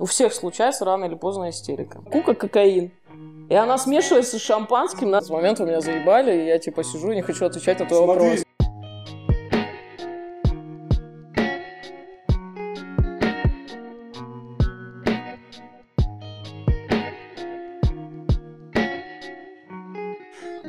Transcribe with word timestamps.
У 0.00 0.06
всех 0.06 0.34
случается 0.34 0.84
рано 0.84 1.04
или 1.04 1.14
поздно 1.14 1.50
истерика. 1.50 2.00
Кука 2.10 2.34
кокаин. 2.34 2.90
И 3.48 3.54
она 3.54 3.78
смешивается 3.78 4.38
с 4.38 4.42
шампанским. 4.42 5.10
На 5.10 5.20
момент 5.28 5.60
у 5.60 5.66
меня 5.66 5.80
заебали, 5.80 6.42
и 6.42 6.46
я 6.46 6.58
типа 6.58 6.82
сижу 6.82 7.12
и 7.12 7.14
не 7.14 7.22
хочу 7.22 7.44
отвечать 7.44 7.78
на 7.78 7.86
твой 7.86 8.04
Смотри, 8.04 8.20
вопрос. 8.20 8.44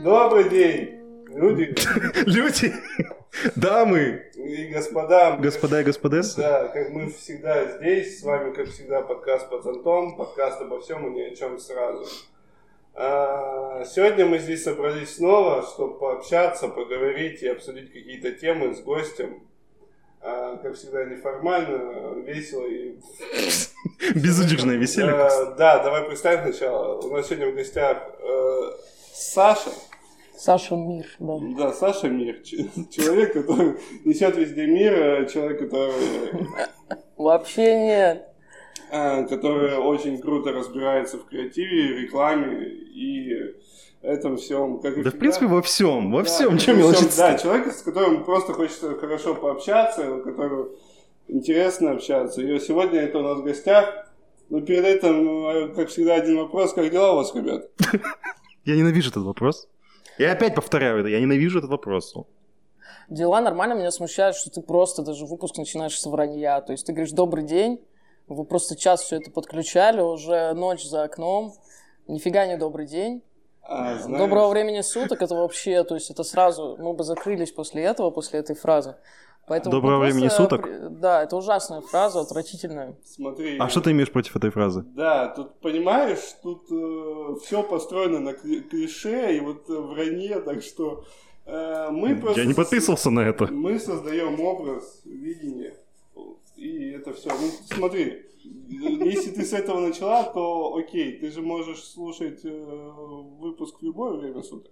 Добрый 0.03 0.49
день, 0.49 0.99
люди 1.29 1.75
Люди, 2.27 2.73
дамы, 3.55 4.21
и 4.45 4.67
господа. 4.67 5.37
господа 5.37 5.81
и 5.81 5.83
господессы. 5.83 6.37
Да, 6.37 6.67
как 6.67 6.89
мы 6.91 7.09
всегда 7.09 7.65
здесь, 7.77 8.19
с 8.19 8.23
вами, 8.23 8.53
как 8.53 8.67
всегда, 8.69 9.01
подкаст 9.01 9.49
«Пацантон», 9.49 10.15
подкаст 10.15 10.61
обо 10.61 10.79
всем 10.81 11.07
и 11.07 11.09
ни 11.11 11.21
о 11.21 11.35
чем 11.35 11.59
сразу. 11.59 12.05
А, 12.93 13.83
Сегодня 13.85 14.25
мы 14.25 14.39
здесь 14.39 14.63
собрались 14.63 15.15
снова, 15.15 15.63
чтобы 15.63 15.97
пообщаться, 15.99 16.67
поговорить 16.69 17.43
и 17.43 17.47
обсудить 17.47 17.91
какие-то 17.91 18.31
темы 18.31 18.73
с 18.73 18.81
гостем. 18.81 19.43
А, 20.21 20.57
Как 20.57 20.75
всегда, 20.75 21.03
неформально, 21.05 22.13
весело 22.23 22.65
и 22.65 22.97
Безудержное 24.15 24.75
веселье. 24.77 25.11
Да, 25.57 25.79
давай 25.83 26.03
представим 26.03 26.43
сначала. 26.53 26.99
У 27.01 27.13
нас 27.15 27.27
сегодня 27.27 27.51
в 27.51 27.55
гостях 27.55 27.97
э, 28.19 28.71
Саша. 29.13 29.71
Саша 30.37 30.75
Мир, 30.75 31.05
да. 31.19 31.33
Да, 31.57 31.73
Саша 31.73 32.07
Мир. 32.09 32.41
Человек, 32.43 33.33
который 33.33 33.75
несет 34.03 34.35
везде 34.37 34.65
мир, 34.67 34.93
э, 34.93 35.27
человек, 35.27 35.59
который, 35.59 35.93
Вообще 37.17 37.75
нет. 37.75 38.27
э, 38.91 39.25
который 39.27 39.77
очень 39.77 40.19
круто 40.19 40.51
разбирается 40.51 41.17
в 41.17 41.25
креативе, 41.25 42.01
рекламе 42.01 42.67
и 42.67 43.55
этом 44.01 44.37
всем. 44.37 44.79
Как 44.79 44.93
Да, 44.95 44.99
в 44.99 45.03
всегда. 45.03 45.17
принципе, 45.19 45.45
во 45.47 45.61
всем, 45.61 46.11
во 46.11 46.19
Да, 46.19 46.23
всем, 46.25 46.45
во 46.53 46.57
чем 46.57 46.59
всем, 46.59 46.77
мелочиться. 46.77 47.17
Да, 47.17 47.37
человек, 47.37 47.71
с 47.73 47.81
которым 47.81 48.23
просто 48.23 48.53
хочется 48.53 48.95
хорошо 48.95 49.33
пообщаться, 49.35 50.19
которому 50.23 50.69
интересно 51.27 51.91
общаться. 51.91 52.41
И 52.41 52.59
сегодня 52.59 52.99
это 53.01 53.19
у 53.19 53.23
нас 53.23 53.39
в 53.39 53.43
гостях. 53.43 54.07
Но 54.49 54.61
перед 54.61 54.85
этим, 54.85 55.47
э, 55.47 55.67
как 55.75 55.89
всегда, 55.89 56.15
один 56.15 56.37
вопрос. 56.37 56.73
Как 56.73 56.91
дела 56.91 57.13
у 57.13 57.15
вас, 57.15 57.33
ребят? 57.33 57.67
Я 58.65 58.75
ненавижу 58.75 59.09
этот 59.09 59.23
вопрос. 59.23 59.67
Я 60.17 60.31
опять 60.31 60.55
повторяю 60.55 60.99
это, 60.99 61.09
я 61.09 61.19
ненавижу 61.19 61.59
этот 61.59 61.71
вопрос. 61.71 62.13
Дела 63.09 63.41
нормально, 63.41 63.73
меня 63.73 63.91
смущает, 63.91 64.35
что 64.35 64.49
ты 64.49 64.61
просто 64.61 65.03
даже 65.03 65.25
выпуск 65.25 65.57
начинаешь 65.57 65.99
с 65.99 66.05
вранья. 66.05 66.61
То 66.61 66.71
есть 66.71 66.85
ты 66.85 66.93
говоришь 66.93 67.11
«добрый 67.11 67.43
день», 67.43 67.79
вы 68.27 68.43
просто 68.43 68.75
час 68.75 69.01
все 69.01 69.17
это 69.17 69.29
подключали, 69.29 70.01
уже 70.01 70.53
ночь 70.53 70.83
за 70.83 71.03
окном, 71.03 71.53
нифига 72.07 72.47
не 72.47 72.57
добрый 72.57 72.87
день. 72.87 73.21
А, 73.67 73.97
знаешь, 73.97 74.19
Доброго 74.19 74.49
времени 74.49 74.81
суток, 74.81 75.21
это 75.21 75.33
вообще, 75.35 75.83
то 75.83 75.95
есть 75.95 76.11
это 76.11 76.23
сразу, 76.23 76.77
мы 76.79 76.93
бы 76.93 77.03
закрылись 77.03 77.51
после 77.51 77.83
этого, 77.83 78.11
после 78.11 78.39
этой 78.39 78.55
фразы. 78.55 78.95
Поэтому 79.47 79.71
Доброго 79.71 79.99
просто 79.99 80.15
времени 80.15 80.29
суток? 80.29 80.99
Да, 80.99 81.23
это 81.23 81.35
ужасная 81.35 81.81
фраза, 81.81 82.21
отвратительная. 82.21 82.95
Смотри. 83.05 83.57
А 83.59 83.69
что 83.69 83.81
ты 83.81 83.91
имеешь 83.91 84.11
против 84.11 84.35
этой 84.35 84.49
фразы? 84.49 84.83
Да, 84.95 85.27
тут 85.27 85.59
понимаешь, 85.59 86.19
тут 86.41 86.65
все 87.43 87.61
построено 87.63 88.19
на 88.19 88.29
кли- 88.31 88.61
клише 88.61 89.35
и 89.35 89.39
вот 89.39 89.69
э, 89.69 89.73
вранье, 89.73 90.39
так 90.41 90.63
что 90.63 91.03
э, 91.45 91.89
мы 91.91 92.15
просто... 92.15 92.41
Я 92.41 92.47
не 92.47 92.55
подписывался 92.55 93.11
на 93.11 93.19
это. 93.19 93.45
Мы 93.45 93.79
создаем 93.79 94.39
образ, 94.39 95.01
видение, 95.05 95.75
и 96.55 96.91
это 96.91 97.13
все. 97.13 97.29
Ну, 97.29 97.49
смотри, 97.75 98.25
если 98.67 99.31
ты 99.31 99.43
с 99.45 99.53
этого 99.53 99.79
начала, 99.79 100.23
то 100.23 100.75
окей, 100.75 101.19
ты 101.19 101.31
же 101.31 101.41
можешь 101.41 101.83
слушать 101.83 102.41
э, 102.43 102.49
выпуск 103.39 103.77
в 103.79 103.83
любое 103.83 104.13
время 104.13 104.41
суток. 104.43 104.71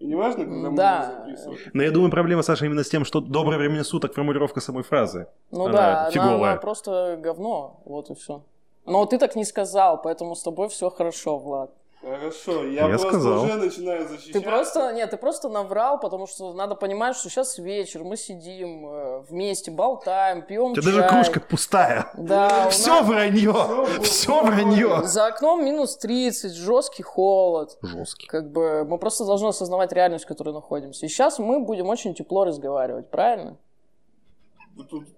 И 0.00 0.06
неважно, 0.06 0.44
когда 0.44 0.70
мы 0.70 0.76
Да. 0.76 1.06
будем 1.24 1.36
записывать. 1.36 1.74
Но 1.74 1.82
я 1.82 1.90
думаю, 1.90 2.10
проблема, 2.10 2.42
Саша, 2.42 2.66
именно 2.66 2.82
с 2.82 2.88
тем, 2.88 3.04
что 3.04 3.20
доброе 3.20 3.58
времени 3.58 3.82
суток 3.82 4.14
формулировка 4.14 4.60
самой 4.60 4.82
фразы. 4.82 5.28
Ну 5.50 5.64
Она 5.66 5.72
да, 5.72 6.00
она, 6.02 6.10
фиговая. 6.10 6.52
она 6.52 6.60
просто 6.60 7.16
говно, 7.22 7.80
вот 7.84 8.10
и 8.10 8.14
все. 8.14 8.42
Но 8.86 9.06
ты 9.06 9.18
так 9.18 9.36
не 9.36 9.44
сказал, 9.44 10.02
поэтому 10.02 10.34
с 10.34 10.42
тобой 10.42 10.68
все 10.68 10.90
хорошо, 10.90 11.38
Влад. 11.38 11.70
Хорошо, 12.04 12.64
я, 12.64 12.82
Я 12.82 12.88
просто 12.88 13.08
сказал. 13.08 13.42
уже 13.44 13.54
начинаю 13.54 14.06
защищать. 14.08 14.32
Ты 14.32 14.40
просто, 14.42 14.92
нет, 14.92 15.10
ты 15.10 15.16
просто 15.16 15.48
наврал, 15.48 15.98
потому 15.98 16.26
что 16.26 16.52
надо 16.52 16.74
понимать, 16.74 17.16
что 17.16 17.30
сейчас 17.30 17.56
вечер, 17.58 18.04
мы 18.04 18.16
сидим 18.16 18.86
э, 18.86 19.20
вместе, 19.28 19.70
болтаем, 19.70 20.42
пьем 20.42 20.72
У 20.72 20.74
тебя 20.74 20.84
даже 20.92 21.08
кружка 21.08 21.40
пустая. 21.40 22.10
Да, 22.16 22.68
Все 22.70 23.00
нас 23.00 23.06
вранье, 23.06 23.54
все 24.02 24.42
вранье. 24.42 25.02
за 25.04 25.26
окном 25.26 25.64
минус 25.64 25.96
30, 25.96 26.52
жесткий 26.52 27.02
холод. 27.02 27.78
Жесткий. 27.82 28.26
Как 28.26 28.50
бы 28.52 28.84
мы 28.84 28.98
просто 28.98 29.24
должны 29.24 29.48
осознавать 29.48 29.92
реальность, 29.92 30.24
в 30.24 30.28
которой 30.28 30.52
находимся. 30.52 31.06
И 31.06 31.08
сейчас 31.08 31.38
мы 31.38 31.60
будем 31.60 31.88
очень 31.88 32.14
тепло 32.14 32.44
разговаривать, 32.44 33.10
правильно? 33.10 33.56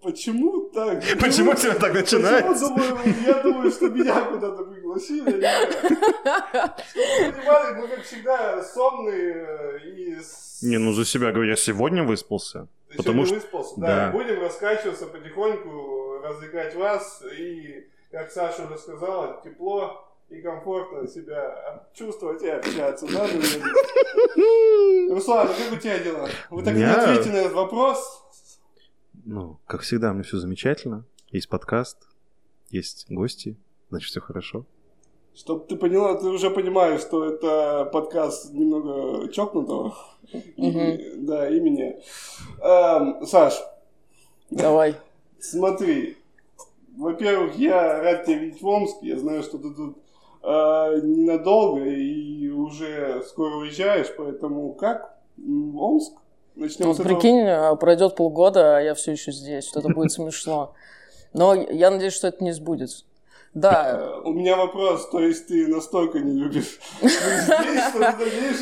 Почему 0.03 0.69
так? 0.71 1.03
Почему 1.21 1.55
тебя 1.55 1.75
так 1.75 1.95
начинается? 1.95 2.69
думаю, 2.69 2.99
я 3.25 3.43
думаю, 3.43 3.71
что 3.71 3.89
меня 3.89 4.25
куда-то 4.25 4.65
пригласили. 4.65 5.31
Чтобы 5.31 7.33
понимали, 7.33 7.81
мы, 7.81 7.89
как 7.89 8.03
всегда, 8.03 8.63
сонные 8.63 9.35
э, 9.35 9.79
и... 9.89 10.17
Не, 10.63 10.79
ну 10.79 10.93
за 10.93 11.05
себя 11.05 11.33
говорю, 11.33 11.51
я 11.51 11.57
сегодня 11.57 12.05
выспался. 12.05 12.69
Ты 12.91 12.99
потому 12.99 13.25
что- 13.25 13.37
выспался, 13.37 13.75
да. 13.79 13.87
да. 13.87 14.11
Будем 14.13 14.41
раскачиваться 14.41 15.07
потихоньку, 15.07 16.21
развлекать 16.23 16.75
вас. 16.75 17.23
И, 17.39 17.87
как 18.11 18.31
Саша 18.31 18.67
уже 18.67 18.79
сказала, 18.79 19.41
тепло 19.43 20.03
и 20.29 20.43
комфортно 20.43 21.07
себя 21.07 21.87
чувствовать 21.95 22.43
и 22.43 22.49
общаться. 22.49 23.07
Друзья? 23.07 23.63
Руслан, 25.11 25.49
как 25.49 25.73
у 25.73 25.77
тебя 25.77 25.99
дела? 25.99 26.29
Вы 26.51 26.63
так 26.63 26.75
не 26.75 26.83
ответили 26.83 27.33
на 27.33 27.37
этот 27.39 27.53
вопрос. 27.53 28.26
Ну, 29.29 29.59
как 29.67 29.81
всегда, 29.81 30.11
у 30.11 30.15
меня 30.15 30.23
все 30.23 30.39
замечательно. 30.39 31.05
Есть 31.33 31.49
подкаст, 31.49 31.99
есть 32.71 33.07
гости, 33.11 33.57
значит, 33.91 34.09
все 34.09 34.21
хорошо. 34.21 34.65
Чтоб 35.35 35.67
ты 35.67 35.75
поняла, 35.77 36.15
ты 36.15 36.27
уже 36.29 36.49
понимаешь, 36.49 37.01
что 37.01 37.25
это 37.25 37.87
подкаст 37.93 38.53
немного 38.55 39.29
чокнутого. 39.33 39.95
И- 40.33 41.15
Да, 41.17 41.49
имени. 41.51 41.99
Эм, 42.63 43.27
Саш, 43.27 43.61
Давай. 44.51 44.95
смотри. 45.41 46.17
Во-первых, 46.97 47.57
я 47.59 48.01
рад 48.01 48.25
тебя 48.27 48.39
видеть 48.39 48.63
в 48.63 48.67
Омске. 48.67 49.09
Я 49.09 49.19
знаю, 49.19 49.43
что 49.43 49.59
ты 49.59 49.75
тут 49.75 49.99
э, 50.43 51.01
ненадолго 51.03 51.85
и 51.85 52.49
уже 52.49 53.23
скоро 53.27 53.57
уезжаешь, 53.57 54.15
поэтому 54.17 54.73
как? 54.75 55.19
Омск? 55.37 56.13
Начнем 56.57 56.87
Вот 56.89 56.97
с 56.97 57.01
этого. 57.01 57.15
прикинь, 57.15 57.47
а, 57.47 57.75
пройдет 57.77 58.17
полгода, 58.17 58.79
а 58.79 58.81
я 58.81 58.95
все 58.95 59.13
еще 59.13 59.31
здесь. 59.31 59.71
Вот 59.75 59.85
это 59.85 59.95
будет 59.95 60.11
смешно. 60.13 60.73
Но 61.33 61.55
я 61.55 61.91
надеюсь, 61.91 62.15
что 62.15 62.29
это 62.29 62.43
не 62.43 62.53
сбудется. 62.53 63.05
Да, 63.53 63.99
Э, 63.99 64.21
У 64.25 64.35
меня 64.35 64.55
вопрос, 64.57 65.09
то 65.09 65.19
есть 65.19 65.47
ты 65.49 65.67
настолько 65.67 66.19
не 66.19 66.33
любишь 66.39 66.79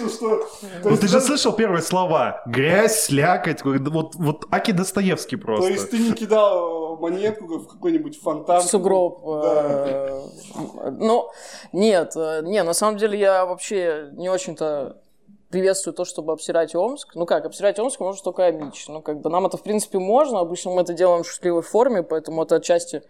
что 0.09 0.37
то 0.82 0.91
Ну 0.91 0.97
ты 0.97 1.09
же 1.09 1.21
слышал 1.21 1.53
первые 1.53 1.82
слова? 1.82 2.43
Грязь, 2.47 3.06
слякоть, 3.06 3.65
вот, 3.65 4.15
вот 4.15 4.44
Аки 4.53 4.71
Достоевский 4.71 5.34
То 5.37 5.43
просто. 5.43 5.71
есть 5.72 5.91
ты 5.91 5.99
не 5.99 6.12
кидал 6.12 6.97
монетку 6.99 7.59
в 7.59 7.66
какой-нибудь 7.66 8.21
фонтан? 8.21 8.62
в 8.62 8.66
сугроб. 8.66 9.21
Э, 9.26 10.21
Ну, 10.93 11.28
нет, 11.72 12.12
э, 12.16 12.43
не, 12.44 12.62
на 12.62 12.72
самом 12.72 12.97
деле 12.97 13.19
я 13.19 13.47
вообще 13.47 14.11
не 14.12 14.28
очень-то 14.28 14.99
приветствую 15.54 15.94
то, 15.94 16.04
чтобы 16.04 16.32
обсирать 16.32 16.75
Омск. 16.75 17.15
Ну 17.15 17.26
как, 17.26 17.44
обсирать 17.47 17.78
Омск 17.78 18.00
может 18.00 18.25
только 18.25 18.44
Амич. 18.44 18.88
Ну 18.88 19.00
как 19.00 19.20
бы 19.20 19.31
нам 19.31 19.47
это 19.47 19.56
в 19.56 19.62
принципе 19.62 20.00
можно, 20.00 20.41
обычно 20.41 20.72
мы 20.72 20.82
это 20.82 20.94
делаем 20.94 21.22
в 21.22 21.31
шутливой 21.31 21.62
форме, 21.62 22.03
поэтому 22.03 22.42
это 22.42 22.56
отчасти 22.56 23.03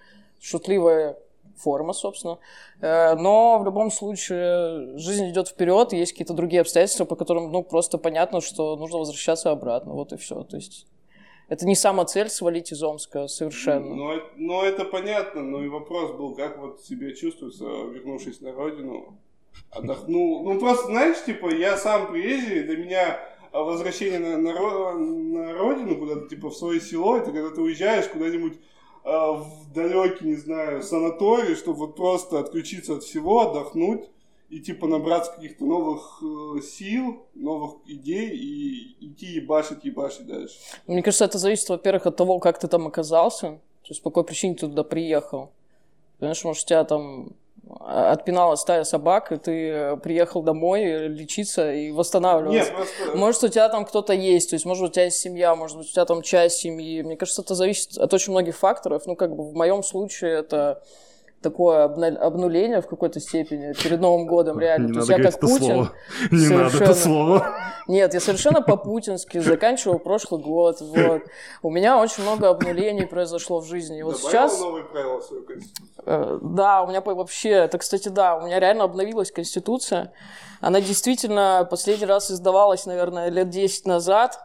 шутливая 0.42 1.16
форма, 1.56 1.94
собственно. 1.94 2.38
Э, 2.82 3.14
Но 3.14 3.58
в 3.58 3.64
любом 3.64 3.90
случае 3.90 4.98
жизнь 4.98 5.30
идет 5.30 5.48
вперед, 5.48 5.94
есть 5.94 6.12
какие-то 6.12 6.34
другие 6.34 6.60
обстоятельства, 6.60 7.06
по 7.06 7.16
которым, 7.16 7.50
ну, 7.50 7.62
просто 7.62 7.96
понятно, 7.96 8.42
что 8.42 8.76
нужно 8.76 8.98
возвращаться 8.98 9.50
обратно. 9.50 9.94
Вот 9.94 10.12
и 10.12 10.18
все. 10.18 10.42
То 10.42 10.56
есть 10.56 10.86
это 11.48 11.64
не 11.66 11.74
сама 11.74 12.04
цель 12.04 12.28
свалить 12.28 12.72
из 12.72 12.82
Омска 12.82 13.26
совершенно. 13.26 13.94
Ну, 13.94 14.12
э- 14.18 14.22
ну, 14.36 14.62
это 14.62 14.84
понятно, 14.84 15.40
но 15.40 15.64
и 15.64 15.68
вопрос 15.68 16.12
был, 16.12 16.34
как 16.34 16.58
вот 16.58 16.82
себя 16.82 17.10
чувствуется, 17.14 17.64
вернувшись 17.64 18.42
на 18.42 18.52
родину, 18.52 19.16
отдохнул. 19.70 20.44
Ну, 20.44 20.58
просто, 20.58 20.86
знаешь, 20.86 21.24
типа, 21.24 21.52
я 21.52 21.76
сам 21.76 22.10
приезжий, 22.10 22.62
для 22.62 22.76
меня 22.76 23.20
а, 23.52 23.62
возвращение 23.62 24.18
на, 24.18 24.38
на, 24.38 24.52
на 24.94 25.52
родину, 25.52 25.96
куда-то, 25.96 26.28
типа, 26.28 26.50
в 26.50 26.56
свое 26.56 26.80
село, 26.80 27.16
это 27.16 27.32
когда 27.32 27.50
ты 27.50 27.60
уезжаешь 27.60 28.08
куда-нибудь 28.08 28.58
а, 29.04 29.32
в 29.32 29.72
далекий, 29.72 30.26
не 30.26 30.36
знаю, 30.36 30.82
санаторий, 30.82 31.54
чтобы 31.54 31.78
вот 31.78 31.96
просто 31.96 32.38
отключиться 32.38 32.94
от 32.94 33.02
всего, 33.02 33.42
отдохнуть 33.42 34.08
и, 34.48 34.60
типа, 34.60 34.86
набраться 34.86 35.32
каких-то 35.32 35.64
новых 35.64 36.22
э, 36.22 36.60
сил, 36.62 37.26
новых 37.34 37.76
идей 37.86 38.30
и 38.30 39.06
идти 39.06 39.26
ебашить, 39.26 39.84
ебашить 39.84 40.26
дальше. 40.26 40.54
Мне 40.86 41.02
кажется, 41.02 41.24
это 41.24 41.38
зависит, 41.38 41.68
во-первых, 41.68 42.06
от 42.06 42.16
того, 42.16 42.38
как 42.38 42.58
ты 42.58 42.68
там 42.68 42.86
оказался, 42.86 43.60
то 43.82 43.88
есть 43.88 44.02
по 44.02 44.10
какой 44.10 44.24
причине 44.24 44.54
ты 44.54 44.60
туда 44.68 44.84
приехал. 44.84 45.52
Понимаешь, 46.18 46.44
может, 46.44 46.64
у 46.64 46.66
тебя 46.66 46.84
там 46.84 47.32
отпинала 47.80 48.56
стая 48.56 48.84
собак, 48.84 49.32
и 49.32 49.36
ты 49.36 49.68
э, 49.68 49.96
приехал 49.96 50.42
домой 50.42 51.08
лечиться 51.08 51.72
и 51.72 51.90
восстанавливаться. 51.90 52.70
Нет, 52.70 52.74
просто... 52.74 53.16
Может, 53.16 53.44
у 53.44 53.48
тебя 53.48 53.68
там 53.68 53.84
кто-то 53.84 54.12
есть, 54.12 54.50
то 54.50 54.54
есть, 54.54 54.64
может, 54.64 54.84
у 54.84 54.88
тебя 54.92 55.04
есть 55.04 55.18
семья, 55.18 55.54
может 55.54 55.76
быть, 55.76 55.88
у 55.88 55.92
тебя 55.92 56.04
там 56.04 56.22
часть 56.22 56.58
семьи. 56.58 57.02
Мне 57.02 57.16
кажется, 57.16 57.42
это 57.42 57.54
зависит 57.54 57.98
от 57.98 58.12
очень 58.12 58.32
многих 58.32 58.56
факторов. 58.56 59.02
Ну, 59.06 59.16
как 59.16 59.34
бы 59.34 59.44
в 59.44 59.54
моем 59.54 59.82
случае 59.82 60.38
это 60.38 60.82
такое 61.44 61.84
обнуление 61.84 62.80
в 62.80 62.88
какой-то 62.88 63.20
степени 63.20 63.72
перед 63.80 64.00
Новым 64.00 64.26
годом, 64.26 64.58
реально. 64.58 64.86
Не 64.88 64.92
То 64.94 64.98
есть 64.98 65.10
надо 65.10 65.22
я 65.22 65.30
как 65.30 65.40
Путин. 65.40 65.58
слово. 65.66 65.92
Не 66.32 66.48
надо 66.48 66.64
это 66.64 66.70
совершенно- 66.70 66.94
слово. 66.94 67.46
Нет, 67.86 68.14
я 68.14 68.20
совершенно 68.20 68.62
по-путински 68.62 69.38
заканчивал 69.38 69.98
прошлый 69.98 70.40
год. 70.42 70.80
Вот. 70.80 71.22
У 71.62 71.70
меня 71.70 71.98
очень 72.00 72.22
много 72.24 72.48
обнулений 72.48 73.06
произошло 73.06 73.60
в 73.60 73.66
жизни. 73.66 73.98
И 73.98 74.02
вот 74.02 74.16
Добавил 74.16 74.30
сейчас... 74.48 74.60
новые 74.60 74.84
правила 74.84 75.20
в 75.20 75.24
свою 75.24 75.44
конституцию. 75.44 75.88
Э, 76.06 76.38
Да, 76.42 76.82
у 76.82 76.86
меня 76.88 77.00
вообще, 77.00 77.50
это, 77.50 77.78
кстати, 77.78 78.08
да, 78.08 78.36
у 78.36 78.46
меня 78.46 78.58
реально 78.58 78.84
обновилась 78.84 79.30
Конституция. 79.30 80.12
Она 80.60 80.80
действительно 80.80 81.66
последний 81.70 82.06
раз 82.06 82.30
издавалась, 82.30 82.86
наверное, 82.86 83.28
лет 83.28 83.50
10 83.50 83.86
назад. 83.86 84.38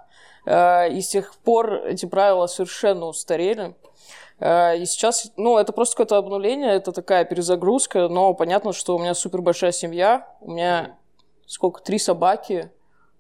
Э, 0.46 0.90
И 0.90 1.00
с 1.02 1.08
тех 1.08 1.34
пор 1.46 1.74
эти 1.86 2.06
правила 2.06 2.48
совершенно 2.48 3.06
устарели. 3.06 3.74
Э, 4.40 4.78
И 4.78 4.86
сейчас, 4.86 5.32
ну, 5.38 5.58
это 5.58 5.74
просто 5.74 5.96
какое-то 5.96 6.18
обнуление, 6.18 6.72
это 6.74 6.92
такая 6.92 7.26
перезагрузка, 7.26 8.08
но 8.08 8.34
понятно, 8.34 8.74
что 8.74 8.96
у 8.96 9.00
меня 9.00 9.14
супер 9.14 9.42
большая 9.42 9.72
семья, 9.72 10.28
у 10.42 10.52
меня 10.52 10.98
сколько, 11.46 11.82
три 11.82 12.00
собаки 12.00 12.72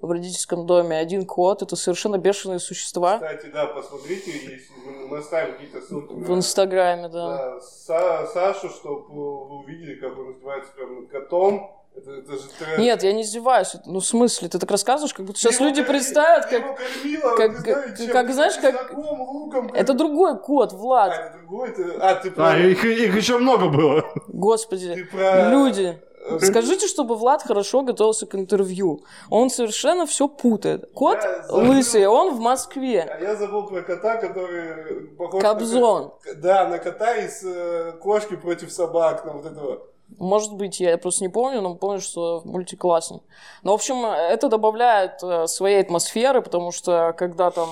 в 0.01 0.09
родительском 0.11 0.65
доме, 0.65 0.97
один 0.97 1.25
кот, 1.25 1.61
это 1.61 1.75
совершенно 1.75 2.17
бешеные 2.17 2.59
существа 2.59 3.15
Кстати, 3.15 3.47
да, 3.47 3.65
посмотрите, 3.65 4.31
если 4.31 4.71
мы, 5.09 5.17
оставим 5.17 5.53
какие-то 5.55 5.81
ссылки 5.81 6.13
в 6.13 6.29
на 6.29 6.35
Инстаграме, 6.35 7.09
да. 7.09 7.37
да, 7.37 7.57
Са- 7.57 8.27
Сашу, 8.27 8.69
чтобы 8.69 9.01
вы 9.09 9.59
увидели, 9.59 9.95
как 9.95 10.17
он 10.17 10.31
издевается 10.31 10.71
прям 10.73 11.01
над 11.01 11.09
котом. 11.09 11.75
Это, 11.99 12.11
это 12.11 12.31
же. 12.37 12.77
Нет, 12.81 13.03
я 13.03 13.13
не 13.13 13.21
издеваюсь. 13.21 13.75
Ну, 13.85 13.99
в 13.99 14.05
смысле, 14.05 14.49
ты 14.49 14.57
так 14.59 14.69
рассказываешь, 14.71 15.13
как 15.13 15.25
будто 15.25 15.39
Ты 15.39 15.43
сейчас 15.47 15.55
его 15.59 15.65
люди 15.69 15.83
представят, 15.83 16.49
ты 16.49 16.59
как... 16.59 16.65
его 16.65 16.75
кормила, 16.75 17.35
как- 17.35 17.51
не 17.51 17.57
знаю, 17.57 17.95
как- 17.97 18.11
как, 18.11 18.33
знаешь, 18.33 18.55
как- 18.57 18.87
чесноком, 18.89 19.21
луком, 19.21 19.71
Это 19.73 19.93
другой 19.93 20.39
кот, 20.39 20.73
А, 20.73 20.75
Влад. 20.75 21.13
это 21.13 21.37
другой? 21.39 21.71
Ты... 21.75 21.83
А, 21.99 22.15
ты 22.15 22.31
про... 22.31 22.49
А, 22.51 22.57
их, 22.57 22.83
их 22.85 23.15
еще 23.15 23.37
много 23.37 23.69
было. 23.69 24.03
Господи. 24.27 24.93
Ты 24.95 25.05
про... 25.05 25.49
Люди, 25.49 25.99
скажите, 26.41 26.87
чтобы 26.87 27.15
Влад 27.15 27.43
хорошо 27.43 27.81
готовился 27.81 28.25
к 28.27 28.35
интервью. 28.35 29.03
Он 29.29 29.49
совершенно 29.49 30.05
все 30.05 30.27
путает. 30.27 30.91
Кот 30.93 31.17
Я 31.23 31.43
забыл. 31.43 31.69
лысый, 31.71 32.05
он 32.07 32.35
в 32.35 32.39
Москве. 32.39 33.01
А 33.01 33.19
я 33.21 33.35
забыл 33.35 33.63
про 33.67 33.81
кота, 33.81 34.17
который 34.17 35.07
похож 35.17 35.41
Кобзон. 35.41 36.11
на... 36.25 36.33
Да, 36.35 36.67
на 36.67 36.77
кота 36.77 37.15
из 37.17 37.43
э, 37.43 37.93
кошки 38.01 38.35
против 38.35 38.71
собак, 38.71 39.25
на 39.25 39.31
вот 39.33 39.45
этого. 39.45 39.81
Может 40.17 40.53
быть, 40.53 40.79
я 40.79 40.97
просто 40.97 41.23
не 41.23 41.29
помню, 41.29 41.61
но 41.61 41.75
помню, 41.75 42.01
что 42.01 42.41
мультик 42.45 42.81
классный. 42.81 43.21
Но, 43.63 43.71
в 43.71 43.75
общем, 43.75 44.05
это 44.05 44.49
добавляет 44.49 45.23
э, 45.23 45.47
своей 45.47 45.81
атмосферы, 45.81 46.41
потому 46.41 46.71
что 46.71 47.13
когда 47.17 47.51
там 47.51 47.69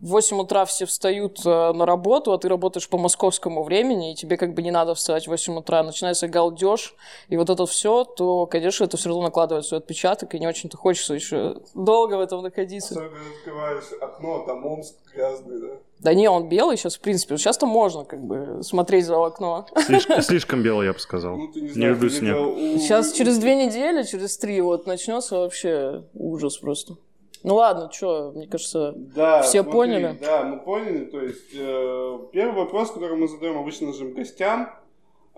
в 0.00 0.10
8 0.10 0.40
утра 0.40 0.64
все 0.64 0.86
встают 0.86 1.44
э, 1.44 1.72
на 1.72 1.84
работу, 1.84 2.32
а 2.32 2.38
ты 2.38 2.48
работаешь 2.48 2.88
по 2.88 2.98
московскому 2.98 3.64
времени, 3.64 4.12
и 4.12 4.14
тебе 4.14 4.36
как 4.36 4.54
бы 4.54 4.62
не 4.62 4.70
надо 4.70 4.94
вставать 4.94 5.24
в 5.24 5.30
8 5.30 5.58
утра, 5.58 5.82
начинается 5.82 6.28
галдеж, 6.28 6.94
и 7.28 7.36
вот 7.36 7.50
это 7.50 7.66
все, 7.66 8.04
то, 8.04 8.46
конечно, 8.46 8.84
это 8.84 8.96
все 8.96 9.08
равно 9.08 9.24
накладывает 9.24 9.66
свой 9.66 9.80
отпечаток, 9.80 10.34
и 10.34 10.38
не 10.38 10.46
очень-то 10.46 10.76
хочется 10.76 11.14
еще 11.14 11.56
долго 11.74 12.14
в 12.14 12.20
этом 12.20 12.42
находиться. 12.42 12.94
Особенно 12.94 13.30
открываешь 13.38 13.92
окно, 14.00 14.44
там 14.46 14.66
Омск 14.66 14.94
грязный, 15.12 15.60
да. 15.60 15.78
Да 16.00 16.14
не, 16.14 16.28
он 16.28 16.48
белый 16.48 16.76
сейчас, 16.76 16.96
в 16.96 17.00
принципе. 17.00 17.36
Сейчас-то 17.36 17.66
можно 17.66 18.04
как 18.04 18.22
бы 18.22 18.62
смотреть 18.62 19.06
за 19.06 19.16
окно. 19.24 19.66
Слишком, 19.84 20.22
слишком 20.22 20.62
белый, 20.62 20.86
я 20.86 20.92
бы 20.92 20.98
сказал. 20.98 21.36
Ну, 21.36 21.48
ты 21.48 21.60
не 21.60 21.66
Не 21.68 21.72
знаешь, 21.72 21.94
люблю 21.94 22.10
снег. 22.10 22.36
Сейчас 22.80 23.12
через 23.12 23.38
две 23.38 23.66
недели, 23.66 24.04
через 24.04 24.36
три 24.38 24.60
вот 24.60 24.86
начнется 24.86 25.36
вообще 25.38 26.04
ужас 26.14 26.56
просто. 26.58 26.96
Ну 27.44 27.54
ладно, 27.54 27.90
что, 27.92 28.32
мне 28.34 28.46
кажется, 28.46 28.92
Да, 28.96 29.42
Все 29.42 29.62
смотри, 29.62 29.72
поняли? 29.72 30.18
Да, 30.20 30.44
мы 30.44 30.58
поняли. 30.58 31.04
То 31.04 31.20
есть 31.20 31.54
э, 31.54 32.18
первый 32.32 32.56
вопрос, 32.56 32.90
который 32.90 33.16
мы 33.16 33.28
задаем 33.28 33.58
обычно 33.58 33.88
нашим 33.88 34.12
гостям, 34.12 34.70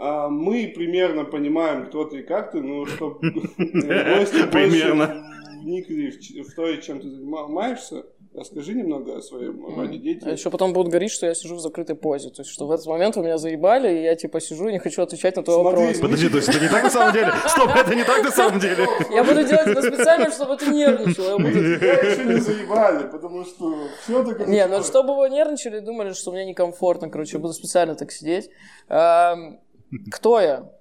а, 0.02 0.30
мы 0.30 0.72
примерно 0.74 1.24
понимаем, 1.26 1.86
кто 1.86 2.04
ты 2.04 2.20
и 2.20 2.22
как 2.22 2.52
ты, 2.52 2.62
но 2.62 2.86
чтобы 2.86 3.20
гости 3.20 4.46
Примерно. 4.50 5.06
больше 5.06 5.24
вникли 5.60 6.42
в 6.42 6.54
то, 6.54 6.74
чем 6.76 7.00
ты 7.00 7.10
занимаешься, 7.10 8.06
расскажи 8.40 8.74
немного 8.74 9.18
о 9.18 9.22
своем 9.22 9.64
роде 9.76 9.96
а 9.96 9.98
деятельности. 9.98 10.40
еще 10.40 10.50
потом 10.50 10.72
будут 10.72 10.88
говорить, 10.90 11.12
что 11.12 11.26
я 11.26 11.34
сижу 11.34 11.56
в 11.56 11.60
закрытой 11.60 11.94
позе. 11.94 12.30
То 12.30 12.40
есть, 12.40 12.50
что 12.50 12.66
в 12.66 12.70
этот 12.70 12.86
момент 12.86 13.16
вы 13.16 13.22
меня 13.22 13.36
заебали, 13.36 13.98
и 13.98 14.02
я 14.02 14.16
типа 14.16 14.40
сижу 14.40 14.68
и 14.68 14.72
не 14.72 14.78
хочу 14.78 15.02
отвечать 15.02 15.36
на 15.36 15.42
твой 15.42 15.60
Смотри, 15.60 15.84
вопрос. 15.84 16.00
Подожди, 16.00 16.28
то 16.30 16.36
есть 16.36 16.48
это 16.48 16.60
не 16.60 16.68
так 16.68 16.82
на 16.82 16.90
самом 16.90 17.12
деле? 17.12 17.32
Стоп, 17.46 17.70
это 17.76 17.94
не 17.94 18.04
так 18.04 18.24
на 18.24 18.30
самом 18.30 18.58
деле. 18.58 18.86
Я 19.10 19.24
буду 19.24 19.44
делать 19.44 19.66
это 19.66 19.82
специально, 19.82 20.30
чтобы 20.30 20.56
ты 20.56 20.70
нервничал. 20.70 21.38
Я 21.38 21.92
еще 22.00 22.24
не 22.24 22.40
заебали, 22.40 23.08
потому 23.08 23.44
что 23.44 23.88
все 24.02 24.24
так 24.24 24.48
Не, 24.48 24.66
ну 24.66 24.82
чтобы 24.82 25.16
вы 25.16 25.28
нервничали 25.28 25.78
и 25.78 25.80
думали, 25.80 26.14
что 26.14 26.32
мне 26.32 26.46
некомфортно, 26.46 27.10
короче, 27.10 27.36
я 27.36 27.40
буду 27.40 27.52
специально 27.52 27.94
так 27.94 28.10
сидеть. 28.10 28.50
Кто 28.88 30.40
я? 30.40 30.72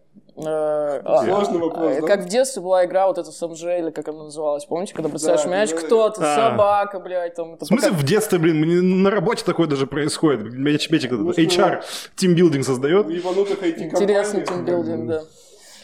Э, 0.45 1.01
а, 1.03 1.23
Сложный 1.25 1.59
вопрос, 1.59 1.97
э, 1.97 2.01
да? 2.01 2.07
Как 2.07 2.21
в 2.21 2.27
детстве 2.27 2.61
была 2.61 2.85
игра 2.85 3.07
вот 3.07 3.17
эта 3.17 3.31
Самджей, 3.31 3.79
или 3.79 3.89
как 3.91 4.07
она 4.07 4.23
называлась, 4.23 4.63
помните, 4.65 4.93
когда 4.93 5.09
бросаешь 5.09 5.43
мяч, 5.45 5.71
кто 5.71 6.09
ты, 6.09 6.21
А. 6.23 6.35
собака, 6.51 6.99
блядь, 6.99 7.35
там. 7.35 7.55
это 7.55 7.65
В 7.65 7.67
смысле, 7.67 7.89
пока- 7.89 7.99
в 8.01 8.05
детстве, 8.05 8.39
блин, 8.39 8.57
мне 8.57 8.81
на 8.81 9.09
работе 9.09 9.43
такое 9.43 9.67
даже 9.67 9.85
происходит. 9.85 10.53
Меч, 10.53 10.89
мечик 10.89 11.11
этот, 11.11 11.25
Ну, 11.25 11.31
HR 11.31 11.83
тимбилдинг 12.15 12.63
создает. 12.65 13.07
Интересный 13.09 14.45
тимбилдинг, 14.45 15.07
да. 15.09 15.23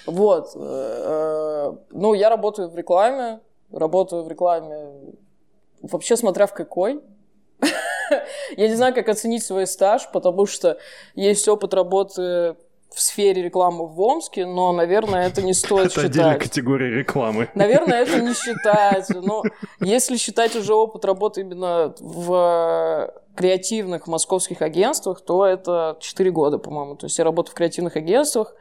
Вот. 0.06 0.52
э, 0.56 1.72
Ну, 1.92 2.14
я 2.14 2.30
работаю 2.30 2.70
в 2.70 2.76
рекламе, 2.78 3.40
работаю 3.74 4.24
в 4.24 4.30
рекламе, 4.30 4.92
вообще 5.82 6.16
смотря 6.16 6.46
в 6.48 6.54
какой. 6.54 7.02
Я 8.58 8.68
не 8.68 8.76
знаю, 8.76 8.94
как 8.94 9.10
оценить 9.10 9.44
свой 9.44 9.66
стаж, 9.68 10.10
потому 10.14 10.46
что 10.46 10.78
есть 11.16 11.48
опыт 11.48 11.74
работы 11.74 12.56
в 12.96 13.02
сфере 13.02 13.44
рекламы 13.44 13.86
в 13.88 14.00
Омске, 14.00 14.46
но, 14.46 14.72
наверное, 14.72 15.28
это 15.28 15.42
не 15.42 15.54
стоит 15.54 15.88
Это 15.92 16.02
отдельная 16.02 16.34
считать. 16.36 16.50
категория 16.50 16.90
рекламы. 16.90 17.50
Наверное, 17.54 18.04
это 18.04 18.22
не 18.22 18.34
считается. 18.44 19.22
Но 19.22 19.44
если 19.82 20.16
считать 20.18 20.56
уже 20.56 20.74
опыт 20.74 21.04
работы 21.04 21.42
именно 21.42 21.94
в 22.00 23.14
креативных 23.36 24.08
московских 24.08 24.62
агентствах, 24.62 25.20
то 25.20 25.46
это 25.46 25.98
4 26.00 26.32
года, 26.32 26.58
по-моему. 26.58 26.96
То 26.96 27.08
есть 27.08 27.18
я 27.18 27.26
работаю 27.26 27.52
в 27.52 27.56
креативных 27.58 27.98
агентствах, 27.98 28.56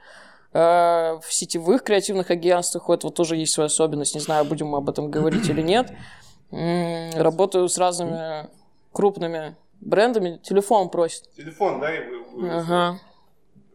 э, 0.52 0.58
в 0.58 1.26
сетевых 1.32 1.84
креативных 1.84 2.30
агентствах. 2.32 2.88
У 2.88 2.92
этого 2.92 3.12
тоже 3.12 3.36
есть 3.36 3.52
своя 3.52 3.66
особенность. 3.66 4.14
Не 4.16 4.20
знаю, 4.20 4.44
будем 4.44 4.66
мы 4.66 4.78
об 4.78 4.90
этом 4.90 5.12
говорить 5.12 5.48
или 5.48 5.62
нет. 5.62 5.92
Работаю 6.50 7.68
с 7.68 7.78
разными 7.78 8.48
крупными 8.92 9.54
брендами. 9.80 10.40
Телефон 10.42 10.88
просит. 10.88 11.30
Телефон, 11.36 11.80
да, 11.80 11.94
и 11.94 12.00
вы- 12.08 12.24
вы- 12.42 12.50
Ага. 12.50 12.98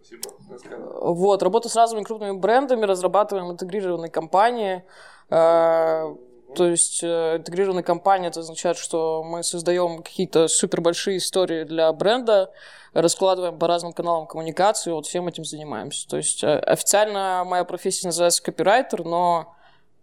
Спасибо, 0.01 0.29
рассказывай. 0.63 1.13
Вот, 1.13 1.43
работа 1.43 1.69
с 1.69 1.75
разными 1.75 2.03
крупными 2.03 2.37
брендами, 2.37 2.85
разрабатываем 2.85 3.51
интегрированные 3.51 4.11
компании. 4.11 4.83
Э, 5.29 6.15
То 6.55 6.65
есть 6.65 7.03
э, 7.03 7.37
интегрированная 7.37 7.83
компания, 7.83 8.27
это 8.29 8.39
означает, 8.39 8.77
что 8.77 9.23
мы 9.23 9.43
создаем 9.43 10.01
какие-то 10.01 10.47
супер 10.47 10.81
большие 10.81 11.17
истории 11.17 11.63
для 11.63 11.93
бренда, 11.93 12.51
раскладываем 12.93 13.59
по 13.59 13.67
разным 13.67 13.93
каналам 13.93 14.25
коммуникации, 14.25 14.91
вот 14.91 15.05
всем 15.05 15.27
этим 15.27 15.45
занимаемся. 15.45 16.07
То 16.07 16.17
есть 16.17 16.43
э, 16.43 16.57
официально 16.57 17.43
моя 17.45 17.63
профессия 17.65 18.07
называется 18.07 18.41
копирайтер, 18.41 19.05
но 19.05 19.53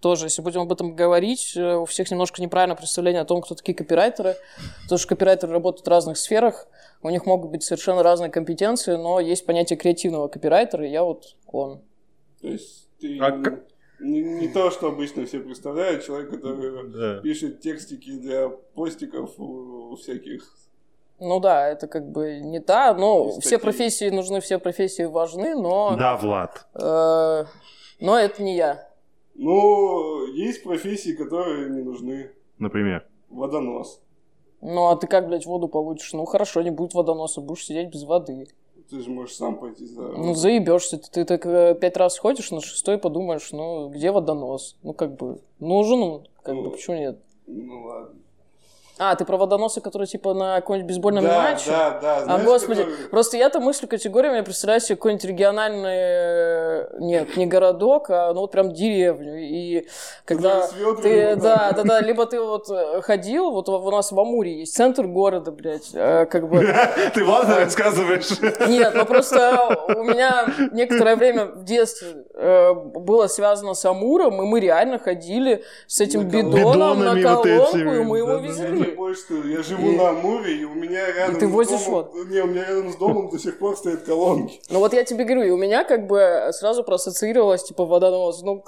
тоже, 0.07 0.27
если 0.27 0.41
будем 0.41 0.61
об 0.61 0.73
этом 0.73 0.95
говорить, 0.95 1.55
э, 1.57 1.75
у 1.75 1.85
всех 1.85 2.09
немножко 2.13 2.41
неправильное 2.41 2.77
представление 2.77 3.23
о 3.23 3.25
том, 3.25 3.41
кто 3.43 3.57
такие 3.57 3.75
копирайтеры. 3.75 4.37
Потому 4.85 4.99
что 5.01 5.09
копирайтеры 5.09 5.53
работают 5.53 5.85
в 5.85 5.91
разных 5.91 6.17
сферах, 6.17 6.69
у 7.03 7.11
них 7.11 7.27
могут 7.27 7.51
быть 7.51 7.65
совершенно 7.65 8.05
разные 8.05 8.31
компетенции, 8.31 8.95
но 8.95 9.19
есть 9.19 9.45
понятие 9.45 9.77
креативного 9.77 10.29
копирайтера, 10.29 10.87
и 10.87 10.91
я 10.93 11.03
вот 11.03 11.35
он. 11.49 11.81
То 12.41 12.47
есть 12.47 12.89
ты 13.01 13.19
А 13.19 13.33
как- 13.33 13.65
не, 13.99 14.21
не 14.23 14.47
то, 14.47 14.71
что 14.71 14.87
обычно 14.87 15.27
все 15.27 15.41
представляют, 15.41 16.05
человек, 16.07 16.31
который 16.31 16.89
Да. 16.93 17.21
пишет 17.21 17.61
текстики 17.61 18.13
для 18.13 18.49
постиков 18.49 19.35
у 19.41 19.97
всяких. 19.97 20.45
Ну 21.19 21.41
да, 21.41 21.69
это 21.69 21.89
как 21.89 22.09
бы 22.13 22.39
не 22.39 22.61
та, 22.61 22.95
но 22.95 23.27
Есть 23.27 23.43
все 23.43 23.59
профессии 23.59 24.09
нужны, 24.11 24.41
все 24.41 24.59
профессии 24.61 25.03
важны, 25.03 25.57
но, 25.57 25.97
Да, 25.99 26.15
Влад. 26.17 26.65
э, 26.75 27.45
но 27.99 28.19
это 28.21 28.41
не 28.45 28.55
я. 28.55 28.86
Ну, 29.39 30.27
есть 30.33 30.63
профессии, 30.63 31.13
которые 31.15 31.71
не 31.71 31.83
нужны. 31.83 32.31
Например. 32.59 33.07
Водонос. 33.29 34.01
Ну 34.63 34.87
а 34.89 34.97
ты 34.97 35.07
как, 35.07 35.29
блядь, 35.29 35.47
воду 35.47 35.69
получишь? 35.69 36.13
Ну 36.13 36.25
хорошо, 36.25 36.63
не 36.63 36.71
будет 36.71 36.95
водоноса, 36.95 37.41
будешь 37.41 37.65
сидеть 37.65 37.91
без 37.91 38.05
воды. 38.05 38.49
Ты 38.89 39.01
же 39.01 39.11
можешь 39.11 39.35
сам 39.35 39.59
пойти 39.59 39.85
за... 39.85 40.01
Ну 40.01 40.35
заебешься, 40.35 40.99
ты, 40.99 41.11
ты 41.11 41.25
так 41.25 41.45
э, 41.45 41.75
пять 41.79 41.97
раз 41.97 42.19
ходишь, 42.19 42.51
на 42.53 42.61
шестой 42.61 42.99
подумаешь, 42.99 43.51
ну 43.53 43.89
где 43.91 44.13
водонос? 44.13 44.77
Ну 44.83 44.93
как 44.93 45.17
бы 45.17 45.41
нужен 45.59 46.01
он, 46.03 46.29
как 46.43 46.55
бы, 46.57 46.63
Ну. 46.63 46.71
почему 46.71 46.97
нет? 46.97 47.19
Ну 47.47 47.83
ладно. 47.85 48.15
А, 48.99 49.15
ты 49.15 49.27
про 49.27 49.37
водоносы, 49.37 49.83
которые 49.83 50.09
типа 50.09 50.33
на 50.33 50.57
какой-нибудь 50.57 50.89
бейсбольном 50.89 51.25
да, 51.25 51.43
матче? 51.43 51.71
Да, 51.71 51.99
да, 52.01 52.17
А, 52.17 52.25
знаешь, 52.25 52.45
господи, 52.45 52.83
которые- 52.83 53.09
просто 53.09 53.37
я-то 53.37 53.61
мыслю 53.61 53.89
категориями, 53.89 54.37
я 54.37 54.43
представляю 54.43 54.81
себе 54.81 54.97
какой-нибудь 54.97 55.25
региональный, 55.27 55.99
э, 55.99 56.89
нет, 56.99 57.37
не 57.37 57.45
городок, 57.45 58.09
а 58.09 58.33
ну 58.33 58.41
вот 58.41 58.53
прям 58.53 58.73
деревню. 58.73 59.37
И 59.39 59.87
когда 60.25 60.67
ты, 60.67 60.85
вот 60.85 61.03
да, 61.03 61.73
да, 61.73 61.83
да, 61.83 62.01
либо 62.01 62.25
ты 62.25 62.41
вот 62.41 62.71
э, 62.71 63.03
ходил, 63.03 63.51
вот 63.51 63.69
у 63.69 63.91
нас 63.91 64.13
в 64.13 64.19
Амуре 64.19 64.61
есть 64.61 64.75
центр 64.75 65.07
города, 65.07 65.51
блядь, 65.51 65.91
э, 65.93 66.25
как 66.25 66.49
бы... 66.49 66.67
Ты 67.15 67.25
ладно 67.25 67.57
рассказываешь? 67.57 68.41
Нет, 68.67 68.93
ну 68.95 69.05
просто 69.05 69.77
у 69.89 70.05
меня 70.05 70.47
некоторое 70.73 71.17
время 71.17 71.47
в 71.47 71.65
детстве 71.65 72.25
было 72.35 73.27
связано 73.27 73.75
с 73.75 73.85
Амуром, 73.85 74.43
и 74.43 74.47
мы 74.47 74.61
реально 74.61 74.99
ходили 74.99 75.65
с 75.87 76.01
этим 76.01 76.29
бидоном 76.29 77.01
на 77.01 77.21
колонку, 77.21 77.77
и 77.77 78.03
мы 78.03 78.19
его 78.19 78.37
везли. 78.37 78.86
Больше 78.95 79.23
что, 79.23 79.35
я 79.49 79.63
живу 79.63 79.91
И- 79.91 79.97
на 79.97 80.11
Амуре, 80.11 80.57
и 80.57 80.65
у 80.65 80.75
меня 80.75 81.13
рядом 81.13 81.39
ты 81.39 81.47
с 81.47 81.51
возишь 81.51 81.85
домом... 81.85 82.09
Не, 82.29 82.41
у 82.41 82.47
меня 82.47 82.65
рядом 82.65 82.93
с 82.93 82.97
домом 82.97 83.31
до 83.31 83.39
сих 83.39 83.59
пор 83.59 83.77
стоят 83.77 84.03
колонки. 84.03 84.61
Ну 84.71 84.79
вот 84.79 84.93
я 84.93 85.05
тебе 85.05 85.25
говорю, 85.25 85.43
и 85.43 85.51
у 85.51 85.57
меня 85.57 85.85
как 85.85 86.07
бы 86.07 86.51
сразу 86.53 86.85
проассоциировалось, 86.85 87.65
типа, 87.65 87.85
водонос. 87.85 88.43
Ну, 88.43 88.65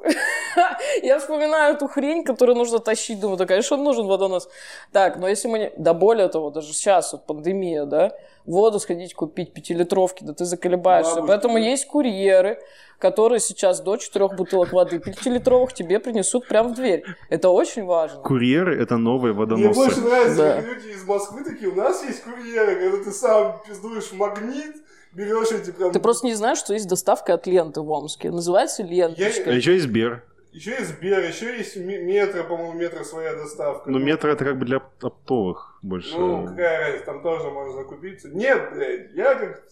я 1.02 1.18
вспоминаю 1.18 1.75
эту 1.75 1.88
хрень, 1.88 2.25
которую 2.25 2.56
нужно 2.56 2.78
тащить, 2.78 3.20
думаю, 3.20 3.37
да, 3.37 3.46
конечно, 3.46 3.76
нужен 3.76 4.06
водонос. 4.06 4.48
Так, 4.92 5.16
но 5.18 5.28
если 5.28 5.48
мы 5.48 5.58
не... 5.58 5.72
Да 5.76 5.94
более 5.94 6.28
того, 6.28 6.50
даже 6.50 6.72
сейчас, 6.72 7.12
вот 7.12 7.26
пандемия, 7.26 7.84
да, 7.84 8.12
воду 8.49 8.78
сходить 8.81 9.14
купить, 9.14 9.52
пятилитровки, 9.52 10.25
да 10.25 10.33
ты 10.33 10.45
заколебаешься. 10.45 11.14
Бабушка. 11.17 11.28
Поэтому 11.28 11.59
есть 11.59 11.87
курьеры, 11.87 12.59
которые 12.99 13.40
сейчас 13.40 13.81
до 13.81 13.97
четырех 13.97 14.35
бутылок 14.35 14.73
воды 14.73 14.99
пятилитровых 14.99 15.73
тебе 15.73 16.00
принесут 16.00 16.49
прямо 16.49 16.71
в 16.71 16.75
дверь. 16.75 17.05
Это 17.28 17.50
очень 17.50 17.85
важно. 17.85 18.21
Курьеры— 18.23 18.81
это 18.83 18.97
новые 18.97 19.35
Мне 19.35 19.69
больше 19.69 20.00
водоносы. 20.00 20.00
нравится, 20.00 20.37
Да. 20.37 20.57
как 20.62 20.64
люди 20.67 20.88
из 20.88 21.05
Москвы 21.05 21.45
такие, 21.45 21.71
у 21.71 21.75
нас 21.75 22.05
есть 22.05 22.23
курьеры, 22.25 22.75
когда 22.76 23.05
ты 23.05 23.12
сам 23.12 23.61
пиздуешь 23.67 24.05
в 24.07 24.14
магнит, 24.17 24.76
берешь 25.12 25.50
эти 25.52 25.71
прям... 25.71 25.93
Ты 25.93 26.00
просто 26.00 26.26
не 26.26 26.35
знаешь, 26.35 26.59
что 26.59 26.75
есть 26.75 26.88
доставка 26.88 27.35
от 27.35 27.47
ленты 27.47 27.81
в 27.83 27.90
Омске. 27.90 28.31
Называется 28.31 28.83
ленточка. 28.83 29.50
А 29.50 29.52
еще 29.52 29.75
есть 29.75 29.85
Сбер. 29.85 30.25
Еще 30.58 30.72
есть 30.72 30.88
Сбер, 30.88 31.20
еще 31.20 31.56
есть 31.56 31.76
метро, 31.76 32.42
по-моему, 32.42 32.72
метро 32.72 33.04
своя 33.04 33.34
доставка. 33.36 33.88
Но 33.88 34.00
метро— 34.00 34.28
это 34.32 34.44
как 34.44 34.58
бы 34.58 34.66
для 34.66 34.78
оптовых 34.78 35.78
больше. 35.82 36.18
Ну, 36.18 36.48
какая 36.48 36.80
разница, 36.80 37.04
там 37.06 37.22
тоже 37.22 37.48
можно 37.48 37.74
закупиться. 37.74 38.28
Нет, 38.30 38.70
блядь, 38.74 39.12
я 39.14 39.36
как 39.36 39.62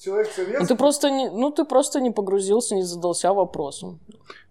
человек 0.00 0.28
советский... 0.28 0.60
Ну 0.60 0.66
ты 0.68 0.76
просто 0.76 1.10
не, 1.10 1.28
ну 1.28 1.50
ты 1.50 1.64
просто 1.64 2.00
не 2.00 2.12
погрузился, 2.12 2.76
не 2.76 2.84
задался 2.84 3.32
вопросом. 3.32 3.98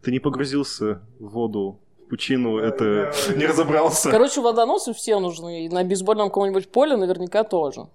Ты 0.01 0.11
не 0.11 0.19
погрузился 0.19 1.01
в 1.19 1.29
воду, 1.29 1.79
в 2.05 2.09
пучину, 2.09 2.59
Да, 2.59 2.67
это 2.67 3.13
я- 3.29 3.35
не 3.37 3.45
разобрался. 3.45 4.11
Короче, 4.11 4.41
водоносы 4.41 4.93
все 4.93 5.19
нужны. 5.19 5.67
И 5.67 5.69
на 5.69 5.85
бейсбольном 5.85 6.27
каком-нибудь 6.27 6.69
поле 6.69 6.97
наверняка 6.97 7.45
тоже. 7.45 7.87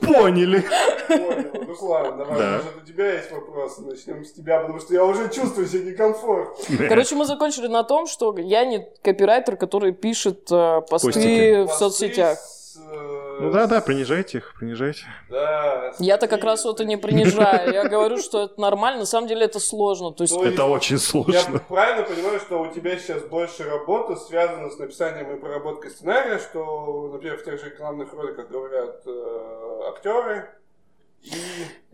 Поняли. 0.00 0.64
Понял. 1.08 1.66
Руслан, 1.68 2.18
давай, 2.18 2.38
Да. 2.38 2.50
может, 2.56 2.82
у 2.82 2.86
тебя 2.86 3.12
есть 3.14 3.30
вопросы? 3.30 3.82
Начнем 3.82 4.24
с 4.24 4.32
тебя, 4.32 4.60
потому 4.60 4.80
что 4.80 4.94
я 4.94 5.04
уже 5.04 5.28
чувствую 5.30 5.66
себя 5.66 5.90
некомфортно. 5.90 6.88
Короче, 6.88 7.14
мы 7.14 7.24
закончили 7.24 7.66
на 7.68 7.82
том, 7.84 8.06
что 8.06 8.36
я 8.38 8.64
не 8.64 8.86
копирайтер, 9.02 9.56
который 9.56 9.92
пишет 9.92 10.48
э, 10.50 10.80
посты 10.88 11.06
Постики. 11.08 11.62
в 11.62 11.66
Посты 11.66 11.78
соцсетях. 11.78 12.38
с, 12.38 12.61
э, 12.76 13.38
Ну 13.40 13.50
да, 13.50 13.66
да, 13.66 13.80
принижайте 13.80 14.38
их, 14.38 14.54
принижайте. 14.58 15.04
Да. 15.28 15.92
Я-то 15.98 16.28
как 16.28 16.44
раз 16.44 16.64
вот 16.64 16.80
и 16.80 16.84
не 16.84 16.96
принижаю. 16.96 17.72
Я 17.72 17.88
говорю, 17.88 18.18
что 18.18 18.44
это 18.44 18.60
нормально. 18.60 19.00
На 19.00 19.06
самом 19.06 19.28
деле 19.28 19.44
это 19.44 19.60
сложно. 19.60 20.12
То 20.12 20.24
есть 20.24 20.36
Это 20.36 20.64
очень 20.64 20.96
Я 20.96 21.00
сложно. 21.00 21.58
правильно 21.68 22.02
понимаю, 22.04 22.40
что 22.40 22.60
у 22.60 22.66
тебя 22.72 22.96
сейчас 22.98 23.22
больше 23.22 23.64
работы 23.64 24.16
связано 24.16 24.70
с 24.70 24.78
написанием 24.78 25.34
и 25.36 25.40
проработкой 25.40 25.90
сценария, 25.90 26.38
что, 26.38 27.10
например, 27.12 27.38
в 27.38 27.44
тех 27.44 27.60
же 27.60 27.66
рекламных 27.70 28.12
роликах 28.12 28.48
говорят 28.48 29.02
э, 29.06 29.80
актеры. 29.88 30.48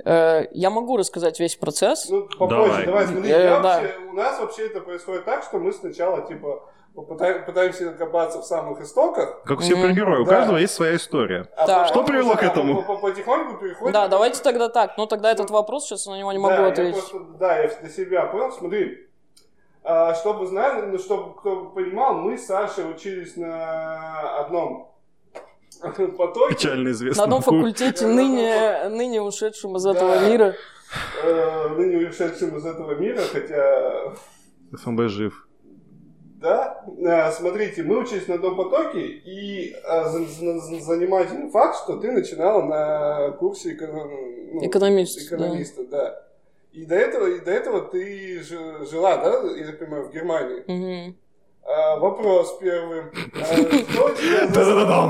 Э, 0.05 0.47
я 0.53 0.71
могу 0.71 0.97
рассказать 0.97 1.39
весь 1.41 1.57
процесс. 1.57 2.09
ну, 2.09 2.23
попозже, 2.39 2.69
Давай. 2.71 2.87
давай, 2.87 3.07
смотри, 3.07 3.31
Э, 3.31 3.43
я 3.45 3.61
да. 3.61 3.81
вообще- 3.81 3.97
у 4.09 4.13
нас 4.13 4.41
вообще 4.41 4.67
это 4.67 4.81
происходит 4.81 5.25
так, 5.25 5.43
что 5.43 5.59
мы 5.59 5.73
сначала, 5.73 6.23
типа, 6.27 6.63
пытаемся 6.95 7.93
копаться 7.93 8.41
в 8.41 8.45
самых 8.45 8.81
истоках, 8.81 9.43
Как 9.45 9.59
у 9.61 9.63
героев, 9.63 10.23
у 10.27 10.31
Да. 10.31 10.37
каждого 10.37 10.57
есть 10.59 10.75
своя 10.75 10.97
история. 10.97 11.47
а 11.57 11.67
потом 11.67 11.87
Что 11.87 12.05
привело 12.05 12.35
к 12.35 12.41
да, 12.41 12.47
этому? 12.47 12.83
по- 12.83 12.95
по- 12.97 13.09
Потихоньку 13.09 13.59
переходим. 13.59 13.93
Да, 13.93 14.09
давайте 14.09 14.43
тогда 14.43 14.69
так. 14.69 14.97
Ну 14.99 15.07
тогда 15.07 15.31
этот 15.31 15.51
вопрос, 15.51 15.85
сейчас 15.87 16.07
я 16.07 16.13
на 16.13 16.19
него 16.19 16.33
не 16.33 16.39
могу 16.39 16.55
да, 16.57 16.63
я 16.63 16.69
ответить. 16.69 16.95
просто- 17.11 17.21
да, 17.39 17.59
я 17.59 17.69
для 17.69 17.89
себя 17.91 18.27
понял. 18.27 18.51
Смотри, 18.53 19.07
а, 19.85 20.15
чтобы 20.15 20.47
знали, 20.47 20.87
ну, 20.87 20.99
чтобы 20.99 21.35
кто 21.39 21.67
понимал, 21.67 22.15
мы 22.15 22.37
с 22.39 22.47
Сашей 22.47 22.91
учились 22.91 23.37
на 23.37 24.39
одном 24.41 24.93
потоке. 26.17 26.55
Печально 26.55 26.91
известно. 26.91 27.21
На 27.21 27.25
одном 27.25 27.43
факультете, 27.43 28.07
ныне, 28.07 28.89
ныне 28.89 29.23
ушедшем 29.23 29.77
из 29.77 29.87
этого 29.87 30.15
Да. 30.17 30.29
мира. 30.29 30.55
э, 31.23 31.69
ныне 31.77 32.09
ушедшим 32.09 32.57
из 32.57 32.65
этого 32.65 32.95
мира, 32.95 33.21
хотя 33.33 34.15
ФМБ 34.73 35.09
жив. 35.09 35.45
Да, 36.41 36.85
А, 37.05 37.33
смотрите, 37.33 37.83
мы 37.83 37.99
учились 37.99 38.29
на 38.29 38.35
одном 38.37 38.57
потоке, 38.57 39.01
и 39.01 39.75
за- 39.85 40.81
занимательный 40.81 41.51
факт, 41.51 41.77
что 41.83 41.97
ты 41.97 42.13
начинала 42.13 42.63
на 42.63 43.31
курсе 43.33 43.75
эко- 43.75 43.89
ну, 43.93 44.65
Экономист, 44.65 45.21
экономиста, 45.21 45.85
да. 45.85 46.23
И 46.73 46.85
до 46.87 46.95
этого, 46.95 47.27
и 47.27 47.41
до 47.41 47.51
этого 47.51 47.81
ты 47.83 48.41
жи- 48.41 48.87
жила, 48.89 49.17
да, 49.17 49.43
я 49.57 49.67
так 49.67 49.81
понимаю, 49.81 50.09
в 50.09 50.13
Германии. 50.13 50.63
Мгм. 50.69 51.17
А, 51.71 51.97
вопрос 51.97 52.57
первый. 52.59 53.03
А, 53.35 53.57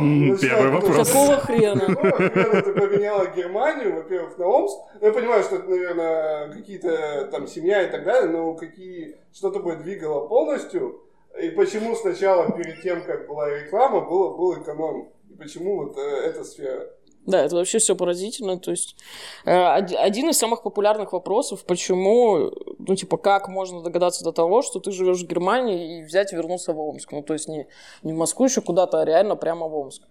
ну, 0.01 0.37
первый 0.37 0.71
ну, 0.73 0.81
вопрос. 0.81 1.09
Какого 1.09 1.37
хрена? 1.37 1.87
Какого 1.87 2.11
хрена 2.11 2.63
ты 2.63 2.73
поменяла 2.73 3.27
Германию, 3.27 3.95
во-первых, 3.95 4.37
на 4.39 4.47
Омск? 4.47 4.77
Ну, 5.01 5.07
я 5.07 5.13
понимаю, 5.13 5.45
что 5.45 5.57
это, 5.57 5.69
наверное, 5.71 6.53
какие-то 6.53 7.29
там 7.31 7.47
семья 7.47 7.83
и 7.83 7.91
так 7.93 8.03
далее, 8.03 8.31
но 8.31 8.55
какие, 8.55 9.19
что 9.33 9.53
тобой 9.53 9.77
двигало 9.77 10.27
полностью? 10.27 11.01
И 11.41 11.51
почему 11.51 11.95
сначала, 11.95 12.51
перед 12.51 12.83
тем, 12.83 13.05
как 13.05 13.29
была 13.29 13.49
реклама, 13.51 14.01
было, 14.01 14.37
был 14.37 14.61
эконом? 14.61 15.13
И 15.31 15.37
почему 15.37 15.85
вот 15.85 15.97
э, 15.97 16.01
эта 16.01 16.43
сфера? 16.43 16.91
Да, 17.27 17.45
это 17.45 17.57
вообще 17.57 17.79
все 17.79 17.95
поразительно. 17.95 18.59
То 18.59 18.71
есть 18.71 18.97
э, 19.45 19.55
од- 19.55 19.93
один 19.93 20.31
из 20.31 20.39
самых 20.39 20.63
популярных 20.63 21.13
вопросов, 21.13 21.65
почему, 21.67 22.51
ну 22.79 22.97
типа, 22.97 23.19
как 23.19 23.49
можно 23.49 23.83
догадаться 23.83 24.25
до 24.25 24.33
того, 24.33 24.63
что 24.63 24.81
ты 24.81 24.93
живешь 24.93 25.23
в 25.23 25.27
Германии 25.27 25.99
и 25.99 26.03
взять 26.05 26.33
и 26.33 26.37
вернуться 26.37 26.73
в 26.73 26.81
Омск. 26.81 27.13
Ну 27.13 27.23
то 27.23 27.35
есть 27.35 27.47
не, 27.49 27.67
не 28.03 28.15
в 28.15 28.17
Москву 28.17 28.47
еще 28.47 28.63
куда-то, 28.63 29.01
а 29.01 29.05
реально 29.05 29.37
прямо 29.37 29.69
в 29.69 29.75
Омск. 29.77 30.03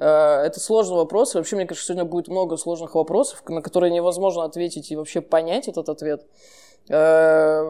Э, 0.00 0.42
Это 0.44 0.58
сложный 0.58 0.96
вопрос. 0.96 1.34
И 1.34 1.38
вообще, 1.38 1.54
мне 1.54 1.66
кажется, 1.66 1.86
сегодня 1.86 2.04
будет 2.04 2.26
много 2.26 2.56
сложных 2.56 2.96
вопросов, 2.96 3.42
на 3.48 3.62
которые 3.62 3.92
невозможно 3.92 4.42
ответить 4.42 4.90
и 4.90 4.96
вообще 4.96 5.20
понять 5.20 5.68
этот 5.68 5.88
ответ. 5.88 6.26
Э, 6.88 7.62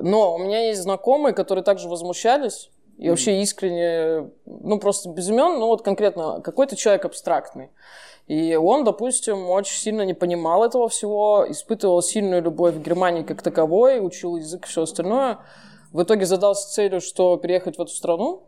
Но 0.00 0.34
у 0.34 0.38
меня 0.38 0.68
есть 0.68 0.82
знакомые, 0.82 1.34
которые 1.34 1.64
также 1.64 1.88
возмущались 1.88 2.70
и 2.98 3.10
вообще 3.10 3.42
искренне, 3.42 4.30
ну 4.46 4.78
просто 4.78 5.08
без 5.08 5.28
имен, 5.28 5.58
ну 5.58 5.66
вот 5.66 5.82
конкретно 5.82 6.40
какой-то 6.40 6.76
человек 6.76 7.04
абстрактный. 7.04 7.70
И 8.26 8.54
он, 8.56 8.84
допустим, 8.84 9.50
очень 9.50 9.76
сильно 9.76 10.02
не 10.02 10.14
понимал 10.14 10.64
этого 10.64 10.88
всего, 10.88 11.44
испытывал 11.48 12.02
сильную 12.02 12.42
любовь 12.42 12.74
к 12.76 12.78
Германии 12.78 13.22
как 13.22 13.42
таковой, 13.42 14.04
учил 14.04 14.36
язык 14.36 14.64
и 14.64 14.68
все 14.68 14.82
остальное. 14.82 15.38
В 15.92 16.02
итоге 16.02 16.24
задался 16.24 16.72
целью, 16.72 17.00
что 17.00 17.36
переехать 17.36 17.76
в 17.76 17.82
эту 17.82 17.92
страну, 17.92 18.44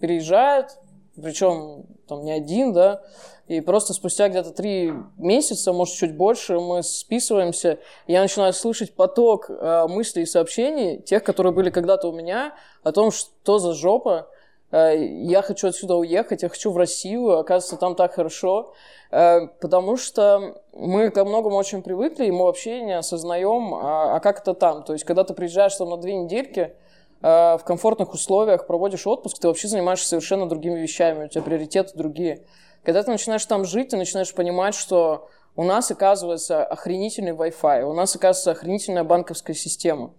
переезжает, 0.00 0.76
причем 1.14 1.84
там 2.08 2.24
не 2.24 2.32
один, 2.32 2.72
да, 2.72 3.02
и 3.46 3.60
просто 3.60 3.92
спустя 3.92 4.28
где-то 4.28 4.50
три 4.50 4.92
месяца, 5.18 5.72
может, 5.72 5.94
чуть 5.94 6.16
больше, 6.16 6.58
мы 6.58 6.82
списываемся, 6.82 7.78
и 8.06 8.12
я 8.12 8.22
начинаю 8.22 8.52
слышать 8.52 8.94
поток 8.94 9.50
э, 9.50 9.86
мыслей 9.88 10.22
и 10.22 10.26
сообщений, 10.26 11.00
тех, 11.00 11.22
которые 11.22 11.52
были 11.52 11.70
когда-то 11.70 12.08
у 12.08 12.12
меня, 12.12 12.54
о 12.82 12.92
том, 12.92 13.10
что 13.10 13.58
за 13.58 13.74
жопа, 13.74 14.28
я 14.72 15.42
хочу 15.42 15.68
отсюда 15.68 15.96
уехать, 15.96 16.42
я 16.42 16.48
хочу 16.48 16.70
в 16.72 16.76
Россию, 16.78 17.38
оказывается, 17.38 17.76
там 17.76 17.94
так 17.94 18.14
хорошо, 18.14 18.72
э, 19.10 19.46
потому 19.60 19.98
что 19.98 20.62
мы 20.72 21.10
ко 21.10 21.24
многому 21.24 21.56
очень 21.56 21.82
привыкли, 21.82 22.24
и 22.26 22.30
мы 22.30 22.44
вообще 22.46 22.80
не 22.80 22.96
осознаем, 22.96 23.74
а, 23.74 24.16
а 24.16 24.20
как 24.20 24.40
это 24.40 24.54
там. 24.54 24.82
То 24.82 24.94
есть, 24.94 25.04
когда 25.04 25.24
ты 25.24 25.34
приезжаешь 25.34 25.76
там 25.76 25.90
на 25.90 25.98
две 25.98 26.14
недельки, 26.14 26.74
э, 27.22 27.58
в 27.58 27.60
комфортных 27.64 28.14
условиях 28.14 28.66
проводишь 28.66 29.06
отпуск, 29.06 29.38
ты 29.38 29.48
вообще 29.48 29.68
занимаешься 29.68 30.08
совершенно 30.08 30.48
другими 30.48 30.80
вещами, 30.80 31.26
у 31.26 31.28
тебя 31.28 31.42
приоритеты 31.42 31.94
другие. 31.94 32.46
Когда 32.82 33.02
ты 33.02 33.10
начинаешь 33.10 33.44
там 33.44 33.66
жить, 33.66 33.90
ты 33.90 33.98
начинаешь 33.98 34.34
понимать, 34.34 34.74
что 34.74 35.28
у 35.54 35.64
нас, 35.64 35.90
оказывается, 35.90 36.64
охренительный 36.64 37.32
Wi-Fi, 37.32 37.82
у 37.82 37.92
нас, 37.92 38.16
оказывается, 38.16 38.52
охренительная 38.52 39.04
банковская 39.04 39.54
система. 39.54 40.14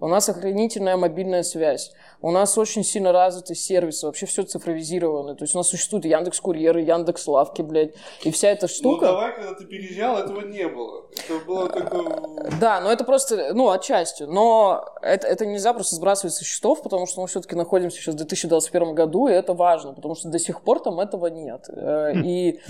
у 0.00 0.08
нас 0.08 0.28
охранительная 0.28 0.96
мобильная 0.96 1.44
связь, 1.44 1.92
у 2.22 2.30
нас 2.30 2.56
очень 2.56 2.84
сильно 2.84 3.12
развиты 3.12 3.54
сервисы, 3.54 4.06
вообще 4.06 4.26
все 4.26 4.44
цифровизировано. 4.44 5.34
То 5.34 5.42
есть 5.42 5.54
у 5.54 5.58
нас 5.58 5.68
существуют 5.68 6.04
Яндекс 6.04 6.40
Курьеры, 6.40 6.80
Яндекс 6.80 7.26
Лавки, 7.26 7.62
блядь, 7.62 7.94
и 8.22 8.30
вся 8.30 8.48
эта 8.50 8.68
штука. 8.68 9.06
Ну 9.06 9.12
давай, 9.12 9.34
когда 9.34 9.54
ты 9.54 9.64
переезжал, 9.66 10.16
этого 10.18 10.40
не 10.42 10.68
было. 10.68 11.06
Это 11.12 11.44
было 11.44 11.68
только... 11.68 11.98
Да, 12.60 12.80
но 12.80 12.92
это 12.92 13.04
просто, 13.04 13.52
ну, 13.54 13.70
отчасти. 13.70 14.22
Но 14.22 14.84
это, 15.02 15.26
это 15.26 15.44
нельзя 15.44 15.72
просто 15.74 15.96
сбрасывать 15.96 16.34
со 16.34 16.44
счетов, 16.44 16.82
потому 16.82 17.06
что 17.06 17.20
мы 17.20 17.26
все-таки 17.26 17.56
находимся 17.56 17.98
сейчас 17.98 18.14
в 18.14 18.18
2021 18.18 18.94
году, 18.94 19.26
и 19.26 19.32
это 19.32 19.52
важно, 19.52 19.92
потому 19.92 20.14
что 20.14 20.28
до 20.28 20.38
сих 20.38 20.62
пор 20.62 20.80
там 20.80 21.00
этого 21.00 21.26
нет. 21.26 21.68
Э, 21.68 22.12
и 22.14 22.60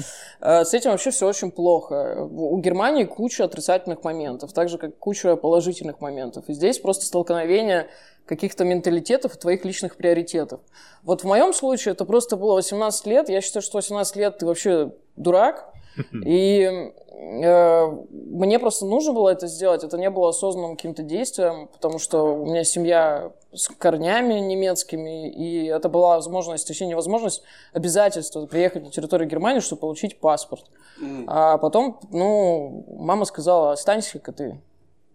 э, 0.40 0.64
с 0.64 0.72
этим 0.72 0.92
вообще 0.92 1.10
все 1.10 1.28
очень 1.28 1.50
плохо. 1.50 2.26
У 2.30 2.56
Германии 2.58 3.04
куча 3.04 3.44
отрицательных 3.44 4.02
моментов, 4.02 4.52
так 4.52 4.70
же, 4.70 4.78
как 4.78 4.98
куча 4.98 5.36
положительных 5.36 6.00
моментов. 6.00 6.44
И 6.48 6.54
здесь 6.54 6.78
просто 6.78 7.04
столкновение 7.04 7.88
каких-то 8.26 8.64
менталитетов 8.64 9.34
и 9.34 9.38
твоих 9.38 9.64
личных 9.64 9.96
приоритетов. 9.96 10.60
Вот 11.02 11.22
в 11.22 11.24
моем 11.24 11.52
случае 11.52 11.92
это 11.92 12.04
просто 12.04 12.36
было 12.36 12.54
18 12.54 13.06
лет. 13.06 13.28
Я 13.28 13.40
считаю, 13.40 13.62
что 13.62 13.78
18 13.78 14.16
лет 14.16 14.38
ты 14.38 14.46
вообще 14.46 14.92
дурак. 15.16 15.72
И 16.24 16.62
э, 16.62 17.86
мне 18.10 18.58
просто 18.58 18.86
нужно 18.86 19.12
было 19.12 19.28
это 19.28 19.46
сделать. 19.46 19.84
Это 19.84 19.98
не 19.98 20.08
было 20.08 20.30
осознанным 20.30 20.76
каким-то 20.76 21.02
действием, 21.02 21.68
потому 21.68 21.98
что 21.98 22.34
у 22.34 22.46
меня 22.46 22.64
семья 22.64 23.32
с 23.52 23.68
корнями 23.68 24.34
немецкими, 24.40 25.30
и 25.30 25.66
это 25.66 25.90
была 25.90 26.16
возможность, 26.16 26.66
точнее 26.66 26.86
невозможность, 26.86 27.42
обязательство 27.74 28.46
приехать 28.46 28.82
на 28.82 28.90
территорию 28.90 29.28
Германии, 29.28 29.60
чтобы 29.60 29.80
получить 29.80 30.18
паспорт. 30.20 30.64
Mm. 31.02 31.24
А 31.26 31.58
потом, 31.58 32.00
ну, 32.10 32.86
мама 32.88 33.26
сказала, 33.26 33.72
останься-ка 33.72 34.32
ты, 34.32 34.60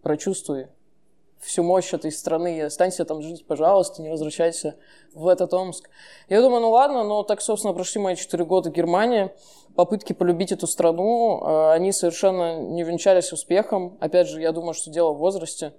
прочувствуй 0.02 0.68
всю 1.40 1.62
мощь 1.62 1.92
этой 1.94 2.12
страны, 2.12 2.62
останься 2.62 3.04
там 3.04 3.22
жить, 3.22 3.46
пожалуйста, 3.46 4.02
не 4.02 4.08
возвращайся 4.08 4.76
в 5.14 5.28
этот 5.28 5.54
Омск. 5.54 5.88
Я 6.28 6.42
думаю, 6.42 6.60
ну 6.60 6.70
ладно, 6.70 7.04
но 7.04 7.22
так, 7.22 7.40
собственно, 7.40 7.74
прошли 7.74 8.00
мои 8.00 8.16
четыре 8.16 8.44
года 8.44 8.70
в 8.70 8.72
Германии, 8.72 9.30
попытки 9.74 10.12
полюбить 10.12 10.52
эту 10.52 10.66
страну, 10.66 11.40
э, 11.40 11.72
они 11.72 11.92
совершенно 11.92 12.60
не 12.60 12.82
венчались 12.82 13.32
успехом. 13.32 13.96
Опять 14.00 14.28
же, 14.28 14.40
я 14.40 14.52
думаю, 14.52 14.74
что 14.74 14.90
дело 14.90 15.12
в 15.12 15.18
возрасте. 15.18 15.74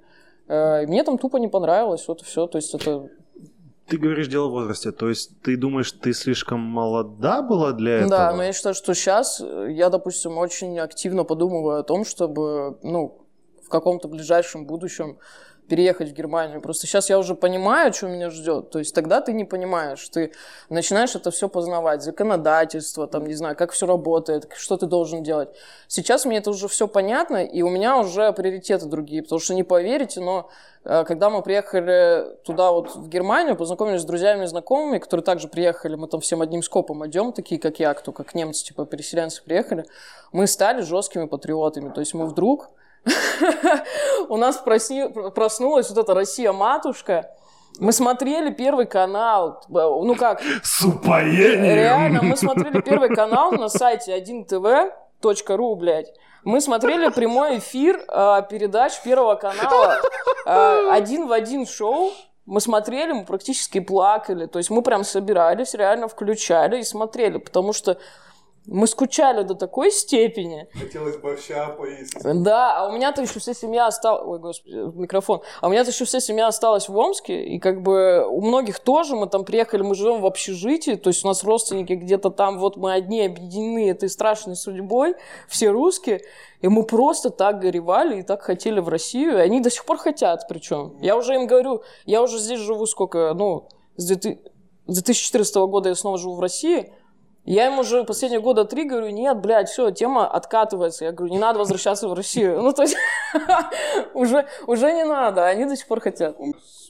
Э, 0.47 0.85
мне 0.87 1.03
там 1.03 1.17
тупо 1.17 1.37
не 1.37 1.47
понравилось, 1.47 2.07
вот 2.07 2.21
и 2.21 2.25
все. 2.25 2.47
То 2.47 2.57
есть 2.57 2.73
это 2.73 3.09
ты 3.89 3.97
говоришь 3.97 4.27
дело 4.27 4.49
в 4.49 4.51
возрасте, 4.51 4.91
то 4.91 5.09
есть 5.09 5.41
ты 5.41 5.57
думаешь, 5.57 5.91
ты 5.91 6.13
слишком 6.13 6.59
молода 6.59 7.41
была 7.41 7.71
для 7.71 7.93
этого? 7.93 8.09
Да, 8.09 8.35
но 8.35 8.43
я 8.43 8.53
считаю, 8.53 8.75
что 8.75 8.93
сейчас 8.93 9.41
я, 9.67 9.89
допустим, 9.89 10.37
очень 10.37 10.77
активно 10.77 11.23
подумываю 11.23 11.79
о 11.79 11.83
том, 11.83 12.05
чтобы, 12.05 12.77
ну, 12.83 13.25
в 13.65 13.69
каком-то 13.69 14.07
ближайшем 14.07 14.65
будущем 14.67 15.17
переехать 15.69 16.09
в 16.09 16.13
Германию. 16.13 16.61
Просто 16.61 16.88
сейчас 16.88 17.09
я 17.09 17.17
уже 17.19 17.35
понимаю, 17.35 17.93
что 17.93 18.07
меня 18.07 18.29
ждет. 18.29 18.71
То 18.71 18.79
есть 18.79 18.93
тогда 18.93 19.21
ты 19.21 19.31
не 19.31 19.45
понимаешь, 19.45 20.09
ты 20.09 20.31
начинаешь 20.69 21.15
это 21.15 21.31
все 21.31 21.47
познавать, 21.47 22.03
законодательство, 22.03 23.07
там, 23.07 23.25
не 23.25 23.35
знаю, 23.35 23.55
как 23.55 23.71
все 23.71 23.85
работает, 23.85 24.49
что 24.57 24.75
ты 24.77 24.88
должен 24.88 25.23
делать. 25.23 25.49
Сейчас 25.88 26.25
мне 26.25 26.38
это 26.38 26.49
уже 26.49 26.67
все 26.67 26.88
понятно, 26.88 27.43
и 27.45 27.61
у 27.61 27.69
меня 27.69 27.97
уже 27.97 28.33
приоритеты 28.33 28.88
другие, 28.88 29.23
потому 29.23 29.39
что 29.39 29.53
не 29.53 29.63
поверите, 29.63 30.19
но 30.19 30.49
э, 30.83 31.03
когда 31.05 31.29
мы 31.29 31.41
приехали 31.41 32.35
туда 32.43 32.71
вот 32.71 32.95
в 32.95 33.07
Германию, 33.07 33.55
познакомились 33.55 34.01
с 34.01 34.05
друзьями 34.05 34.43
и 34.43 34.47
знакомыми, 34.47 34.97
которые 34.97 35.23
также 35.23 35.47
приехали, 35.47 35.95
мы 35.95 36.07
там 36.07 36.19
всем 36.19 36.41
одним 36.41 36.63
скопом 36.63 37.05
идем, 37.07 37.31
такие 37.31 37.61
как 37.61 37.79
я, 37.79 37.93
кто 37.93 38.11
как 38.11 38.33
немцы, 38.33 38.65
типа 38.65 38.85
переселенцы 38.85 39.43
приехали, 39.43 39.85
мы 40.31 40.47
стали 40.47 40.81
жесткими 40.81 41.25
патриотами. 41.25 41.89
То 41.89 41.99
есть 41.99 42.13
мы 42.13 42.25
вдруг 42.25 42.69
у 44.29 44.38
нас 44.38 44.58
проснулась 44.58 45.89
вот 45.89 45.98
эта 45.98 46.13
Россия-матушка. 46.13 47.32
Мы 47.79 47.91
смотрели 47.94 48.51
первый 48.51 48.86
канал, 48.86 49.63
ну 49.70 50.15
как... 50.15 50.41
С 50.63 50.82
упоением! 50.82 51.63
Реально, 51.63 52.24
мы 52.24 52.36
смотрели 52.36 52.82
первый 52.82 53.13
канал 53.15 53.51
на 53.53 53.70
сайте 53.70 54.18
1tv.ru, 54.18 55.75
блядь. 55.75 56.12
Мы 56.44 56.62
смотрели 56.62 57.10
прямой 57.10 57.60
эфир 57.60 58.01
э, 58.08 58.41
передач 58.50 59.01
Первого 59.03 59.36
канала 59.36 59.98
э, 60.46 60.89
один 60.91 61.27
в 61.27 61.32
один 61.32 61.65
шоу. 61.65 62.12
Мы 62.46 62.62
смотрели, 62.62 63.12
мы 63.12 63.25
практически 63.25 63.79
плакали. 63.79 64.46
То 64.46 64.58
есть 64.58 64.70
мы 64.70 64.82
прям 64.82 65.03
собирались, 65.03 65.74
реально 65.74 66.08
включали 66.08 66.79
и 66.79 66.84
смотрели, 66.84 67.38
потому 67.38 67.74
что 67.74 67.98
мы 68.71 68.85
скучали 68.88 69.43
до 69.43 69.55
такой 69.55 69.91
степени. 69.91 70.67
Хотелось 70.73 71.17
борща 71.17 71.69
поесть. 71.69 72.15
Да, 72.23 72.77
а 72.77 72.88
у 72.88 72.91
меня-то 72.91 73.21
еще 73.21 73.39
вся 73.39 73.53
семья 73.53 73.88
осталась... 73.88 74.23
Ой, 74.25 74.39
господи, 74.39 74.75
микрофон. 74.95 75.41
А 75.59 75.67
у 75.67 75.71
меня-то 75.71 75.89
еще 75.89 76.05
вся 76.05 76.20
семья 76.20 76.48
осталась 76.48 76.87
в 76.87 76.96
Омске, 76.96 77.44
и 77.44 77.59
как 77.59 77.81
бы 77.81 78.25
у 78.29 78.41
многих 78.41 78.79
тоже, 78.79 79.15
мы 79.15 79.27
там 79.27 79.44
приехали, 79.44 79.81
мы 79.81 79.96
живем 79.96 80.22
в 80.22 80.25
общежитии, 80.25 80.96
то 80.96 81.09
есть 81.09 81.25
у 81.25 81.27
нас 81.27 81.44
родственники 81.44 81.94
где-то 81.94 82.29
там, 82.29 82.59
вот 82.59 82.77
мы 82.77 82.94
одни 82.94 83.25
объединены 83.25 83.89
этой 83.89 84.07
страшной 84.07 84.55
судьбой, 84.55 85.15
все 85.48 85.70
русские, 85.70 86.22
и 86.61 86.67
мы 86.67 86.83
просто 86.83 87.31
так 87.31 87.59
горевали 87.59 88.20
и 88.20 88.24
так 88.24 88.44
хотели 88.44 88.79
в 88.79 88.89
Россию, 88.89 89.37
и 89.37 89.41
они 89.41 89.61
до 89.61 89.72
сих 89.72 89.85
пор 89.85 89.98
хотят 89.98 90.48
причем. 90.48 90.96
Я 91.01 91.17
уже 91.17 91.33
им 91.35 91.48
говорю, 91.48 91.81
я 92.05 92.22
уже 92.22 92.37
здесь 92.37 92.59
живу 92.59 92.85
сколько, 92.85 93.33
ну, 93.33 93.67
с 93.96 94.05
2014 94.05 95.55
года 95.55 95.89
я 95.89 95.96
снова 95.96 96.17
живу 96.17 96.35
в 96.35 96.39
России, 96.39 96.94
я 97.53 97.66
ему 97.66 97.81
уже 97.81 98.03
последние 98.03 98.42
года 98.42 98.64
три 98.64 98.83
говорю, 98.83 99.09
нет, 99.09 99.40
блядь, 99.40 99.70
все, 99.70 99.90
тема 99.90 100.27
откатывается. 100.27 101.05
Я 101.05 101.12
говорю, 101.12 101.33
не 101.33 101.40
надо 101.40 101.57
возвращаться 101.57 102.07
в 102.07 102.14
Россию. 102.14 102.62
Ну, 102.62 102.74
то 102.74 102.83
есть, 102.83 102.96
уже, 104.14 104.48
уже 104.68 104.94
не 104.94 105.03
надо, 105.03 105.48
они 105.48 105.66
до 105.66 105.75
сих 105.75 105.88
пор 105.88 106.00
хотят. 106.00 106.38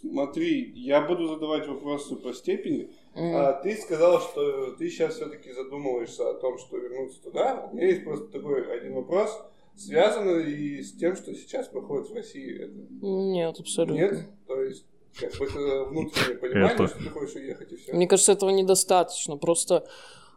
Смотри, 0.01 0.73
я 0.75 0.99
буду 0.99 1.27
задавать 1.27 1.65
вопросы 1.65 2.17
по 2.17 2.33
степени. 2.33 2.91
Mm. 3.15 3.35
А, 3.35 3.53
ты 3.53 3.77
сказала, 3.77 4.19
что 4.19 4.71
ты 4.71 4.89
сейчас 4.89 5.15
все-таки 5.15 5.53
задумываешься 5.53 6.29
о 6.29 6.33
том, 6.33 6.57
что 6.57 6.75
вернуться 6.75 7.23
туда. 7.23 7.69
У 7.71 7.75
меня 7.75 7.87
есть 7.87 8.03
просто 8.03 8.25
такой 8.27 8.69
один 8.75 8.95
вопрос. 8.95 9.41
Связано 9.77 10.39
ли 10.39 10.83
с 10.83 10.91
тем, 10.91 11.15
что 11.15 11.33
сейчас 11.35 11.69
проходит 11.69 12.09
в 12.09 12.13
России 12.13 12.63
это? 12.63 13.05
Нет, 13.05 13.57
абсолютно. 13.57 13.93
Нет? 13.93 14.27
То 14.45 14.61
есть 14.61 14.85
какое-то 15.17 15.85
внутреннее 15.85 16.37
понимание, 16.37 16.73
это... 16.73 16.87
что 16.87 16.97
ты 16.97 17.09
хочешь 17.09 17.35
уехать 17.35 17.71
и 17.71 17.75
все? 17.77 17.93
Мне 17.93 18.07
кажется, 18.07 18.33
этого 18.33 18.49
недостаточно. 18.49 19.37
Просто 19.37 19.87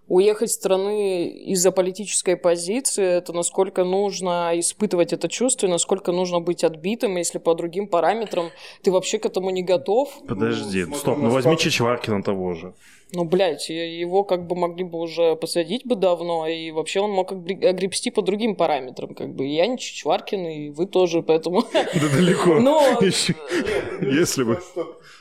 уехать 0.08 0.50
из 0.50 0.54
страны 0.54 1.28
из-за 1.28 1.72
политической 1.72 2.36
позиции, 2.36 3.04
это 3.04 3.32
насколько 3.32 3.84
нужно 3.84 4.52
испытывать 4.54 5.12
это 5.12 5.28
чувство, 5.28 5.66
и 5.66 5.70
насколько 5.70 6.12
нужно 6.12 6.40
быть 6.40 6.64
отбитым, 6.64 7.16
если 7.16 7.38
по 7.38 7.54
другим 7.54 7.86
параметрам 7.86 8.50
ты 8.82 8.90
вообще 8.90 9.18
к 9.18 9.26
этому 9.26 9.50
не 9.50 9.62
готов. 9.62 10.10
Подожди, 10.26 10.84
ну, 10.84 10.94
стоп, 10.94 11.18
ну 11.18 11.30
возьми 11.30 11.56
Чичваркина 11.56 12.22
того 12.22 12.54
же. 12.54 12.74
Ну, 13.14 13.24
блядь, 13.24 13.68
его 13.68 14.24
как 14.24 14.46
бы 14.46 14.56
могли 14.56 14.84
бы 14.84 14.98
уже 14.98 15.36
посадить 15.36 15.86
бы 15.86 15.96
давно, 15.96 16.46
и 16.46 16.70
вообще 16.70 17.00
он 17.00 17.10
мог 17.10 17.30
огребсти 17.32 18.10
по 18.10 18.22
другим 18.22 18.56
параметрам, 18.56 19.14
как 19.14 19.34
бы. 19.34 19.46
Я 19.46 19.66
не 19.66 19.76
Чичваркин, 19.76 20.46
и 20.46 20.70
вы 20.70 20.86
тоже, 20.86 21.22
поэтому... 21.22 21.62
Да 21.72 22.08
далеко. 22.16 22.54
Но... 22.60 22.98
Если 23.02 24.44
бы... 24.44 24.58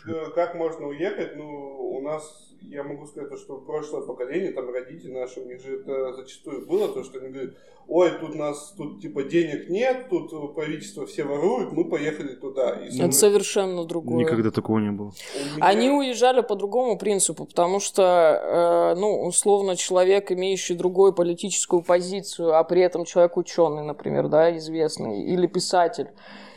Э, 0.07 0.29
как 0.33 0.55
можно 0.55 0.87
уехать? 0.87 1.35
Ну, 1.35 1.80
нас 2.11 2.51
я 2.69 2.83
могу 2.83 3.05
сказать, 3.07 3.39
что 3.39 3.57
прошлое 3.57 4.01
поколение, 4.01 4.51
там 4.51 4.69
родители 4.69 5.11
наши, 5.11 5.39
у 5.39 5.45
них 5.45 5.61
же 5.61 5.79
это 5.79 6.13
зачастую 6.13 6.65
было, 6.67 6.87
то, 6.89 7.03
что 7.03 7.19
они 7.19 7.29
говорят, 7.29 7.53
ой, 7.87 8.11
тут 8.19 8.35
нас, 8.35 8.73
тут 8.77 9.01
типа 9.01 9.23
денег 9.23 9.69
нет, 9.69 10.07
тут 10.09 10.53
правительство 10.53 11.05
все 11.05 11.23
воруют, 11.23 11.71
мы 11.71 11.85
поехали 11.85 12.35
туда. 12.35 12.71
И 12.71 12.95
это 12.95 13.07
мы... 13.07 13.11
совершенно 13.11 13.85
другое. 13.85 14.25
Никогда 14.25 14.51
такого 14.51 14.79
не 14.79 14.91
было. 14.91 15.11
Меня... 15.55 15.65
Они 15.65 15.89
уезжали 15.89 16.41
по 16.41 16.55
другому 16.55 16.97
принципу, 16.97 17.45
потому 17.45 17.79
что, 17.79 18.93
э, 18.95 18.99
ну, 18.99 19.23
условно, 19.23 19.75
человек, 19.75 20.31
имеющий 20.31 20.75
другую 20.75 21.13
политическую 21.13 21.81
позицию, 21.81 22.55
а 22.55 22.63
при 22.63 22.81
этом 22.81 23.05
человек 23.05 23.37
ученый, 23.37 23.83
например, 23.83 24.27
да, 24.27 24.55
известный, 24.57 25.23
или 25.23 25.47
писатель, 25.47 26.09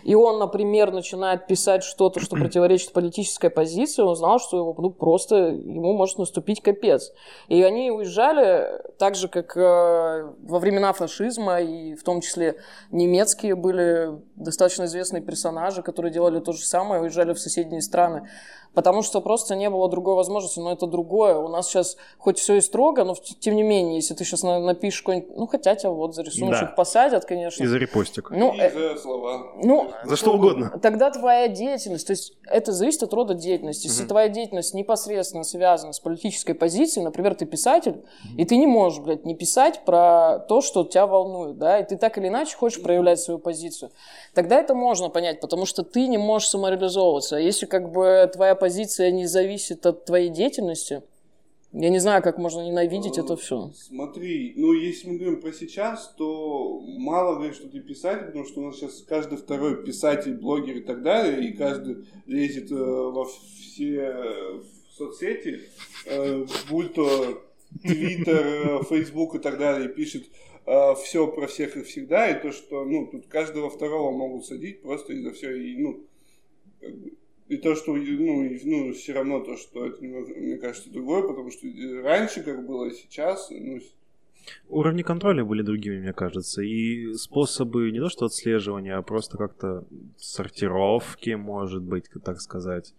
и 0.04 0.14
он, 0.14 0.38
например, 0.38 0.92
начинает 0.92 1.46
писать 1.46 1.82
что-то, 1.82 2.20
что 2.20 2.36
противоречит 2.36 2.92
политической 2.92 3.48
позиции, 3.48 4.02
он 4.02 4.14
знал, 4.14 4.38
что 4.38 4.58
его, 4.58 4.74
ну, 4.78 4.90
просто 4.90 5.36
ему 5.36 5.94
может 5.94 6.18
наступить 6.18 6.60
капец. 6.60 7.12
И 7.48 7.62
они 7.62 7.90
уезжали 7.90 8.82
так 8.98 9.14
же, 9.14 9.28
как 9.28 9.56
э, 9.56 9.60
во 9.60 10.58
времена 10.58 10.92
фашизма, 10.92 11.60
и 11.60 11.94
в 11.94 12.04
том 12.04 12.20
числе 12.20 12.56
немецкие 12.90 13.54
были 13.54 14.20
достаточно 14.36 14.84
известные 14.84 15.22
персонажи, 15.22 15.82
которые 15.82 16.12
делали 16.12 16.38
то 16.38 16.52
же 16.52 16.64
самое, 16.64 17.00
уезжали 17.00 17.32
в 17.32 17.40
соседние 17.40 17.80
страны 17.80 18.28
потому 18.74 19.02
что 19.02 19.20
просто 19.20 19.56
не 19.56 19.70
было 19.70 19.88
другой 19.88 20.14
возможности, 20.14 20.58
но 20.58 20.72
это 20.72 20.86
другое. 20.86 21.36
У 21.36 21.48
нас 21.48 21.68
сейчас 21.68 21.96
хоть 22.18 22.38
все 22.38 22.54
и 22.54 22.60
строго, 22.60 23.04
но 23.04 23.14
тем 23.40 23.56
не 23.56 23.62
менее, 23.62 23.96
если 23.96 24.14
ты 24.14 24.24
сейчас 24.24 24.42
напишешь 24.42 25.02
какой-нибудь, 25.02 25.36
ну 25.36 25.46
хотя 25.46 25.74
тебя 25.74 25.90
вот 25.90 26.14
за 26.14 26.22
рисуночек 26.22 26.70
да. 26.70 26.74
посадят, 26.74 27.24
конечно. 27.24 27.62
И 27.62 27.66
за 27.66 27.78
репостик. 27.78 28.30
Ну, 28.30 28.54
и 28.54 28.60
э... 28.60 28.70
за 28.70 29.00
слова. 29.00 29.52
Ну, 29.62 29.90
за 30.04 30.16
что 30.16 30.34
угодно. 30.34 30.78
Тогда 30.82 31.10
твоя 31.10 31.48
деятельность, 31.48 32.06
то 32.06 32.12
есть 32.12 32.34
это 32.46 32.72
зависит 32.72 33.02
от 33.02 33.14
рода 33.14 33.34
деятельности. 33.34 33.86
Если 33.86 34.02
угу. 34.02 34.08
твоя 34.08 34.28
деятельность 34.28 34.74
непосредственно 34.74 35.44
связана 35.44 35.92
с 35.92 36.00
политической 36.00 36.54
позицией, 36.54 37.04
например, 37.04 37.34
ты 37.34 37.46
писатель, 37.46 38.04
и 38.36 38.44
ты 38.44 38.56
не 38.56 38.66
можешь, 38.66 39.00
блядь, 39.00 39.24
не 39.24 39.34
писать 39.34 39.84
про 39.84 40.40
то, 40.48 40.60
что 40.60 40.84
тебя 40.84 41.06
волнует, 41.06 41.58
да, 41.58 41.78
и 41.78 41.84
ты 41.84 41.96
так 41.96 42.18
или 42.18 42.28
иначе 42.28 42.56
хочешь 42.56 42.82
проявлять 42.82 43.20
свою 43.20 43.38
позицию, 43.38 43.90
тогда 44.34 44.60
это 44.60 44.74
можно 44.74 45.08
понять, 45.08 45.40
потому 45.40 45.66
что 45.66 45.82
ты 45.82 46.06
не 46.08 46.18
можешь 46.18 46.48
самореализовываться. 46.48 47.36
А 47.36 47.40
если 47.40 47.66
как 47.66 47.90
бы 47.90 48.28
твоя 48.32 48.54
позиция 48.54 49.10
не 49.10 49.26
зависит 49.26 49.86
от 49.86 50.04
твоей 50.04 50.28
деятельности, 50.28 51.02
я 51.72 51.90
не 51.90 51.98
знаю, 51.98 52.22
как 52.22 52.38
можно 52.38 52.60
ненавидеть 52.60 53.18
это 53.18 53.36
все. 53.36 53.72
Смотри, 53.74 54.52
ну 54.56 54.72
если 54.72 55.08
мы 55.08 55.18
говорим 55.18 55.40
про 55.40 55.52
сейчас, 55.52 56.14
то 56.16 56.80
мало 56.98 57.34
говорит, 57.34 57.56
что 57.56 57.68
ты 57.68 57.80
писатель, 57.80 58.26
потому 58.26 58.44
что 58.44 58.60
у 58.60 58.66
нас 58.66 58.76
сейчас 58.76 59.02
каждый 59.02 59.38
второй 59.38 59.84
писатель, 59.84 60.34
блогер 60.34 60.76
и 60.76 60.82
так 60.82 61.02
далее, 61.02 61.48
и 61.48 61.52
каждый 61.52 62.06
лезет 62.26 62.70
э, 62.70 62.74
во 62.76 63.24
все 63.24 64.12
э, 64.14 64.60
соцсети, 64.96 65.62
э, 66.06 66.46
будь 66.70 66.94
то 66.94 67.42
Твиттер, 67.82 68.46
э, 68.46 68.84
Фейсбук 68.88 69.34
и 69.34 69.38
так 69.38 69.58
далее, 69.58 69.88
и 69.88 69.92
пишет 69.92 70.26
э, 70.66 70.94
все 71.02 71.26
про 71.26 71.46
всех 71.46 71.76
и 71.76 71.82
всегда, 71.82 72.30
и 72.30 72.40
то, 72.40 72.52
что, 72.52 72.84
ну, 72.84 73.06
тут 73.06 73.26
каждого 73.26 73.70
второго 73.70 74.16
могут 74.16 74.46
садить 74.46 74.82
просто 74.82 75.12
из-за 75.12 75.32
все, 75.32 75.56
и, 75.56 75.76
ну, 75.76 76.04
как 76.80 76.96
бы, 76.96 77.12
и 77.48 77.56
то, 77.56 77.74
что, 77.74 77.94
ну, 77.94 78.44
и, 78.44 78.60
ну, 78.64 78.92
все 78.92 79.12
равно 79.12 79.40
то, 79.40 79.56
что 79.56 79.86
это, 79.86 80.02
мне 80.02 80.56
кажется, 80.56 80.90
другое, 80.90 81.22
потому 81.22 81.50
что 81.50 81.66
раньше, 82.02 82.42
как 82.42 82.66
было, 82.66 82.90
сейчас, 82.90 83.50
ну, 83.50 83.80
Уровни 84.68 85.02
контроля 85.02 85.44
были 85.44 85.62
другими, 85.62 86.00
мне 86.00 86.12
кажется, 86.12 86.62
и 86.62 87.14
способы 87.14 87.90
не 87.90 88.00
то 88.00 88.08
что 88.08 88.26
отслеживания, 88.26 88.96
а 88.96 89.02
просто 89.02 89.38
как-то 89.38 89.84
сортировки, 90.16 91.30
может 91.30 91.82
быть, 91.82 92.04
так 92.22 92.40
сказать. 92.40 92.94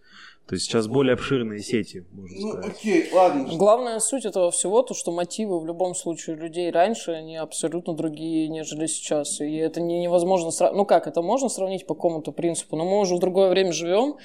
То 0.48 0.54
есть 0.54 0.66
сейчас 0.66 0.88
более 0.88 1.14
обширные 1.14 1.60
сети, 1.60 2.06
можно 2.12 2.38
ну, 2.40 2.52
сказать. 2.52 2.72
окей, 2.72 3.10
ладно. 3.12 3.50
Главная 3.56 4.00
суть 4.00 4.26
этого 4.26 4.52
всего, 4.52 4.84
то, 4.84 4.94
что 4.94 5.12
мотивы 5.12 5.60
в 5.60 5.66
любом 5.66 5.96
случае 5.96 6.36
людей 6.36 6.70
раньше, 6.70 7.12
они 7.12 7.36
абсолютно 7.36 7.96
другие, 7.96 8.48
нежели 8.48 8.86
сейчас. 8.86 9.42
И 9.42 9.56
это 9.56 9.82
не, 9.82 10.00
невозможно 10.02 10.52
сравнить. 10.52 10.78
Ну 10.78 10.86
как, 10.86 11.08
это 11.08 11.24
можно 11.24 11.50
сравнить 11.50 11.88
по 11.88 11.96
какому-то 11.96 12.32
принципу, 12.32 12.76
но 12.76 12.86
мы 12.86 13.00
уже 13.00 13.16
в 13.16 13.20
другое 13.20 13.50
время 13.50 13.72
живем. 13.72 14.18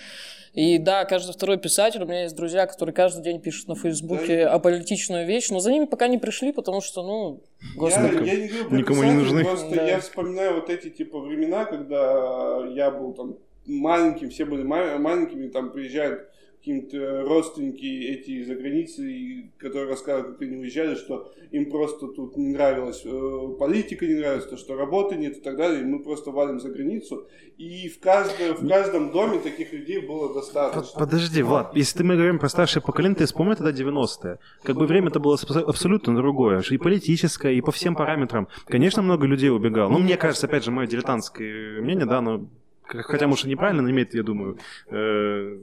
И 0.52 0.78
да, 0.78 1.04
каждый 1.04 1.32
второй 1.32 1.58
писатель, 1.58 2.02
у 2.02 2.06
меня 2.06 2.24
есть 2.24 2.34
друзья, 2.34 2.66
которые 2.66 2.92
каждый 2.92 3.22
день 3.22 3.40
пишут 3.40 3.68
на 3.68 3.76
Фейсбуке 3.76 4.44
да. 4.44 4.52
аполитичную 4.52 5.26
вещь, 5.26 5.48
но 5.48 5.60
за 5.60 5.70
ними 5.70 5.84
пока 5.84 6.08
не 6.08 6.18
пришли, 6.18 6.52
потому 6.52 6.80
что, 6.80 7.02
ну, 7.02 7.40
господи. 7.76 8.26
Я, 8.26 8.32
я 8.34 8.40
не 8.40 8.48
говорю 8.48 8.76
Никому 8.76 9.04
не 9.04 9.12
нужны. 9.12 9.44
Просто 9.44 9.74
да. 9.74 9.86
я 9.86 10.00
вспоминаю 10.00 10.56
вот 10.56 10.68
эти, 10.68 10.90
типа, 10.90 11.20
времена, 11.20 11.64
когда 11.66 12.66
я 12.74 12.90
был 12.90 13.14
там 13.14 13.36
маленьким, 13.70 14.30
все 14.30 14.44
были 14.44 14.62
маленькими, 14.62 15.48
там 15.48 15.72
приезжают 15.72 16.30
какие-то 16.60 17.22
родственники 17.22 17.86
эти 17.86 18.44
за 18.44 18.54
границей, 18.54 19.50
которые 19.56 19.88
рассказывают, 19.88 20.36
как 20.36 20.42
они 20.42 20.58
уезжали, 20.58 20.94
что 20.94 21.32
им 21.52 21.70
просто 21.70 22.08
тут 22.08 22.36
не 22.36 22.48
нравилась 22.48 23.00
э, 23.04 23.56
политика, 23.58 24.06
не 24.06 24.16
нравилось 24.16 24.44
то, 24.44 24.58
что 24.58 24.76
работы 24.76 25.16
нет 25.16 25.38
и 25.38 25.40
так 25.40 25.56
далее, 25.56 25.80
и 25.80 25.84
мы 25.84 26.00
просто 26.00 26.30
валим 26.30 26.60
за 26.60 26.68
границу. 26.68 27.26
И 27.56 27.88
в, 27.88 27.98
каждом 27.98 28.56
в 28.56 28.68
каждом 28.68 29.10
доме 29.10 29.38
таких 29.38 29.72
людей 29.72 30.06
было 30.06 30.34
достаточно. 30.34 30.98
Подожди, 30.98 31.42
Влад, 31.42 31.74
если 31.74 31.98
ты 31.98 32.04
мы 32.04 32.16
говорим 32.16 32.38
про 32.38 32.50
старшее 32.50 32.82
поколение, 32.82 33.16
ты 33.16 33.24
вспомни 33.24 33.54
тогда 33.54 33.72
90-е. 33.72 34.38
Как 34.62 34.76
бы 34.76 34.86
время 34.86 35.08
это 35.08 35.18
было 35.18 35.38
абсолютно 35.66 36.14
другое, 36.14 36.62
и 36.70 36.76
политическое, 36.76 37.54
и 37.54 37.62
по 37.62 37.72
всем 37.72 37.94
параметрам. 37.94 38.48
Конечно, 38.66 39.00
много 39.00 39.26
людей 39.26 39.50
убегало. 39.50 39.88
Ну, 39.88 39.98
мне 39.98 40.18
кажется, 40.18 40.46
опять 40.46 40.64
же, 40.64 40.70
мое 40.70 40.86
дилетантское 40.86 41.80
мнение, 41.80 42.04
да, 42.04 42.20
но 42.20 42.46
хотя, 42.92 43.26
может, 43.26 43.46
и 43.46 43.48
неправильно, 43.48 43.82
но 43.82 43.90
имеет, 43.90 44.14
я 44.14 44.22
думаю, 44.22 44.58
э, 44.90 45.58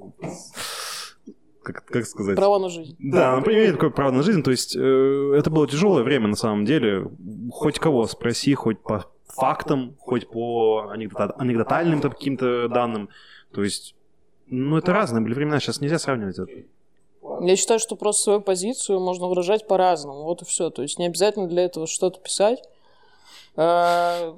как, 1.63 1.85
как 1.85 2.05
сказать? 2.05 2.35
Право 2.35 2.59
на 2.59 2.69
жизнь. 2.69 2.95
Да, 2.99 3.35
например, 3.35 3.61
имеет 3.61 3.73
такое 3.73 3.89
право 3.89 4.11
на 4.11 4.23
жизнь. 4.23 4.41
То 4.41 4.51
есть 4.51 4.75
э, 4.75 5.33
это 5.35 5.49
было 5.49 5.67
тяжелое 5.67 6.03
время 6.03 6.27
на 6.27 6.35
самом 6.35 6.65
деле. 6.65 7.09
Хоть 7.51 7.79
кого 7.79 8.07
спроси, 8.07 8.53
хоть 8.53 8.79
по 8.81 9.05
фактам, 9.27 9.95
хоть 9.99 10.29
по 10.29 10.89
анекдот, 10.89 11.31
анекдотальным 11.37 12.01
каким-то 12.01 12.69
данным. 12.69 13.09
То 13.51 13.63
есть, 13.63 13.95
ну, 14.47 14.77
это 14.77 14.93
разные 14.93 15.21
были 15.21 15.33
времена, 15.33 15.59
сейчас 15.59 15.81
нельзя 15.81 15.99
сравнивать 15.99 16.39
это. 16.39 16.51
Я 17.41 17.55
считаю, 17.55 17.79
что 17.79 17.95
просто 17.95 18.23
свою 18.23 18.41
позицию 18.41 18.99
можно 18.99 19.27
выражать 19.27 19.67
по-разному. 19.67 20.23
Вот 20.23 20.41
и 20.41 20.45
все. 20.45 20.69
То 20.69 20.81
есть 20.81 20.97
не 20.97 21.05
обязательно 21.05 21.47
для 21.47 21.65
этого 21.65 21.85
что-то 21.85 22.19
писать. 22.19 22.63
Э, 23.57 24.33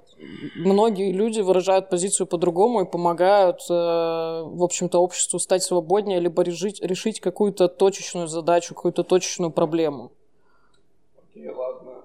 многие 0.56 1.12
люди 1.12 1.42
выражают 1.42 1.90
позицию 1.90 2.26
по-другому 2.26 2.82
и 2.82 2.86
помогают, 2.86 3.60
э, 3.70 3.74
в 3.74 4.64
общем-то, 4.64 5.00
обществу 5.00 5.40
стать 5.40 5.62
свободнее, 5.62 6.22
либо 6.22 6.42
решить, 6.42 6.82
решить 6.82 7.20
какую-то 7.20 7.68
точечную 7.68 8.28
задачу, 8.28 8.74
какую-то 8.74 9.04
точечную 9.04 9.52
проблему. 9.52 10.12
Окей, 11.18 11.50
ладно. 11.50 12.04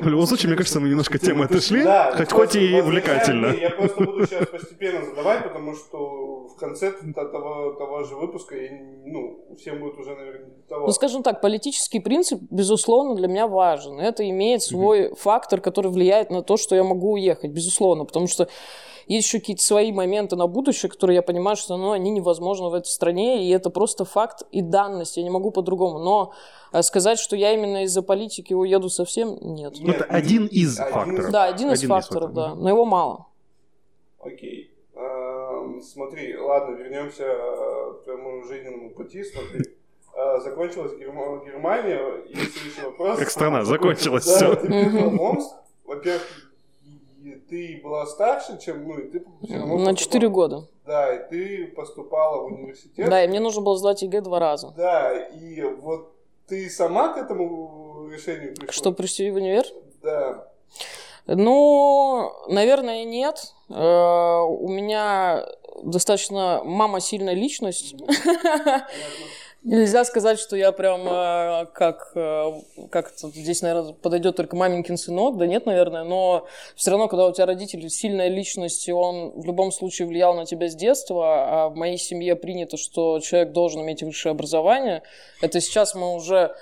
В 0.00 0.08
любом 0.08 0.26
случае, 0.26 0.48
мне 0.48 0.56
кажется, 0.56 0.80
мы 0.80 0.88
немножко 0.88 1.18
темы 1.18 1.44
отошли, 1.44 1.82
да, 1.82 2.12
хоть, 2.16 2.32
хоть 2.32 2.56
и 2.56 2.80
увлекательно. 2.80 3.46
Я, 3.46 3.70
просто 3.70 4.04
буду 4.04 4.26
сейчас 4.26 4.46
постепенно 4.48 5.04
задавать, 5.04 5.44
потому 5.44 5.74
что 5.74 6.48
в 6.48 6.56
конце 6.56 6.92
того, 7.14 7.72
того 7.72 8.04
же 8.04 8.14
выпуска 8.16 8.56
я, 8.56 8.70
ну, 9.04 9.54
всем 9.58 9.80
будет 9.80 9.98
уже, 9.98 10.14
наверное, 10.14 10.50
того. 10.68 10.86
Ну, 10.86 10.92
скажем 10.92 11.22
так, 11.22 11.40
политический 11.40 12.00
принцип, 12.00 12.40
безусловно, 12.50 13.14
для 13.14 13.28
меня 13.28 13.46
важен. 13.46 14.00
Это 14.00 14.28
имеет 14.28 14.62
свой 14.62 15.06
mm-hmm. 15.06 15.16
фактор, 15.16 15.60
который 15.60 15.90
влияет 15.90 16.30
на 16.30 16.42
то, 16.42 16.56
что 16.56 16.74
я 16.74 16.84
могу 16.84 17.12
уехать, 17.12 17.50
безусловно, 17.50 18.04
потому 18.04 18.26
что 18.26 18.48
есть 19.06 19.28
еще 19.28 19.38
какие-то 19.38 19.62
свои 19.62 19.92
моменты 19.92 20.36
на 20.36 20.46
будущее, 20.46 20.90
которые 20.90 21.16
я 21.16 21.22
понимаю, 21.22 21.56
что 21.56 21.76
ну, 21.76 21.92
они 21.92 22.10
невозможны 22.10 22.68
в 22.68 22.74
этой 22.74 22.88
стране, 22.88 23.46
и 23.46 23.50
это 23.50 23.70
просто 23.70 24.04
факт 24.04 24.42
и 24.50 24.62
данность, 24.62 25.16
я 25.16 25.22
не 25.22 25.30
могу 25.30 25.50
по-другому. 25.50 25.98
Но 25.98 26.32
э, 26.72 26.82
сказать, 26.82 27.18
что 27.18 27.36
я 27.36 27.52
именно 27.52 27.84
из-за 27.84 28.02
политики 28.02 28.52
уеду 28.52 28.88
совсем, 28.88 29.38
нет. 29.40 29.74
Ну, 29.80 29.92
это 29.92 30.04
один 30.04 30.46
из 30.46 30.78
один 30.78 30.92
факторов. 30.92 31.30
Да, 31.30 31.44
один, 31.44 31.68
один 31.68 31.72
из 31.72 31.88
факторов, 31.88 32.30
из 32.30 32.34
да, 32.34 32.54
но 32.54 32.68
его 32.68 32.84
мало. 32.84 33.26
Окей. 34.18 34.72
Эм, 34.94 35.80
смотри, 35.82 36.36
ладно, 36.36 36.74
вернемся 36.74 37.24
э, 37.24 37.92
к 38.00 38.04
твоему 38.04 38.42
жизненному 38.44 38.90
пути. 38.90 39.22
Смотри, 39.22 39.60
э, 40.16 40.40
закончилась 40.40 40.98
Германия, 40.98 42.24
есть 42.28 42.56
еще 42.56 42.86
вопрос. 42.86 43.18
Как 43.18 43.30
страна, 43.30 43.64
закончилась 43.64 44.24
все. 44.24 44.56
Ты 44.56 44.66
приехал 44.66 45.10
Во-первых, 45.84 46.45
ты 47.36 47.80
была 47.82 48.06
старше, 48.06 48.58
чем, 48.58 48.86
ну, 48.88 48.98
и 48.98 49.10
ты 49.10 49.24
все 49.42 49.58
равно 49.58 49.78
На 49.78 49.94
4 49.96 50.28
года. 50.28 50.68
Да, 50.86 51.14
и 51.14 51.28
ты 51.28 51.66
поступала 51.68 52.42
в 52.42 52.46
университет. 52.46 53.08
Да, 53.08 53.24
и 53.24 53.28
мне 53.28 53.40
нужно 53.40 53.62
было 53.62 53.76
сдать 53.76 54.02
ЕГЭ 54.02 54.20
два 54.20 54.38
раза. 54.38 54.72
Да, 54.76 55.16
и 55.16 55.62
вот 55.62 56.12
ты 56.46 56.70
сама 56.70 57.12
к 57.12 57.18
этому 57.18 58.08
решению 58.10 58.54
пришла? 58.54 58.72
Что, 58.72 58.92
прийти 58.92 59.30
в 59.30 59.34
универ? 59.34 59.64
Да. 60.02 60.48
Ну, 61.26 62.32
наверное, 62.48 63.04
нет. 63.04 63.52
Э, 63.68 64.42
у 64.42 64.68
меня 64.68 65.44
достаточно 65.82 66.62
мама 66.64 67.00
сильная 67.00 67.34
личность. 67.34 67.96
Нельзя 69.66 70.04
сказать, 70.04 70.38
что 70.38 70.54
я 70.54 70.70
прям 70.70 71.08
э, 71.08 71.66
как, 71.72 72.12
э, 72.14 72.52
как 72.88 73.12
здесь, 73.16 73.62
наверное, 73.62 73.94
подойдет 73.94 74.36
только 74.36 74.54
маменькин 74.54 74.96
сынок, 74.96 75.38
да 75.38 75.46
нет, 75.48 75.66
наверное, 75.66 76.04
но 76.04 76.46
все 76.76 76.92
равно, 76.92 77.08
когда 77.08 77.26
у 77.26 77.32
тебя 77.32 77.46
родители 77.46 77.88
сильная 77.88 78.28
личность, 78.28 78.86
и 78.86 78.92
он 78.92 79.32
в 79.32 79.44
любом 79.44 79.72
случае 79.72 80.06
влиял 80.06 80.34
на 80.34 80.46
тебя 80.46 80.68
с 80.68 80.76
детства, 80.76 81.64
а 81.64 81.68
в 81.68 81.74
моей 81.74 81.98
семье 81.98 82.36
принято, 82.36 82.76
что 82.76 83.18
человек 83.18 83.50
должен 83.50 83.82
иметь 83.82 84.04
высшее 84.04 84.30
образование, 84.30 85.02
это 85.42 85.60
сейчас 85.60 85.96
мы 85.96 86.14
уже 86.14 86.54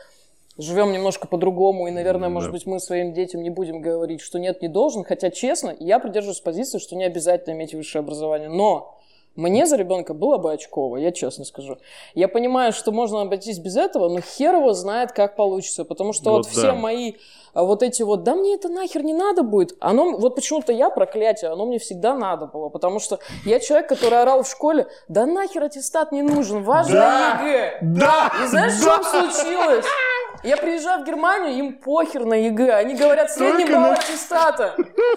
живем 0.57 0.91
немножко 0.91 1.29
по-другому, 1.29 1.89
и, 1.89 1.91
наверное, 1.91 2.31
может 2.31 2.53
быть, 2.53 2.65
мы 2.65 2.81
своим 2.81 3.13
детям 3.13 3.43
не 3.43 3.51
будем 3.51 3.83
говорить, 3.83 4.23
что 4.23 4.39
нет, 4.39 4.63
не 4.63 4.69
должен, 4.69 5.05
хотя, 5.05 5.31
честно, 5.31 5.77
я 5.79 5.99
придерживаюсь 5.99 6.41
позиции, 6.41 6.79
что 6.79 6.97
не 6.97 7.05
обязательно 7.05 7.53
иметь 7.53 7.75
высшее 7.75 8.01
образование, 8.01 8.49
но 8.49 8.99
мне 9.37 9.67
за 9.67 9.77
ребенка 9.77 10.15
было 10.15 10.39
бы 10.39 10.53
очково, 10.53 10.97
я 10.97 11.11
честно 11.11 11.45
скажу. 11.45 11.79
Я 12.15 12.29
понимаю, 12.29 12.73
что 12.73 12.93
можно 12.93 13.21
обойтись 13.21 13.59
без 13.59 13.77
этого, 13.77 14.09
но 14.09 14.21
хер 14.21 14.55
его 14.55 14.73
знает, 14.75 15.13
как 15.13 15.35
получится. 15.35 15.85
Потому 15.85 16.13
что 16.13 16.31
вот, 16.31 16.47
вот 16.47 16.55
да. 16.55 16.61
все 16.61 16.73
мои 16.73 17.15
а, 17.55 17.63
вот 17.65 17.83
эти 17.83 18.03
вот, 18.03 18.23
да 18.23 18.35
мне 18.35 18.55
это 18.55 18.69
нахер 18.69 19.03
не 19.03 19.15
надо 19.15 19.43
будет. 19.43 19.77
Оно, 19.81 20.17
вот 20.17 20.35
почему-то 20.35 20.73
я 20.73 20.91
проклятие, 20.91 21.51
оно 21.51 21.67
мне 21.67 21.79
всегда 21.79 22.15
надо 22.15 22.47
было. 22.47 22.69
Потому 22.69 22.99
что 22.99 23.19
я 23.45 23.61
человек, 23.61 23.89
который 23.89 24.21
орал 24.21 24.43
в 24.43 24.49
школе, 24.49 24.89
да 25.09 25.27
нахер 25.27 25.63
аттестат 25.65 26.13
не 26.13 26.23
нужен, 26.23 26.63
важно 26.63 26.95
да, 26.95 27.41
ЕГЭ. 27.43 27.79
Да, 27.83 28.33
И 28.45 28.47
знаешь, 28.47 28.75
да. 28.85 29.03
что 29.03 29.03
случилось? 29.03 29.85
Я 30.45 30.59
приезжаю 30.59 31.03
в 31.03 31.07
Германию, 31.07 31.57
им 31.57 31.73
похер 31.73 32.27
на 32.27 32.35
ЕГЭ. 32.35 32.75
Они 32.75 32.95
говорят, 32.95 33.31
средний 33.31 33.65
балл 33.65 33.93
аттестата. 33.93 34.77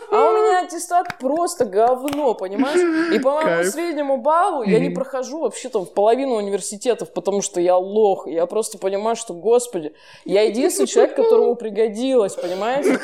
А 0.09 0.29
у 0.29 0.31
меня 0.31 0.61
аттестат 0.61 1.17
просто 1.19 1.65
говно, 1.65 2.33
понимаешь? 2.33 3.13
И 3.13 3.19
по 3.19 3.31
моему 3.31 3.63
среднему 3.65 4.17
баллу 4.17 4.63
я 4.63 4.79
не 4.79 4.89
прохожу 4.89 5.41
вообще 5.41 5.67
там 5.69 5.85
в 5.85 5.93
половину 5.93 6.35
университетов, 6.35 7.11
потому 7.11 7.41
что 7.41 7.59
я 7.59 7.75
лох. 7.75 8.27
Я 8.27 8.45
просто 8.45 8.77
понимаю, 8.77 9.17
что, 9.17 9.33
господи, 9.33 9.93
я 10.23 10.41
единственный 10.47 10.87
человек, 10.87 11.15
которому 11.15 11.55
пригодилось, 11.55 12.35
понимаете? 12.35 12.97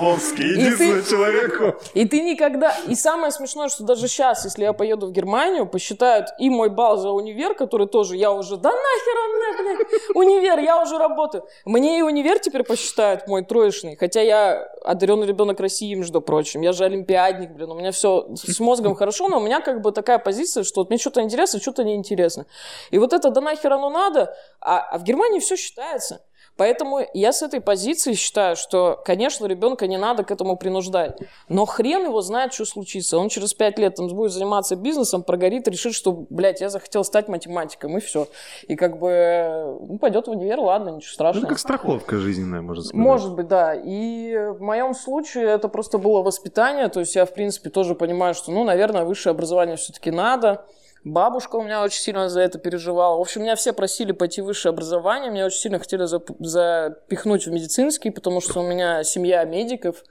Омске, 0.00 0.42
И 0.42 0.48
единственный 0.50 1.04
человек. 1.04 1.82
И 1.94 2.06
ты 2.06 2.20
никогда... 2.22 2.74
И 2.86 2.94
самое 2.94 3.32
смешное, 3.32 3.68
что 3.68 3.84
даже 3.84 4.08
сейчас, 4.08 4.44
если 4.44 4.62
я 4.62 4.72
поеду 4.72 5.06
в 5.06 5.12
Германию, 5.12 5.66
посчитают 5.66 6.28
и 6.38 6.50
мой 6.50 6.68
балл 6.68 6.96
за 6.96 7.10
универ, 7.10 7.54
который 7.54 7.86
тоже 7.86 8.16
я 8.16 8.32
уже... 8.32 8.56
Да 8.56 8.70
нахер 8.70 9.18
он 9.24 9.36
мне, 9.36 9.76
блядь, 9.76 10.16
универ, 10.16 10.58
я 10.58 10.82
уже 10.82 10.98
работаю. 10.98 11.44
Мне 11.64 11.98
и 11.98 12.02
универ 12.02 12.38
теперь 12.38 12.64
посчитают 12.64 13.26
мой 13.28 13.44
троечный. 13.44 13.96
Хотя 13.96 14.20
я 14.20 14.68
одаренный 14.84 15.26
ребенок 15.26 15.60
России, 15.60 15.94
между 15.94 16.20
прочим. 16.20 16.62
Я 16.62 16.72
же 16.72 16.84
олимпиадник, 16.84 17.50
блин. 17.50 17.70
У 17.70 17.74
меня 17.74 17.92
все 17.92 18.28
с 18.34 18.60
мозгом 18.60 18.94
хорошо, 18.94 19.28
но 19.28 19.38
у 19.38 19.40
меня 19.40 19.60
как 19.60 19.80
бы 19.80 19.92
такая 19.92 20.18
позиция, 20.18 20.64
что 20.64 20.80
вот 20.80 20.90
мне 20.90 20.98
что-то 20.98 21.22
интересно, 21.22 21.60
что-то 21.60 21.84
неинтересно. 21.84 22.46
И 22.90 22.98
вот 22.98 23.12
это 23.12 23.30
да 23.30 23.40
нахер 23.40 23.72
оно 23.72 23.90
надо, 23.90 24.34
а, 24.60 24.80
а 24.80 24.98
в 24.98 25.04
Германии 25.04 25.40
все 25.40 25.56
считается. 25.56 26.20
Поэтому 26.58 27.00
я 27.14 27.32
с 27.32 27.42
этой 27.42 27.60
позиции 27.60 28.14
считаю, 28.14 28.56
что, 28.56 29.00
конечно, 29.04 29.46
ребенка 29.46 29.86
не 29.86 29.96
надо 29.96 30.24
к 30.24 30.32
этому 30.32 30.56
принуждать. 30.56 31.16
Но 31.48 31.64
хрен 31.66 32.04
его 32.06 32.20
знает, 32.20 32.52
что 32.52 32.64
случится. 32.64 33.16
Он 33.16 33.28
через 33.28 33.54
пять 33.54 33.78
лет 33.78 33.94
там 33.94 34.08
будет 34.08 34.32
заниматься 34.32 34.74
бизнесом, 34.74 35.22
прогорит, 35.22 35.68
решит, 35.68 35.94
что, 35.94 36.26
блядь, 36.28 36.60
я 36.60 36.68
захотел 36.68 37.04
стать 37.04 37.28
математиком, 37.28 37.96
и 37.96 38.00
все. 38.00 38.26
И 38.66 38.74
как 38.74 38.98
бы, 38.98 39.78
ну, 39.88 39.98
пойдет 39.98 40.26
в 40.26 40.30
универ, 40.32 40.58
ладно, 40.58 40.88
ничего 40.90 41.08
Ну, 41.10 41.14
страшного. 41.14 41.44
это 41.44 41.48
как 41.54 41.58
страховка 41.60 42.16
жизненная, 42.18 42.60
можно 42.60 42.82
сказать. 42.82 43.00
Может 43.06 43.34
быть, 43.34 43.46
да. 43.46 43.74
И 43.74 44.36
в 44.36 44.60
моем 44.60 44.94
случае 44.94 45.44
это 45.46 45.68
просто 45.68 45.98
было 45.98 46.22
воспитание. 46.22 46.88
То 46.88 46.98
есть 46.98 47.14
я, 47.14 47.24
в 47.24 47.32
принципе, 47.34 47.70
тоже 47.70 47.94
понимаю, 47.94 48.34
что, 48.34 48.50
ну, 48.50 48.64
наверное, 48.64 49.04
высшее 49.04 49.30
образование 49.30 49.76
все-таки 49.76 50.10
надо. 50.10 50.64
Бабушка 51.12 51.56
у 51.56 51.62
меня 51.62 51.82
очень 51.82 52.00
сильно 52.02 52.28
за 52.28 52.42
это 52.42 52.58
переживала. 52.58 53.16
В 53.16 53.20
общем, 53.22 53.40
меня 53.42 53.56
все 53.56 53.72
просили 53.72 54.12
пойти 54.12 54.42
в 54.42 54.44
высшее 54.44 54.70
образование. 54.74 55.30
Меня 55.30 55.46
очень 55.46 55.58
сильно 55.58 55.78
хотели 55.78 56.04
зап- 56.04 56.36
запихнуть 56.38 57.46
в 57.46 57.50
медицинский, 57.50 58.10
потому 58.10 58.42
что 58.42 58.60
у 58.60 58.62
меня 58.62 59.02
семья 59.04 59.42
медиков. 59.44 60.04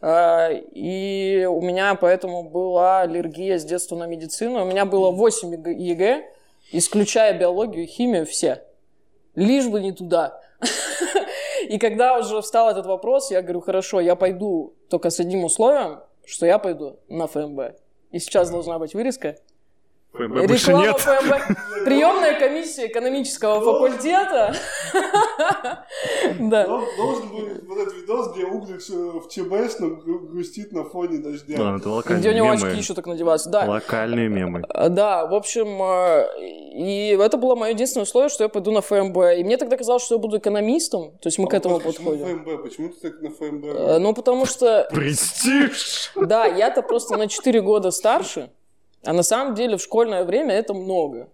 А, 0.00 0.48
И 0.50 1.46
у 1.48 1.60
меня 1.60 1.94
поэтому 1.94 2.42
была 2.50 3.02
аллергия 3.02 3.56
с 3.56 3.64
детства 3.64 3.94
на 3.94 4.06
медицину. 4.06 4.62
У 4.62 4.64
меня 4.64 4.84
было 4.84 5.12
8 5.12 5.54
ЕГЭ- 5.54 5.74
ЕГЭ, 5.74 6.24
исключая 6.72 7.38
биологию 7.38 7.84
и 7.84 7.86
химию, 7.86 8.26
все. 8.26 8.64
Лишь 9.36 9.68
бы 9.68 9.80
не 9.80 9.92
туда. 9.92 10.40
И 11.68 11.78
когда 11.78 12.18
уже 12.18 12.42
встал 12.42 12.68
этот 12.68 12.86
вопрос, 12.86 13.30
я 13.30 13.42
говорю, 13.42 13.60
хорошо, 13.60 14.00
я 14.00 14.16
пойду 14.16 14.74
только 14.90 15.10
с 15.10 15.20
одним 15.20 15.44
условием, 15.44 16.00
что 16.26 16.46
я 16.46 16.58
пойду 16.58 16.98
на 17.08 17.28
ФМБ. 17.28 17.76
И 18.10 18.18
сейчас 18.18 18.50
должна 18.50 18.80
быть 18.80 18.92
вырезка. 18.94 19.36
ФМБ 20.12 20.46
больше 20.46 20.74
нет. 20.74 20.98
ФМБ. 21.00 21.84
Приемная 21.86 22.38
комиссия 22.38 22.86
экономического 22.88 23.60
факультета. 23.62 24.54
Да. 26.38 26.66
Дол- 26.66 26.82
Должен 26.96 27.28
быть 27.28 27.64
вот 27.66 27.78
этот 27.78 27.94
видос, 27.96 28.32
где 28.34 28.44
Углич 28.44 28.88
в 28.88 30.04
гру- 30.04 30.20
грустит 30.28 30.72
на 30.72 30.84
фоне 30.84 31.18
дождя. 31.18 31.56
Ладно, 31.58 31.76
это 31.78 31.84
Где 31.84 31.88
у 31.88 31.94
локальные 31.94 32.34
него 32.34 32.50
очки 32.52 32.78
еще 32.78 32.94
так 32.94 33.06
надеваются. 33.06 33.48
Да. 33.50 33.64
Локальные 33.64 34.28
мемы. 34.28 34.62
А, 34.68 34.88
Да, 34.88 35.26
в 35.26 35.34
общем, 35.34 35.80
э, 35.82 36.28
и 36.74 37.16
это 37.18 37.36
было 37.38 37.54
мое 37.54 37.72
единственное 37.72 38.04
условие, 38.04 38.28
что 38.28 38.44
я 38.44 38.48
пойду 38.48 38.70
на 38.70 38.80
ФМБ. 38.82 39.16
И 39.38 39.44
мне 39.44 39.56
тогда 39.56 39.76
казалось, 39.76 40.02
что 40.04 40.16
я 40.16 40.18
буду 40.20 40.38
экономистом, 40.38 41.12
то 41.18 41.28
есть 41.28 41.38
мы 41.38 41.48
к 41.48 41.54
А 41.54 41.56
этому 41.56 41.76
вопрос, 41.76 41.96
почему 41.96 42.10
подходим. 42.10 42.44
ФМБ? 42.44 42.62
Почему 42.62 42.88
ты 42.90 43.10
так 43.10 43.20
на 43.22 43.30
ФМБ? 43.30 43.98
Ну, 44.00 44.14
потому 44.14 44.46
что 44.46 44.88
Престиж! 44.92 46.12
Да, 46.16 46.44
я-то 46.46 46.82
просто 46.82 47.16
на 47.16 47.28
4 47.28 47.60
года 47.62 47.90
старше, 47.90 48.50
а 49.04 49.12
на 49.12 49.22
самом 49.22 49.54
деле 49.54 49.76
в 49.76 49.82
школьное 49.82 50.24
время 50.24 50.54
это 50.54 50.74
много. 50.74 51.28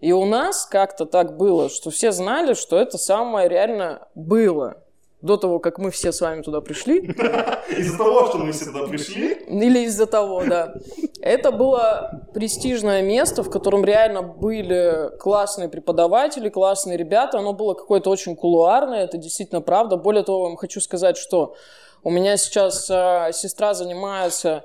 И 0.00 0.12
у 0.12 0.24
нас 0.24 0.66
как-то 0.66 1.06
так 1.06 1.36
было, 1.36 1.68
что 1.68 1.90
все 1.90 2.12
знали, 2.12 2.54
что 2.54 2.78
это 2.78 2.98
самое 2.98 3.48
реально 3.48 4.08
было. 4.14 4.76
До 5.20 5.36
того, 5.36 5.58
как 5.58 5.78
мы 5.78 5.90
все 5.90 6.12
с 6.12 6.20
вами 6.20 6.42
туда 6.42 6.60
пришли. 6.60 6.98
Из-за 7.76 7.98
того, 7.98 8.26
что 8.28 8.38
мы 8.38 8.52
сюда 8.52 8.86
пришли, 8.86 9.32
Или 9.32 9.80
из-за 9.80 10.06
того, 10.06 10.44
да. 10.44 10.74
Это 11.20 11.50
было 11.50 12.24
престижное 12.32 13.02
место, 13.02 13.42
в 13.42 13.50
котором 13.50 13.84
реально 13.84 14.22
были 14.22 15.10
классные 15.18 15.68
преподаватели, 15.68 16.48
классные 16.48 16.96
ребята. 16.96 17.38
Оно 17.38 17.52
было 17.52 17.74
какое-то 17.74 18.10
очень 18.10 18.36
кулуарное, 18.36 19.02
это 19.02 19.18
действительно 19.18 19.60
правда. 19.60 19.96
Более 19.96 20.22
того, 20.22 20.42
вам 20.42 20.56
хочу 20.56 20.80
сказать, 20.80 21.16
что 21.16 21.56
у 22.04 22.10
меня 22.10 22.36
сейчас 22.36 22.88
э, 22.88 23.30
сестра 23.32 23.74
занимается 23.74 24.64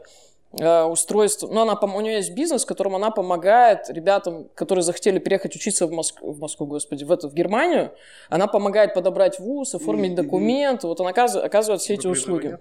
э, 0.60 0.84
устройством, 0.84 1.54
ну, 1.54 1.62
она, 1.62 1.74
у 1.74 2.02
нее 2.02 2.16
есть 2.16 2.34
бизнес, 2.34 2.64
в 2.64 2.68
котором 2.68 2.96
она 2.96 3.12
помогает 3.12 3.90
ребятам, 3.90 4.50
которые 4.56 4.84
захотели 4.84 5.20
переехать 5.20 5.56
учиться 5.56 5.88
в, 5.88 5.92
Моск... 5.92 6.22
в 6.22 6.40
Москву, 6.40 6.66
господи, 6.66 7.04
в, 7.04 7.12
эту, 7.12 7.30
в 7.30 7.34
Германию. 7.34 7.94
Она 8.30 8.48
помогает 8.48 8.94
подобрать 8.94 9.40
вуз, 9.40 9.76
оформить 9.76 10.16
документы. 10.16 10.88
Вот 10.88 11.00
она 11.00 11.10
оказывает, 11.10 11.46
оказывает 11.46 11.82
все 11.82 11.96
эти 11.96 12.08
услуги. 12.08 12.58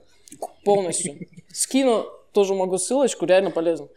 Полностью. 0.64 1.14
Скину 1.52 2.06
тоже 2.32 2.54
могу 2.54 2.78
ссылочку, 2.78 3.26
реально 3.26 3.50
полезно. 3.50 3.88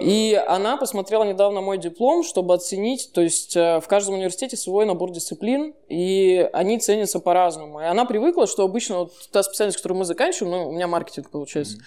И 0.00 0.40
она 0.48 0.76
посмотрела 0.76 1.24
недавно 1.24 1.60
мой 1.60 1.78
диплом, 1.78 2.24
чтобы 2.24 2.54
оценить, 2.54 3.12
то 3.12 3.20
есть 3.20 3.56
э, 3.56 3.80
в 3.80 3.86
каждом 3.86 4.14
университете 4.14 4.56
свой 4.56 4.86
набор 4.86 5.12
дисциплин, 5.12 5.74
и 5.88 6.48
они 6.52 6.78
ценятся 6.78 7.20
по-разному. 7.20 7.80
И 7.80 7.84
она 7.84 8.04
привыкла, 8.04 8.46
что 8.46 8.64
обычно 8.64 9.00
вот 9.00 9.12
та 9.30 9.42
специальность, 9.42 9.78
которую 9.78 10.00
мы 10.00 10.04
заканчиваем, 10.04 10.52
ну, 10.52 10.68
у 10.68 10.72
меня 10.72 10.88
маркетинг 10.88 11.30
получается, 11.30 11.78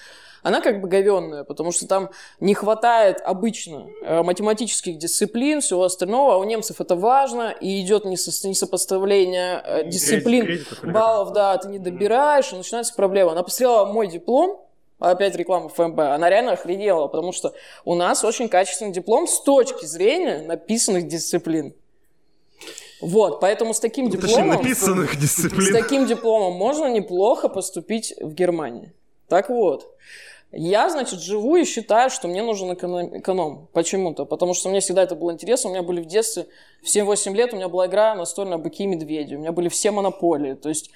она 0.48 0.62
как 0.62 0.80
бы 0.80 0.88
говенная, 0.88 1.44
потому 1.44 1.72
что 1.72 1.88
там 1.88 2.10
не 2.40 2.54
хватает 2.54 3.22
обычно 3.24 3.88
э, 4.02 4.24
математических 4.24 4.98
дисциплин, 4.98 5.60
всего 5.60 5.84
остального, 5.84 6.36
а 6.36 6.38
у 6.38 6.44
немцев 6.46 6.80
это 6.80 6.96
важно, 6.96 7.54
и 7.60 7.82
идет 7.82 8.06
несо- 8.06 8.48
несопоставление 8.48 9.62
э, 9.66 9.84
дисциплин, 9.90 10.46
или 10.46 10.58
как 10.58 10.92
баллов, 10.92 11.34
да, 11.34 11.58
ты 11.58 11.68
не 11.68 11.80
добираешь, 11.80 12.54
и 12.54 12.56
начинается 12.56 12.94
проблема. 12.96 13.34
Она 13.34 13.44
посмотрела 13.44 13.86
мой 13.86 14.08
диплом, 14.08 14.62
опять 15.00 15.36
реклама 15.36 15.68
ФМБ, 15.68 16.00
она 16.00 16.30
реально 16.30 16.54
охренела, 16.54 17.08
потому 17.08 17.34
что 17.34 17.54
у 17.84 17.96
нас 17.96 18.24
очень 18.24 18.48
качественный 18.48 18.94
диплом 18.94 19.28
с 19.28 19.42
точки 19.42 19.86
зрения 19.86 20.40
написанных 20.48 21.08
дисциплин. 21.08 21.74
Вот, 23.02 23.42
поэтому 23.42 23.74
с 23.74 23.80
таким 23.80 24.10
Точнее, 24.10 24.28
дипломом... 24.28 24.56
написанных 24.58 25.14
С 25.14 25.18
дисциплин. 25.18 25.74
таким 25.74 26.08
дипломом 26.08 26.54
можно 26.54 26.88
неплохо 26.88 27.48
поступить 27.48 28.14
в 28.20 28.34
Германии. 28.34 28.94
Так 29.28 29.50
вот, 29.50 29.88
я, 30.52 30.90
значит, 30.90 31.20
живу 31.20 31.58
и 31.58 31.66
считаю, 31.66 32.10
что 32.10 32.28
мне 32.28 32.42
нужен 32.42 32.74
эконом. 32.74 33.18
эконом. 33.20 33.68
Почему-то. 33.74 34.26
Потому 34.26 34.54
что 34.54 34.70
мне 34.70 34.80
всегда 34.80 35.04
это 35.04 35.16
было 35.16 35.32
интересно. 35.32 35.70
У 35.70 35.74
меня 35.74 35.84
были 35.84 36.02
в 36.02 36.06
детстве, 36.06 36.48
в 36.82 36.86
7-8 36.86 37.34
лет 37.34 37.54
у 37.54 37.58
меня 37.58 37.68
была 37.68 37.88
игра 37.88 38.16
настольная 38.16 38.58
«Быки 38.58 38.84
и 38.84 38.88
медведи». 38.88 39.36
У 39.36 39.40
меня 39.40 39.52
были 39.52 39.68
все 39.68 39.92
монополии. 39.92 40.54
То 40.54 40.70
есть 40.70 40.92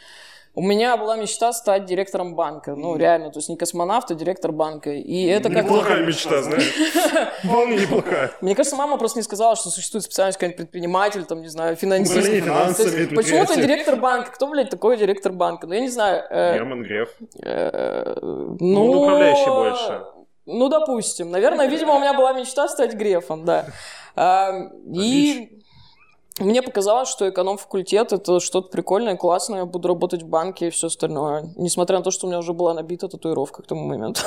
у 0.54 0.62
меня 0.62 0.98
была 0.98 1.16
мечта 1.16 1.54
стать 1.54 1.86
директором 1.86 2.36
банка. 2.36 2.76
Ну, 2.76 2.98
реально. 2.98 3.32
То 3.32 3.40
есть 3.40 3.48
не 3.48 3.56
космонавт, 3.56 4.12
а 4.12 4.16
директор 4.16 4.52
банка. 4.52 4.90
И 4.92 5.26
это 5.26 5.50
как 5.50 5.64
Неплохая 5.64 6.06
мечта, 6.06 6.42
знаешь. 6.42 6.74
Вполне 7.44 7.78
неплохая. 7.78 8.32
мне 8.42 8.54
кажется, 8.56 8.76
мама 8.76 8.98
просто 8.98 9.20
не 9.20 9.24
сказала, 9.24 9.56
что 9.56 9.70
существует 9.70 10.04
специальность 10.04 10.38
какой-нибудь 10.38 10.58
предприниматель, 10.58 11.24
там, 11.24 11.42
не 11.42 11.48
знаю, 11.48 11.76
финансист. 11.78 12.28
Почему 13.16 13.46
ты 13.46 13.62
директор 13.62 13.96
банка? 13.96 14.32
Кто, 14.32 14.48
блядь, 14.48 14.70
такой 14.70 14.98
директор 14.98 15.32
банка? 15.32 15.68
Ну, 15.68 15.74
я 15.74 15.80
не 15.82 15.90
знаю. 15.90 16.24
э, 16.30 16.54
Герман 16.56 16.84
Греф. 16.84 17.10
э, 17.42 18.16
Ну, 18.22 18.58
ну, 18.60 19.02
управляющий 19.04 19.50
больше. 19.50 20.02
Ну, 20.46 20.68
допустим. 20.68 21.32
Наверное, 21.32 21.68
видимо, 21.68 21.96
у 21.96 22.00
меня 22.00 22.14
была 22.14 22.34
мечта 22.34 22.68
стать 22.68 22.94
Грефом, 22.96 23.46
да. 23.46 23.68
И 24.94 25.61
мне 26.39 26.62
показалось, 26.62 27.10
что 27.10 27.30
эконом-факультет 27.30 28.13
это 28.13 28.39
что-то 28.39 28.70
прикольное, 28.70 29.15
классное, 29.17 29.60
я 29.60 29.65
буду 29.65 29.88
работать 29.89 30.24
в 30.24 30.28
банке 30.28 30.67
и 30.67 30.70
все 30.70 30.88
остальное. 30.88 31.50
Несмотря 31.58 31.98
на 31.98 32.04
то, 32.04 32.12
что 32.12 32.26
у 32.26 32.30
меня 32.30 32.39
уже 32.39 32.54
была 32.54 32.74
набита 32.74 33.08
татуировка 33.10 33.63
к 33.63 33.67
тому 33.67 33.86
моменту. 33.86 34.22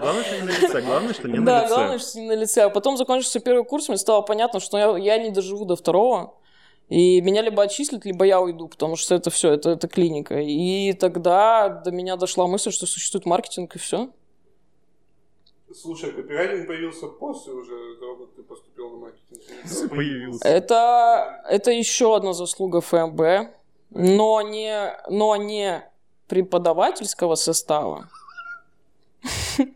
Главное, 0.00 0.22
что 0.24 0.36
не 0.36 0.42
на 0.42 0.50
лице. 0.50 0.80
Главное, 0.82 1.14
что 1.14 1.28
не 1.28 1.38
на 1.38 1.46
Да, 1.46 1.62
лице. 1.62 1.74
главное, 1.74 1.98
что 1.98 2.18
не 2.20 2.26
на 2.28 2.32
лице. 2.34 2.62
А 2.62 2.70
потом 2.70 2.96
закончился 2.96 3.40
первый 3.40 3.64
курс, 3.64 3.88
мне 3.88 3.98
стало 3.98 4.20
понятно, 4.22 4.60
что 4.60 4.78
я, 4.78 4.96
я 4.98 5.18
не 5.22 5.30
доживу 5.30 5.64
до 5.64 5.76
второго. 5.76 6.34
И 6.88 7.20
меня 7.20 7.42
либо 7.42 7.62
отчислят, 7.62 8.06
либо 8.06 8.24
я 8.24 8.40
уйду, 8.40 8.66
потому 8.68 8.96
что 8.96 9.14
это 9.14 9.28
все, 9.30 9.52
это, 9.52 9.70
это 9.70 9.88
клиника. 9.88 10.38
И 10.40 10.94
тогда 10.94 11.68
до 11.68 11.90
меня 11.90 12.16
дошла 12.16 12.46
мысль, 12.46 12.72
что 12.72 12.86
существует 12.86 13.26
маркетинг, 13.26 13.76
и 13.76 13.78
все. 13.78 14.08
Слушай, 15.74 16.12
копирайтинг 16.12 16.66
появился 16.66 17.08
после 17.08 17.52
уже 17.52 17.96
того, 18.00 18.16
как 18.16 18.34
ты 18.34 18.42
поступил 18.42 18.90
на 18.90 18.96
маркетинг. 18.96 19.90
Появился. 19.90 20.48
Это, 20.48 21.42
это 21.48 21.70
еще 21.70 22.16
одна 22.16 22.32
заслуга 22.32 22.80
ФМБ, 22.80 23.50
но 23.90 24.40
не, 24.42 24.96
но 25.08 25.36
не 25.36 25.82
преподавательского 26.26 27.34
состава, 27.34 28.08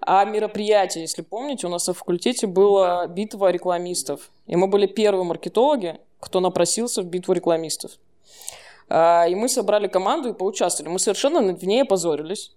а 0.00 0.24
мероприятие. 0.24 1.02
Если 1.02 1.22
помните, 1.22 1.66
у 1.66 1.70
нас 1.70 1.86
на 1.86 1.94
факультете 1.94 2.46
была 2.46 3.06
битва 3.06 3.50
рекламистов. 3.50 4.30
И 4.46 4.56
мы 4.56 4.66
были 4.66 4.86
первые 4.86 5.24
маркетологи, 5.24 6.00
кто 6.20 6.40
напросился 6.40 7.02
в 7.02 7.06
битву 7.06 7.32
рекламистов. 7.32 7.92
А, 8.88 9.26
И 9.26 9.34
мы 9.34 9.48
собрали 9.48 9.88
команду 9.88 10.28
и 10.28 10.34
поучаствовали. 10.34 10.92
Мы 10.92 10.98
совершенно 10.98 11.40
в 11.54 11.64
ней 11.64 11.82
опозорились. 11.82 12.52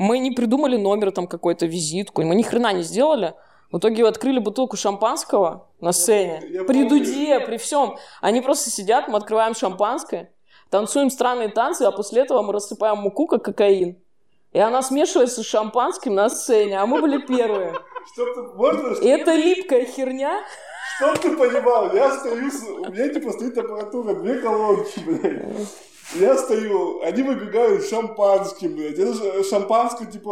Мы 0.00 0.18
не 0.18 0.30
придумали 0.30 0.78
номер 0.78 1.12
там 1.12 1.26
какой-то, 1.26 1.66
визитку. 1.66 2.22
Мы 2.22 2.34
ни 2.34 2.40
хрена 2.42 2.72
не 2.72 2.82
сделали. 2.82 3.34
В 3.70 3.76
итоге 3.76 4.08
открыли 4.08 4.38
бутылку 4.38 4.78
шампанского 4.78 5.68
на 5.78 5.92
сцене. 5.92 6.42
я 6.48 6.64
при 6.64 6.84
помню. 6.84 6.88
дуде, 6.88 7.38
при 7.40 7.58
всем. 7.58 7.98
Они 8.22 8.40
просто 8.40 8.70
сидят, 8.70 9.08
мы 9.08 9.18
открываем 9.18 9.54
шампанское. 9.54 10.32
танцуем 10.70 11.10
странные 11.10 11.50
танцы, 11.50 11.82
а 11.82 11.90
после 11.90 12.22
этого 12.22 12.40
мы 12.40 12.54
рассыпаем 12.54 12.96
муку, 12.96 13.26
как 13.26 13.44
кокаин. 13.44 13.98
И 14.52 14.58
она 14.58 14.80
смешивается 14.80 15.42
с 15.42 15.46
шампанским 15.46 16.14
на 16.14 16.30
сцене, 16.30 16.80
а 16.80 16.86
мы 16.86 17.02
были 17.02 17.18
первые. 17.18 17.74
Можно, 18.54 19.06
это 19.06 19.34
липкая 19.34 19.84
херня. 19.84 20.40
Чтоб 20.96 21.18
ты 21.18 21.36
понимал, 21.36 21.94
я 21.94 22.10
стою, 22.16 22.50
у 22.86 22.90
меня 22.90 23.08
типа 23.10 23.32
стоит 23.32 23.58
аппаратура, 23.58 24.14
две 24.14 24.38
колонки, 24.38 24.98
блядь. 25.00 25.68
Я 26.14 26.36
стою, 26.36 27.00
они 27.02 27.22
выбегают 27.22 27.82
с 27.82 27.90
шампанским, 27.90 28.74
блядь. 28.74 28.98
Это 28.98 29.14
же 29.14 29.44
шампанское, 29.44 30.06
типа, 30.06 30.30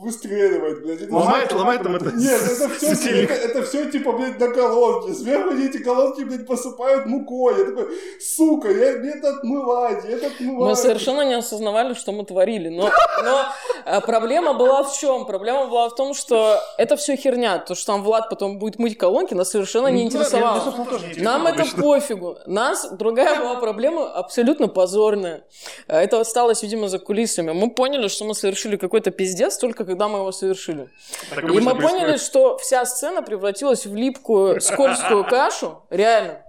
выстреливает, 0.00 0.82
блядь. 0.82 1.02
Это 1.02 1.14
Ломает, 1.14 1.50
же- 1.50 1.56
ломает 1.56 1.82
там 1.82 1.96
это... 1.96 2.12
Нет, 2.12 2.40
это 2.42 2.68
все, 2.70 3.22
это, 3.22 3.34
это 3.34 3.62
все 3.62 3.90
типа, 3.90 4.12
блядь, 4.12 4.40
на 4.40 4.48
колонке. 4.48 5.12
Сверху 5.14 5.54
эти 5.54 5.78
колонки, 5.78 6.22
блядь, 6.22 6.46
посыпают 6.46 7.06
мукой. 7.06 7.58
Я 7.58 7.64
такой, 7.66 7.88
сука, 8.20 8.70
я, 8.70 8.98
мне 8.98 9.10
это 9.10 9.30
отмывать, 9.30 10.04
я 10.04 10.16
это 10.16 10.28
отмывать. 10.28 10.70
Мы 10.70 10.76
совершенно 10.76 11.22
не 11.22 11.34
осознавали, 11.34 11.92
что 11.94 12.12
мы 12.12 12.24
творили. 12.24 12.70
Но, 12.70 12.90
но 13.22 13.44
э, 13.84 14.00
проблема 14.00 14.54
была 14.54 14.82
в 14.82 14.96
чем? 14.98 15.26
Проблема 15.26 15.66
была 15.66 15.90
в 15.90 15.94
том, 15.94 16.14
что 16.14 16.58
это 16.78 16.96
все 16.96 17.16
херня. 17.16 17.58
То, 17.58 17.74
что 17.74 17.92
там 17.92 18.02
Влад 18.02 18.30
потом 18.30 18.58
будет 18.58 18.78
мыть 18.78 18.96
колонки, 18.96 19.34
нас 19.34 19.50
совершенно 19.50 19.88
не 19.88 20.02
Ну, 20.02 20.06
интересовало. 20.08 20.74
Нам 21.18 21.46
это 21.46 21.64
пофигу. 21.76 22.38
Нас 22.46 22.88
другая 22.92 23.38
была 23.38 23.56
проблема 23.56 24.10
абсолютно 24.10 24.68
позорная. 24.68 25.01
Э, 25.10 25.40
Это 25.88 26.20
осталось, 26.20 26.62
видимо, 26.62 26.88
за 26.88 26.98
кулисами. 26.98 27.52
Мы 27.52 27.70
поняли, 27.70 28.08
что 28.08 28.24
мы 28.24 28.34
совершили 28.34 28.76
какой-то 28.76 29.10
пиздец 29.10 29.56
только 29.58 29.84
когда 29.84 30.08
мы 30.08 30.18
его 30.20 30.32
совершили. 30.32 30.88
Так 31.30 31.44
И 31.44 31.60
мы 31.60 31.72
поняли, 31.74 32.06
происходит. 32.16 32.20
что 32.20 32.58
вся 32.58 32.84
сцена 32.84 33.22
превратилась 33.22 33.86
в 33.86 33.94
липкую, 33.94 34.60
скользкую 34.60 35.24
кашу. 35.28 35.82
Реально. 35.90 36.42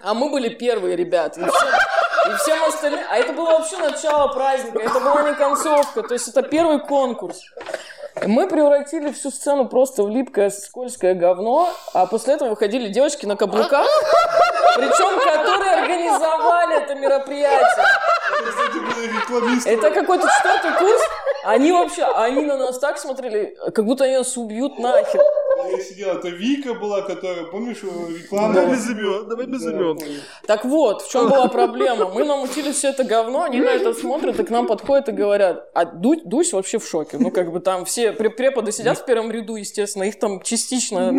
А 0.00 0.14
мы 0.14 0.30
были 0.30 0.48
первые 0.48 0.96
ребята. 0.96 1.40
И, 1.40 1.44
все- 1.44 2.32
и 2.32 2.36
всем 2.38 2.64
остальным... 2.64 3.00
А 3.10 3.18
это 3.18 3.32
было 3.32 3.50
вообще 3.58 3.78
начало 3.78 4.32
праздника. 4.32 4.78
Это 4.80 4.98
была 5.00 5.30
не 5.30 5.36
концовка. 5.36 6.02
То 6.02 6.14
есть 6.14 6.26
это 6.28 6.42
первый 6.42 6.80
конкурс. 6.80 7.40
Мы 8.26 8.46
превратили 8.46 9.10
всю 9.10 9.30
сцену 9.30 9.68
просто 9.68 10.02
в 10.02 10.10
липкое, 10.10 10.50
скользкое 10.50 11.14
говно, 11.14 11.72
а 11.94 12.04
после 12.06 12.34
этого 12.34 12.50
выходили 12.50 12.88
девочки 12.88 13.24
на 13.24 13.36
каблуках, 13.36 13.86
причем 14.76 15.18
которые 15.18 15.70
организовали 15.82 16.82
это 16.82 16.94
мероприятие. 16.94 17.84
Это, 19.66 19.90
какой-то 19.90 20.28
четвертый 20.36 20.78
курс. 20.78 21.02
Они 21.44 21.72
вообще, 21.72 22.04
они 22.04 22.42
на 22.42 22.56
нас 22.56 22.78
так 22.78 22.98
смотрели, 22.98 23.56
как 23.74 23.84
будто 23.84 24.04
они 24.04 24.16
нас 24.16 24.36
убьют 24.36 24.78
нахер. 24.78 25.20
Я 25.70 25.78
сидел, 25.80 26.16
это 26.16 26.28
Вика 26.28 26.74
была, 26.74 27.02
которая, 27.02 27.44
помнишь, 27.44 27.82
реклама? 27.82 28.54
Давай 28.54 28.70
без 28.70 28.88
имен, 28.90 29.28
давай 29.28 29.46
без 29.46 29.62
имен. 29.62 29.98
Так 30.46 30.64
вот, 30.64 31.02
в 31.02 31.10
чем 31.10 31.28
была 31.28 31.48
проблема? 31.48 32.08
Мы 32.08 32.24
намутили 32.24 32.70
все 32.72 32.88
это 32.90 33.04
говно, 33.04 33.42
они 33.42 33.60
на 33.60 33.70
это 33.70 33.92
смотрят 33.92 34.38
и 34.38 34.44
к 34.44 34.50
нам 34.50 34.66
подходят 34.66 35.08
и 35.08 35.12
говорят, 35.12 35.68
а 35.74 35.84
Ду- 35.84 36.20
Дусь 36.24 36.52
вообще 36.52 36.78
в 36.78 36.86
шоке. 36.88 37.16
Ну, 37.18 37.30
как 37.30 37.52
бы 37.52 37.60
там 37.60 37.84
все 37.84 38.10
пре- 38.12 38.30
преподы 38.30 38.70
сидят 38.72 38.98
в 38.98 39.04
первом 39.04 39.30
ряду, 39.30 39.56
естественно, 39.56 40.04
их 40.04 40.18
там 40.18 40.40
частично... 40.42 41.12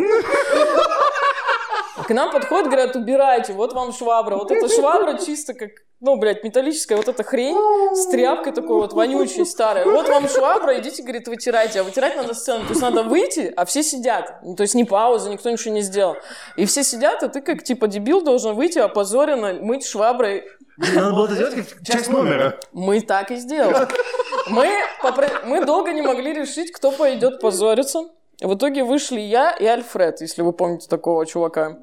К 1.96 2.10
нам 2.10 2.32
подходят, 2.32 2.68
говорят, 2.68 2.96
убирайте, 2.96 3.54
вот 3.54 3.74
вам 3.74 3.94
швабра. 3.94 4.36
Вот 4.36 4.52
эта 4.52 4.68
швабра 4.68 5.18
чисто 5.18 5.54
как, 5.54 5.70
ну, 6.00 6.16
блядь, 6.18 6.44
металлическая 6.44 6.98
вот 6.98 7.08
эта 7.08 7.24
хрень 7.24 7.56
с 7.96 8.08
тряпкой 8.08 8.52
такой 8.52 8.76
вот 8.78 8.94
вонючей, 8.94 9.46
старой. 9.46 9.86
Вот 9.86 10.10
вам 10.10 10.28
швабра, 10.28 10.80
идите, 10.80 11.04
говорит, 11.04 11.28
вытирайте. 11.28 11.82
А 11.82 11.84
вытирать 11.84 12.16
надо 12.16 12.34
сцену. 12.34 12.64
То 12.64 12.70
есть 12.70 12.82
надо 12.82 13.04
выйти, 13.04 13.54
а 13.56 13.66
все 13.66 13.84
сидят. 13.84 14.40
Ну, 14.44 14.56
То 14.56 14.64
есть 14.64 14.74
не 14.76 14.86
пауза, 14.86 15.30
никто 15.30 15.50
ничего 15.50 15.74
не 15.74 15.82
сделал. 15.82 16.16
И 16.58 16.66
все 16.66 16.84
сидят, 16.84 17.22
а 17.24 17.30
ты 17.30 17.42
как 17.42 17.64
типа 17.64 17.88
дебил 17.88 18.22
должен 18.22 18.56
выйти 18.56 18.80
опозоренно, 18.80 19.54
мыть 19.62 19.86
шваброй 19.86 20.44
Надо 20.78 21.12
было 21.14 21.26
это 21.26 21.36
сделать 21.36 21.70
как 21.70 21.86
часть 21.86 22.10
номера. 22.10 22.58
мы 22.72 23.02
так 23.02 23.30
и 23.32 23.36
сделали. 23.36 23.88
Мы, 24.50 24.68
попро- 25.02 25.46
мы 25.46 25.64
долго 25.64 25.94
не 25.94 26.02
могли 26.02 26.34
решить, 26.34 26.72
кто 26.72 26.92
пойдет 26.92 27.40
позориться. 27.40 28.06
В 28.44 28.56
итоге 28.56 28.84
вышли 28.84 29.22
я 29.22 29.52
и 29.52 29.66
Альфред, 29.66 30.20
если 30.20 30.42
вы 30.42 30.52
помните 30.52 30.90
такого 30.90 31.26
чувака. 31.26 31.78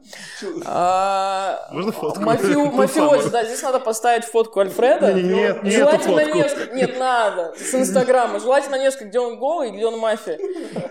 А, 0.66 1.68
Можно 1.72 1.92
фотку? 1.92 2.22
мафио- 2.22 2.70
Ту 2.70 2.76
Мафиози, 2.76 3.30
да, 3.30 3.44
здесь 3.44 3.62
надо 3.62 3.80
поставить 3.80 4.24
фотку 4.26 4.60
Альфреда. 4.60 5.14
Не, 5.14 5.22
не, 5.22 5.28
нет, 5.32 5.62
не 5.62 5.70
Желательно 5.70 6.34
несколько. 6.34 6.74
Нет, 6.74 6.98
надо. 6.98 7.54
С 7.56 7.74
Инстаграма. 7.74 8.40
Желательно 8.40 8.76
несколько, 8.76 9.06
где 9.06 9.20
он 9.20 9.38
голый, 9.38 9.70
где 9.70 9.86
он 9.86 9.98
мафия. 9.98 10.38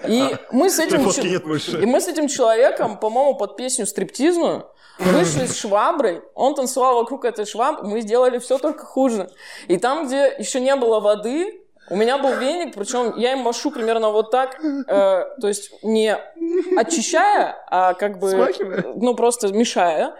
И 0.08 0.36
мы 0.52 0.72
с 0.72 0.80
этим... 0.80 1.04
нет 1.04 1.44
и 1.46 1.86
мы 1.86 2.02
с 2.02 2.08
этим 2.08 2.28
человеком, 2.28 2.98
по-моему, 2.98 3.36
под 3.36 3.56
песню 3.56 3.86
стриптизную 3.86 4.66
вышли 4.98 5.46
с 5.46 5.56
шваброй. 5.56 6.22
Он 6.34 6.56
танцевал 6.56 6.96
вокруг 6.96 7.26
этой 7.26 7.46
швабры. 7.46 7.88
Мы 7.88 8.02
сделали 8.02 8.40
все 8.40 8.58
только 8.58 8.86
хуже. 8.86 9.30
И 9.68 9.78
там, 9.78 10.08
где 10.08 10.34
еще 10.38 10.60
не 10.60 10.76
было 10.76 11.00
воды, 11.00 11.62
у 11.90 11.96
меня 11.96 12.18
был 12.18 12.36
веник, 12.36 12.76
причем 12.76 13.18
я 13.18 13.34
им 13.34 13.40
машу 13.40 13.72
примерно 13.72 14.12
вот 14.12 14.32
так, 14.32 14.60
э, 14.64 14.86
то 14.88 15.48
есть 15.48 15.72
не 15.84 16.18
очищая, 16.78 17.56
а 17.70 17.94
как 17.94 18.20
бы, 18.20 18.32
Смахивая. 18.32 18.94
ну 18.96 19.16
просто 19.16 19.48
мешая. 19.54 20.16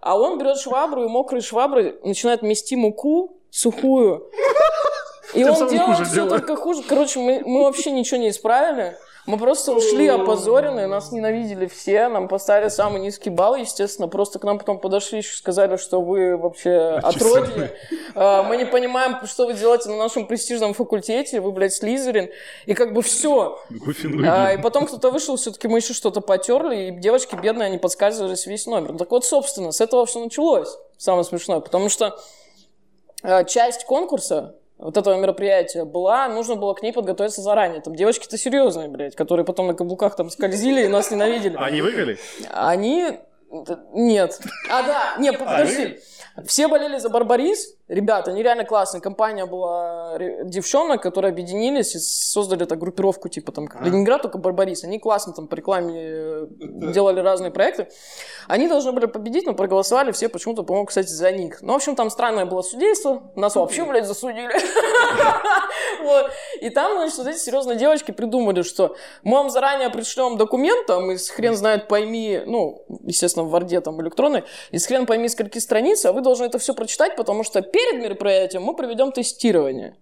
А 0.00 0.16
он 0.18 0.38
берет 0.38 0.58
швабру 0.58 1.04
и 1.04 1.08
мокрой 1.08 1.40
шваброй 1.40 1.98
начинает 2.04 2.42
мести 2.42 2.76
муку 2.76 3.36
сухую. 3.50 4.30
И 5.34 5.44
Тем 5.44 5.52
он 5.54 5.68
делает 5.68 6.06
все 6.06 6.14
делает. 6.14 6.30
только 6.30 6.56
хуже. 6.56 6.82
Короче, 6.88 7.18
мы, 7.20 7.42
мы 7.44 7.64
вообще 7.64 7.90
ничего 7.90 8.18
не 8.18 8.30
исправили. 8.30 8.96
Мы 9.28 9.36
просто 9.36 9.72
ушли 9.72 10.08
опозоренные, 10.08 10.86
нас 10.86 11.12
ненавидели 11.12 11.66
все, 11.66 12.08
нам 12.08 12.28
поставили 12.28 12.70
самый 12.70 12.98
низкий 13.02 13.28
балл, 13.28 13.56
естественно. 13.56 14.08
Просто 14.08 14.38
к 14.38 14.44
нам 14.44 14.56
потом 14.58 14.78
подошли 14.78 15.18
еще 15.18 15.36
сказали, 15.36 15.76
что 15.76 16.00
вы 16.00 16.38
вообще 16.38 16.98
отродье. 17.02 17.76
А, 18.14 18.42
Мы 18.44 18.56
не 18.56 18.64
понимаем, 18.64 19.26
что 19.26 19.44
вы 19.44 19.52
делаете 19.52 19.90
на 19.90 19.98
нашем 19.98 20.26
престижном 20.26 20.72
факультете, 20.72 21.42
вы, 21.42 21.52
блядь, 21.52 21.74
Слизерин. 21.74 22.30
И 22.64 22.72
как 22.72 22.94
бы 22.94 23.02
все. 23.02 23.58
А, 24.26 24.54
и 24.54 24.62
потом 24.62 24.86
кто-то 24.86 25.10
вышел, 25.10 25.36
все-таки 25.36 25.68
мы 25.68 25.80
еще 25.80 25.92
что-то 25.92 26.22
потерли, 26.22 26.88
и 26.88 26.90
девочки 26.98 27.34
бедные, 27.34 27.66
они 27.66 27.76
подсказывались 27.76 28.46
весь 28.46 28.64
номер. 28.64 28.96
Так 28.96 29.10
вот, 29.10 29.26
собственно, 29.26 29.72
с 29.72 29.82
этого 29.82 30.06
все 30.06 30.24
началось. 30.24 30.74
Самое 30.96 31.24
смешное, 31.24 31.60
потому 31.60 31.90
что 31.90 32.18
э, 33.22 33.44
часть 33.44 33.84
конкурса 33.84 34.57
вот 34.78 34.96
этого 34.96 35.16
мероприятия 35.16 35.84
была, 35.84 36.28
нужно 36.28 36.54
было 36.54 36.74
к 36.74 36.82
ней 36.82 36.92
подготовиться 36.92 37.42
заранее. 37.42 37.80
Там 37.80 37.94
девочки-то 37.94 38.38
серьезные, 38.38 38.88
блядь, 38.88 39.16
которые 39.16 39.44
потом 39.44 39.66
на 39.66 39.74
каблуках 39.74 40.16
там 40.16 40.30
скользили 40.30 40.84
и 40.84 40.88
нас 40.88 41.10
ненавидели. 41.10 41.56
Они 41.58 41.82
выиграли? 41.82 42.18
Они... 42.50 43.18
Нет. 43.92 44.38
А, 44.70 44.82
да, 44.82 45.16
не, 45.18 45.32
подожди. 45.32 45.98
Все 46.46 46.68
болели 46.68 46.98
за 46.98 47.08
Барбарис. 47.08 47.77
Ребята, 47.88 48.30
они 48.30 48.42
реально 48.42 48.64
классные. 48.64 49.00
Компания 49.00 49.46
была 49.46 50.18
ре- 50.18 50.42
девчонок, 50.44 51.02
которые 51.02 51.30
объединились 51.30 51.94
и 51.94 51.98
создали 51.98 52.64
так 52.64 52.78
группировку, 52.78 53.28
типа 53.28 53.50
там 53.50 53.66
как 53.66 53.82
Ленинград, 53.82 54.22
только 54.22 54.38
Барбарис. 54.38 54.84
Они 54.84 54.98
классно 54.98 55.32
там 55.32 55.48
по 55.48 55.54
рекламе 55.54 55.94
э, 55.98 56.46
делали 56.60 57.20
разные 57.20 57.50
проекты. 57.50 57.88
Они 58.46 58.68
должны 58.68 58.92
были 58.92 59.06
победить, 59.06 59.46
но 59.46 59.54
проголосовали 59.54 60.12
все 60.12 60.28
почему-то, 60.28 60.64
по-моему, 60.64 60.86
кстати, 60.86 61.08
за 61.08 61.32
них. 61.32 61.62
Ну, 61.62 61.72
в 61.72 61.76
общем, 61.76 61.96
там 61.96 62.10
странное 62.10 62.44
было 62.44 62.62
судейство. 62.62 63.32
Нас 63.36 63.56
вообще, 63.56 63.84
блядь, 63.84 64.06
засудили. 64.06 64.48
И 66.60 66.70
там, 66.70 66.98
значит, 66.98 67.18
вот 67.18 67.26
эти 67.26 67.38
серьезные 67.38 67.76
девочки 67.76 68.10
придумали, 68.10 68.62
что 68.62 68.96
мы 69.22 69.38
вам 69.38 69.50
заранее 69.50 69.90
пришлем 69.90 70.36
документ, 70.36 70.86
там, 70.86 71.10
из 71.10 71.28
хрен 71.30 71.54
знает 71.54 71.88
пойми, 71.88 72.42
ну, 72.46 72.84
естественно, 73.04 73.44
в 73.44 73.50
Варде 73.50 73.80
там 73.80 74.00
электронной, 74.02 74.44
из 74.70 74.86
хрен 74.86 75.06
пойми 75.06 75.28
скольки 75.28 75.58
страниц, 75.58 76.04
а 76.04 76.12
вы 76.12 76.20
должны 76.20 76.44
это 76.44 76.58
все 76.58 76.74
прочитать, 76.74 77.16
потому 77.16 77.44
что 77.44 77.62
перед 77.78 78.02
мероприятием 78.02 78.62
мы 78.62 78.74
проведем 78.74 79.12
тестирование. 79.12 79.96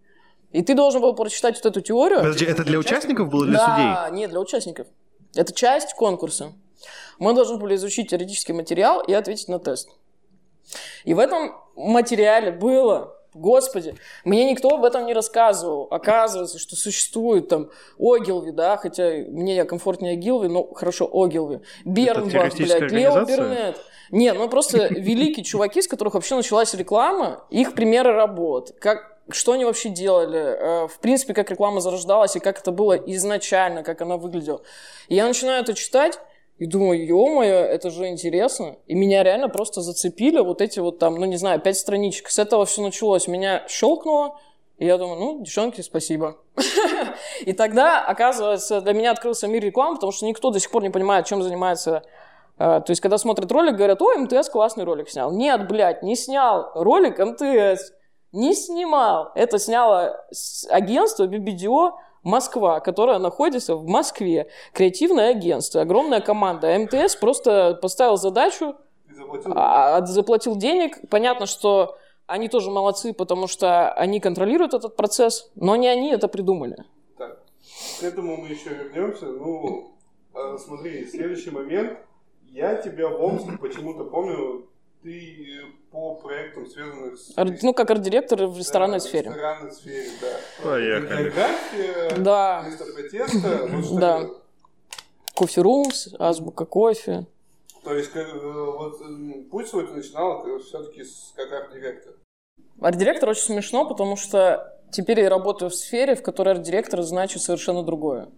И 0.52 0.62
ты 0.62 0.74
должен 0.74 1.02
был 1.02 1.14
прочитать 1.14 1.56
вот 1.56 1.66
эту 1.66 1.80
теорию. 1.82 2.20
Подожди, 2.20 2.46
это 2.46 2.64
для 2.64 2.78
участников 2.78 3.28
было 3.28 3.44
или 3.44 3.50
для 3.50 3.58
да, 3.58 4.04
судей? 4.06 4.18
нет, 4.18 4.30
для 4.30 4.40
участников. 4.40 4.86
Это 5.34 5.52
часть 5.52 5.94
конкурса. 5.94 6.52
Мы 7.18 7.34
должны 7.34 7.58
были 7.58 7.74
изучить 7.74 8.10
теоретический 8.10 8.54
материал 8.54 9.02
и 9.02 9.12
ответить 9.12 9.48
на 9.48 9.58
тест. 9.58 9.90
И 11.04 11.12
в 11.12 11.18
этом 11.18 11.54
материале 11.74 12.50
было, 12.50 13.14
господи, 13.34 13.94
мне 14.24 14.50
никто 14.50 14.70
об 14.70 14.84
этом 14.84 15.04
не 15.04 15.12
рассказывал. 15.12 15.88
Оказывается, 15.90 16.58
что 16.58 16.76
существует 16.76 17.48
там 17.48 17.70
Огилви, 17.98 18.52
да, 18.52 18.78
хотя 18.78 19.10
мне 19.28 19.64
комфортнее 19.64 20.16
Гилви, 20.16 20.48
но 20.48 20.72
хорошо, 20.72 21.10
Огилви. 21.12 21.60
Бернбах, 21.84 22.54
блядь, 22.56 22.92
Лео? 22.92 23.24
Бернет. 23.24 23.76
Не, 24.11 24.33
ну 24.33 24.49
просто 24.49 24.87
великие 24.90 25.45
чуваки, 25.45 25.83
с 25.83 25.88
которых 25.88 26.14
вообще 26.14 26.37
началась 26.37 26.75
реклама, 26.75 27.45
их 27.51 27.75
примеры 27.75 28.12
работ. 28.12 28.75
Как, 28.81 29.19
что 29.31 29.53
они 29.53 29.64
вообще 29.64 29.88
делали, 29.88 30.38
э, 30.38 30.88
в 30.88 30.99
принципе, 31.01 31.35
как 31.35 31.51
реклама 31.51 31.81
зарождалась 31.81 32.37
и 32.37 32.40
как 32.40 32.59
это 32.59 32.73
было 32.73 32.95
изначально, 32.95 33.83
как 33.83 34.01
она 34.03 34.16
выглядела. 34.16 34.62
И 35.09 35.14
я 35.14 35.27
начинаю 35.27 35.62
это 35.62 35.75
читать, 35.75 36.19
и 36.59 36.64
думаю, 36.64 37.07
ё-моё, 37.07 37.57
это 37.57 37.90
же 37.90 38.09
интересно. 38.09 38.77
И 38.87 38.95
меня 38.95 39.23
реально 39.23 39.49
просто 39.49 39.83
зацепили 39.83 40.38
вот 40.40 40.62
эти 40.62 40.81
вот 40.81 40.99
там, 40.99 41.16
ну 41.16 41.27
не 41.27 41.37
знаю, 41.37 41.61
пять 41.61 41.77
страничек. 41.77 42.31
С 42.31 42.38
этого 42.38 42.64
все 42.64 42.81
началось. 42.81 43.29
Меня 43.29 43.64
щелкнуло, 43.69 44.38
и 44.79 44.87
я 44.87 44.99
думаю, 44.99 45.19
ну, 45.19 45.40
девчонки, 45.42 45.81
спасибо. 45.81 46.38
И 47.47 47.53
тогда, 47.53 48.05
оказывается, 48.05 48.81
для 48.83 48.92
меня 48.92 49.11
открылся 49.11 49.49
мир 49.49 49.62
рекламы, 49.62 49.95
потому 49.95 50.12
что 50.12 50.27
никто 50.27 50.51
до 50.51 50.61
сих 50.61 50.71
пор 50.71 50.83
не 50.83 50.90
понимает, 50.90 51.27
чем 51.27 51.42
занимается 51.42 52.03
то 52.57 52.85
есть, 52.88 53.01
когда 53.01 53.19
смотрят 53.19 53.53
ролик, 53.53 53.77
говорят, 53.77 54.01
ой, 54.01 54.17
МТС 54.19 54.48
классный 54.48 54.85
ролик 54.85 55.11
снял. 55.11 55.31
Нет, 55.31 55.69
блядь, 55.69 56.02
не 56.02 56.17
снял 56.17 56.71
ролик 56.75 57.19
МТС. 57.19 57.92
Не 58.33 58.54
снимал. 58.54 59.31
Это 59.35 59.59
сняло 59.59 60.25
агентство 60.71 61.27
BBDO 61.27 61.92
Москва, 62.23 62.81
которая 62.81 63.19
находится 63.19 63.77
в 63.77 63.87
Москве. 63.87 64.50
Креативное 64.73 65.31
агентство, 65.31 65.83
огромная 65.83 66.21
команда. 66.21 66.75
А 66.75 66.79
МТС 66.79 67.17
просто 67.17 67.79
поставил 67.81 68.17
задачу, 68.17 68.75
заплатил. 69.17 69.52
А, 69.54 70.04
заплатил 70.04 70.57
денег. 70.57 71.09
Понятно, 71.09 71.46
что 71.46 71.96
они 72.27 72.48
тоже 72.48 72.71
молодцы, 72.71 73.13
потому 73.15 73.46
что 73.46 73.92
они 73.92 74.19
контролируют 74.21 74.75
этот 74.75 74.96
процесс, 74.96 75.50
но 75.54 75.77
не 75.77 75.88
они 75.88 76.11
это 76.11 76.27
придумали. 76.29 76.85
Так, 77.17 77.38
к 78.00 78.02
этому 78.02 78.37
мы 78.37 78.48
еще 78.48 78.71
вернемся. 78.71 79.27
Ну, 79.27 79.96
а, 80.35 80.59
смотри, 80.59 81.07
следующий 81.07 81.50
момент. 81.50 81.98
Я 82.57 82.75
тебя 82.77 83.09
в 83.09 83.23
Омске 83.23 83.52
почему-то 83.61 84.04
помню, 84.04 84.67
ты 85.02 85.61
по 85.90 86.15
проектам, 86.15 86.67
связанных 86.67 87.19
с... 87.19 87.37
Ар, 87.37 87.48
ну, 87.61 87.75
как 87.75 87.90
арт-директор 87.90 88.46
в 88.46 88.57
ресторанной 88.57 88.96
да, 88.96 89.00
сфере. 89.00 89.29
В 89.29 89.35
ресторанной 89.35 89.73
сфере, 89.73 90.09
да. 90.23 90.65
Поехали. 90.65 91.33
Да. 92.19 92.65
Место 92.67 92.85
протеста. 92.94 93.67
Вот 93.71 94.00
да. 94.00 94.31
Кофе 95.35 95.61
Румс, 95.61 96.09
Азбука 96.19 96.65
кофе. 96.65 97.27
То 97.85 97.94
есть, 97.94 98.11
как, 98.13 98.27
э, 98.27 98.40
вот, 98.40 99.02
путь 99.50 99.69
свой 99.69 99.87
ты 99.87 99.92
начинал 99.92 100.42
все-таки 100.61 101.02
как 101.35 101.52
арт-директор. 101.52 102.15
Арт-директор 102.81 103.29
очень 103.29 103.42
смешно, 103.42 103.87
потому 103.87 104.17
что 104.17 104.81
теперь 104.90 105.21
я 105.21 105.29
работаю 105.29 105.69
в 105.69 105.75
сфере, 105.75 106.15
в 106.15 106.23
которой 106.23 106.54
арт-директор 106.54 107.02
значит 107.02 107.42
совершенно 107.42 107.83
другое. 107.83 108.31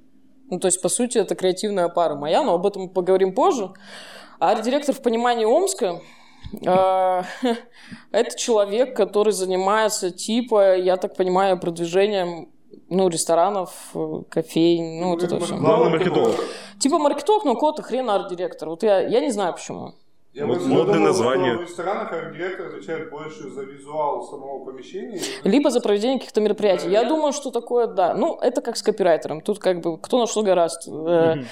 Ну, 0.50 0.58
то 0.58 0.66
есть, 0.66 0.80
по 0.80 0.88
сути, 0.88 1.18
это 1.18 1.34
креативная 1.34 1.88
пара 1.88 2.14
моя, 2.14 2.42
но 2.42 2.54
об 2.54 2.66
этом 2.66 2.82
мы 2.82 2.88
поговорим 2.88 3.34
позже. 3.34 3.70
Арт-директор 4.38 4.94
в 4.94 5.02
понимании 5.02 5.44
Омска 5.44 6.00
а, 6.66 7.24
это 8.12 8.38
человек, 8.38 8.96
который 8.96 9.32
занимается 9.32 10.10
типа, 10.10 10.76
я 10.76 10.96
так 10.96 11.16
понимаю, 11.16 11.58
продвижением 11.58 12.48
ну, 12.88 13.08
ресторанов, 13.08 13.94
кофейн, 14.30 15.00
ну, 15.00 15.10
вот 15.10 15.22
это 15.22 15.38
все. 15.40 15.56
Главный 15.56 15.90
маркетолог. 15.90 16.36
Типа 16.78 16.98
маркетолог, 16.98 17.44
но 17.44 17.54
кого-то 17.54 17.82
хрена 17.82 18.14
арт-директор. 18.14 18.68
Вот 18.68 18.82
я, 18.82 19.00
я 19.00 19.20
не 19.20 19.30
знаю 19.30 19.52
почему. 19.52 19.94
Я 20.38 20.46
вот 20.46 20.64
модное 20.66 21.00
название. 21.00 21.56
В 21.56 21.62
ресторанах 21.62 22.12
арт-директор 22.12 22.66
отвечает 22.66 23.10
больше 23.10 23.50
за 23.50 23.62
визуал 23.62 24.22
самого 24.22 24.64
помещения. 24.64 25.20
Либо 25.42 25.70
за 25.70 25.80
проведение 25.80 26.18
каких-то 26.18 26.40
мероприятий. 26.40 26.84
Да, 26.84 26.90
я, 26.90 27.08
думаю, 27.08 27.32
что 27.32 27.50
такое, 27.50 27.88
да. 27.88 28.14
Ну, 28.14 28.38
это 28.40 28.60
как 28.60 28.76
с 28.76 28.82
копирайтером. 28.82 29.40
Тут 29.40 29.58
как 29.58 29.80
бы 29.80 29.98
кто 29.98 30.20
на 30.20 30.28
что 30.28 30.42
гораст. 30.42 30.86
Mm-hmm. 30.86 31.44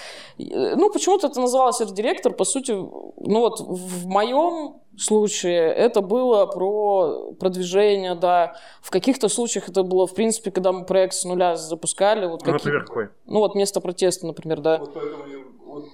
Ну, 0.76 0.92
почему-то 0.92 1.26
это 1.26 1.40
называлось 1.40 1.80
арт-директор. 1.80 2.32
По 2.32 2.44
сути, 2.44 2.70
ну 2.70 3.40
вот 3.40 3.58
в 3.58 4.06
моем 4.06 4.76
случае 4.96 5.72
это 5.72 6.00
было 6.00 6.46
про 6.46 7.32
продвижение, 7.40 8.14
да. 8.14 8.54
В 8.82 8.92
каких-то 8.92 9.28
случаях 9.28 9.68
это 9.68 9.82
было, 9.82 10.06
в 10.06 10.14
принципе, 10.14 10.52
когда 10.52 10.70
мы 10.70 10.84
проект 10.84 11.14
с 11.14 11.24
нуля 11.24 11.56
запускали. 11.56 12.26
Вот 12.26 12.46
ну, 12.46 12.52
например, 12.52 12.84
какой? 12.84 13.08
Ну, 13.26 13.40
вот 13.40 13.56
место 13.56 13.80
протеста, 13.80 14.28
например, 14.28 14.60
да. 14.60 14.78
Вот 14.78 14.94
поэтому 14.94 15.24
вот 15.64 15.86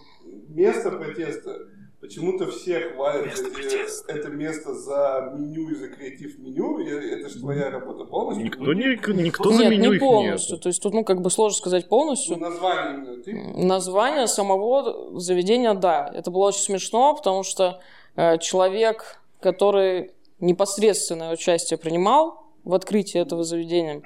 место 0.51 0.90
протеста 0.90 1.57
Почему-то 2.03 2.50
все 2.50 2.80
хвалят 2.80 3.26
место 3.26 3.46
эти, 3.61 4.11
это 4.11 4.28
место 4.28 4.74
за 4.74 5.32
меню 5.36 5.70
и 5.70 5.74
за 5.76 5.86
креатив 5.86 6.36
меню. 6.40 6.80
Это 6.80 7.28
же 7.28 7.38
твоя 7.38 7.70
работа 7.70 8.05
полностью. 8.05 8.44
Никто, 8.44 8.72
не, 8.72 9.22
никто 9.22 9.53
за 9.53 9.62
нет, 9.62 9.70
меню 9.70 9.92
не 9.92 9.98
полностью. 10.00 10.57
Нет. 10.57 10.62
То 10.64 10.68
есть 10.68 10.82
тут, 10.82 10.94
ну, 10.94 11.05
как 11.05 11.22
бы 11.22 11.30
сложно 11.30 11.57
сказать 11.57 11.88
полностью. 11.88 12.38
Ну, 12.38 12.48
название 12.48 12.94
именно 12.94 13.22
ты? 13.22 13.34
Название 13.55 14.26
самого 14.26 15.20
заведения, 15.20 15.74
да. 15.74 16.11
Это 16.12 16.32
было 16.32 16.48
очень 16.48 16.62
смешно, 16.62 17.14
потому 17.14 17.44
что 17.44 17.80
э, 18.16 18.38
человек, 18.38 19.20
который 19.38 20.11
непосредственное 20.40 21.32
участие 21.32 21.78
принимал 21.78 22.46
в 22.64 22.74
открытии 22.74 23.20
этого 23.20 23.44
заведения, 23.44 24.03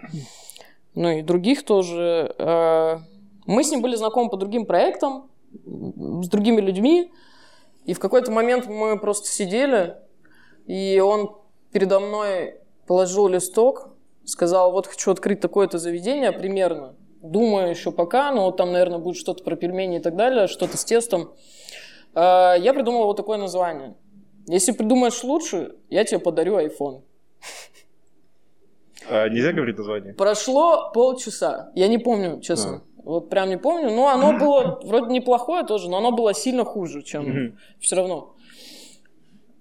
ну 0.94 1.08
и 1.12 1.22
других 1.22 1.64
тоже, 1.64 2.34
э, 2.36 2.98
мы 3.46 3.64
с 3.64 3.70
ним 3.70 3.80
были 3.80 3.94
знакомы 3.94 4.28
по 4.28 4.36
другим 4.36 4.66
проектам, 4.66 5.30
с 5.64 6.28
другими 6.28 6.60
людьми, 6.60 7.10
и 7.86 7.94
в 7.94 8.00
какой-то 8.00 8.32
момент 8.32 8.66
мы 8.66 8.98
просто 8.98 9.28
сидели, 9.28 9.96
и 10.66 11.00
он 11.00 11.36
передо 11.72 12.00
мной 12.00 12.56
положил 12.86 13.28
листок, 13.28 13.90
сказал, 14.24 14.72
вот 14.72 14.88
хочу 14.88 15.12
открыть 15.12 15.40
такое-то 15.40 15.78
заведение 15.78 16.32
примерно. 16.32 16.96
Думаю 17.22 17.70
еще 17.70 17.92
пока, 17.92 18.32
но 18.32 18.46
вот 18.46 18.56
там, 18.56 18.72
наверное, 18.72 18.98
будет 18.98 19.16
что-то 19.16 19.44
про 19.44 19.56
пельмени 19.56 19.98
и 19.98 20.00
так 20.00 20.16
далее, 20.16 20.48
что-то 20.48 20.76
с 20.76 20.84
тестом. 20.84 21.32
А, 22.14 22.54
я 22.54 22.74
придумал 22.74 23.04
вот 23.04 23.16
такое 23.16 23.38
название. 23.38 23.94
Если 24.48 24.72
придумаешь 24.72 25.22
лучше, 25.22 25.76
я 25.88 26.04
тебе 26.04 26.18
подарю 26.18 26.58
iPhone. 26.58 27.02
А 29.08 29.28
нельзя 29.28 29.52
говорить 29.52 29.78
название? 29.78 30.14
Прошло 30.14 30.90
полчаса. 30.92 31.70
Я 31.76 31.86
не 31.86 31.98
помню, 31.98 32.40
честно. 32.40 32.82
А. 32.95 32.95
Вот 33.06 33.30
прям 33.30 33.48
не 33.48 33.56
помню. 33.56 33.90
Но 33.90 34.08
оно 34.08 34.32
было 34.38 34.80
вроде 34.82 35.12
неплохое 35.12 35.64
тоже, 35.64 35.88
но 35.88 35.98
оно 35.98 36.10
было 36.10 36.34
сильно 36.34 36.64
хуже, 36.64 37.02
чем 37.02 37.56
все 37.80 37.96
равно. 37.96 38.34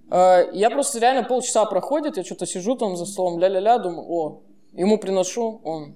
А, 0.09 0.41
я 0.51 0.69
просто 0.69 0.99
реально 0.99 1.23
полчаса 1.23 1.63
проходит, 1.65 2.17
я 2.17 2.23
что-то 2.23 2.45
сижу 2.45 2.75
там 2.75 2.97
за 2.97 3.05
столом, 3.05 3.39
ля-ля-ля, 3.39 3.77
думаю, 3.77 4.05
о, 4.07 4.41
ему 4.73 4.97
приношу, 4.97 5.61
он, 5.63 5.95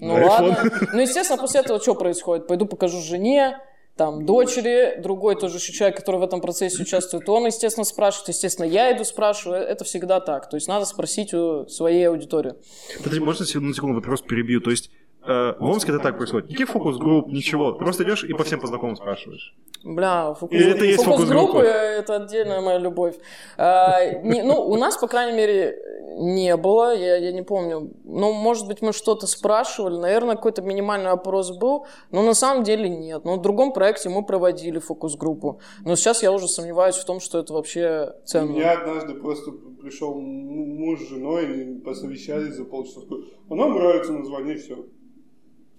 ну 0.00 0.14
ладно. 0.14 0.58
Ну, 0.92 1.00
естественно, 1.00 1.40
после 1.40 1.60
этого 1.60 1.80
что 1.80 1.94
происходит? 1.94 2.46
Пойду 2.46 2.66
покажу 2.66 3.00
жене, 3.00 3.58
там, 3.96 4.24
дочери, 4.24 5.00
другой 5.00 5.36
тоже 5.36 5.56
еще 5.58 5.72
человек, 5.72 5.98
который 5.98 6.20
в 6.20 6.22
этом 6.24 6.40
процессе 6.40 6.82
участвует, 6.82 7.28
он, 7.28 7.46
естественно, 7.46 7.84
спрашивает, 7.84 8.28
естественно, 8.28 8.66
я 8.66 8.94
иду 8.94 9.04
спрашиваю, 9.04 9.62
это 9.62 9.84
всегда 9.84 10.20
так. 10.20 10.48
То 10.48 10.56
есть 10.56 10.68
надо 10.68 10.86
спросить 10.86 11.34
у 11.34 11.66
своей 11.68 12.08
аудитории. 12.08 12.54
Подожди, 12.98 13.20
можно 13.20 13.44
на 13.60 13.74
секунду 13.74 13.94
вопрос 13.94 14.22
перебью? 14.22 14.60
То 14.60 14.70
есть 14.70 14.90
Э, 15.24 15.54
в 15.58 15.64
Омске 15.64 15.92
это 15.92 16.02
так 16.02 16.16
происходит. 16.16 16.48
Никаких 16.48 16.68
фокус-групп, 16.70 17.28
ничего. 17.28 17.72
Ты 17.72 17.78
просто 17.78 18.02
идешь 18.02 18.24
и 18.24 18.32
по 18.32 18.42
всем 18.42 18.60
по 18.60 18.66
знакомым 18.66 18.96
спрашиваешь. 18.96 19.54
Бля, 19.84 20.34
фокус, 20.34 20.60
это 20.60 20.84
есть 20.84 21.04
фокус-группы, 21.04 21.60
это 21.60 22.16
отдельная 22.16 22.60
моя 22.60 22.78
любовь. 22.78 23.16
А, 23.56 24.04
не, 24.22 24.42
ну, 24.42 24.60
у 24.60 24.76
нас, 24.76 24.96
по 24.96 25.06
крайней 25.06 25.36
мере, 25.36 25.78
не 26.18 26.56
было, 26.56 26.94
я, 26.96 27.16
я 27.16 27.32
не 27.32 27.42
помню. 27.42 27.92
Ну, 28.04 28.32
может 28.32 28.66
быть, 28.66 28.82
мы 28.82 28.92
что-то 28.92 29.26
спрашивали, 29.26 29.96
наверное, 29.96 30.36
какой-то 30.36 30.62
минимальный 30.62 31.10
опрос 31.10 31.56
был, 31.56 31.86
но 32.10 32.22
на 32.22 32.34
самом 32.34 32.64
деле 32.64 32.88
нет. 32.88 33.24
Но 33.24 33.36
в 33.36 33.42
другом 33.42 33.72
проекте 33.72 34.08
мы 34.08 34.24
проводили 34.24 34.78
фокус-группу. 34.78 35.60
Но 35.84 35.94
сейчас 35.94 36.22
я 36.22 36.32
уже 36.32 36.48
сомневаюсь 36.48 36.96
в 36.96 37.04
том, 37.04 37.20
что 37.20 37.38
это 37.38 37.52
вообще 37.52 38.14
ценно. 38.24 38.56
Я 38.56 38.72
однажды 38.72 39.14
просто 39.14 39.52
пришел 39.80 40.14
муж 40.14 41.00
с 41.00 41.08
женой, 41.08 41.46
они 41.46 41.80
посовещались 41.80 42.54
за 42.54 42.64
полчаса. 42.64 43.00
А 43.48 43.54
нам 43.54 43.74
нравится 43.74 44.12
название, 44.12 44.56
все. 44.56 44.84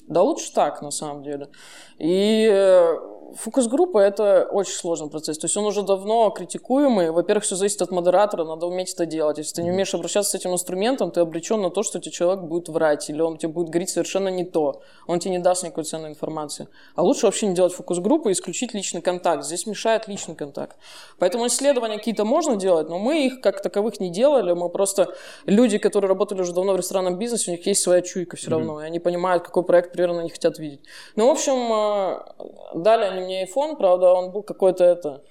Да 0.08 0.22
лучше 0.22 0.54
так, 0.54 0.82
на 0.82 0.92
самом 0.92 1.24
деле. 1.24 1.50
И 1.98 2.48
э, 2.52 2.96
Фокус-группа– 3.36 3.98
это 4.00 4.48
очень 4.52 4.74
сложный 4.74 5.10
процесс. 5.10 5.38
То 5.38 5.46
есть 5.46 5.58
он 5.58 5.66
уже 5.66 5.82
давно 5.84 6.30
критикуемый. 6.30 7.12
Во-первых, 7.12 7.44
все 7.44 7.56
зависит 7.56 7.82
от 7.82 7.92
модератора, 7.92 8.44
надо 8.44 8.68
уметь 8.68 8.94
это 8.94 9.06
делать. 9.06 9.38
Если 9.38 9.56
ты 9.56 9.64
не 9.64 9.72
умеешь 9.72 9.94
обращаться 9.94 10.32
с 10.32 10.36
этим 10.36 10.54
инструментом, 10.54 11.12
ты 11.12 11.22
обречен 11.22 11.62
на 11.62 11.70
то, 11.70 11.84
что 11.84 12.00
тебе 12.00 12.12
человек 12.12 12.44
будет 12.44 12.70
врать, 12.70 13.10
или 13.10 13.22
он 13.22 13.38
тебе 13.38 13.52
будет 13.52 13.70
говорить 13.70 13.90
совершенно 13.90 14.28
не 14.28 14.44
то. 14.44 14.82
Он 15.08 15.20
тебе 15.20 15.32
не 15.32 15.40
даст 15.40 15.64
никакой 15.64 15.84
ценной 15.84 16.10
информации. 16.10 16.68
А 16.96 17.04
лучше 17.04 17.26
вообще 17.26 17.48
не 17.48 17.56
делать 17.56 17.74
фокус-группу 17.74 18.30
и 18.30 18.34
исключить 18.34 18.74
личный 18.74 19.02
контакт. 19.02 19.44
Здесь 19.46 19.66
мешает 19.66 20.08
личный 20.08 20.36
контакт. 20.36 20.78
Поэтому 21.18 21.48
исследования 21.48 21.98
какие-то 21.98 22.26
можно 22.26 22.56
делать, 22.56 22.90
но 22.90 23.00
мы 23.00 23.26
их 23.26 23.42
как 23.42 23.62
таковых 23.62 24.00
не 24.00 24.10
делали. 24.10 24.54
Мы 24.54 24.70
просто 24.70 25.14
люди, 25.46 25.78
которые 25.78 26.10
работали 26.10 26.42
уже 26.42 26.54
давно 26.54 26.74
в 26.74 26.78
ресторанном 26.78 27.18
бизнесе, 27.18 27.52
у 27.52 27.56
них 27.56 27.66
есть 27.66 27.82
своя 27.82 28.02
чуйка 28.02 28.38
все 28.38 28.52
равно. 28.52 28.80
Mm-hmm. 28.80 28.84
И 28.84 28.88
они 28.88 29.00
понимают, 29.00 29.44
какой 29.44 29.64
проект 29.64 29.92
примерно 29.92 30.22
они 30.22 30.30
хотят 30.30 30.60
видеть. 30.60 30.82
Ну, 31.16 31.28
в 31.28 31.32
общем, 31.32 31.54
э, 31.74 32.80
далее 32.80 33.10
они 33.10 33.23
мне 33.24 33.46
iPhone, 33.46 33.76
правда, 33.76 34.14
он 34.14 34.32
был 34.32 34.44
какой-то 34.44 34.84
это... 34.84 35.24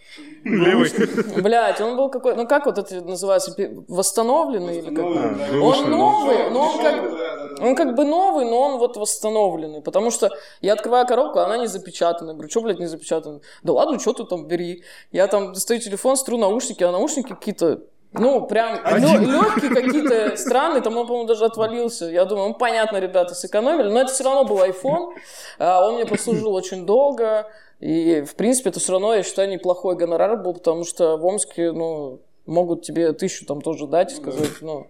Левый. 0.44 0.90
Блять, 1.42 1.80
он 1.80 1.96
был 1.96 2.10
какой... 2.10 2.34
Ну, 2.34 2.46
как 2.46 2.66
вот 2.66 2.78
это 2.78 3.00
называется? 3.02 3.54
Восстановленный? 3.88 4.78
или 4.78 4.94
как? 4.94 5.04
Он 5.04 5.90
новый, 5.90 6.50
но 6.50 6.60
он 6.60 6.78
как... 6.78 7.62
Он 7.62 7.76
как 7.76 7.94
бы 7.94 8.04
новый, 8.04 8.44
но 8.44 8.60
он 8.60 8.78
вот 8.78 8.96
восстановленный. 8.96 9.82
Потому 9.82 10.10
что 10.10 10.30
я 10.60 10.72
открываю 10.72 11.06
коробку, 11.06 11.38
а 11.38 11.44
она 11.44 11.58
не 11.58 11.66
запечатана. 11.66 12.32
Говорю, 12.32 12.50
что, 12.50 12.60
блядь, 12.60 12.80
не 12.80 12.86
запечатана? 12.86 13.40
Да 13.62 13.72
ладно, 13.72 14.00
что 14.00 14.12
ты 14.12 14.24
там 14.24 14.48
бери. 14.48 14.82
Я 15.12 15.28
там 15.28 15.52
достаю 15.52 15.80
телефон, 15.80 16.16
стру 16.16 16.38
наушники, 16.38 16.82
а 16.82 16.90
наушники 16.90 17.28
какие-то 17.28 17.82
ну, 18.12 18.46
прям 18.46 18.74
легкие 18.74 19.70
какие-то 19.70 20.36
страны, 20.36 20.82
там 20.82 20.96
он, 20.98 21.06
по-моему, 21.06 21.26
даже 21.26 21.46
отвалился. 21.46 22.06
Я 22.06 22.26
думаю, 22.26 22.48
ну, 22.48 22.54
понятно, 22.54 22.98
ребята 22.98 23.34
сэкономили, 23.34 23.88
но 23.88 24.00
это 24.00 24.12
все 24.12 24.24
равно 24.24 24.44
был 24.44 24.58
iPhone. 24.58 25.14
А, 25.58 25.86
он 25.86 25.94
мне 25.94 26.04
послужил 26.04 26.52
очень 26.52 26.84
долго. 26.84 27.46
И, 27.82 28.22
в 28.22 28.36
принципе, 28.36 28.70
это 28.70 28.78
все 28.78 28.92
равно, 28.92 29.12
я 29.12 29.24
считаю, 29.24 29.50
неплохой 29.50 29.96
гонорар 29.96 30.40
был, 30.40 30.54
потому 30.54 30.84
что 30.84 31.16
в 31.16 31.26
Омске, 31.26 31.72
ну, 31.72 32.20
могут 32.46 32.82
тебе 32.82 33.12
тысячу 33.12 33.44
там 33.44 33.60
тоже 33.60 33.88
дать 33.88 34.12
и 34.12 34.14
сказать, 34.14 34.60
ну, 34.60 34.86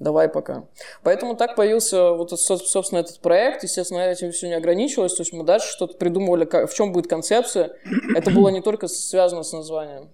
давай 0.00 0.28
пока. 0.28 0.64
Поэтому 1.04 1.36
так 1.36 1.54
появился 1.54 2.10
вот, 2.10 2.30
собственно, 2.30 2.98
этот 2.98 3.20
проект. 3.20 3.62
Естественно, 3.62 4.00
этим 4.00 4.32
все 4.32 4.48
не 4.48 4.54
ограничилось. 4.54 5.14
То 5.14 5.22
есть 5.22 5.32
мы 5.32 5.44
дальше 5.44 5.68
что-то 5.68 5.96
придумывали, 5.96 6.44
как, 6.44 6.68
в 6.68 6.74
чем 6.74 6.92
будет 6.92 7.06
концепция. 7.06 7.76
Это 8.16 8.32
было 8.32 8.48
не 8.48 8.60
только 8.60 8.88
связано 8.88 9.44
с 9.44 9.52
названием. 9.52 10.10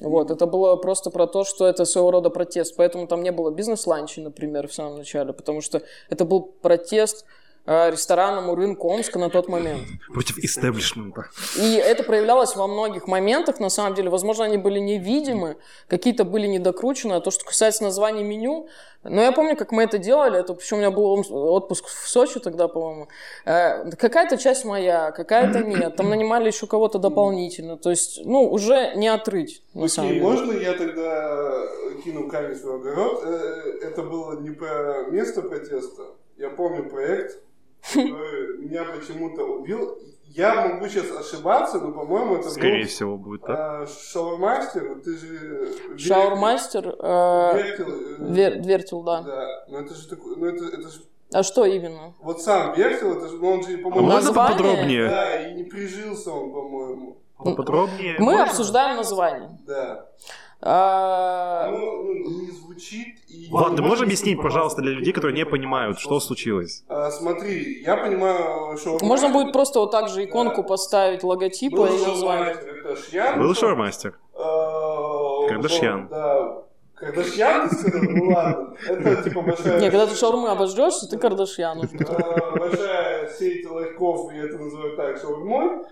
Вот, 0.00 0.32
это 0.32 0.46
было 0.46 0.74
просто 0.74 1.10
про 1.10 1.28
то, 1.28 1.44
что 1.44 1.68
это 1.68 1.84
своего 1.84 2.10
рода 2.10 2.28
протест. 2.28 2.74
Поэтому 2.74 3.06
там 3.06 3.22
не 3.22 3.30
было 3.30 3.52
бизнес-ланчи, 3.52 4.18
например, 4.18 4.66
в 4.66 4.74
самом 4.74 4.98
начале, 4.98 5.32
потому 5.32 5.60
что 5.60 5.82
это 6.10 6.24
был 6.24 6.42
протест 6.42 7.24
ресторанному 7.66 8.54
рынку 8.54 8.88
Омска 8.88 9.18
на 9.18 9.30
тот 9.30 9.48
момент. 9.48 9.82
Против 10.12 10.38
истеблишмента. 10.38 11.26
И 11.56 11.74
это 11.74 12.02
проявлялось 12.02 12.56
во 12.56 12.66
многих 12.66 13.06
моментах, 13.06 13.60
на 13.60 13.68
самом 13.70 13.94
деле. 13.94 14.10
Возможно, 14.10 14.44
они 14.44 14.56
были 14.56 14.78
невидимы, 14.78 15.56
какие-то 15.86 16.24
были 16.24 16.46
недокручены. 16.46 17.14
А 17.14 17.20
то, 17.20 17.30
что 17.30 17.44
касается 17.44 17.84
названия 17.84 18.24
меню, 18.24 18.68
но 19.04 19.20
я 19.20 19.32
помню, 19.32 19.56
как 19.56 19.72
мы 19.72 19.82
это 19.82 19.98
делали, 19.98 20.38
это, 20.38 20.54
причем 20.54 20.76
у 20.76 20.80
меня 20.80 20.90
был 20.90 21.24
отпуск 21.30 21.86
в 21.86 22.08
Сочи 22.08 22.38
тогда, 22.38 22.68
по-моему. 22.68 23.08
Э, 23.44 23.90
какая-то 23.90 24.36
часть 24.36 24.64
моя, 24.64 25.10
какая-то 25.10 25.58
нет. 25.64 25.96
Там 25.96 26.08
нанимали 26.08 26.46
еще 26.48 26.66
кого-то 26.66 26.98
дополнительно. 26.98 27.76
То 27.76 27.90
есть, 27.90 28.20
ну, 28.24 28.48
уже 28.50 28.94
не 28.94 29.08
отрыть, 29.08 29.62
на 29.74 29.84
Окей, 29.84 29.88
самом 29.88 30.08
деле. 30.10 30.22
можно 30.22 30.52
я 30.52 30.72
тогда 30.74 31.62
кину 32.04 32.28
камень 32.28 32.54
в 32.56 32.70
огород? 32.70 33.22
Э, 33.24 33.78
это 33.82 34.02
было 34.02 34.40
не 34.40 34.50
про 34.50 35.04
место 35.10 35.42
протеста. 35.42 36.02
Я 36.36 36.50
помню 36.50 36.88
проект, 36.88 37.40
меня 37.94 38.84
почему-то 38.84 39.42
убил. 39.44 39.98
Я 40.34 40.66
могу 40.66 40.88
сейчас 40.88 41.10
ошибаться, 41.10 41.78
но, 41.78 41.92
по-моему, 41.92 42.36
это 42.36 42.48
Скорее 42.48 42.84
был, 42.84 42.88
всего, 42.88 43.16
будет 43.18 43.42
так. 43.42 43.58
А, 43.58 43.86
шаурмастер, 43.86 45.00
ты 45.04 45.18
же... 45.18 45.98
Шаурмастер, 45.98 46.96
э, 46.98 47.52
Вертел, 47.62 47.88
э, 47.90 48.32
вер, 48.32 48.60
вертел, 48.62 49.02
да. 49.02 49.20
Да, 49.20 49.64
но 49.68 49.80
это 49.80 49.94
же 49.94 50.08
такой, 50.08 50.36
ну 50.36 50.46
это, 50.46 50.64
это 50.64 50.88
же... 50.88 51.00
А 51.34 51.42
что 51.42 51.66
именно? 51.66 52.14
Вот 52.20 52.40
сам 52.40 52.72
Вертел, 52.74 53.12
это 53.18 53.28
же, 53.28 53.36
ну 53.36 53.50
он 53.52 53.62
же, 53.62 53.74
А 53.74 53.82
по-моему... 53.82 54.06
можно 54.06 54.28
Название? 54.28 54.56
поподробнее? 54.56 55.08
Да, 55.08 55.48
и 55.48 55.54
не 55.54 55.64
прижился 55.64 56.30
он, 56.30 56.50
по-моему. 56.50 57.18
Поподробнее? 57.36 58.14
Мы 58.18 58.24
можно? 58.24 58.44
обсуждаем 58.44 58.96
название. 58.96 59.58
Да. 59.66 60.06
А, 60.64 61.66
Оно 61.66 61.78
ну, 61.78 62.40
не 62.42 62.50
звучит 62.52 63.16
и... 63.28 63.48
Влад, 63.50 63.74
ты 63.74 63.82
можешь 63.82 64.04
объяснить, 64.04 64.40
пожалуйста, 64.40 64.80
для 64.80 64.92
людей, 64.92 65.12
которые 65.12 65.34
не 65.34 65.44
понимают, 65.44 65.98
что 65.98 66.20
случилось? 66.20 66.84
А, 66.88 67.10
смотри, 67.10 67.82
я 67.82 67.96
понимаю, 67.96 68.76
что... 68.78 68.98
Можно 69.02 69.30
будет 69.30 69.52
просто 69.52 69.80
вот 69.80 69.90
так 69.90 70.08
же 70.08 70.24
иконку 70.24 70.62
поставить 70.62 71.24
логотипа 71.24 71.78
Был 71.78 71.86
и 71.86 72.06
название. 72.06 72.54
шоумастер. 72.54 73.38
Был 73.38 73.54
шоурмастер. 73.54 74.18
А, 74.34 75.48
Кардашьян. 75.48 76.06
Да. 76.08 76.62
Кардашьян? 76.94 77.68
Ну 77.94 78.30
ладно. 78.30 78.76
Это 78.86 79.22
типа 79.24 79.42
большая... 79.42 79.80
Не, 79.80 79.90
когда 79.90 80.06
ты 80.06 80.14
шаурмы 80.14 80.48
обожрешься, 80.50 81.08
ты 81.08 81.18
Кардашьян. 81.18 81.78
уже. 81.78 81.90
А, 82.08 82.56
Большая 82.56 83.28
сеть 83.30 83.68
лайков, 83.68 84.32
я 84.32 84.44
это 84.44 84.58
называю 84.58 84.96
так, 84.96 85.18
шаурмой. 85.20 85.82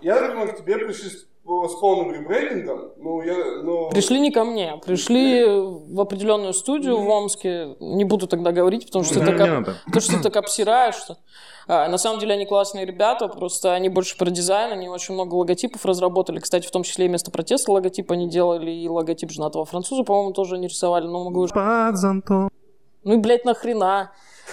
Я 0.00 0.28
думаю, 0.28 0.48
к 0.52 0.56
тебе 0.56 0.78
пришли 0.78 1.10
с 1.44 1.68
с 1.68 1.74
полным 1.80 2.12
ребрендингом. 2.12 2.92
Ну, 2.96 3.22
я... 3.22 3.34
Ну... 3.62 3.90
Пришли 3.90 4.20
не 4.20 4.30
ко 4.30 4.44
мне, 4.44 4.80
пришли 4.84 5.44
в 5.44 6.00
определенную 6.00 6.54
студию 6.54 6.98
в 6.98 7.08
Омске. 7.08 7.76
Не 7.80 8.04
буду 8.04 8.26
тогда 8.26 8.52
говорить, 8.52 8.86
потому 8.86 9.04
что 9.04 9.20
ты 9.20 9.26
так, 9.26 9.38
надо. 9.38 9.76
потому 9.84 10.00
что 10.00 10.16
ты 10.16 10.22
так 10.22 10.36
обсираешь. 10.36 10.94
Что... 10.94 11.18
А, 11.66 11.88
на 11.88 11.98
самом 11.98 12.18
деле 12.18 12.34
они 12.34 12.46
классные 12.46 12.86
ребята, 12.86 13.28
просто 13.28 13.74
они 13.74 13.88
больше 13.88 14.16
про 14.16 14.30
дизайн, 14.30 14.72
они 14.72 14.88
очень 14.88 15.14
много 15.14 15.34
логотипов 15.34 15.84
разработали. 15.84 16.38
Кстати, 16.38 16.66
в 16.66 16.70
том 16.70 16.82
числе 16.82 17.06
и 17.06 17.08
место 17.08 17.30
протеста 17.30 17.72
логотип 17.72 18.10
они 18.10 18.28
делали, 18.28 18.70
и 18.70 18.88
логотип 18.88 19.30
женатого 19.30 19.64
француза, 19.64 20.02
по-моему, 20.02 20.32
тоже 20.32 20.56
они 20.56 20.68
рисовали, 20.68 21.06
но 21.06 21.24
могу... 21.24 21.46
Под 21.48 21.96
зонтом. 21.96 22.50
Ну 23.04 23.14
и, 23.14 23.16
блядь, 23.18 23.44
нахрена? 23.44 24.12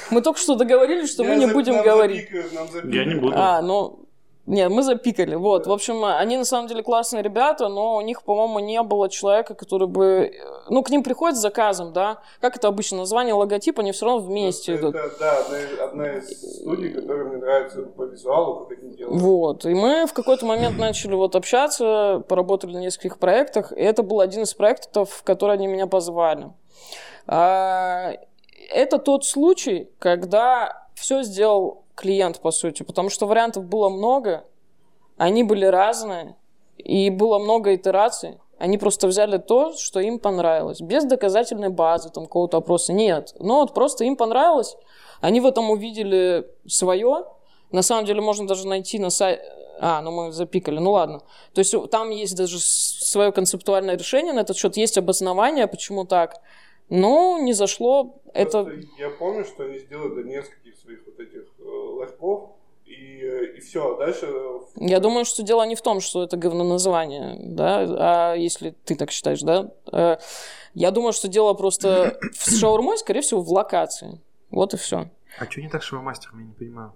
Мы 0.10 0.22
только 0.22 0.40
что 0.40 0.56
договорились, 0.56 1.12
что 1.12 1.24
мы 1.24 1.38
не 1.38 1.48
будем 1.48 1.82
говорить. 1.84 2.22
запикают, 2.22 2.54
нам 2.54 2.68
запикают. 2.68 2.96
Я 2.96 3.06
не 3.06 3.16
буду. 3.16 3.34
А, 3.36 3.62
ну, 3.62 4.06
не, 4.52 4.68
мы 4.68 4.84
запикали, 4.84 5.36
вот. 5.36 5.66
В 5.66 5.72
общем, 5.72 6.04
они 6.04 6.36
на 6.36 6.44
самом 6.44 6.68
деле 6.68 6.84
классные 6.84 7.24
ребята, 7.24 7.70
но 7.70 7.96
у 7.96 8.02
них, 8.02 8.24
по-моему, 8.24 8.60
не 8.60 8.84
было 8.84 9.08
человека, 9.08 9.54
который 9.54 9.88
бы... 9.88 10.34
Ну, 10.70 10.84
к 10.84 10.90
ним 10.90 11.04
приходят 11.04 11.38
с 11.38 11.42
заказом, 11.42 11.94
да? 11.94 12.20
Как 12.42 12.58
это 12.58 12.68
обычно? 12.68 12.98
Название, 12.98 13.34
логотип, 13.34 13.80
они 13.80 13.94
все 13.94 14.08
равно 14.08 14.20
вместе 14.20 14.76
идут. 14.76 14.94
Это, 14.94 15.18
да, 15.18 15.38
одна 15.40 15.58
из, 15.58 15.80
одна 15.80 16.18
из 16.18 16.60
студий, 16.60 16.92
которая 16.92 17.26
мне 17.30 17.38
нравится 17.38 17.82
по 17.84 18.04
визуалу, 18.04 18.66
как 18.66 18.78
они 18.78 18.92
делают. 18.98 19.22
Вот. 19.22 19.66
И 19.66 19.74
мы 19.74 20.06
в 20.06 20.12
какой-то 20.12 20.46
момент 20.46 20.78
начали 20.78 21.16
вот 21.16 21.38
общаться, 21.38 22.22
поработали 22.28 22.74
на 22.74 22.80
нескольких 22.80 23.20
проектах, 23.20 23.72
и 23.72 23.82
это 23.82 24.04
был 24.04 24.20
один 24.20 24.44
из 24.44 24.54
проектов, 24.54 25.12
в 25.12 25.24
который 25.24 25.54
они 25.54 25.68
меня 25.68 25.88
позвали. 25.88 26.52
А, 27.26 28.12
Это 28.70 28.98
тот 28.98 29.24
случай, 29.24 29.90
когда 29.98 30.88
все 30.94 31.24
сделал 31.24 31.81
клиент, 31.96 32.40
по 32.40 32.52
сути, 32.52 32.84
потому 32.84 33.10
что 33.10 33.28
вариантов 33.28 33.66
было 33.66 33.90
много, 33.90 34.46
они 35.18 35.44
были 35.44 35.66
разные, 35.66 36.36
и 36.78 37.10
было 37.10 37.40
много 37.40 37.76
итераций. 37.76 38.38
Они 38.58 38.78
просто 38.78 39.08
взяли 39.08 39.38
то, 39.38 39.74
что 39.74 40.00
им 40.00 40.20
понравилось, 40.20 40.82
без 40.82 41.04
доказательной 41.04 41.70
базы, 41.70 42.10
там, 42.10 42.26
какого-то 42.26 42.58
опроса. 42.58 42.94
Нет. 42.94 43.34
Но 43.40 43.62
вот 43.62 43.74
просто 43.74 44.04
им 44.04 44.16
понравилось, 44.16 44.78
они 45.20 45.42
в 45.42 45.48
этом 45.48 45.70
увидели 45.72 46.48
свое. 46.68 47.26
На 47.72 47.82
самом 47.82 48.06
деле 48.06 48.22
можно 48.22 48.48
даже 48.48 48.68
найти 48.68 49.00
на 49.00 49.10
сайте... 49.10 49.44
А, 49.80 50.02
ну 50.04 50.12
мы 50.12 50.32
запикали, 50.32 50.78
ну 50.78 50.92
ладно. 50.92 51.22
То 51.54 51.60
есть 51.60 51.74
там 51.90 52.12
есть 52.12 52.36
даже 52.36 52.60
свое 52.60 53.32
концептуальное 53.32 53.98
решение 53.98 54.32
на 54.32 54.42
этот 54.42 54.58
счет, 54.58 54.78
есть 54.78 54.96
обоснование, 54.98 55.66
почему 55.66 56.06
так. 56.06 56.36
Но 56.90 57.40
не 57.40 57.54
зашло. 57.54 58.22
Это... 58.34 58.64
Просто 58.64 58.88
Я 59.00 59.10
помню, 59.10 59.44
что 59.44 59.64
они 59.64 59.80
сделали 59.80 60.24
нескольких 60.28 60.76
своих 60.76 61.00
вот 61.06 61.20
этих 61.20 61.51
э, 62.12 62.24
лайфов, 62.24 62.50
и, 62.86 63.22
э, 63.24 63.58
и 63.58 63.60
все, 63.62 63.96
дальше... 63.98 64.28
э, 64.28 64.60
Я 64.78 65.00
думаю, 65.00 65.26
что 65.26 65.44
дело 65.44 65.64
не 65.66 65.76
в 65.76 65.82
том, 65.82 66.02
что 66.02 66.24
это 66.24 66.38
говноназвание, 66.38 67.38
да, 67.40 68.32
а 68.32 68.36
если 68.36 68.76
ты 68.86 68.96
так 68.96 69.12
считаешь, 69.12 69.42
да. 69.42 69.72
Э, 69.92 70.18
Я 70.74 70.92
думаю, 70.92 71.14
что 71.14 71.28
дело 71.28 71.54
просто 71.54 72.18
с 72.34 72.58
шаурмой, 72.60 72.98
скорее 72.98 73.22
всего, 73.22 73.42
в 73.42 73.50
локации. 73.52 74.20
Вот 74.50 74.74
и 74.74 74.78
все. 74.78 75.10
А 75.40 75.46
что 75.50 75.62
не 75.62 75.70
так 75.70 75.82
с 75.84 75.86
шаурмастером, 75.86 76.40
я 76.40 76.46
не 76.48 76.54
понимаю. 76.54 76.94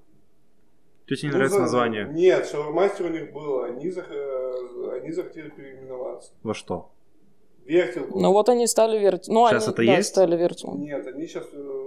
Тебе 1.08 1.18
не 1.24 1.30
ну, 1.30 1.34
нравится 1.36 1.58
за- 1.58 1.62
название? 1.64 2.08
Нет, 2.12 2.48
шаурмастер 2.48 3.06
у 3.06 3.10
них 3.10 3.32
было, 3.32 3.66
они, 3.68 3.90
зах- 3.90 4.12
э, 4.12 5.00
они 5.00 5.12
захотели 5.12 5.50
переименоваться. 5.50 6.32
Во 6.44 6.54
что? 6.54 6.90
Вертел 7.66 8.06
был. 8.08 8.20
Ну 8.20 8.32
вот 8.32 8.50
они 8.50 8.68
стали 8.68 8.98
верть. 9.00 9.28
Ну, 9.28 9.48
Сейчас 9.48 9.64
они, 9.68 9.74
это 9.74 9.86
да, 9.86 9.98
есть? 9.98 10.10
стали 10.10 10.36
верть. 10.36 10.64
Нет, 10.66 11.08
они 11.08 11.28
сейчас... 11.28 11.46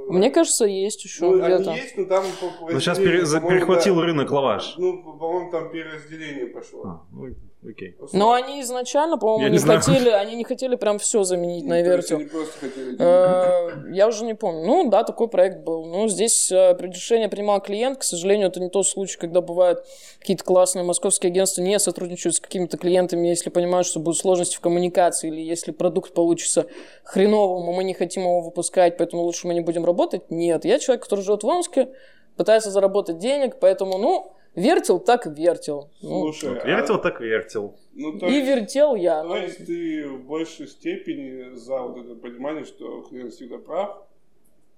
Мне 0.08 0.30
кажется, 0.30 0.64
есть 0.64 1.04
еще 1.04 1.24
ну, 1.24 1.38
где-то. 1.38 1.70
они 1.70 1.80
есть, 1.80 1.96
но 1.96 2.04
там... 2.06 2.24
Ну 2.60 2.80
сейчас 2.80 2.98
разделению, 2.98 3.40
пере- 3.40 3.48
перехватил 3.48 3.96
да. 3.96 4.02
рынок 4.02 4.30
лаваш. 4.30 4.74
Ну, 4.78 5.02
по-моему, 5.02 5.50
там 5.50 5.70
переразделение 5.70 6.46
пошло. 6.46 6.82
А, 6.84 7.02
ну, 7.12 7.34
окей. 7.68 7.96
Но 8.12 8.32
они 8.32 8.62
изначально, 8.62 9.18
по-моему, 9.18 9.44
Я 9.44 9.50
не, 9.50 9.58
не 9.58 9.64
хотели, 9.64 10.08
они 10.08 10.36
не 10.36 10.44
хотели 10.44 10.76
прям 10.76 10.98
все 10.98 11.24
заменить 11.24 11.64
на 11.64 11.80
Ну, 12.18 12.28
просто 12.28 12.58
хотели... 12.58 12.96
Э, 12.98 13.92
Я 13.92 14.08
уже 14.08 14.24
не 14.24 14.34
помню. 14.34 14.64
Ну, 14.64 14.88
да, 14.90 15.04
такой 15.04 15.28
проект 15.28 15.64
был. 15.64 15.84
Ну, 15.84 16.08
здесь 16.08 16.50
э, 16.50 16.76
решение 16.80 17.28
принимал 17.28 17.60
клиент. 17.60 17.98
К 17.98 18.02
сожалению, 18.02 18.48
это 18.48 18.60
не 18.60 18.70
тот 18.70 18.86
случай, 18.86 19.18
когда 19.18 19.40
бывают 19.40 19.84
какие-то 20.20 20.44
классные 20.44 20.84
московские 20.84 21.30
агентства 21.30 21.62
не 21.62 21.78
сотрудничают 21.78 22.36
с 22.36 22.40
какими-то 22.40 22.78
клиентами, 22.78 23.28
если 23.28 23.50
понимают, 23.50 23.86
что 23.86 24.00
будут 24.00 24.18
сложности 24.18 24.56
в 24.56 24.60
коммуникации, 24.60 25.28
или 25.28 25.40
если 25.40 25.72
продукт 25.72 26.12
получится 26.14 26.66
хреновым, 27.04 27.70
и 27.70 27.76
мы 27.76 27.84
не 27.84 27.94
хотим 27.94 28.22
его 28.22 28.40
выпускать, 28.40 28.96
поэтому 28.96 29.22
лучше 29.22 29.46
мы 29.46 29.54
не 29.54 29.60
будем 29.60 29.84
работать. 29.84 29.97
Нет, 30.30 30.64
я 30.64 30.78
человек, 30.78 31.04
который 31.04 31.20
живет 31.20 31.42
в 31.42 31.46
Омске, 31.46 31.88
пытается 32.36 32.70
заработать 32.70 33.18
денег, 33.18 33.56
поэтому, 33.60 33.98
ну, 33.98 34.32
вертел 34.54 34.98
так 35.00 35.26
вертел. 35.26 35.90
Ну, 36.02 36.32
Слушай, 36.32 36.54
Вот 36.54 36.64
а- 36.64 36.66
вертел 36.66 37.00
так 37.00 37.20
вертел. 37.20 37.74
ну, 37.94 38.18
то 38.18 38.26
и 38.26 38.40
вертел 38.40 38.94
я. 38.94 39.22
То 39.22 39.28
ну, 39.28 39.36
есть 39.36 39.66
ты 39.66 40.08
в 40.08 40.24
большей 40.26 40.66
степени 40.68 41.54
за 41.56 41.78
вот 41.82 41.98
это 41.98 42.14
понимание, 42.14 42.64
что 42.64 43.02
клиент 43.02 43.32
всегда 43.34 43.58
прав? 43.58 44.04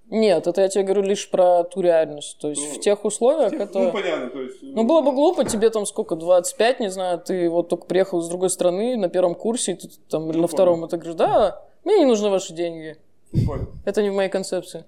Нет, 0.09 0.49
это 0.49 0.62
я 0.62 0.68
тебе 0.68 0.83
говорю 0.83 1.03
лишь 1.03 1.31
про 1.31 1.62
ту 1.62 1.83
реальность. 1.83 2.37
То 2.41 2.49
есть 2.49 2.66
Ну, 2.68 2.75
в 2.75 2.81
тех 2.81 3.05
условиях 3.05 3.51
Тех- 3.53 3.61
это... 3.61 3.79
Ну, 3.79 3.93
понятно, 3.93 4.29
то 4.31 4.43
есть... 4.43 4.57
Ну, 4.61 4.83
было 4.83 5.03
бы 5.03 5.12
глупо, 5.12 5.45
тебе 5.45 5.71
там 5.71 5.87
сколько, 5.87 6.16
25, 6.16 6.81
не 6.81 6.91
знаю, 6.91 7.21
ты 7.21 7.49
вот 7.49 7.68
только 7.68 7.87
приехал 7.87 8.18
из 8.21 8.29
другой 8.29 8.51
страны 8.51 8.97
на 8.97 9.09
первом 9.09 9.37
курсе, 9.37 9.73
и 9.73 9.75
ты 9.77 9.89
там, 10.09 10.29
или 10.31 10.37
Ну, 10.37 10.43
на 10.43 10.49
втором, 10.49 10.85
и 10.85 10.89
ты 10.89 10.97
говоришь, 10.97 11.14
да, 11.14 11.62
мне 11.85 11.99
не 11.99 12.07
нужны 12.07 12.29
ваши 12.29 12.53
деньги. 12.53 12.97
Ну, 13.31 13.47
понял. 13.47 13.68
Это 13.85 14.03
не 14.03 14.11
в 14.11 14.14
моей 14.14 14.31
концепции. 14.31 14.85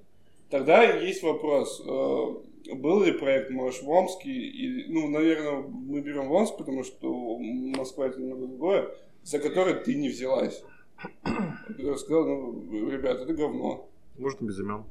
Тогда 0.53 0.83
есть 0.83 1.23
вопрос. 1.23 1.81
э, 1.81 2.75
Был 2.75 3.03
ли 3.03 3.13
проект, 3.13 3.49
может, 3.49 3.83
в 3.83 3.89
Омске? 3.89 4.31
И, 4.31 4.85
ну, 4.93 5.09
наверное, 5.09 5.63
мы 5.63 6.03
берем 6.03 6.29
в 6.29 6.33
Омск, 6.33 6.59
потому 6.59 6.85
что 6.85 7.39
Москва 7.39 8.07
это 8.07 8.21
немного 8.21 8.47
другое, 8.47 8.91
за 9.23 9.39
который 9.39 9.83
ты 9.83 9.95
не 9.95 10.11
взялась. 10.11 10.63
Который 11.69 11.97
сказал, 11.97 12.27
ну, 12.27 12.91
ребят, 12.91 13.21
это 13.21 13.33
говно. 13.33 13.89
Можно 14.19 14.45
без 14.45 14.61
имен. 14.61 14.85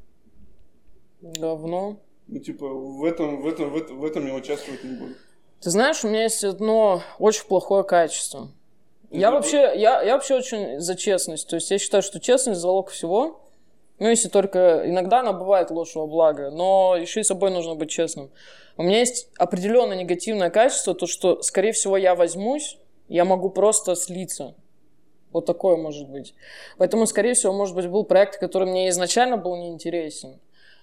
Говно. 1.22 1.98
Ну, 2.28 2.40
типа, 2.40 2.68
в 2.68 3.06
этом, 3.06 3.44
в 3.44 3.48
этом, 3.48 3.70
в 3.70 3.78
этом, 3.78 4.00
в 4.00 4.06
этом 4.06 4.26
я 4.26 4.34
участвовать 4.34 4.84
не 4.84 4.98
буду. 4.98 5.14
Ты 5.60 5.70
знаешь, 5.70 6.04
у 6.04 6.08
меня 6.08 6.24
есть 6.24 6.44
одно 6.44 7.04
очень 7.20 7.46
плохое 7.46 7.84
качество. 7.84 8.48
Я 9.12 9.30
вообще, 9.30 9.58
я, 9.76 10.02
я 10.02 10.14
вообще 10.16 10.38
очень 10.38 10.80
за 10.80 10.96
честность. 10.96 11.48
То 11.48 11.58
есть 11.58 11.70
я 11.70 11.78
считаю, 11.78 12.02
что 12.02 12.20
честность 12.20 12.62
залог 12.62 12.90
всего. 12.90 13.42
Ну, 14.02 14.10
если 14.10 14.30
только 14.30 14.82
иногда 14.86 15.20
она 15.20 15.32
бывает 15.32 15.70
ложь 15.70 15.94
во 15.94 16.08
благо, 16.08 16.50
но 16.50 16.96
еще 17.00 17.20
и 17.20 17.24
собой 17.24 17.52
нужно 17.52 17.76
быть 17.76 17.92
честным. 17.92 18.32
У 18.76 18.82
меня 18.82 18.98
есть 18.98 19.30
определенное 19.38 19.96
негативное 19.96 20.50
качество, 20.50 20.96
то, 20.96 21.06
что, 21.06 21.44
скорее 21.44 21.72
всего, 21.72 21.98
я 21.98 22.16
возьмусь, 22.16 22.80
я 23.10 23.26
могу 23.26 23.52
просто 23.52 23.96
слиться. 23.96 24.56
Вот 25.32 25.46
такое 25.46 25.78
может 25.78 26.10
быть. 26.10 26.34
Поэтому, 26.80 27.06
скорее 27.06 27.36
всего, 27.36 27.54
может 27.54 27.76
быть, 27.76 27.86
был 27.86 28.04
проект, 28.04 28.40
который 28.40 28.68
мне 28.68 28.90
изначально 28.90 29.38
был 29.38 29.56
неинтересен. 29.56 30.40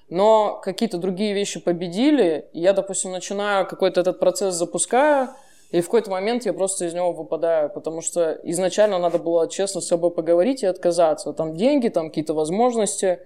Но 0.08 0.60
какие-то 0.62 0.98
другие 0.98 1.34
вещи 1.34 1.58
победили, 1.58 2.46
и 2.52 2.60
я, 2.60 2.72
допустим, 2.72 3.10
начинаю 3.10 3.66
какой-то 3.66 4.00
этот 4.00 4.20
процесс 4.20 4.54
запускаю, 4.54 5.30
и 5.70 5.80
в 5.80 5.84
какой-то 5.84 6.10
момент 6.10 6.46
я 6.46 6.52
просто 6.52 6.86
из 6.86 6.94
него 6.94 7.12
выпадаю, 7.12 7.68
потому 7.70 8.00
что 8.00 8.32
изначально 8.42 8.98
надо 8.98 9.18
было 9.18 9.48
честно 9.48 9.80
с 9.80 9.86
собой 9.86 10.10
поговорить 10.10 10.62
и 10.62 10.66
отказаться. 10.66 11.32
Там 11.32 11.56
деньги, 11.56 11.88
там 11.88 12.08
какие-то 12.08 12.32
возможности, 12.32 13.20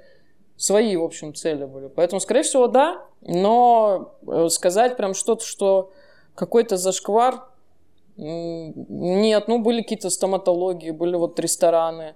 свои, 0.57 0.97
в 0.97 1.05
общем, 1.05 1.35
цели 1.35 1.65
были. 1.65 1.89
Поэтому, 1.89 2.21
скорее 2.21 2.43
всего, 2.43 2.67
да, 2.67 3.03
но 3.21 4.15
э, 4.27 4.49
сказать 4.49 4.97
прям 4.97 5.15
что-то, 5.15 5.45
что 5.45 5.93
какой-то 6.35 6.77
зашквар, 6.77 7.45
нет, 8.17 9.49
ну 9.49 9.59
были 9.61 9.83
какие-то 9.83 10.11
стоматологии, 10.11 10.91
были 10.91 11.17
вот 11.17 11.39
рестораны, 11.41 12.15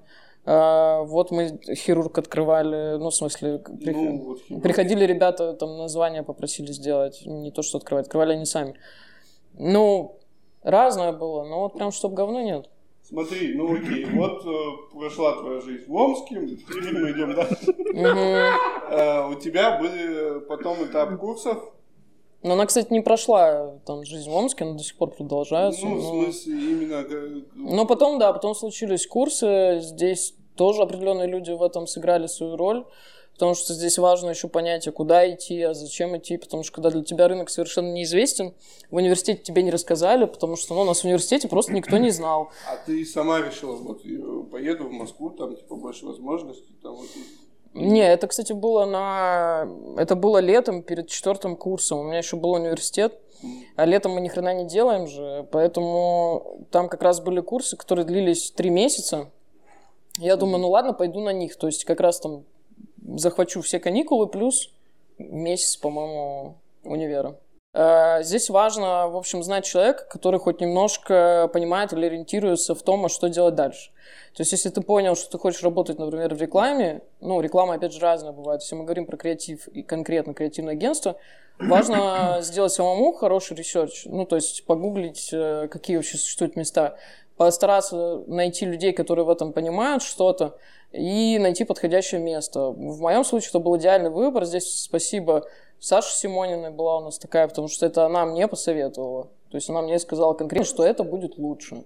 а, 0.49 1.03
вот 1.03 1.33
мы 1.33 1.59
хирург 1.75 2.19
открывали, 2.19 2.99
ну, 2.99 3.11
в 3.11 3.15
смысле, 3.15 3.59
при... 3.59 3.93
ну, 3.93 4.39
вот 4.51 4.63
приходили 4.63 5.05
ребята, 5.05 5.55
там 5.55 5.77
название 5.77 6.23
попросили 6.23 6.71
сделать, 6.71 7.23
не 7.27 7.51
то, 7.51 7.63
что 7.63 7.79
открывать, 7.79 8.07
открывали 8.07 8.35
они 8.35 8.45
сами. 8.45 8.75
Ну, 9.59 10.19
разное 10.63 11.13
было, 11.13 11.45
но 11.45 11.61
вот 11.63 11.75
прям, 11.75 11.93
чтобы 11.93 12.15
говно 12.15 12.43
нет. 12.43 12.69
Смотри, 13.03 13.55
ну 13.55 13.73
окей, 13.73 14.05
вот 14.07 14.45
э, 14.45 14.97
прошла 14.99 15.35
твоя 15.35 15.61
жизнь 15.61 15.85
в 15.87 15.95
Омске, 15.95 16.45
теперь 16.57 16.93
мы 16.93 17.13
идем 17.13 17.35
дальше. 17.35 17.73
Э, 18.89 19.29
у 19.29 19.35
тебя 19.37 19.79
были 19.79 20.41
потом 20.41 20.85
этап 20.85 21.17
курсов. 21.19 21.73
Но 22.43 22.55
она, 22.55 22.67
кстати, 22.67 22.93
не 22.93 23.01
прошла 23.01 23.79
там 23.87 24.05
жизнь 24.05 24.29
в 24.29 24.35
Омске, 24.35 24.65
она 24.65 24.75
до 24.75 24.83
сих 24.83 24.97
пор 24.97 25.11
продолжается. 25.11 25.87
Ну, 25.87 25.97
в 25.97 26.03
смысле, 26.03 26.53
именно... 26.53 27.05
Но 27.55 27.87
потом, 27.87 28.19
да, 28.19 28.33
потом 28.33 28.55
случились 28.55 29.07
курсы, 29.07 29.79
здесь 29.83 30.35
тоже 30.57 30.83
определенные 30.83 31.29
люди 31.29 31.53
в 31.53 31.63
этом 31.63 31.87
сыграли 31.87 32.27
свою 32.27 32.57
роль 32.57 32.85
потому 33.37 33.55
что 33.55 33.75
здесь 33.75 33.99
важно 33.99 34.31
еще 34.31 34.49
понять, 34.49 34.89
а 34.89 34.93
куда 34.93 35.31
идти, 35.31 35.61
а 35.61 35.75
зачем 35.75 36.17
идти, 36.17 36.39
потому 36.39 36.63
что 36.63 36.73
когда 36.73 36.91
для 36.91 37.03
тебя 37.03 37.29
рынок 37.29 37.51
совершенно 37.51 37.93
неизвестен, 37.93 38.55
в 38.91 38.97
университете 38.97 39.43
тебе 39.43 39.63
не 39.63 39.71
рассказали, 39.71 40.25
потому 40.25 40.57
что 40.57 40.75
ну, 40.75 40.81
у 40.81 40.85
нас 40.85 41.01
в 41.01 41.05
университете 41.05 41.47
просто 41.47 41.75
никто 41.75 41.99
не 41.99 42.11
знал. 42.11 42.51
А 42.67 42.77
ты 42.87 43.05
сама 43.05 43.43
решила, 43.43 43.77
вот, 43.77 44.03
поеду 44.51 44.89
в 44.89 44.93
Москву, 44.93 45.29
там, 45.31 45.55
типа, 45.55 45.77
больше 45.77 46.07
возможностей, 46.07 46.75
там, 46.83 46.95
вот, 46.95 47.09
не, 47.75 48.01
это, 48.01 48.27
кстати, 48.27 48.55
было 48.55 48.87
на... 48.87 49.69
Это 49.99 50.17
было 50.17 50.39
летом 50.39 50.83
перед 50.83 51.09
четвертым 51.09 51.57
курсом. 51.57 51.99
У 51.99 52.03
меня 52.05 52.19
еще 52.19 52.37
был 52.37 52.53
университет. 52.53 53.21
А 53.77 53.85
летом 53.85 54.13
мы 54.13 54.23
ни 54.23 54.29
хрена 54.29 54.55
не 54.55 54.65
делаем 54.65 55.07
же. 55.07 55.47
Поэтому 55.53 56.67
там 56.71 56.89
как 56.89 57.03
раз 57.03 57.21
были 57.21 57.41
курсы, 57.41 57.77
которые 57.77 58.07
длились 58.07 58.51
три 58.53 58.71
месяца. 58.71 59.31
Я 60.17 60.37
думаю, 60.37 60.61
ну 60.61 60.71
ладно, 60.71 60.95
пойду 60.95 61.21
на 61.21 61.35
них. 61.35 61.57
То 61.57 61.67
есть 61.67 61.85
как 61.85 62.01
раз 62.01 62.19
там 62.19 62.47
захвачу 63.15 63.61
все 63.63 63.79
каникулы 63.79 64.27
плюс 64.27 64.71
месяц, 65.19 65.77
по-моему, 65.77 66.57
универа. 66.85 67.37
Э, 67.73 68.23
здесь 68.23 68.49
важно, 68.49 69.09
в 69.09 69.17
общем, 69.17 69.43
знать 69.43 69.67
человека, 69.67 70.07
который 70.09 70.41
хоть 70.41 70.61
немножко 70.61 71.51
понимает 71.53 71.93
или 71.93 72.07
ориентируется 72.07 72.75
в 72.75 72.83
том, 72.83 73.05
а 73.05 73.09
что 73.09 73.29
делать 73.29 73.55
дальше. 73.55 73.91
То 74.35 74.41
есть, 74.41 74.53
если 74.53 74.71
ты 74.71 74.81
понял, 74.81 75.15
что 75.15 75.31
ты 75.31 75.39
хочешь 75.39 75.63
работать, 75.63 75.99
например, 75.99 76.35
в 76.35 76.41
рекламе, 76.41 77.03
ну, 77.21 77.41
реклама, 77.41 77.75
опять 77.75 77.93
же, 77.93 78.01
разная 78.01 78.33
бывает. 78.33 78.63
Если 78.63 78.75
мы 78.75 78.85
говорим 78.85 79.05
про 79.05 79.19
креатив 79.19 79.69
и 79.69 79.83
конкретно 79.83 80.33
креативное 80.33 80.73
агентство, 80.73 81.17
важно 81.59 82.39
сделать 82.41 82.73
самому 82.73 83.13
хороший 83.13 83.57
research, 83.57 84.07
ну, 84.07 84.25
то 84.25 84.37
есть 84.37 84.65
погуглить, 84.65 85.31
э, 85.33 85.69
какие 85.71 85.97
вообще 85.97 86.17
существуют 86.17 86.57
места, 86.57 86.97
постараться 87.37 88.23
найти 88.27 88.65
людей, 88.65 88.93
которые 88.93 89.27
в 89.27 89.31
этом 89.31 89.53
понимают 89.53 90.03
что-то, 90.03 90.57
и 90.93 91.39
найти 91.39 91.65
подходящее 91.65 92.21
место. 92.21 92.71
В 92.71 93.01
моем 93.01 93.25
случае 93.25 93.51
это 93.51 93.59
был 93.59 93.77
идеальный 93.77 94.11
выбор. 94.11 94.45
Здесь 94.45 94.83
спасибо 94.83 95.47
Саше 95.79 96.15
Симониной 96.17 96.71
была 96.71 96.99
у 96.99 97.05
нас 97.05 97.19
такая, 97.19 97.49
потому 97.49 97.69
что 97.69 97.87
это 97.87 98.07
она 98.07 98.25
мне 98.25 98.49
посоветовала. 98.49 99.29
То 99.51 99.57
есть 99.57 99.69
она 99.71 99.83
мне 99.83 99.99
сказала 99.99 100.35
конкретно, 100.35 100.67
что 100.67 100.85
это 100.85 101.05
будет 101.05 101.39
лучше. 101.39 101.85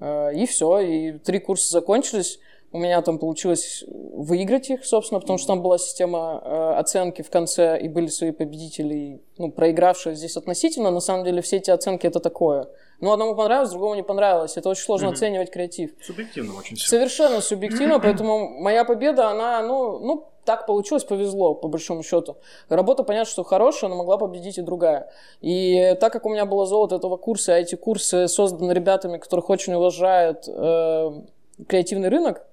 Э, 0.00 0.32
и 0.34 0.46
все, 0.46 0.78
и 0.80 1.12
три 1.18 1.38
курса 1.38 1.70
закончились. 1.70 2.38
У 2.74 2.78
меня 2.78 3.02
там 3.02 3.18
получилось 3.18 3.84
выиграть 3.86 4.70
их, 4.70 4.86
собственно, 4.86 5.20
потому 5.20 5.36
что 5.38 5.48
там 5.48 5.62
была 5.62 5.76
система 5.76 6.40
э, 6.42 6.74
оценки 6.78 7.20
в 7.20 7.28
конце, 7.28 7.78
и 7.78 7.86
были 7.88 8.06
свои 8.06 8.30
победители, 8.30 9.20
ну, 9.36 9.50
проигравшие 9.50 10.14
здесь 10.14 10.38
относительно. 10.38 10.90
На 10.90 11.00
самом 11.00 11.24
деле 11.24 11.42
все 11.42 11.58
эти 11.58 11.70
оценки 11.70 12.06
это 12.06 12.18
такое. 12.18 12.68
Ну, 13.02 13.10
одному 13.10 13.34
понравилось, 13.34 13.70
другому 13.70 13.96
не 13.96 14.04
понравилось. 14.04 14.56
Это 14.56 14.68
очень 14.68 14.84
сложно 14.84 15.08
mm-hmm. 15.08 15.12
оценивать 15.12 15.50
креатив. 15.50 15.90
Субъективно 16.00 16.56
очень 16.56 16.76
все. 16.76 16.88
Совершенно 16.88 17.40
субъективно, 17.40 17.98
поэтому 18.02 18.48
моя 18.60 18.84
победа, 18.84 19.28
она, 19.28 19.60
ну, 19.60 19.98
ну, 19.98 20.28
так 20.44 20.66
получилось, 20.66 21.02
повезло, 21.02 21.54
по 21.54 21.66
большому 21.66 22.04
счету. 22.04 22.36
Работа, 22.68 23.02
понятно, 23.02 23.28
что 23.28 23.42
хорошая, 23.42 23.90
но 23.90 23.96
могла 23.96 24.18
победить 24.18 24.58
и 24.58 24.62
другая. 24.62 25.10
И 25.40 25.96
так 26.00 26.12
как 26.12 26.26
у 26.26 26.30
меня 26.30 26.46
было 26.46 26.64
золото 26.64 26.94
этого 26.94 27.16
курса, 27.16 27.54
а 27.54 27.58
эти 27.58 27.74
курсы 27.74 28.28
созданы 28.28 28.70
ребятами, 28.70 29.18
которых 29.18 29.50
очень 29.50 29.74
уважают 29.74 30.44
э, 30.46 31.22
креативный 31.66 32.08
рынок, 32.08 32.46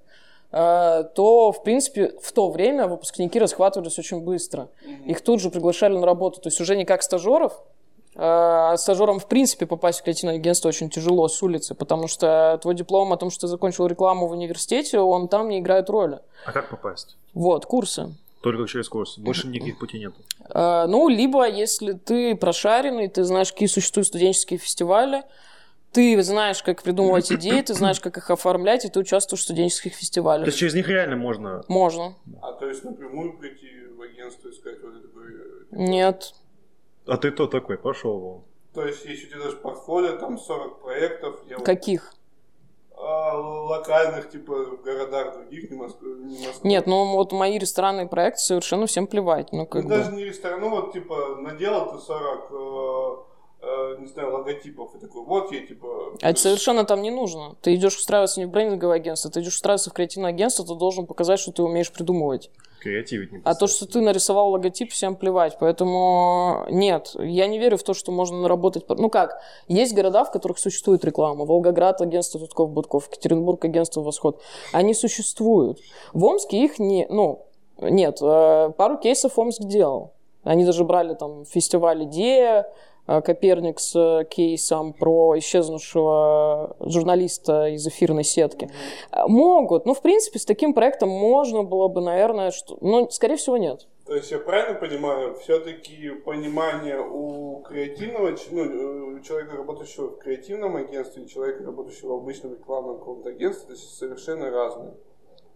э, 0.52 1.04
то, 1.14 1.52
в 1.52 1.62
принципе, 1.62 2.14
в 2.20 2.32
то 2.32 2.50
время 2.50 2.88
выпускники 2.88 3.38
расхватывались 3.38 4.00
очень 4.00 4.22
быстро. 4.22 4.70
Их 5.06 5.22
тут 5.22 5.42
же 5.42 5.52
приглашали 5.52 5.96
на 5.96 6.08
работу. 6.08 6.42
То 6.42 6.48
есть 6.48 6.60
уже 6.60 6.76
не 6.76 6.86
как 6.86 7.04
стажеров, 7.04 7.62
стажерам, 8.78 9.20
в 9.20 9.28
принципе, 9.28 9.66
попасть 9.66 10.00
в 10.00 10.04
креативное 10.04 10.36
агентство 10.36 10.68
очень 10.68 10.90
тяжело 10.90 11.28
с 11.28 11.42
улицы, 11.42 11.74
потому 11.74 12.08
что 12.08 12.60
твой 12.62 12.76
диплом 12.76 13.14
о 13.14 13.18
том, 13.18 13.30
что 13.30 13.42
ты 13.42 13.48
закончил 13.48 13.88
рекламу 13.88 14.28
в 14.28 14.32
университете, 14.32 15.00
он 15.00 15.28
там 15.28 15.48
не 15.48 15.60
играет 15.60 15.90
роли. 15.90 16.20
А 16.46 16.52
как 16.52 16.70
попасть? 16.70 17.18
Вот, 17.34 17.66
курсы. 17.66 18.14
Только 18.42 18.68
через 18.68 18.90
курс. 18.90 19.18
Больше 19.18 19.48
никаких 19.48 19.80
путей 19.80 20.00
нет. 20.00 20.14
А, 20.50 20.88
ну, 20.88 21.10
либо 21.10 21.48
если 21.48 21.94
ты 21.94 22.36
прошаренный, 22.36 23.08
ты 23.08 23.24
знаешь, 23.24 23.52
какие 23.52 23.68
существуют 23.68 24.08
студенческие 24.08 24.60
фестивали, 24.60 25.24
ты 25.92 26.22
знаешь, 26.22 26.62
как 26.62 26.84
придумывать 26.84 27.32
идеи, 27.32 27.62
ты 27.62 27.74
знаешь, 27.74 28.00
как 28.00 28.18
их 28.18 28.30
оформлять, 28.30 28.86
и 28.86 28.90
ты 28.90 29.00
участвуешь 29.00 29.42
в 29.42 29.44
студенческих 29.44 29.94
фестивалях. 29.94 30.46
То 30.46 30.50
есть 30.50 30.60
через 30.60 30.74
них 30.74 30.88
реально 30.88 31.16
можно? 31.16 31.64
Можно. 31.68 32.16
А 32.42 32.52
то 32.54 32.68
есть 32.68 32.84
напрямую 32.84 33.38
прийти 33.38 33.68
в 33.98 34.02
агентство 34.02 34.50
и 34.50 34.52
сказать 34.54 34.80
вот 34.84 34.94
это... 34.96 35.10
Нет. 35.72 36.34
А 37.10 37.18
ты 37.18 37.32
кто 37.32 37.48
такой? 37.48 37.78
Пошел 37.78 38.20
вон. 38.20 38.44
То 38.74 38.86
есть, 38.86 39.06
если 39.06 39.28
у 39.28 39.30
тебя 39.30 39.44
даже 39.44 39.58
портфолио, 39.58 40.18
там 40.18 40.38
40 40.38 40.82
проектов. 40.82 41.40
Я 41.50 41.58
Каких? 41.58 42.14
А, 42.96 43.38
локальных, 43.38 44.30
типа, 44.30 44.54
в 44.54 44.82
городах 44.84 45.34
других, 45.34 45.72
не 45.72 45.78
Москва. 45.78 46.08
Не 46.08 46.48
Москва. 46.48 46.70
Нет, 46.70 46.86
ну 46.86 47.14
вот 47.14 47.32
мои 47.32 47.58
ресторанные 47.58 48.08
проекты 48.08 48.42
совершенно 48.42 48.86
всем 48.86 49.08
плевать. 49.08 49.52
Ну, 49.52 49.66
как 49.66 49.84
ну, 49.84 49.90
бы... 49.90 49.96
даже 49.96 50.12
не 50.12 50.26
ресторан, 50.26 50.60
ну 50.60 50.70
вот, 50.70 50.94
типа, 50.94 51.38
наделал 51.38 51.92
ты 51.92 52.00
40 52.00 53.29
Э, 53.62 53.98
не 54.00 54.08
знаю, 54.08 54.32
логотипов 54.32 54.96
и 54.96 55.00
такой, 55.00 55.26
вот 55.26 55.52
я 55.52 55.66
типа... 55.66 55.88
А 56.22 56.30
это 56.30 56.40
совершенно 56.40 56.86
там 56.86 57.02
не 57.02 57.12
нужно. 57.12 57.56
Ты 57.62 57.76
идешь 57.76 57.98
устраиваться 57.98 58.40
не 58.40 58.46
в 58.46 58.50
брендинговое 58.50 58.96
агентство, 58.96 59.30
ты 59.30 59.42
идешь 59.42 59.56
устраиваться 59.56 59.90
в 59.90 59.94
креативное 59.94 60.30
агентство, 60.30 60.66
ты 60.66 60.76
должен 60.76 61.06
показать, 61.06 61.42
что 61.42 61.52
ты 61.52 61.62
умеешь 61.62 61.92
придумывать. 61.92 62.52
Креативить 62.80 63.34
не 63.34 63.42
А 63.44 63.56
то, 63.56 63.68
что 63.68 63.86
ты 63.86 64.00
нарисовал 64.00 64.52
логотип, 64.52 64.92
всем 64.92 65.18
плевать. 65.18 65.58
Поэтому 65.60 66.68
нет, 66.70 67.14
я 67.20 67.48
не 67.48 67.60
верю 67.60 67.78
в 67.78 67.84
то, 67.84 67.94
что 67.94 68.14
можно 68.14 68.40
наработать... 68.40 68.88
Ну 68.88 69.10
как, 69.10 69.42
есть 69.68 69.94
города, 69.94 70.24
в 70.24 70.32
которых 70.32 70.58
существует 70.58 71.04
реклама. 71.04 71.44
Волгоград, 71.44 72.00
агентство 72.00 72.40
Тутков, 72.40 72.70
Будков, 72.70 73.08
Екатеринбург, 73.08 73.66
агентство 73.66 74.02
Восход. 74.02 74.42
Они 74.72 74.94
существуют. 74.94 75.80
В 76.14 76.24
Омске 76.24 76.64
их 76.64 76.80
не... 76.80 77.06
Ну, 77.10 77.46
нет, 77.82 78.20
э, 78.22 78.72
пару 78.78 78.98
кейсов 78.98 79.38
Омск 79.38 79.64
делал. 79.64 80.14
Они 80.44 80.64
даже 80.64 80.86
брали 80.86 81.16
там 81.16 81.44
фестиваль 81.44 82.06
«Идея», 82.06 82.66
Коперник 83.22 83.80
с 83.80 83.96
э, 83.96 84.26
кейсом 84.26 84.94
про 84.94 85.38
исчезнувшего 85.40 86.76
журналиста 86.80 87.68
из 87.68 87.88
эфирной 87.88 88.24
сетки. 88.24 88.70
Э, 89.12 89.28
могут. 89.28 89.86
Ну, 89.86 89.94
в 89.94 90.02
принципе, 90.02 90.38
с 90.38 90.46
таким 90.46 90.74
проектом 90.74 91.10
можно 91.10 91.64
было 91.64 91.88
бы, 91.88 92.02
наверное, 92.02 92.52
что... 92.52 92.78
но, 92.82 93.10
скорее 93.10 93.38
всего, 93.38 93.58
нет. 93.58 93.88
То 94.06 94.16
есть 94.16 94.32
я 94.32 94.40
правильно 94.40 94.80
понимаю, 94.80 95.36
все-таки 95.36 96.10
понимание 96.26 97.00
у 97.00 97.62
креативного, 97.62 98.36
ну, 98.52 99.18
у 99.18 99.20
человека, 99.22 99.58
работающего 99.58 100.10
в 100.10 100.18
креативном 100.18 100.76
агентстве, 100.78 101.24
и 101.24 101.28
человека, 101.28 101.64
работающего 101.64 102.14
в 102.14 102.22
обычном 102.22 102.54
рекламном 102.54 103.00
каком-то 103.00 103.30
агентстве, 103.30 103.76
это 103.76 103.82
совершенно 103.82 104.50
разные. 104.50 104.94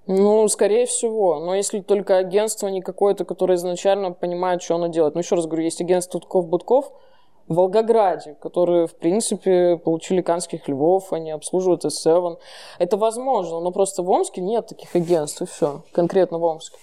Ну, 0.06 0.47
скорее 0.49 0.86
всего. 0.86 1.39
Но 1.39 1.56
если 1.56 1.80
только 1.80 2.18
агентство 2.18 2.68
не 2.68 2.82
какое-то, 2.82 3.26
которое 3.26 3.56
изначально 3.56 4.12
понимает, 4.12 4.62
что 4.62 4.76
оно 4.76 4.88
делает. 4.88 5.16
Ну, 5.16 5.22
еще 5.22 5.36
раз 5.36 5.45
говорю, 5.45 5.64
есть 5.64 5.82
агентство 5.82 6.20
Тутков-Будков, 6.20 6.91
в 7.48 7.56
Волгограде, 7.56 8.36
которые, 8.41 8.88
в 8.88 8.96
принципе, 8.96 9.78
получили 9.78 10.22
канских 10.22 10.68
львов, 10.68 11.12
они 11.14 11.32
обслуживают 11.32 11.86
S7. 11.86 12.38
Это 12.80 12.98
возможно, 12.98 13.60
но 13.60 13.72
просто 13.72 14.02
в 14.04 14.10
Омске 14.10 14.41
нет 14.41 14.68
таких 14.68 14.96
агентств, 14.96 15.41
и 15.41 15.46
все. 15.46 15.84
Конкретно 15.91 16.38
в 16.38 16.44
Омске. 16.44 16.78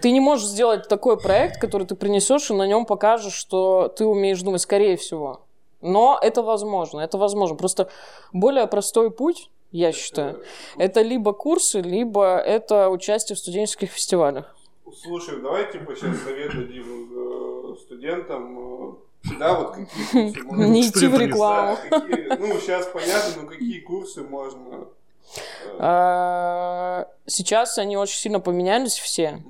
Ты 0.00 0.10
не 0.10 0.20
можешь 0.20 0.46
сделать 0.46 0.88
такой 0.88 1.18
проект, 1.18 1.60
который 1.60 1.86
ты 1.86 1.96
принесешь 1.96 2.50
и 2.50 2.54
на 2.54 2.66
нем 2.66 2.86
покажешь, 2.86 3.34
что 3.34 3.88
ты 3.88 4.06
умеешь 4.06 4.42
думать, 4.42 4.60
скорее 4.60 4.96
всего. 4.96 5.40
Но 5.80 6.18
это 6.20 6.42
возможно, 6.42 7.00
это 7.00 7.18
возможно. 7.18 7.56
Просто 7.56 7.88
более 8.32 8.66
простой 8.66 9.10
путь, 9.10 9.50
я 9.72 9.92
считаю, 9.92 10.42
это 10.78 11.02
либо 11.02 11.32
курсы, 11.32 11.80
либо 11.80 12.38
это 12.38 12.88
участие 12.88 13.36
в 13.36 13.38
студенческих 13.38 13.90
фестивалях. 13.90 14.56
Слушай, 15.02 15.40
давай 15.42 15.70
типа 15.70 15.94
сейчас 15.94 16.16
совет 16.22 16.54
дадим 16.54 17.08
студентам. 17.96 18.58
Э, 18.58 19.34
да, 19.38 19.54
вот 19.54 19.74
какие 19.74 20.30
курсы 20.32 20.42
можно... 20.44 20.66
Не 20.72 20.88
идти 20.88 21.06
в 21.06 21.18
рекламу. 21.18 21.76
Да, 21.90 22.00
какие- 22.00 22.28
ну, 22.38 22.60
сейчас 22.60 22.86
понятно, 22.86 23.42
но 23.42 23.48
какие 23.48 23.80
курсы 23.80 24.22
можно... 24.22 24.86
А, 25.78 27.06
Сейчас 27.26 27.78
они 27.78 27.96
очень 27.96 28.18
сильно 28.18 28.40
поменялись 28.40 28.94
все. 28.98 29.42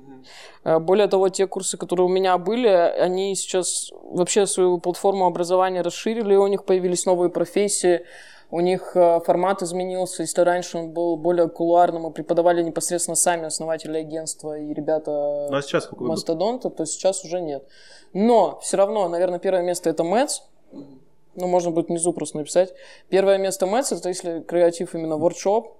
А, 0.63 0.79
Более 0.79 1.07
того, 1.07 1.29
те 1.29 1.45
курсы, 1.47 1.77
которые 1.77 2.05
у 2.07 2.09
меня 2.09 2.37
были, 2.37 2.67
они 2.67 3.35
сейчас 3.35 3.91
вообще 4.01 4.47
свою 4.47 4.79
платформу 4.79 5.25
образования 5.27 5.81
расширили, 5.81 6.35
у 6.35 6.47
них 6.47 6.65
появились 6.65 7.05
новые 7.05 7.29
профессии, 7.29 8.05
у 8.49 8.59
них 8.61 8.95
э, 8.95 9.19
формат 9.25 9.61
изменился. 9.61 10.23
Если 10.23 10.41
раньше 10.41 10.77
он 10.77 10.91
был 10.91 11.17
более 11.17 11.49
кулуарным 11.49 12.07
и 12.07 12.13
преподавали 12.13 12.63
непосредственно 12.63 13.15
сами 13.15 13.45
основатели 13.45 13.97
агентства 13.97 14.57
и 14.57 14.73
ребята 14.73 15.47
Ну 15.49 15.57
а 15.57 15.61
сейчас 15.61 15.89
мастодонта, 15.91 16.69
то 16.69 16.85
сейчас 16.85 17.25
уже 17.25 17.41
нет. 17.41 17.67
Но 18.13 18.59
все 18.61 18.77
равно, 18.77 19.07
наверное, 19.09 19.39
первое 19.39 19.63
место 19.63 19.89
это 19.89 20.03
Мэтс. 20.03 20.41
Ну, 20.71 21.47
можно 21.47 21.71
будет 21.71 21.89
внизу 21.89 22.13
просто 22.13 22.37
написать. 22.37 22.73
Первое 23.09 23.37
место 23.37 23.65
Мэтс, 23.67 23.91
это 23.91 24.09
если 24.09 24.39
креатив 24.41 24.95
именно 24.95 25.17
воркшоп, 25.17 25.77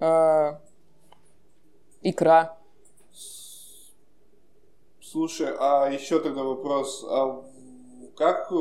э, 0.00 0.52
икра. 2.02 2.56
Слушай, 5.00 5.54
а 5.58 5.88
еще 5.88 6.18
тогда 6.18 6.42
вопрос, 6.42 7.04
а 7.08 7.26
в- 7.26 7.44
как 8.16 8.50
э, 8.50 8.54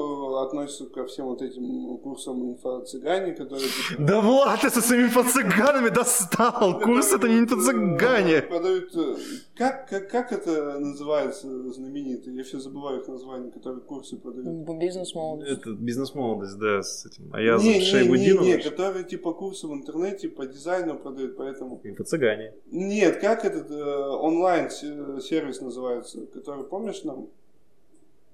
относятся 0.44 0.86
ко 0.86 1.06
всем 1.06 1.28
вот 1.28 1.42
этим 1.42 1.98
курсам 2.00 2.44
инфо-цыгане, 2.52 3.34
которые... 3.34 3.68
типа, 3.90 4.02
Да 4.02 4.22
Влад, 4.22 4.62
ты 4.62 4.70
со 4.70 4.82
своими 4.82 5.08
инфо-цыганами 5.08 5.90
достал! 5.90 6.80
Курс 6.82 7.14
это 7.14 7.28
не 7.30 7.36
э, 7.36 7.40
инфо-цыгане! 7.40 8.42
Продают... 8.42 8.96
э, 8.96 9.16
Как, 9.56 9.88
как, 9.90 10.10
как 10.10 10.32
это 10.34 10.78
называется 10.80 11.48
знаменитый? 11.72 12.34
Я 12.34 12.44
все 12.44 12.60
забываю 12.60 13.02
их 13.02 13.08
название, 13.08 13.52
которые 13.52 13.82
курсы 13.82 14.18
продают. 14.18 14.48
Бизнес 14.78 15.16
молодость. 15.16 15.52
Это 15.52 15.72
бизнес-молодость, 15.72 16.58
да, 16.60 16.84
с 16.84 17.06
этим. 17.06 17.30
А 17.34 17.42
я 17.42 17.58
не, 17.58 17.64
не, 17.64 17.74
не, 17.76 17.82
Шайбудинов. 17.82 18.44
не, 18.44 18.58
которые 18.58 19.06
типа 19.06 19.34
курсы 19.34 19.68
в 19.68 19.74
интернете 19.74 20.28
по 20.28 20.46
дизайну 20.46 20.98
продают, 20.98 21.38
поэтому... 21.38 21.80
Инфо-цыгане. 21.84 22.54
Нет, 22.72 23.22
как 23.22 23.46
этот 23.46 23.72
онлайн-сервис 23.72 25.62
называется, 25.62 26.26
который, 26.34 26.66
помнишь 26.66 27.04
нам? 27.04 27.28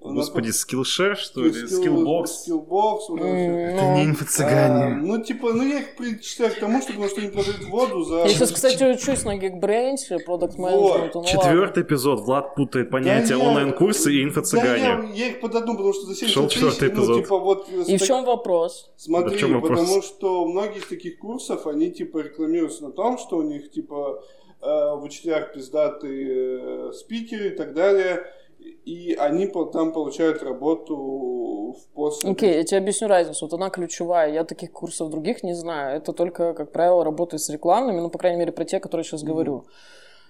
Господи, 0.04 0.50
Skillshare, 0.50 1.14
что 1.16 1.44
ли? 1.44 1.52
Skillbox. 1.52 2.26
Skillbox, 2.48 3.00
вот 3.10 3.20
это 3.20 3.28
ну, 3.28 3.96
не 3.96 4.02
А, 4.02 4.04
инфо-цыгане. 4.06 4.96
ну, 5.04 5.22
типа, 5.24 5.54
ну 5.54 5.64
я 5.64 5.80
их 5.82 5.96
причисляю 5.96 6.54
к 6.56 6.60
тому, 6.60 6.82
что, 6.82 6.94
потому 6.94 7.08
что 7.10 7.22
они 7.22 7.30
продают 7.30 7.64
воду 7.70 8.04
за... 8.04 8.16
Я 8.24 8.30
сейчас, 8.30 8.52
кстати, 8.52 8.84
учусь 8.84 9.24
на 9.26 9.38
Geekbrains, 9.38 10.20
продукт 10.26 10.58
менеджменту. 10.58 11.20
Ну, 11.20 11.20
ладно. 11.22 11.26
Четвертый 11.26 11.84
эпизод. 11.84 12.22
Влад 12.22 12.56
путает 12.56 12.90
понятие 12.90 13.38
Да 13.38 13.44
я- 13.44 13.50
онлайн-курсы 13.50 14.12
и 14.12 14.24
Да, 14.24 14.30
инфо-цыгане. 14.30 14.84
я, 14.84 15.10
я 15.14 15.28
их 15.28 15.40
под 15.40 15.54
одну, 15.56 15.74
потому 15.74 15.94
что 15.94 16.08
за 16.08 16.16
70 16.16 16.34
Шел 16.34 16.44
тысяч, 16.48 16.56
четвертый 16.56 16.90
ну, 16.90 16.96
эпизод. 16.96 17.24
типа, 17.24 17.38
вот... 17.40 17.70
И 17.70 17.98
в 17.98 18.02
чем 18.04 18.26
вопрос? 18.26 18.92
Смотри, 18.98 19.30
Да 19.30 19.36
в 19.36 19.40
чем 19.40 19.54
вопрос? 19.54 19.80
потому 19.80 20.02
что 20.02 20.46
многие 20.48 20.80
из 20.80 20.88
таких 20.88 21.20
курсов, 21.20 21.68
они 21.68 21.92
типа 21.92 22.20
рекламируются 22.24 22.84
на 22.86 22.92
том, 22.92 23.20
что 23.20 23.38
у 23.38 23.44
них 23.44 23.70
типа 23.70 24.24
э, 24.62 24.66
в 24.66 25.04
учителях 25.04 25.54
пиздатые 25.54 26.90
э, 26.90 26.92
спикеры 26.94 27.48
и 27.50 27.52
так 27.52 27.76
далее, 27.76 28.24
и 28.86 29.14
они 29.14 29.48
там 29.48 29.94
получают 29.94 30.42
работу 30.42 31.76
в 31.78 31.88
после... 31.94 32.32
Окей, 32.32 32.56
я 32.56 32.64
тебе 32.64 32.80
объясню 32.80 33.08
разницу. 33.08 33.46
Вот 33.46 33.54
она 33.54 33.70
ключевая. 33.70 34.32
Я 34.34 34.44
таких 34.44 34.72
курсов 34.72 35.10
других 35.10 35.44
не 35.44 35.54
знаю. 35.54 35.98
Это 35.98 36.14
только, 36.14 36.54
как 36.54 36.72
правило, 36.72 37.04
работает 37.04 37.42
с 37.42 37.50
рекламными, 37.50 38.00
ну, 38.00 38.10
по 38.10 38.18
крайней 38.18 38.40
мере, 38.40 38.52
про 38.52 38.66
те, 38.66 38.80
которые 38.80 39.04
я 39.04 39.10
сейчас 39.10 39.24
говорю. 39.24 39.66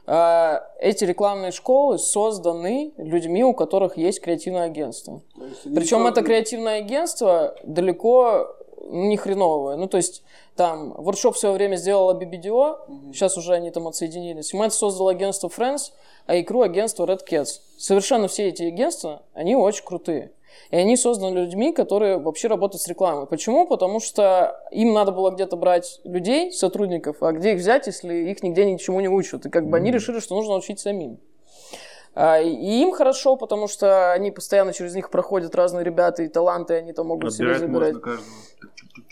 А, 0.05 0.67
Эти 0.79 1.05
рекламные 1.05 1.51
школы 1.51 1.97
созданы 1.97 2.93
людьми, 2.97 3.43
у 3.43 3.53
которых 3.53 3.97
есть 3.97 4.21
креативное 4.21 4.63
агентство. 4.63 5.21
Причем 5.63 6.05
это 6.05 6.21
креативное 6.21 6.79
агентство 6.79 7.55
далеко 7.63 8.47
не 8.89 9.17
хреновое. 9.17 9.75
Ну, 9.75 9.87
то 9.87 9.97
есть, 9.97 10.23
там, 10.55 10.93
воркшоп 10.97 11.35
в 11.35 11.39
свое 11.39 11.55
время 11.55 11.75
сделала 11.75 12.13
BBDO, 12.13 13.11
сейчас 13.13 13.37
уже 13.37 13.53
они 13.53 13.71
там 13.71 13.87
отсоединились. 13.87 14.53
Мэтт 14.53 14.73
создал 14.73 15.07
агентство 15.09 15.47
Friends, 15.47 15.91
а 16.25 16.39
икру 16.39 16.61
агентство 16.61 17.05
Red 17.05 17.21
Cats. 17.29 17.59
Совершенно 17.77 18.27
все 18.27 18.47
эти 18.49 18.63
агентства, 18.63 19.23
они 19.33 19.55
очень 19.55 19.85
крутые. 19.85 20.31
И 20.69 20.75
они 20.75 20.97
созданы 20.97 21.37
людьми, 21.39 21.71
которые 21.71 22.17
вообще 22.17 22.47
работают 22.47 22.81
с 22.81 22.87
рекламой. 22.87 23.25
Почему? 23.25 23.65
Потому 23.65 23.99
что 23.99 24.59
им 24.71 24.93
надо 24.93 25.11
было 25.11 25.31
где-то 25.31 25.55
брать 25.55 26.01
людей, 26.03 26.51
сотрудников, 26.51 27.23
а 27.23 27.31
где 27.31 27.53
их 27.53 27.59
взять, 27.59 27.87
если 27.87 28.13
их 28.29 28.43
нигде 28.43 28.65
ничему 28.65 28.99
не 28.99 29.07
учат. 29.07 29.45
И 29.45 29.49
как 29.49 29.67
бы 29.69 29.77
они 29.77 29.91
решили, 29.91 30.19
что 30.19 30.35
нужно 30.35 30.55
учить 30.55 30.79
самим. 30.79 31.19
А, 32.13 32.39
И 32.41 32.81
им 32.81 32.91
хорошо, 32.91 33.37
потому 33.37 33.67
что 33.67 34.11
они 34.11 34.31
постоянно 34.31 34.73
через 34.73 34.93
них 34.95 35.09
проходят 35.09 35.55
разные 35.55 35.83
ребята 35.85 36.23
и 36.23 36.27
таланты, 36.27 36.73
и 36.73 36.77
они 36.77 36.91
там 36.93 37.07
могут 37.07 37.33
себе 37.33 37.51
Отбирать 37.51 37.61
забирать. 37.61 37.93
можно 37.93 38.01
каждого. 38.01 38.70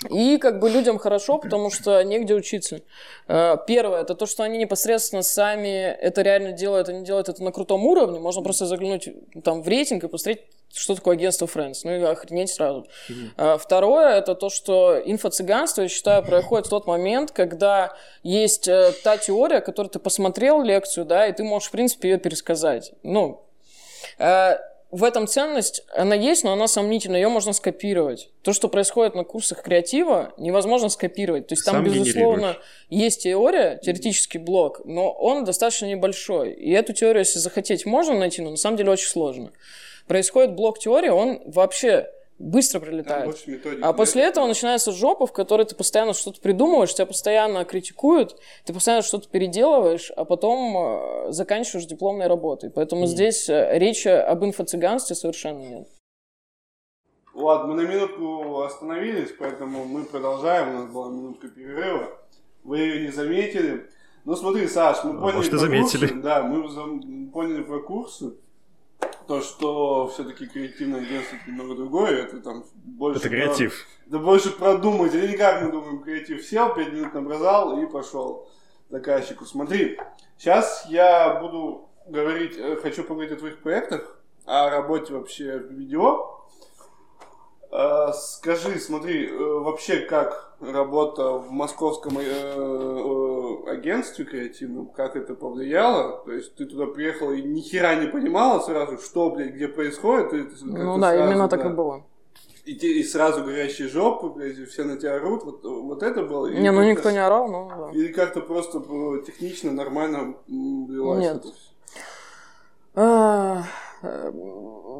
И 0.10 0.38
как 0.38 0.60
бы 0.60 0.70
людям 0.70 0.98
хорошо, 0.98 1.38
потому 1.38 1.70
что 1.70 2.02
негде 2.04 2.34
учиться. 2.34 2.82
Э, 3.28 3.56
Первое, 3.66 4.02
это 4.02 4.16
то, 4.16 4.26
что 4.26 4.44
они 4.44 4.58
непосредственно 4.58 5.22
сами 5.22 5.86
это 5.86 6.22
реально 6.22 6.52
делают, 6.52 6.90
они 6.90 7.06
делают 7.06 7.30
это 7.30 7.44
на 7.44 7.52
крутом 7.52 7.86
уровне. 7.86 8.20
Можно 8.20 8.42
просто 8.42 8.66
заглянуть 8.66 9.10
там 9.44 9.62
в 9.62 9.68
рейтинг 9.68 10.04
и 10.04 10.08
посмотреть, 10.08 10.46
что 10.74 10.96
такое 10.96 11.16
агентство 11.16 11.46
Friends. 11.46 11.80
Ну 11.84 11.96
и 11.96 12.04
охренеть 12.04 12.52
сразу. 12.52 12.88
А 13.38 13.58
Второе, 13.58 14.18
это 14.18 14.36
то, 14.36 14.50
что 14.50 15.00
инфо-цыганство, 15.04 15.84
я 15.84 15.88
считаю, 15.88 16.24
происходит 16.24 16.68
в 16.68 16.70
тот 16.70 16.86
момент, 16.86 17.32
когда 17.32 17.94
есть 18.22 18.68
э, 18.68 18.92
та 19.04 19.18
теория, 19.18 19.62
которую 19.62 19.92
ты 19.92 20.00
посмотрел 20.00 20.62
лекцию, 20.62 21.06
да, 21.06 21.28
и 21.28 21.34
ты 21.34 21.44
можешь, 21.44 21.70
в 21.70 21.72
принципе, 21.72 22.10
ее 22.10 22.18
пересказать. 22.18 22.92
Ну, 23.04 23.46
э, 24.18 24.58
в 24.92 25.04
этом 25.04 25.28
ценность, 25.28 25.84
она 25.94 26.16
есть, 26.16 26.44
но 26.44 26.54
она 26.54 26.68
сомнительна, 26.68 27.16
ее 27.16 27.30
можно 27.30 27.54
скопировать. 27.54 28.30
То, 28.42 28.54
что 28.54 28.70
происходит 28.70 29.14
на 29.14 29.24
курсах 29.24 29.62
креатива, 29.62 30.34
невозможно 30.38 30.90
скопировать. 30.90 31.48
То 31.48 31.54
есть 31.54 31.64
там, 31.64 31.76
Сам 31.76 31.84
безусловно, 31.84 32.38
генерируешь. 32.38 32.66
есть 32.90 33.24
теория, 33.24 33.80
теоретический 33.84 34.40
блок, 34.40 34.82
но 34.86 35.12
он 35.12 35.46
достаточно 35.46 35.86
небольшой. 35.86 36.54
И 36.54 36.72
эту 36.72 36.94
теорию, 36.94 37.20
если 37.20 37.38
захотеть, 37.38 37.86
можно 37.86 38.18
найти, 38.18 38.42
но 38.42 38.50
на 38.50 38.58
самом 38.58 38.78
деле 38.78 38.90
очень 38.92 39.10
сложно. 39.10 39.52
Происходит 40.08 40.56
блок 40.56 40.80
теории, 40.80 41.10
он 41.10 41.42
вообще 41.46 42.10
быстро 42.40 42.80
методики 42.80 43.82
А 43.84 43.88
нет. 43.88 43.96
после 43.98 44.24
этого 44.24 44.48
начинается 44.48 44.92
жопа, 44.92 45.28
в 45.28 45.34
которой 45.34 45.66
ты 45.66 45.76
постоянно 45.76 46.14
что-то 46.14 46.42
придумываешь, 46.42 46.94
тебя 46.94 47.06
постоянно 47.06 47.66
критикуют, 47.66 48.40
ты 48.66 48.74
постоянно 48.74 49.04
что-то 49.04 49.28
переделываешь, 49.30 50.12
а 50.16 50.26
потом 50.26 50.76
э, 50.78 51.32
заканчиваешь 51.32 51.86
дипломной 51.86 52.28
работой. 52.28 52.70
Поэтому 52.72 53.06
здесь 53.06 53.50
э, 53.50 53.78
речи 53.78 54.08
об 54.08 54.44
инфо-цыганстве 54.44 55.16
совершенно 55.16 55.60
нет. 55.60 55.88
Ладно, 57.36 57.74
мы 57.74 57.82
на 57.84 57.88
минутку 57.88 58.62
остановились, 58.62 59.30
поэтому 59.38 59.86
мы 59.86 60.04
продолжаем. 60.04 60.70
У 60.70 60.74
нас 60.80 60.92
была 60.92 61.10
минутка 61.10 61.48
перерыва. 61.48 62.10
Вы 62.64 62.80
ее 62.80 63.02
не 63.06 63.12
заметили. 63.12 63.90
Ну 64.26 64.36
смотри, 64.36 64.68
Саш, 64.68 65.04
мы 65.06 65.12
А, 65.12 65.22
поняли 65.22 65.36
может, 65.38 65.52
про 65.52 65.58
заметили. 65.60 66.08
курсы. 66.08 66.22
Да, 66.22 66.44
мы 66.44 67.30
поняли 67.32 67.64
про 67.64 67.80
курсы. 67.80 68.34
То, 69.28 69.42
что 69.42 70.08
все-таки 70.08 70.48
креативное 70.48 71.02
агентство 71.02 71.36
это 71.36 71.50
немного 71.52 71.76
другое, 71.76 72.24
это 72.24 72.40
там 72.42 72.64
больше... 72.84 73.20
Это 73.20 73.30
про- 73.30 73.36
креатив. 73.36 73.86
Да 74.08 74.18
больше 74.18 74.50
продумать. 74.52 75.14
Или 75.14 75.28
не 75.28 75.38
как 75.38 75.62
мы 75.62 75.72
думаем, 75.72 76.02
креатив 76.02 76.44
сел, 76.44 76.74
5 76.74 76.94
минут 76.94 77.14
набросал 77.14 77.80
и 77.80 77.86
пошел 77.86 78.50
заказчику. 78.90 79.46
Смотри, 79.46 80.00
сейчас 80.38 80.86
я 80.90 81.36
буду 81.36 81.90
говорить, 82.08 82.58
э, 82.58 82.76
хочу 82.78 83.04
поговорить 83.04 83.32
о 83.34 83.36
твоих 83.36 83.60
проектах, 83.62 84.20
о 84.46 84.70
работе 84.72 85.14
вообще 85.14 85.60
в 85.60 85.72
видео. 85.74 86.39
Э, 87.72 88.12
Скажи, 88.14 88.80
смотри, 88.80 89.28
э, 89.28 89.38
вообще 89.38 90.00
как 90.02 90.54
работа 90.60 91.34
в 91.34 91.52
московском 91.52 92.18
э, 92.18 92.24
э, 92.24 93.72
агентстве 93.72 94.26
креативном, 94.26 94.88
как 94.88 95.16
это 95.16 95.36
повлияло? 95.36 96.24
То 96.26 96.32
есть 96.32 96.56
ты 96.56 96.66
туда 96.66 96.88
приехала 96.88 97.32
и 97.32 97.42
ни 97.44 97.62
хера 97.62 97.96
не 97.96 98.08
понимала 98.08 98.60
сразу, 98.60 98.98
что, 98.98 99.30
блядь, 99.30 99.54
где 99.54 99.68
происходит? 99.68 100.32
Ну 100.62 100.98
да, 101.00 101.12
сразу, 101.14 101.30
именно 101.32 101.48
так 101.48 101.62
да. 101.64 101.70
и 101.70 101.74
было. 101.74 102.04
И, 102.66 102.76
те- 102.76 102.92
и 103.00 103.04
сразу 103.04 103.44
горящие 103.44 103.88
жопы, 103.88 104.30
блядь, 104.30 104.58
и 104.58 104.66
все 104.66 104.84
на 104.84 104.98
тебя 104.98 105.16
орут, 105.16 105.44
вот, 105.44 105.64
вот 105.64 106.04
это 106.04 106.24
было? 106.24 106.48
Или 106.48 106.62
Не, 106.62 106.72
ну 106.72 106.84
никто 106.84 107.12
не 107.12 107.24
орал, 107.24 107.48
ну 107.48 107.70
да. 107.70 107.90
Или 107.94 108.12
как-то 108.12 108.42
просто 108.42 108.80
технично, 109.26 109.72
нормально 109.72 110.36
м, 110.50 110.86
влилось 110.88 111.20
Нет. 111.20 111.36
это 111.38 111.48
всё? 111.48 111.70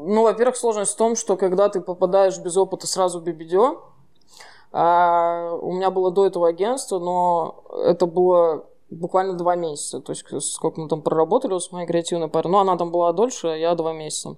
Ну, 0.02 0.22
во-первых, 0.22 0.56
сложность 0.56 0.92
в 0.92 0.96
том, 0.96 1.16
что 1.16 1.36
когда 1.36 1.68
ты 1.68 1.80
попадаешь 1.80 2.38
без 2.38 2.56
опыта 2.56 2.86
сразу 2.86 3.20
в 3.20 3.24
BBDO, 3.24 3.78
а 4.72 5.52
у 5.60 5.72
меня 5.72 5.90
было 5.90 6.10
до 6.10 6.26
этого 6.26 6.48
агентство, 6.48 6.98
но 6.98 7.64
это 7.84 8.06
было 8.06 8.66
буквально 8.90 9.34
два 9.34 9.56
месяца. 9.56 10.00
То 10.00 10.12
есть 10.12 10.24
сколько 10.52 10.80
мы 10.80 10.88
там 10.88 11.02
проработали 11.02 11.58
с 11.58 11.72
моей 11.72 11.86
креативной 11.86 12.28
парой. 12.28 12.50
Ну, 12.50 12.58
она 12.58 12.76
там 12.76 12.90
была 12.90 13.12
дольше, 13.12 13.48
а 13.48 13.56
я 13.56 13.74
два 13.74 13.92
месяца. 13.92 14.36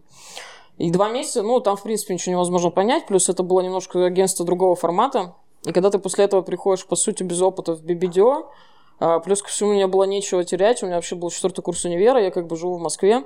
И 0.79 0.91
два 0.91 1.11
месяца, 1.11 1.43
ну, 1.43 1.61
там, 1.61 1.77
в 1.77 1.83
принципе, 1.83 2.15
ничего 2.15 2.33
невозможно 2.33 2.71
понять. 2.71 3.07
Плюс 3.07 3.29
это 3.29 3.43
было 3.43 3.61
немножко 3.61 4.05
агентство 4.05 4.45
другого 4.47 4.75
формата. 4.75 5.35
И 5.65 5.73
когда 5.73 5.91
ты 5.91 5.99
после 5.99 6.25
этого 6.25 6.43
приходишь, 6.43 6.87
по 6.87 6.97
сути, 6.97 7.23
без 7.23 7.41
опыта 7.41 7.75
в 7.75 7.83
BBDO, 7.83 8.47
а, 8.99 9.21
плюс 9.21 9.43
ко 9.43 9.49
всему 9.49 9.71
у 9.71 9.73
меня 9.75 9.87
было 9.87 10.05
нечего 10.05 10.45
терять. 10.45 10.83
У 10.83 10.87
меня 10.87 10.97
вообще 10.97 11.15
был 11.15 11.31
четвертый 11.31 11.63
курс 11.63 11.85
универа, 11.85 12.21
я 12.21 12.31
как 12.31 12.47
бы 12.47 12.57
живу 12.57 12.77
в 12.77 12.81
Москве. 12.81 13.25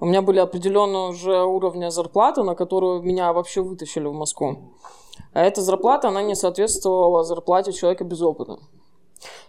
У 0.00 0.06
меня 0.06 0.22
были 0.22 0.38
определенные 0.38 1.08
уже 1.08 1.42
уровня 1.42 1.90
зарплаты, 1.90 2.42
на 2.42 2.54
которую 2.54 3.02
меня 3.02 3.32
вообще 3.32 3.62
вытащили 3.62 4.06
в 4.06 4.12
Москву. 4.12 4.72
А 5.32 5.42
эта 5.42 5.60
зарплата, 5.60 6.08
она 6.08 6.22
не 6.22 6.34
соответствовала 6.34 7.24
зарплате 7.24 7.72
человека 7.72 8.04
без 8.04 8.20
опыта. 8.22 8.58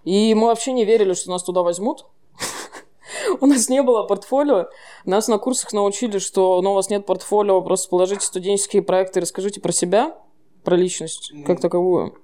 И 0.03 0.33
мы 0.33 0.47
вообще 0.47 0.71
не 0.71 0.85
верили, 0.85 1.13
что 1.13 1.29
нас 1.29 1.43
туда 1.43 1.61
возьмут. 1.61 2.05
У 3.41 3.45
нас 3.45 3.69
не 3.69 3.83
было 3.83 4.03
портфолио. 4.03 4.67
Нас 5.05 5.27
на 5.27 5.37
курсах 5.37 5.71
научили, 5.73 6.17
что 6.17 6.61
ну, 6.61 6.71
у 6.71 6.75
вас 6.75 6.89
нет 6.89 7.05
портфолио, 7.05 7.61
просто 7.61 7.89
положите 7.89 8.25
студенческие 8.25 8.81
проекты, 8.81 9.19
расскажите 9.19 9.61
про 9.61 9.71
себя, 9.71 10.17
про 10.63 10.75
личность 10.75 11.31
как 11.45 11.59
таковую. 11.59 12.15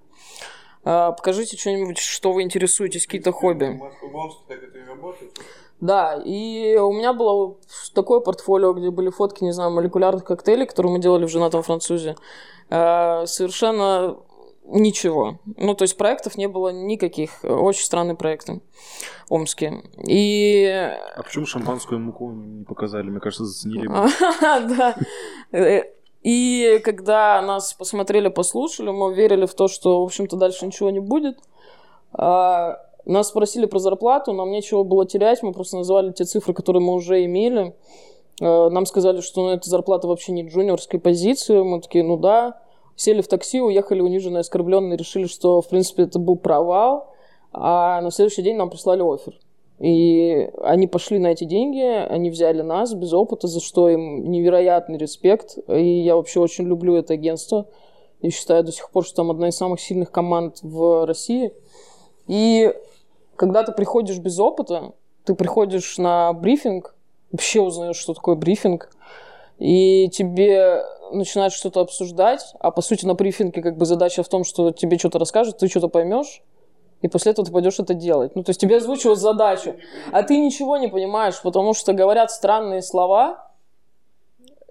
А, 0.85 1.11
покажите 1.11 1.57
что-нибудь, 1.57 1.97
что 1.97 2.31
вы 2.31 2.43
интересуетесь, 2.43 3.05
какие-то 3.05 3.31
хобби. 3.31 3.81
Да, 5.81 6.21
и 6.23 6.77
у 6.77 6.93
меня 6.93 7.11
было 7.11 7.57
такое 7.93 8.21
портфолио, 8.21 8.73
где 8.73 8.91
были 8.91 9.09
фотки, 9.09 9.43
не 9.43 9.51
знаю, 9.51 9.71
молекулярных 9.71 10.23
коктейлей, 10.23 10.65
которые 10.65 10.93
мы 10.93 10.99
делали 10.99 11.25
в 11.25 11.29
«Женатом 11.29 11.63
французе». 11.63 12.15
А, 12.69 13.25
совершенно 13.25 14.17
ничего. 14.67 15.39
Ну, 15.57 15.75
то 15.75 15.83
есть 15.83 15.97
проектов 15.97 16.37
не 16.37 16.47
было 16.47 16.69
никаких. 16.69 17.43
Очень 17.43 17.83
странные 17.83 18.15
проекты 18.15 18.61
омские. 19.29 19.83
И... 20.07 20.65
А 21.15 21.21
почему 21.23 21.45
шампанскую 21.45 21.99
муку 21.99 22.31
не 22.31 22.63
показали? 22.63 23.09
Мне 23.09 23.19
кажется, 23.19 23.45
заценили 23.45 23.87
бы. 23.87 23.95
Да. 24.41 24.95
И 26.25 26.81
когда 26.83 27.39
нас 27.43 27.75
посмотрели, 27.75 28.29
послушали, 28.29 28.89
мы 28.89 29.13
верили 29.13 29.45
в 29.45 29.53
то, 29.53 29.67
что, 29.67 30.01
в 30.01 30.05
общем-то, 30.05 30.37
дальше 30.37 30.65
ничего 30.65 30.89
не 30.89 30.99
будет. 30.99 31.37
А, 32.13 32.79
нас 33.05 33.27
спросили 33.27 33.67
про 33.67 33.77
зарплату, 33.77 34.33
нам 34.33 34.49
нечего 34.49 34.81
было 34.81 35.05
терять, 35.05 35.43
мы 35.43 35.53
просто 35.53 35.77
назвали 35.77 36.11
те 36.13 36.23
цифры, 36.23 36.55
которые 36.55 36.81
мы 36.81 36.93
уже 36.93 37.23
имели. 37.23 37.75
А, 38.41 38.71
нам 38.71 38.87
сказали, 38.87 39.21
что 39.21 39.43
ну, 39.43 39.49
эта 39.49 39.69
зарплата 39.69 40.07
вообще 40.07 40.31
не 40.31 40.41
джуниорской 40.41 40.99
позиции. 40.99 41.61
Мы 41.61 41.79
такие, 41.79 42.03
ну 42.03 42.17
да. 42.17 42.59
Сели 42.95 43.21
в 43.21 43.27
такси, 43.27 43.61
уехали 43.61 44.01
униженные, 44.01 44.39
оскорбленные, 44.39 44.97
решили, 44.97 45.27
что, 45.27 45.61
в 45.61 45.69
принципе, 45.69 46.03
это 46.03 46.17
был 46.17 46.37
провал. 46.37 47.13
А 47.53 48.01
на 48.01 48.09
следующий 48.09 48.41
день 48.41 48.55
нам 48.55 48.71
прислали 48.71 49.03
офер. 49.03 49.35
И 49.79 50.49
они 50.61 50.87
пошли 50.87 51.19
на 51.19 51.27
эти 51.27 51.43
деньги, 51.43 51.81
они 51.81 52.29
взяли 52.29 52.61
нас 52.61 52.93
без 52.93 53.11
опыта, 53.13 53.47
за 53.47 53.59
что 53.59 53.89
им 53.89 54.31
невероятный 54.31 54.97
респект. 54.97 55.57
И 55.67 56.01
я 56.01 56.15
вообще 56.15 56.39
очень 56.39 56.65
люблю 56.65 56.95
это 56.95 57.13
агентство. 57.13 57.67
И 58.21 58.29
считаю 58.29 58.63
до 58.63 58.71
сих 58.71 58.89
пор, 58.89 59.05
что 59.05 59.17
там 59.17 59.31
одна 59.31 59.49
из 59.49 59.57
самых 59.57 59.81
сильных 59.81 60.11
команд 60.11 60.59
в 60.61 61.05
России. 61.05 61.51
И 62.27 62.73
когда 63.35 63.63
ты 63.63 63.73
приходишь 63.73 64.17
без 64.17 64.39
опыта, 64.39 64.93
ты 65.25 65.35
приходишь 65.35 65.97
на 65.97 66.31
брифинг, 66.33 66.95
вообще 67.31 67.61
узнаешь, 67.61 67.97
что 67.97 68.13
такое 68.13 68.35
брифинг, 68.35 68.89
и 69.59 70.09
тебе 70.09 70.83
начинают 71.11 71.53
что-то 71.53 71.81
обсуждать, 71.81 72.53
а 72.59 72.71
по 72.71 72.81
сути 72.81 73.05
на 73.05 73.13
брифинге 73.13 73.61
как 73.61 73.77
бы 73.77 73.85
задача 73.85 74.23
в 74.23 74.29
том, 74.29 74.43
что 74.43 74.71
тебе 74.71 74.97
что-то 74.97 75.19
расскажут, 75.19 75.57
ты 75.57 75.67
что-то 75.67 75.87
поймешь, 75.87 76.41
и 77.01 77.07
после 77.07 77.31
этого 77.31 77.45
ты 77.45 77.51
пойдешь 77.51 77.79
это 77.79 77.93
делать. 77.93 78.35
Ну, 78.35 78.43
то 78.43 78.49
есть 78.49 78.59
тебе 78.59 78.77
озвучивают 78.77 79.19
задачу, 79.19 79.75
а 80.11 80.23
ты 80.23 80.37
ничего 80.37 80.77
не 80.77 80.87
понимаешь, 80.87 81.41
потому 81.41 81.73
что 81.73 81.93
говорят 81.93 82.31
странные 82.31 82.81
слова, 82.81 83.45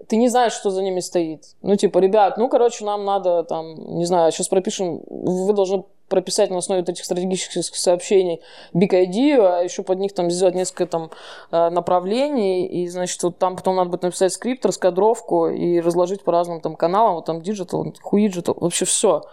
ты 0.07 0.17
не 0.17 0.29
знаешь, 0.29 0.53
что 0.53 0.69
за 0.69 0.83
ними 0.83 0.99
стоит. 0.99 1.55
Ну, 1.61 1.75
типа, 1.75 1.99
ребят, 1.99 2.37
ну, 2.37 2.49
короче, 2.49 2.85
нам 2.85 3.05
надо 3.05 3.43
там, 3.43 3.75
не 3.97 4.05
знаю, 4.05 4.31
сейчас 4.31 4.47
пропишем, 4.47 5.01
вы 5.07 5.53
должны 5.53 5.83
прописать 6.07 6.51
на 6.51 6.57
основе 6.57 6.81
вот 6.81 6.89
этих 6.89 7.03
стратегических 7.03 7.75
сообщений 7.75 8.41
big 8.73 8.91
idea, 8.91 9.59
а 9.59 9.63
еще 9.63 9.81
под 9.81 9.99
них 9.99 10.13
там 10.13 10.29
сделать 10.29 10.53
несколько 10.53 10.85
там 10.85 11.09
э, 11.51 11.69
направлений, 11.69 12.67
и, 12.67 12.87
значит, 12.87 13.21
вот 13.23 13.39
там 13.39 13.55
потом 13.55 13.75
надо 13.75 13.89
будет 13.89 14.03
написать 14.03 14.31
скрипт, 14.33 14.65
раскадровку 14.65 15.47
и 15.47 15.79
разложить 15.79 16.23
по 16.23 16.31
разным 16.31 16.61
там 16.61 16.75
каналам, 16.75 17.15
вот 17.15 17.25
там 17.25 17.39
digital, 17.39 17.95
хуиджитал, 18.01 18.55
вообще 18.59 18.85
все. 18.85 19.23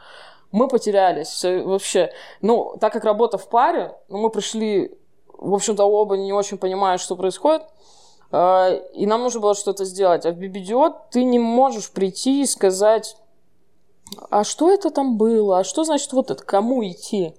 Мы 0.53 0.69
потерялись 0.69 1.29
все, 1.29 1.63
вообще. 1.63 2.13
Ну, 2.43 2.77
так 2.79 2.93
как 2.93 3.05
работа 3.05 3.39
в 3.39 3.49
паре, 3.49 3.97
ну, 4.09 4.19
мы 4.19 4.31
пришли, 4.31 4.95
в 5.39 5.55
общем-то, 5.55 5.85
оба 5.85 6.17
не 6.17 6.33
очень 6.33 6.59
понимая, 6.59 6.99
что 6.99 7.17
происходит, 7.17 7.63
э, 8.31 8.83
и 8.93 9.07
нам 9.07 9.23
нужно 9.23 9.41
было 9.41 9.55
что-то 9.55 9.87
сделать. 9.87 10.27
А 10.27 10.33
в 10.33 10.39
BBDO 10.39 10.95
ты 11.11 11.25
не 11.25 11.39
можешь 11.39 11.91
прийти 11.91 12.43
и 12.43 12.47
сказать, 12.47 13.17
а 14.31 14.45
что 14.45 14.71
это 14.71 14.91
там 14.91 15.17
было, 15.17 15.61
а 15.61 15.65
что 15.65 15.85
значит 15.85 16.13
вот 16.13 16.31
это, 16.31 16.45
кому 16.45 16.87
идти? 16.87 17.35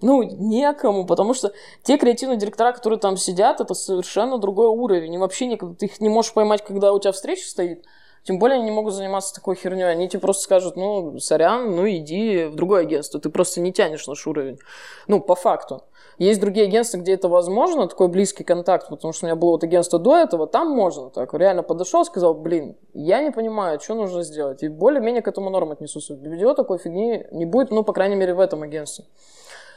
Ну, 0.00 0.24
некому, 0.24 1.06
потому 1.06 1.32
что 1.32 1.52
те 1.84 1.96
креативные 1.96 2.36
директора, 2.36 2.72
которые 2.72 2.98
там 2.98 3.16
сидят, 3.16 3.60
это 3.60 3.72
совершенно 3.74 4.36
другой 4.36 4.66
уровень. 4.66 5.14
И 5.14 5.18
вообще 5.18 5.46
никогда, 5.46 5.76
ты 5.76 5.86
их 5.86 6.00
не 6.00 6.08
можешь 6.08 6.32
поймать, 6.32 6.64
когда 6.64 6.92
у 6.92 6.98
тебя 6.98 7.12
встреча 7.12 7.48
стоит. 7.48 7.84
Тем 8.24 8.38
более 8.38 8.56
они 8.56 8.64
не 8.64 8.70
могут 8.70 8.94
заниматься 8.94 9.34
такой 9.34 9.56
херней. 9.56 9.90
Они 9.90 10.08
тебе 10.08 10.20
просто 10.20 10.44
скажут, 10.44 10.76
ну, 10.76 11.18
сорян, 11.18 11.74
ну 11.74 11.88
иди 11.88 12.44
в 12.44 12.54
другое 12.54 12.82
агентство. 12.82 13.20
Ты 13.20 13.30
просто 13.30 13.60
не 13.60 13.72
тянешь 13.72 14.06
наш 14.06 14.26
уровень. 14.26 14.58
Ну, 15.08 15.20
по 15.20 15.34
факту. 15.34 15.82
Есть 16.18 16.40
другие 16.40 16.66
агентства, 16.66 16.98
где 16.98 17.14
это 17.14 17.28
возможно, 17.28 17.88
такой 17.88 18.08
близкий 18.08 18.44
контакт, 18.44 18.88
потому 18.88 19.12
что 19.12 19.24
у 19.24 19.28
меня 19.28 19.34
было 19.34 19.52
вот 19.52 19.64
агентство 19.64 19.98
до 19.98 20.16
этого, 20.16 20.46
там 20.46 20.70
можно 20.70 21.10
так. 21.10 21.32
Реально 21.34 21.62
подошел, 21.62 22.04
сказал, 22.04 22.34
блин, 22.34 22.76
я 22.92 23.22
не 23.22 23.30
понимаю, 23.30 23.80
что 23.80 23.94
нужно 23.94 24.22
сделать. 24.22 24.62
И 24.62 24.68
более-менее 24.68 25.22
к 25.22 25.28
этому 25.28 25.50
норм 25.50 25.72
отнесусь. 25.72 26.10
Видео 26.10 26.54
такой 26.54 26.78
фигни 26.78 27.24
не 27.32 27.46
будет, 27.46 27.70
ну, 27.70 27.82
по 27.82 27.92
крайней 27.92 28.16
мере, 28.16 28.34
в 28.34 28.40
этом 28.40 28.62
агентстве. 28.62 29.06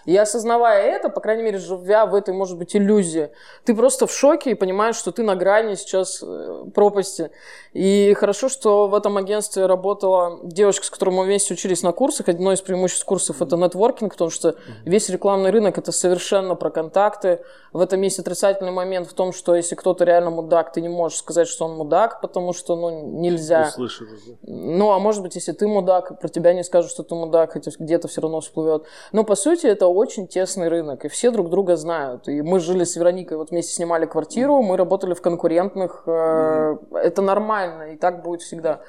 И 0.06 0.16
осознавая 0.16 0.84
это, 0.84 1.10
по 1.10 1.22
крайней 1.22 1.44
мере, 1.44 1.58
живя 1.58 2.06
в 2.06 2.16
этой, 2.16 2.34
может 2.34 2.58
быть, 2.58 2.76
иллюзии, 2.76 3.32
ты 3.64 3.76
просто 3.76 4.08
в 4.08 4.14
шоке 4.14 4.52
и 4.52 4.54
понимаешь, 4.54 4.96
что 4.96 5.12
ты 5.12 5.24
на 5.24 5.36
грани 5.36 5.76
сейчас 5.76 6.22
э, 6.22 6.66
пропасти. 6.74 7.32
И 7.74 8.14
хорошо, 8.18 8.50
что 8.50 8.88
в 8.88 8.96
этом 8.96 9.18
агентстве 9.18 9.66
работала 9.66 10.40
девочка, 10.44 10.86
с 10.86 10.90
которой 10.90 11.10
мы 11.10 11.26
вместе 11.26 11.54
учились 11.54 11.84
на 11.84 11.92
курсах. 11.92 12.30
Одно 12.30 12.54
из 12.54 12.62
преимуществ 12.62 13.06
курсов– 13.06 13.42
это 13.42 13.58
нетворкинг, 13.58 14.14
потому 14.14 14.30
что 14.30 14.56
весь 14.86 15.10
рекламный 15.10 15.50
рынок– 15.50 15.78
это 15.80 15.92
совершенно 15.92 16.56
про 16.56 16.70
контакты. 16.70 17.42
В 17.74 17.82
этом 17.82 18.02
есть 18.02 18.20
отрицательный 18.20 18.72
момент 18.72 19.08
в 19.08 19.14
том, 19.14 19.34
что 19.34 19.56
если 19.56 19.76
кто-то 19.76 20.06
реально 20.06 20.30
мудак, 20.30 20.72
ты 20.72 20.82
не 20.82 20.90
можешь 20.90 21.18
сказать, 21.18 21.48
что 21.48 21.66
он 21.66 21.76
мудак, 21.76 22.22
потому 22.22 22.54
что 22.54 22.76
ну, 22.76 23.20
нельзя. 23.20 23.68
Услышали. 23.68 24.10
Ну, 24.44 24.92
а 24.92 25.00
может 25.00 25.22
быть, 25.22 25.36
если 25.36 25.52
ты 25.52 25.68
мудак, 25.68 26.20
про 26.20 26.30
тебя 26.30 26.54
не 26.54 26.64
скажут, 26.64 26.92
что 26.92 27.04
ты 27.04 27.16
мудак, 27.16 27.54
хотя 27.54 27.72
где-то 27.78 28.08
все 28.08 28.22
равно 28.22 28.40
всплывет. 28.40 28.84
Но, 29.12 29.24
по 29.24 29.36
сути, 29.36 29.66
это 29.66 29.88
очень 29.96 30.28
тесный 30.28 30.68
рынок, 30.68 31.06
и 31.06 31.08
все 31.08 31.32
друг 31.32 31.50
друга 31.50 31.76
знают. 31.76 32.28
И 32.28 32.42
мы 32.42 32.60
жили 32.60 32.84
с 32.84 32.96
Вероникой, 32.96 33.38
вот 33.38 33.52
вместе 33.52 33.74
снимали 33.74 34.06
квартиру, 34.06 34.62
мы 34.62 34.78
работали 34.78 35.14
в 35.14 35.22
конкурентных. 35.22 36.04
Э, 36.06 36.78
это 36.94 37.22
нормально, 37.22 37.94
и 37.94 37.98
так 37.98 38.24
будет 38.24 38.42
всегда. 38.42 38.82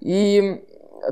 И 0.00 0.64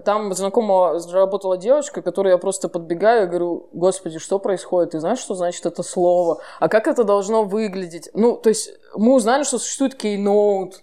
там 0.05 0.32
знакомая 0.32 1.01
работала 1.12 1.57
девочка, 1.57 2.03
которой 2.03 2.30
я 2.30 2.38
просто 2.38 2.68
подбегаю 2.68 3.24
и 3.24 3.26
говорю, 3.26 3.68
господи, 3.72 4.18
что 4.18 4.38
происходит? 4.38 4.93
Ты 4.93 5.01
знаешь, 5.01 5.18
что 5.18 5.34
значит 5.34 5.66
это 5.66 5.82
слово? 5.82 6.40
А 6.61 6.68
как 6.68 6.86
это 6.86 7.05
должно 7.05 7.45
выглядеть? 7.45 8.09
Ну, 8.14 8.36
то 8.36 8.49
есть 8.49 8.70
мы 8.95 9.14
узнали, 9.14 9.43
что 9.43 9.59
существует 9.59 9.95
кейноут. 9.95 10.82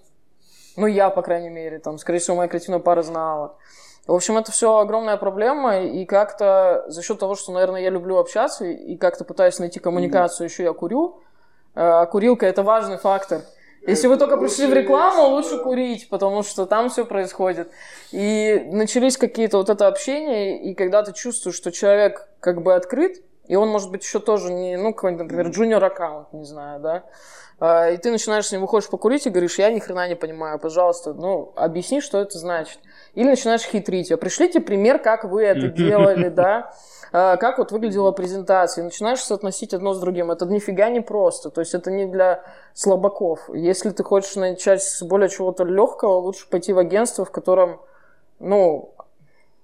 Ну, 0.75 0.87
я, 0.87 1.09
по 1.09 1.21
крайней 1.21 1.49
мере, 1.49 1.79
там, 1.79 1.97
скорее 1.97 2.19
всего, 2.19 2.37
моя 2.37 2.47
креативная 2.47 2.79
пара 2.79 3.01
знала. 3.01 3.57
В 4.09 4.15
общем, 4.15 4.39
это 4.39 4.51
все 4.51 4.79
огромная 4.79 5.17
проблема, 5.17 5.81
и 5.81 6.03
как-то 6.03 6.83
за 6.87 7.03
счет 7.03 7.19
того, 7.19 7.35
что, 7.35 7.51
наверное, 7.51 7.81
я 7.81 7.91
люблю 7.91 8.17
общаться, 8.17 8.65
и 8.65 8.97
как-то 8.97 9.23
пытаюсь 9.23 9.59
найти 9.59 9.79
коммуникацию, 9.79 10.47
еще 10.47 10.63
я 10.63 10.73
курю. 10.73 11.21
А 11.75 12.07
курилка– 12.07 12.45
это 12.47 12.63
важный 12.63 12.97
фактор. 12.97 13.41
Если 13.85 14.07
вы 14.07 14.17
только 14.17 14.37
пришли 14.37 14.65
в 14.65 14.73
рекламу, 14.73 15.27
лучше 15.27 15.59
курить, 15.59 16.09
потому 16.09 16.41
что 16.41 16.65
там 16.65 16.89
все 16.89 17.05
происходит. 17.05 17.69
И 18.11 18.67
начались 18.71 19.15
какие-то 19.15 19.57
вот 19.57 19.69
это 19.69 19.85
общение, 19.85 20.59
и 20.59 20.73
когда 20.73 21.03
ты 21.03 21.13
чувствуешь, 21.13 21.55
что 21.55 21.71
человек 21.71 22.27
как 22.39 22.63
бы 22.63 22.73
открыт, 22.73 23.21
и 23.47 23.55
он 23.55 23.69
может 23.69 23.91
быть 23.91 24.03
еще 24.03 24.19
тоже 24.19 24.51
не, 24.51 24.75
ну, 24.75 24.91
какой-нибудь, 24.91 25.25
например, 25.25 25.49
junior 25.49 25.85
аккаунт, 25.85 26.33
не 26.33 26.45
знаю, 26.45 26.79
да, 26.79 27.03
и 27.61 27.97
ты 27.97 28.11
начинаешь 28.11 28.47
с 28.47 28.51
ним, 28.51 28.61
выходишь 28.61 28.89
покурить 28.89 29.25
и 29.27 29.29
говоришь, 29.29 29.59
я 29.59 29.71
ни 29.71 29.79
хрена 29.79 30.07
не 30.07 30.15
понимаю, 30.15 30.59
пожалуйста, 30.59 31.13
ну, 31.13 31.51
объясни, 31.55 31.99
что 31.99 32.19
это 32.19 32.37
значит. 32.37 32.79
Или 33.15 33.27
начинаешь 33.27 33.63
хитрить. 33.63 34.11
А 34.11 34.17
пришлите 34.17 34.61
пример, 34.61 34.99
как 34.99 35.25
вы 35.25 35.43
это 35.43 35.67
делали, 35.67 36.29
да? 36.29 36.71
А, 37.11 37.37
как 37.37 37.57
вот 37.57 37.71
выглядела 37.71 38.11
презентация, 38.11 38.83
и 38.83 38.85
начинаешь 38.85 39.21
соотносить 39.21 39.73
одно 39.73 39.93
с 39.93 39.99
другим. 39.99 40.31
Это 40.31 40.45
нифига 40.45 40.89
не 40.89 41.01
просто, 41.01 41.49
то 41.49 41.61
есть 41.61 41.73
это 41.73 41.91
не 41.91 42.05
для 42.05 42.43
слабаков. 42.73 43.49
Если 43.53 43.89
ты 43.89 44.03
хочешь 44.03 44.35
начать 44.35 44.83
с 44.83 45.01
более 45.01 45.29
чего-то 45.29 45.63
легкого, 45.63 46.13
лучше 46.13 46.47
пойти 46.49 46.71
в 46.71 46.77
агентство, 46.77 47.25
в 47.25 47.31
котором, 47.31 47.81
ну, 48.39 48.93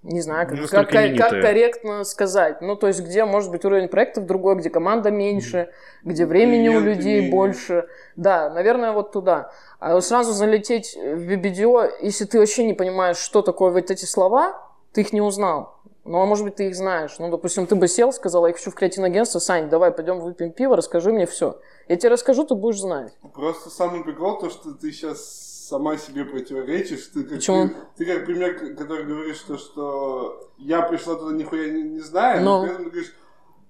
не 0.06 0.22
знаю, 0.22 0.48
как, 0.48 0.70
как, 0.70 0.90
как, 0.90 1.30
корректно 1.42 2.04
сказать. 2.04 2.62
Ну, 2.62 2.76
то 2.76 2.88
есть, 2.88 3.02
где 3.02 3.26
может 3.26 3.52
быть 3.52 3.66
уровень 3.66 3.88
проектов 3.88 4.26
другой, 4.26 4.56
где 4.56 4.70
команда 4.70 5.10
меньше, 5.10 5.70
где 6.04 6.26
времени 6.26 6.70
у 6.70 6.80
людей 6.80 7.22
менее. 7.22 7.32
больше. 7.32 7.88
Да, 8.16 8.50
наверное, 8.50 8.92
вот 8.92 9.12
туда. 9.12 9.52
А 9.80 10.00
сразу 10.02 10.32
залететь 10.32 10.96
в 10.96 11.32
BBDO, 11.32 11.90
если 12.02 12.26
ты 12.26 12.40
вообще 12.40 12.66
не 12.66 12.74
понимаешь, 12.74 13.18
что 13.18 13.42
такое 13.42 13.72
вот 13.72 13.90
эти 13.90 14.06
слова, 14.06 14.62
ты 14.94 15.02
их 15.02 15.12
не 15.12 15.22
узнал. 15.22 15.76
Ну, 16.04 16.22
а 16.22 16.26
может 16.28 16.46
быть, 16.46 16.56
ты 16.56 16.68
их 16.68 16.76
знаешь. 16.76 17.18
Ну, 17.18 17.32
допустим, 17.32 17.66
ты 17.66 17.76
бы 17.76 17.88
сел, 17.88 18.14
сказал, 18.14 18.46
я 18.46 18.54
хочу 18.54 18.70
в 18.70 18.76
креативное 18.76 19.10
агентство, 19.10 19.40
Сань, 19.40 19.70
давай 19.70 19.92
пойдем 19.92 20.20
выпьем 20.20 20.52
пиво, 20.52 20.78
расскажи 20.78 21.12
мне 21.12 21.26
все. 21.26 21.60
Я 21.88 21.96
тебе 21.96 22.12
расскажу, 22.12 22.46
ты 22.46 22.54
будешь 22.54 22.80
знать. 22.80 23.12
Просто 23.34 23.72
самый 23.72 24.04
прикол 24.04 24.38
то, 24.38 24.52
что 24.52 24.72
ты 24.74 24.92
сейчас 24.92 25.55
сама 25.68 25.98
себе 25.98 26.26
противоречишь. 26.26 27.08
Ты 27.14 27.24
как, 27.24 27.38
Почему? 27.38 27.68
Ты, 27.68 27.76
ты 27.98 28.06
как 28.06 28.26
пример, 28.26 28.76
который 28.76 29.06
говоришь, 29.06 29.38
что, 29.38 29.58
что 29.58 30.52
я 30.58 30.82
пришла 30.82 31.16
туда 31.16 31.34
нихуя 31.34 31.70
не, 31.70 31.84
не 31.84 32.00
знаю, 32.00 32.44
но, 32.44 32.60
но 32.60 32.64
при 32.64 32.74
этом 32.74 32.90
говоришь, 32.90 33.14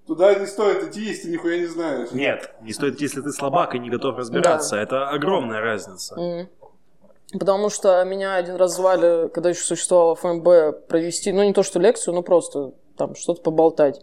Туда 0.06 0.34
не 0.36 0.46
стоит 0.46 0.84
идти, 0.84 1.00
если 1.00 1.24
ты 1.24 1.30
нихуя 1.30 1.58
не 1.58 1.66
знаешь. 1.66 2.12
Нет, 2.12 2.54
не 2.60 2.72
стоит 2.72 2.94
идти, 2.94 3.04
если 3.04 3.22
ты 3.22 3.32
слабак 3.32 3.74
и 3.74 3.80
не 3.80 3.90
готов 3.90 4.16
разбираться. 4.16 4.76
Да. 4.76 4.82
Это 4.82 5.08
огромная 5.08 5.60
разница. 5.60 6.14
Mm. 6.14 6.48
Потому 7.40 7.70
что 7.70 8.04
меня 8.04 8.36
один 8.36 8.54
раз 8.54 8.76
звали, 8.76 9.28
когда 9.28 9.50
еще 9.50 9.62
существовало 9.62 10.14
ФМБ, 10.14 10.86
провести, 10.86 11.32
ну 11.32 11.42
не 11.42 11.52
то 11.52 11.64
что 11.64 11.80
лекцию, 11.80 12.14
но 12.14 12.22
просто 12.22 12.72
там 12.96 13.16
что-то 13.16 13.42
поболтать. 13.42 14.00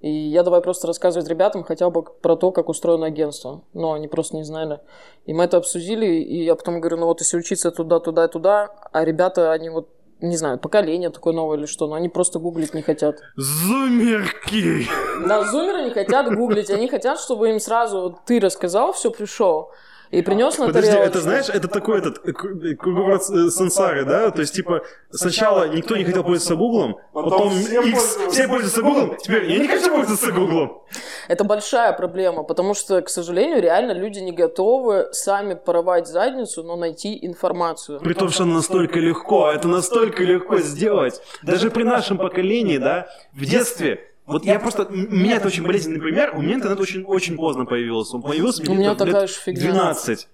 И 0.00 0.10
я 0.10 0.42
давай 0.42 0.60
просто 0.60 0.86
рассказывать 0.86 1.28
ребятам 1.28 1.64
хотя 1.64 1.90
бы 1.90 2.02
про 2.02 2.36
то, 2.36 2.52
как 2.52 2.68
устроено 2.68 3.06
агентство. 3.06 3.62
Но 3.74 3.92
они 3.94 4.06
просто 4.06 4.36
не 4.36 4.44
знали. 4.44 4.80
И 5.26 5.32
мы 5.32 5.44
это 5.44 5.56
обсудили, 5.56 6.06
и 6.06 6.44
я 6.44 6.54
потом 6.54 6.80
говорю, 6.80 6.98
ну 6.98 7.06
вот 7.06 7.20
если 7.20 7.36
учиться 7.36 7.70
туда, 7.70 7.98
туда 7.98 8.28
туда, 8.28 8.70
а 8.92 9.04
ребята, 9.04 9.52
они 9.52 9.70
вот 9.70 9.88
не 10.20 10.36
знаю, 10.36 10.58
поколение 10.58 11.10
такое 11.10 11.32
новое 11.32 11.58
или 11.58 11.66
что, 11.66 11.86
но 11.86 11.94
они 11.94 12.08
просто 12.08 12.40
гуглить 12.40 12.74
не 12.74 12.82
хотят. 12.82 13.20
Зумерки! 13.36 14.88
Да, 15.26 15.44
зумеры 15.44 15.84
не 15.84 15.90
хотят 15.90 16.34
гуглить, 16.34 16.70
они 16.70 16.88
хотят, 16.88 17.20
чтобы 17.20 17.50
им 17.50 17.60
сразу 17.60 18.18
ты 18.26 18.40
рассказал, 18.40 18.92
все 18.92 19.12
пришел 19.12 19.70
и 20.10 20.22
принес 20.22 20.58
на 20.58 20.66
Подожди, 20.66 20.90
это 20.90 21.20
знаешь, 21.20 21.48
это 21.48 21.68
такой 21.68 21.98
этот 21.98 22.26
э, 22.26 22.30
э, 22.30 22.74
круговорот 22.74 23.22
э, 23.30 23.50
сансары, 23.50 24.04
да? 24.04 24.30
То 24.30 24.40
есть, 24.40 24.54
типа, 24.54 24.82
сначала 25.10 25.68
никто 25.68 25.96
не 25.96 26.04
хотел 26.04 26.24
пользоваться 26.24 26.56
Гуглом, 26.56 26.96
потом 27.12 27.50
все, 27.50 27.82
все 28.30 28.48
пользуются 28.48 28.82
Гуглом, 28.82 29.16
теперь 29.18 29.50
я 29.50 29.58
не 29.58 29.68
хочу 29.68 29.90
пользоваться 29.90 30.32
Гуглом. 30.32 30.82
Это 31.28 31.44
большая 31.44 31.92
проблема, 31.92 32.42
потому 32.42 32.74
что, 32.74 33.02
к 33.02 33.08
сожалению, 33.08 33.60
реально 33.60 33.92
люди 33.92 34.20
не 34.20 34.32
готовы 34.32 35.08
сами 35.12 35.54
порвать 35.54 36.08
задницу, 36.08 36.62
но 36.62 36.76
найти 36.76 37.18
информацию. 37.26 38.00
При 38.00 38.14
том, 38.14 38.30
что 38.30 38.44
настолько 38.44 38.98
легко, 38.98 39.50
это 39.50 39.68
настолько 39.68 40.22
легко 40.22 40.58
сделать. 40.58 41.20
Даже 41.42 41.70
при 41.70 41.82
нашем 41.82 42.18
поколении, 42.18 42.78
да, 42.78 43.08
в 43.34 43.44
детстве 43.44 44.08
вот 44.28 44.44
я 44.44 44.58
просто, 44.60 44.86
меня 44.90 45.36
это 45.36 45.46
очень 45.46 45.64
болезненный 45.64 46.00
пример, 46.00 46.34
у 46.36 46.42
меня 46.42 46.56
интернет 46.56 46.78
очень, 46.78 47.02
очень 47.04 47.34
поздно 47.34 47.64
появился. 47.64 48.16
Он 48.16 48.22
появился 48.22 48.62
у 48.70 48.74
меня 48.74 48.94
такая 48.94 49.26
же 49.26 49.34
фигня. 49.34 49.72
12. 49.72 50.28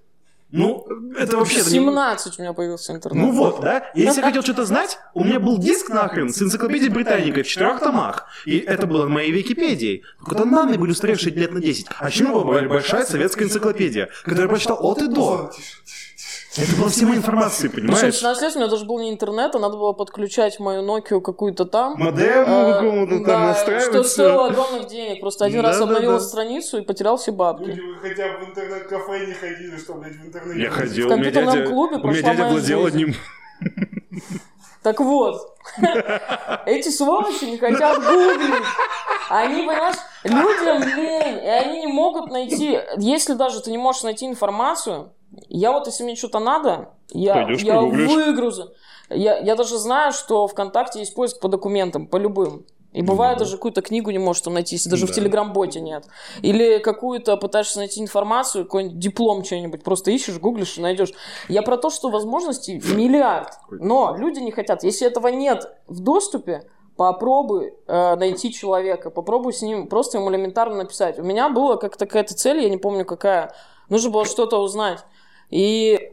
Ну, 0.50 0.86
это 1.16 1.36
вообще... 1.36 1.60
17 1.62 2.38
у 2.38 2.42
меня 2.42 2.52
появился 2.52 2.92
интернет. 2.92 3.24
Ну 3.24 3.32
вот, 3.32 3.60
да? 3.60 3.84
Если 3.94 4.20
я 4.20 4.26
хотел 4.28 4.42
что-то 4.42 4.64
знать, 4.64 4.98
у 5.14 5.22
меня 5.22 5.38
был 5.38 5.58
диск 5.58 5.90
нахрен 5.90 6.28
с 6.28 6.42
энциклопедией 6.42 6.90
Британика 6.92 7.42
в 7.42 7.46
четырех 7.46 7.78
томах. 7.80 8.26
И 8.46 8.58
это 8.58 8.86
было 8.86 9.06
моей 9.06 9.30
Википедией. 9.30 10.02
Только 10.24 10.44
данные 10.44 10.78
были 10.78 10.90
устаревшие 10.90 11.32
лет 11.34 11.52
на 11.52 11.60
10. 11.60 11.86
А 11.98 12.08
еще 12.08 12.24
была 12.26 12.62
большая 12.62 13.04
советская 13.04 13.46
энциклопедия, 13.46 14.10
которую 14.22 14.42
я 14.42 14.48
прочитал 14.48 14.78
от 14.80 15.02
и 15.02 15.08
до. 15.08 15.52
Это 16.56 16.76
была 16.76 16.88
всема 16.88 17.16
информация, 17.16 17.68
понимаешь? 17.68 18.00
Причем 18.00 18.12
16 18.12 18.42
лет 18.42 18.54
у 18.54 18.58
меня 18.60 18.68
даже 18.68 18.84
был 18.84 19.00
не 19.00 19.10
интернет, 19.10 19.56
а 19.56 19.58
надо 19.58 19.76
было 19.76 19.92
подключать 19.92 20.60
мою 20.60 20.82
Nokia 20.82 21.20
какую-то 21.20 21.64
там. 21.64 21.94
Модем 21.98 22.44
а, 22.46 22.74
какому-то 22.74 23.16
там 23.16 23.24
да, 23.26 23.46
настраивать. 23.48 23.84
что 23.86 24.04
стоило 24.04 24.46
огромных 24.46 24.86
денег. 24.86 25.20
Просто 25.20 25.46
один 25.46 25.62
да, 25.62 25.68
раз 25.68 25.78
да, 25.78 25.84
обновил 25.84 26.12
да. 26.12 26.20
страницу 26.20 26.78
и 26.78 26.82
потерял 26.82 27.16
все 27.16 27.32
бабки. 27.32 27.64
Люди, 27.64 27.80
вы 27.80 27.96
хотя 27.96 28.28
бы 28.28 28.44
в 28.44 28.50
интернет-кафе 28.50 29.26
не 29.26 29.32
ходили, 29.32 29.76
чтобы 29.76 30.02
блядь, 30.02 30.16
в 30.16 30.26
интернете... 30.26 30.62
Я 30.62 30.70
ходил, 30.70 31.06
в 31.06 31.08
компьютерном 31.08 31.54
дядя, 31.54 31.66
клубе 31.66 31.96
У 31.96 32.06
меня 32.06 32.22
дядя 32.22 32.48
владел 32.48 32.86
одним. 32.86 33.14
Так 34.84 35.00
вот, 35.00 35.56
эти 36.66 36.90
сволочи 36.90 37.46
не 37.46 37.58
хотят 37.58 37.96
гуглить. 37.96 38.64
Они, 39.30 39.66
понимаешь, 39.66 39.96
людям 40.22 40.82
лень, 40.82 41.42
и 41.42 41.48
они 41.48 41.80
не 41.80 41.86
могут 41.86 42.30
найти, 42.30 42.78
если 42.98 43.32
даже 43.32 43.62
ты 43.62 43.70
не 43.70 43.78
можешь 43.78 44.02
найти 44.02 44.26
информацию, 44.26 45.13
я 45.48 45.72
вот, 45.72 45.86
если 45.86 46.04
мне 46.04 46.16
что-то 46.16 46.38
надо, 46.38 46.90
я, 47.10 47.48
я 47.50 47.80
выгрузу. 47.80 48.72
Я, 49.10 49.38
я 49.38 49.54
даже 49.54 49.78
знаю, 49.78 50.12
что 50.12 50.46
ВКонтакте 50.46 51.00
есть 51.00 51.14
поиск 51.14 51.40
по 51.40 51.48
документам, 51.48 52.06
по 52.06 52.16
любым. 52.16 52.64
И 52.94 53.02
бывает, 53.02 53.38
даже 53.38 53.56
какую-то 53.56 53.82
книгу 53.82 54.12
не 54.12 54.20
можешь 54.20 54.42
там 54.42 54.54
найти, 54.54 54.76
если 54.76 54.88
даже 54.88 55.06
да. 55.06 55.12
в 55.12 55.16
Телеграм-боте 55.16 55.80
нет. 55.80 56.06
Или 56.42 56.78
какую-то 56.78 57.36
пытаешься 57.36 57.78
найти 57.78 58.00
информацию, 58.00 58.64
какой-нибудь 58.64 58.98
диплом 59.00 59.44
что-нибудь, 59.44 59.82
просто 59.82 60.12
ищешь, 60.12 60.38
гуглишь 60.38 60.78
и 60.78 60.80
найдешь. 60.80 61.10
Я 61.48 61.62
про 61.62 61.76
то, 61.76 61.90
что 61.90 62.08
возможностей 62.08 62.80
миллиард. 62.94 63.48
Но 63.68 64.14
люди 64.16 64.38
не 64.38 64.52
хотят. 64.52 64.84
Если 64.84 65.08
этого 65.08 65.26
нет 65.26 65.68
в 65.88 65.98
доступе, 66.00 66.70
попробуй 66.96 67.74
э, 67.88 68.14
найти 68.14 68.52
человека, 68.52 69.10
попробуй 69.10 69.52
с 69.54 69.62
ним 69.62 69.88
просто 69.88 70.18
ему 70.18 70.30
элементарно 70.30 70.76
написать. 70.76 71.18
У 71.18 71.24
меня 71.24 71.48
была 71.48 71.76
как 71.76 71.96
какая-то 71.96 72.34
цель, 72.34 72.60
я 72.60 72.68
не 72.68 72.78
помню 72.78 73.04
какая. 73.04 73.52
Нужно 73.88 74.10
было 74.10 74.24
что-то 74.24 74.58
узнать. 74.58 75.04
И 75.54 76.10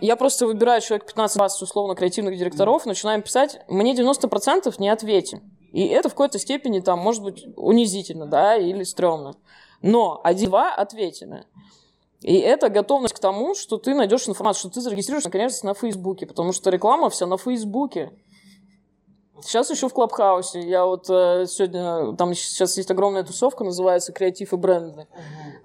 я 0.00 0.14
просто 0.14 0.46
выбираю 0.46 0.80
человек 0.80 1.12
15-20 1.12 1.48
условно 1.62 1.96
креативных 1.96 2.38
директоров, 2.38 2.86
начинаем 2.86 3.22
писать, 3.22 3.58
мне 3.66 3.92
90% 3.92 4.72
не 4.78 4.88
ответим. 4.88 5.42
И 5.72 5.84
это 5.88 6.08
в 6.08 6.12
какой-то 6.12 6.38
степени 6.38 6.78
там 6.78 7.00
может 7.00 7.24
быть 7.24 7.44
унизительно, 7.56 8.26
да, 8.26 8.56
или 8.56 8.84
стрёмно. 8.84 9.34
Но 9.82 10.20
один-два 10.22 10.72
ответены. 10.72 11.44
И 12.20 12.36
это 12.36 12.68
готовность 12.68 13.14
к 13.14 13.18
тому, 13.18 13.56
что 13.56 13.78
ты 13.78 13.94
найдешь 13.96 14.28
информацию, 14.28 14.70
что 14.70 14.70
ты 14.70 14.80
зарегистрируешь 14.80 15.24
наконец 15.24 15.64
на 15.64 15.74
Фейсбуке, 15.74 16.26
потому 16.26 16.52
что 16.52 16.70
реклама 16.70 17.10
вся 17.10 17.26
на 17.26 17.36
Фейсбуке. 17.36 18.12
Сейчас 19.42 19.70
еще 19.70 19.88
в 19.88 19.92
Клабхаусе. 19.92 20.60
Я 20.60 20.84
вот 20.84 21.10
э, 21.10 21.46
сегодня, 21.46 22.16
там 22.16 22.34
сейчас 22.34 22.76
есть 22.76 22.90
огромная 22.90 23.24
тусовка, 23.24 23.64
называется 23.64 24.12
«Креатив 24.12 24.52
и 24.52 24.56
бренды». 24.56 25.02
Угу. 25.02 25.08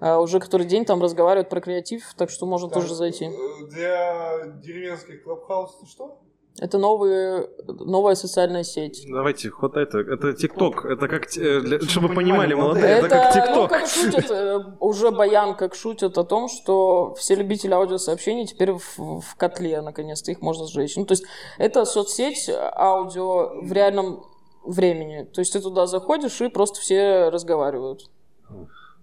А 0.00 0.18
уже 0.18 0.40
который 0.40 0.66
день 0.66 0.84
там 0.84 1.00
разговаривают 1.00 1.48
про 1.48 1.60
креатив, 1.60 2.14
так 2.16 2.30
что 2.30 2.46
можно 2.46 2.68
так, 2.68 2.82
тоже 2.82 2.94
зайти. 2.94 3.26
Э, 3.26 3.66
для 3.70 4.46
деревенских 4.62 5.22
Клабхаус 5.22 5.76
что? 5.88 6.18
Это 6.58 6.78
новые, 6.78 7.48
новая 7.66 8.14
социальная 8.14 8.64
сеть. 8.64 9.06
Давайте, 9.08 9.50
вот 9.60 9.76
это, 9.76 9.98
это 9.98 10.32
ТикТок, 10.34 10.84
это 10.84 11.08
как, 11.08 11.34
э, 11.36 11.60
для, 11.60 11.80
чтобы 11.80 12.08
вы 12.08 12.14
понимали, 12.16 12.54
молодые, 12.54 12.86
это, 12.86 13.06
это 13.06 13.16
как 13.16 13.32
ТикТок. 13.32 13.56
Ну, 13.56 13.68
как 13.68 13.86
шутят, 13.86 14.30
э, 14.30 14.58
уже 14.80 15.10
Баян 15.10 15.54
как 15.54 15.74
шутят 15.74 16.18
о 16.18 16.24
том, 16.24 16.48
что 16.48 17.14
все 17.14 17.36
любители 17.36 17.72
аудиосообщений 17.72 18.46
теперь 18.46 18.72
в, 18.72 18.98
в 18.98 19.36
котле, 19.36 19.80
наконец-то, 19.80 20.32
их 20.32 20.42
можно 20.42 20.66
сжечь. 20.66 20.96
Ну, 20.96 21.06
то 21.06 21.12
есть, 21.12 21.24
это 21.56 21.84
соцсеть 21.84 22.50
аудио 22.50 23.62
в 23.62 23.72
реальном 23.72 24.26
времени. 24.64 25.22
То 25.32 25.40
есть, 25.40 25.52
ты 25.52 25.60
туда 25.60 25.86
заходишь, 25.86 26.40
и 26.42 26.48
просто 26.48 26.80
все 26.80 27.30
разговаривают. 27.30 28.10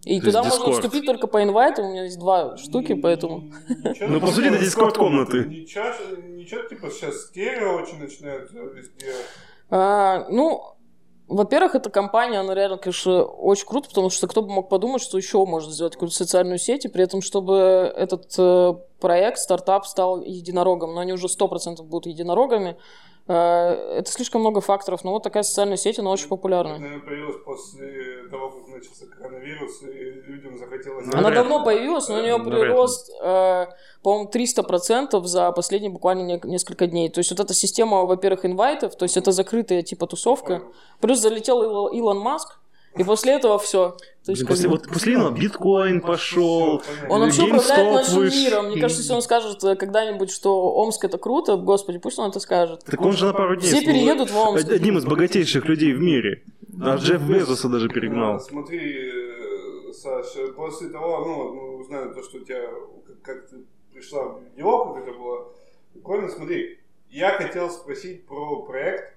И 0.07 0.19
То 0.19 0.27
туда 0.27 0.43
можно 0.43 0.71
вступить 0.71 1.05
только 1.05 1.27
по 1.27 1.43
инвайту, 1.43 1.83
у 1.83 1.89
меня 1.89 2.03
есть 2.03 2.17
два 2.17 2.55
штуки, 2.57 2.93
поэтому... 2.93 3.51
Ну, 3.99 4.19
по 4.19 4.27
сути, 4.27 4.47
это 4.47 4.59
дискорд 4.59 4.97
комнаты. 4.97 5.45
Ничего, 5.45 6.63
типа, 6.63 6.89
сейчас 6.89 7.27
стерео 7.27 7.81
очень 7.81 7.99
начинают 7.99 8.51
везде. 8.51 9.11
А, 9.69 10.25
ну, 10.29 10.63
во-первых, 11.27 11.75
эта 11.75 11.89
компания, 11.89 12.39
она 12.39 12.55
реально, 12.55 12.77
конечно, 12.77 13.23
очень 13.23 13.65
круто, 13.65 13.89
потому 13.89 14.09
что 14.09 14.27
кто 14.27 14.41
бы 14.41 14.49
мог 14.49 14.69
подумать, 14.69 15.01
что 15.01 15.17
еще 15.17 15.45
можно 15.45 15.71
сделать 15.71 15.93
какую-то 15.93 16.15
социальную 16.15 16.57
сеть, 16.57 16.85
и 16.85 16.87
при 16.87 17.03
этом, 17.03 17.21
чтобы 17.21 17.55
этот 17.95 18.33
э, 18.37 18.73
проект, 19.01 19.39
стартап 19.39 19.85
стал 19.85 20.21
единорогом, 20.21 20.93
но 20.93 21.01
они 21.01 21.11
уже 21.11 21.27
100% 21.27 21.83
будут 21.83 22.05
единорогами, 22.05 22.71
Э, 22.71 22.81
это 23.27 24.05
слишком 24.05 24.41
много 24.41 24.61
факторов, 24.61 25.03
но 25.03 25.11
вот 25.11 25.23
такая 25.23 25.43
социальная 25.43 25.75
сеть, 25.75 25.99
она 25.99 26.11
очень 26.11 26.29
популярна. 26.29 26.75
Она 26.75 26.99
появилась 26.99 27.35
после 27.43 28.27
того, 28.29 28.51
как 28.51 28.67
начался 28.69 29.05
коронавирус, 29.05 29.83
и 29.83 30.11
людям 30.27 30.57
захотелось... 30.57 31.13
Она 31.13 31.31
давно 31.31 31.63
появилась, 31.63 32.07
но 32.07 32.15
у 32.15 32.21
нее 32.21 32.39
прирост, 32.39 33.11
э, 33.21 33.67
по-моему, 34.01 34.29
300% 34.29 35.21
за 35.25 35.51
последние 35.51 35.91
буквально 35.91 36.39
несколько 36.43 36.87
дней. 36.87 37.09
То 37.09 37.19
есть 37.19 37.31
вот 37.31 37.39
эта 37.41 37.53
система, 37.53 38.05
во-первых, 38.05 38.45
инвайтов, 38.45 38.95
то 38.95 39.03
есть 39.03 39.17
это 39.17 39.31
закрытая 39.31 39.81
типа 39.81 40.07
тусовка. 40.07 40.63
Плюс 41.01 41.19
залетел 41.19 41.87
Илон 41.87 42.19
Маск, 42.19 42.59
И 42.95 43.03
после 43.03 43.33
этого 43.33 43.59
все. 43.59 43.95
То 44.25 44.31
есть, 44.31 44.45
после, 44.45 44.67
вот, 44.67 44.87
после 44.87 45.13
этого 45.13 45.31
биткоин 45.31 46.01
пошел, 46.01 46.81
Он 47.09 47.21
вообще 47.21 47.43
управляет 47.43 47.93
нашим 47.93 48.15
выш... 48.17 48.33
миром. 48.33 48.67
Мне 48.67 48.81
кажется, 48.81 49.01
если 49.01 49.13
он 49.13 49.21
скажет 49.21 49.63
э, 49.63 49.75
когда-нибудь, 49.75 50.31
что 50.31 50.73
Омск 50.73 51.05
это 51.05 51.17
круто, 51.17 51.55
господи, 51.55 51.97
пусть 51.99 52.19
он 52.19 52.29
это 52.29 52.39
скажет. 52.39 52.83
Так 52.83 52.99
он 53.01 53.13
же 53.13 53.25
на 53.25 53.33
пару 53.33 53.55
дней 53.55 53.67
Все 53.67 53.81
переедут 53.81 54.31
в 54.31 54.37
Омск. 54.37 54.69
Одним 54.69 54.97
из 54.97 55.05
богатейших 55.05 55.65
людей 55.65 55.93
в 55.93 56.01
мире. 56.01 56.43
А 56.81 56.95
Джефф 56.95 57.21
Безоса 57.21 57.69
даже 57.69 57.87
перегнал. 57.89 58.39
Смотри, 58.39 58.79
э, 58.79 59.93
Саша, 59.93 60.47
после 60.53 60.89
того, 60.89 61.25
ну, 61.25 61.53
мы 61.53 61.77
узнали 61.79 62.13
то, 62.13 62.21
что 62.21 62.37
у 62.37 62.41
тебя, 62.41 62.61
как 63.21 63.47
ты 63.47 63.57
пришла 63.93 64.23
в 64.25 64.57
него, 64.57 64.93
как 64.93 65.07
это 65.07 65.17
было, 65.17 65.47
прикольно, 65.93 66.29
смотри, 66.29 66.79
я 67.09 67.31
хотел 67.31 67.69
спросить 67.69 68.25
про 68.27 68.63
проект, 68.63 69.16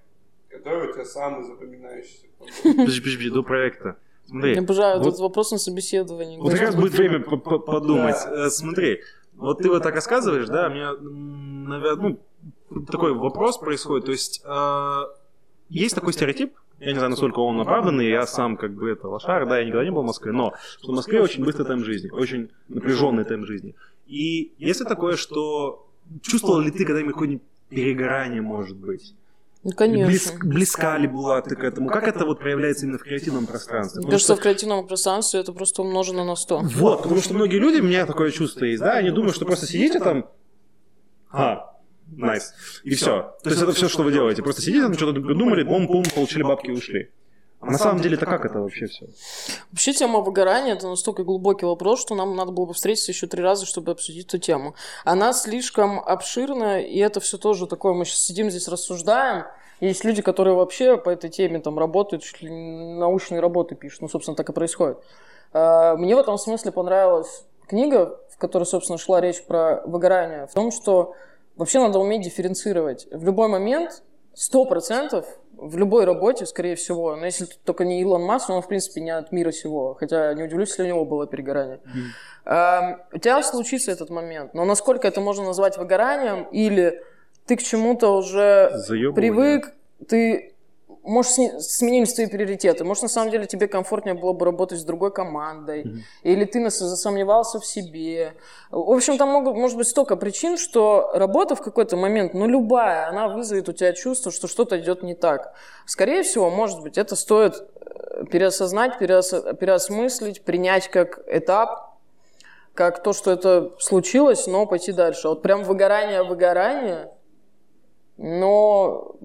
который 0.51 0.88
у 0.88 0.92
тебя 0.92 1.05
самый 1.05 1.44
запоминающийся. 1.44 2.26
Подожди, 2.62 3.01
подожди, 3.01 3.30
до 3.30 3.42
проекта. 3.42 3.96
Смотри, 4.26 4.55
Я 4.55 4.61
обожаю 4.61 4.98
вот, 4.98 5.09
этот 5.09 5.20
вопрос 5.20 5.51
на 5.51 5.59
собеседовании. 5.59 6.38
Вот 6.38 6.53
как 6.53 6.61
раз 6.61 6.76
будет 6.76 6.92
время 6.92 7.20
подумать. 7.20 8.16
Да. 8.24 8.46
Э, 8.46 8.51
смотри, 8.51 9.01
вот 9.34 9.59
ты 9.59 9.68
вот 9.68 9.82
так 9.82 9.94
рассказываешь, 9.94 10.46
да, 10.46 10.68
у 10.68 10.70
меня, 10.70 10.92
наверное, 10.94 12.16
ну, 12.70 12.82
такой 12.82 13.12
вопрос 13.12 13.59
происходит. 13.59 14.07
То 14.07 14.12
есть, 14.12 14.42
э, 14.44 15.01
есть 15.68 15.94
такой 15.94 16.12
стереотип, 16.12 16.55
я 16.78 16.92
не 16.92 16.94
знаю, 16.94 17.11
насколько 17.11 17.40
он 17.40 17.61
оправданный, 17.61 18.09
я 18.09 18.26
сам 18.26 18.57
как 18.57 18.72
бы 18.74 18.88
это 18.88 19.09
лошар, 19.09 19.46
да, 19.46 19.59
я 19.59 19.64
никогда 19.64 19.84
не 19.84 19.90
был 19.90 20.03
в 20.03 20.07
Москве, 20.07 20.32
но 20.32 20.55
что 20.78 20.92
в 20.92 20.94
Москве 20.94 21.20
очень 21.20 21.44
быстрый 21.44 21.66
темп 21.66 21.84
жизни, 21.84 22.09
очень 22.11 22.51
напряженный 22.68 23.24
темп 23.24 23.46
жизни. 23.46 23.74
И 24.07 24.55
если 24.59 24.84
такое, 24.84 25.16
что 25.16 25.86
чувствовал 26.22 26.61
ли 26.61 26.70
ты 26.70 26.84
когда-нибудь 26.84 27.12
какое-нибудь 27.12 27.42
перегорание, 27.68 28.40
может 28.40 28.76
быть? 28.76 29.14
Ну, 29.62 29.72
конечно. 29.72 30.06
Близ, 30.06 30.32
близка 30.42 30.96
ли 30.96 31.06
была 31.06 31.42
ты 31.42 31.54
к 31.54 31.62
этому? 31.62 31.90
Как 31.90 32.08
это 32.08 32.24
вот 32.24 32.38
проявляется 32.38 32.86
именно 32.86 32.98
в 32.98 33.02
креативном 33.02 33.46
пространстве? 33.46 34.00
Мне 34.00 34.12
кажется, 34.12 34.34
что... 34.34 34.40
в 34.40 34.42
креативном 34.42 34.86
пространстве 34.86 35.40
это 35.40 35.52
просто 35.52 35.82
умножено 35.82 36.24
на 36.24 36.34
100. 36.34 36.61
Вот, 36.76 37.02
потому 37.02 37.20
что 37.20 37.34
многие 37.34 37.58
люди, 37.58 37.80
у 37.80 37.84
меня 37.84 38.06
такое 38.06 38.30
чувство 38.30 38.64
есть, 38.64 38.82
да, 38.82 38.94
они 38.94 39.11
думают, 39.11 39.36
что 39.36 39.44
просто 39.44 39.66
сидите 39.66 40.00
там, 40.00 40.30
а, 41.30 41.76
найс, 42.16 42.52
nice. 42.52 42.80
и 42.84 42.94
все. 42.94 43.36
То 43.42 43.50
есть 43.50 43.61
это 43.61 43.72
все, 43.72 43.88
что 43.88 44.02
вы 44.02 44.12
делаете. 44.12 44.42
Просто 44.42 44.62
сидите 44.62 44.82
там, 44.82 44.94
что-то 44.94 45.20
придумали, 45.20 45.62
бум-бум, 45.62 46.04
получили 46.14 46.42
бабки 46.42 46.68
и 46.68 46.72
ушли. 46.72 47.11
А 47.61 47.66
на 47.66 47.78
самом 47.78 48.00
деле 48.00 48.16
это 48.16 48.24
как 48.24 48.44
это 48.46 48.61
вообще 48.61 48.86
все? 48.86 49.06
Вообще 49.70 49.92
тема 49.92 50.20
выгорания 50.20 50.72
это 50.72 50.88
настолько 50.88 51.24
глубокий 51.24 51.66
вопрос, 51.66 52.00
что 52.00 52.14
нам 52.14 52.34
надо 52.34 52.52
было 52.52 52.64
бы 52.64 52.74
встретиться 52.74 53.12
еще 53.12 53.26
три 53.26 53.42
раза, 53.42 53.66
чтобы 53.66 53.92
обсудить 53.92 54.26
эту 54.26 54.38
тему. 54.38 54.74
Она 55.04 55.32
слишком 55.34 56.00
обширная, 56.00 56.80
и 56.80 56.98
это 56.98 57.20
все 57.20 57.36
тоже 57.36 57.66
такое, 57.66 57.92
мы 57.92 58.06
сейчас 58.06 58.20
сидим 58.20 58.50
здесь 58.50 58.66
рассуждаем, 58.66 59.44
есть 59.80 60.04
люди, 60.04 60.20
которые 60.20 60.54
вообще 60.54 60.98
по 60.98 61.08
этой 61.11 61.30
теме 61.30 61.58
там 61.58 61.78
работают, 61.78 62.24
научные 62.42 63.40
работы 63.40 63.74
пишут. 63.74 64.02
Ну, 64.02 64.08
собственно, 64.08 64.36
так 64.36 64.48
и 64.50 64.52
происходит. 64.52 64.98
А, 65.52 65.96
мне 65.96 66.14
в 66.14 66.18
этом 66.18 66.36
смысле 66.38 66.70
понравилась 66.70 67.44
книга, 67.66 68.18
в 68.30 68.36
которой, 68.36 68.64
собственно, 68.64 68.98
шла 68.98 69.20
речь 69.20 69.42
про 69.42 69.82
выгорание, 69.86 70.46
в 70.46 70.52
том, 70.52 70.70
что 70.70 71.14
вообще 71.56 71.78
надо 71.78 71.98
уметь 71.98 72.22
дифференцировать. 72.22 73.06
В 73.11 73.24
любой 73.24 73.48
момент, 73.48 74.02
сто 74.34 74.66
процентов, 74.66 75.26
в 75.61 75.76
любой 75.76 76.04
работе, 76.04 76.46
скорее 76.46 76.74
всего, 76.74 77.16
но 77.16 77.26
если 77.26 77.46
только 77.64 77.84
не 77.84 78.00
Илон 78.00 78.22
Маск, 78.22 78.48
он, 78.50 78.62
в 78.62 78.68
принципе, 78.68 79.00
не 79.00 79.11
от 79.11 79.30
мира 79.30 79.52
сего, 79.52 79.94
хотя 79.94 80.32
не 80.34 80.42
удивлюсь, 80.42 80.70
если 80.70 80.84
у 80.84 80.86
него 80.86 81.04
было 81.04 81.26
перегорание. 81.26 81.80
Mm. 82.46 82.96
у 83.12 83.18
тебя 83.18 83.42
случится 83.42 83.90
этот 83.90 84.11
момент, 84.11 84.54
но 84.54 84.64
насколько 84.64 85.06
это 85.06 85.20
можно 85.20 85.44
назвать 85.44 85.76
выгоранием 85.76 86.44
или 86.44 87.02
ты 87.46 87.56
к 87.56 87.62
чему-то 87.62 88.16
уже 88.16 88.72
привык, 89.14 89.74
ты 90.08 90.49
может, 91.03 91.32
сменились 91.62 92.12
твои 92.12 92.26
приоритеты. 92.26 92.84
Может, 92.84 93.05
на 93.05 93.09
самом 93.09 93.30
деле 93.30 93.46
тебе 93.46 93.68
комфортнее 93.68 94.14
было 94.14 94.32
бы 94.32 94.44
работать 94.44 94.80
с 94.80 94.84
другой 94.84 95.12
командой. 95.12 95.84
Mm-hmm. 95.84 96.01
Или 96.24 96.44
ты 96.44 96.70
засомневался 96.70 97.59
в 97.59 97.66
себе. 97.66 98.34
В 98.70 98.90
общем, 98.90 99.16
там 99.16 99.30
могут, 99.30 99.57
может 99.57 99.76
быть 99.76 99.88
столько 99.88 100.16
причин, 100.16 100.59
что 100.59 101.11
работа 101.14 101.55
в 101.55 101.62
какой-то 101.62 101.96
момент, 101.96 102.34
ну, 102.34 102.46
любая, 102.46 103.09
она 103.09 103.28
вызовет 103.28 103.68
у 103.68 103.72
тебя 103.72 103.92
чувство, 103.92 104.30
что 104.30 104.46
что-то 104.46 104.78
идет 104.78 105.03
не 105.03 105.14
так. 105.14 105.55
Скорее 105.86 106.22
всего, 106.22 106.51
может 106.51 106.80
быть, 106.82 106.98
это 106.98 107.16
стоит 107.16 107.55
э, 107.55 108.24
переосознать, 108.30 108.98
переос... 108.98 109.30
переосмыслить, 109.59 110.42
принять 110.42 110.88
как 110.88 111.20
этап, 111.26 111.96
как 112.74 113.03
то, 113.03 113.12
что 113.12 113.30
это 113.30 113.72
случилось, 113.78 114.46
но 114.46 114.66
пойти 114.66 114.92
дальше. 114.92 115.28
Вот 115.28 115.42
прям 115.42 115.64
выгорание, 115.64 116.22
выгорание, 116.22 117.11
но 118.16 119.16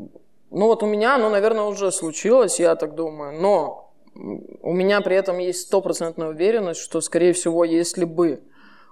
ну 0.56 0.68
вот 0.68 0.84
у 0.84 0.86
меня 0.86 1.16
оно, 1.16 1.30
наверное, 1.30 1.66
уже 1.66 1.92
случилось, 1.92 2.60
я 2.60 2.76
так 2.76 2.96
думаю, 2.96 3.40
но 3.40 3.92
у 4.62 4.72
меня 4.72 5.02
при 5.02 5.18
этом 5.18 5.38
есть 5.38 5.64
стопроцентная 5.64 6.30
уверенность, 6.30 6.80
что, 6.80 7.02
скорее 7.02 7.34
всего, 7.34 7.66
если 7.66 8.06
бы 8.06 8.42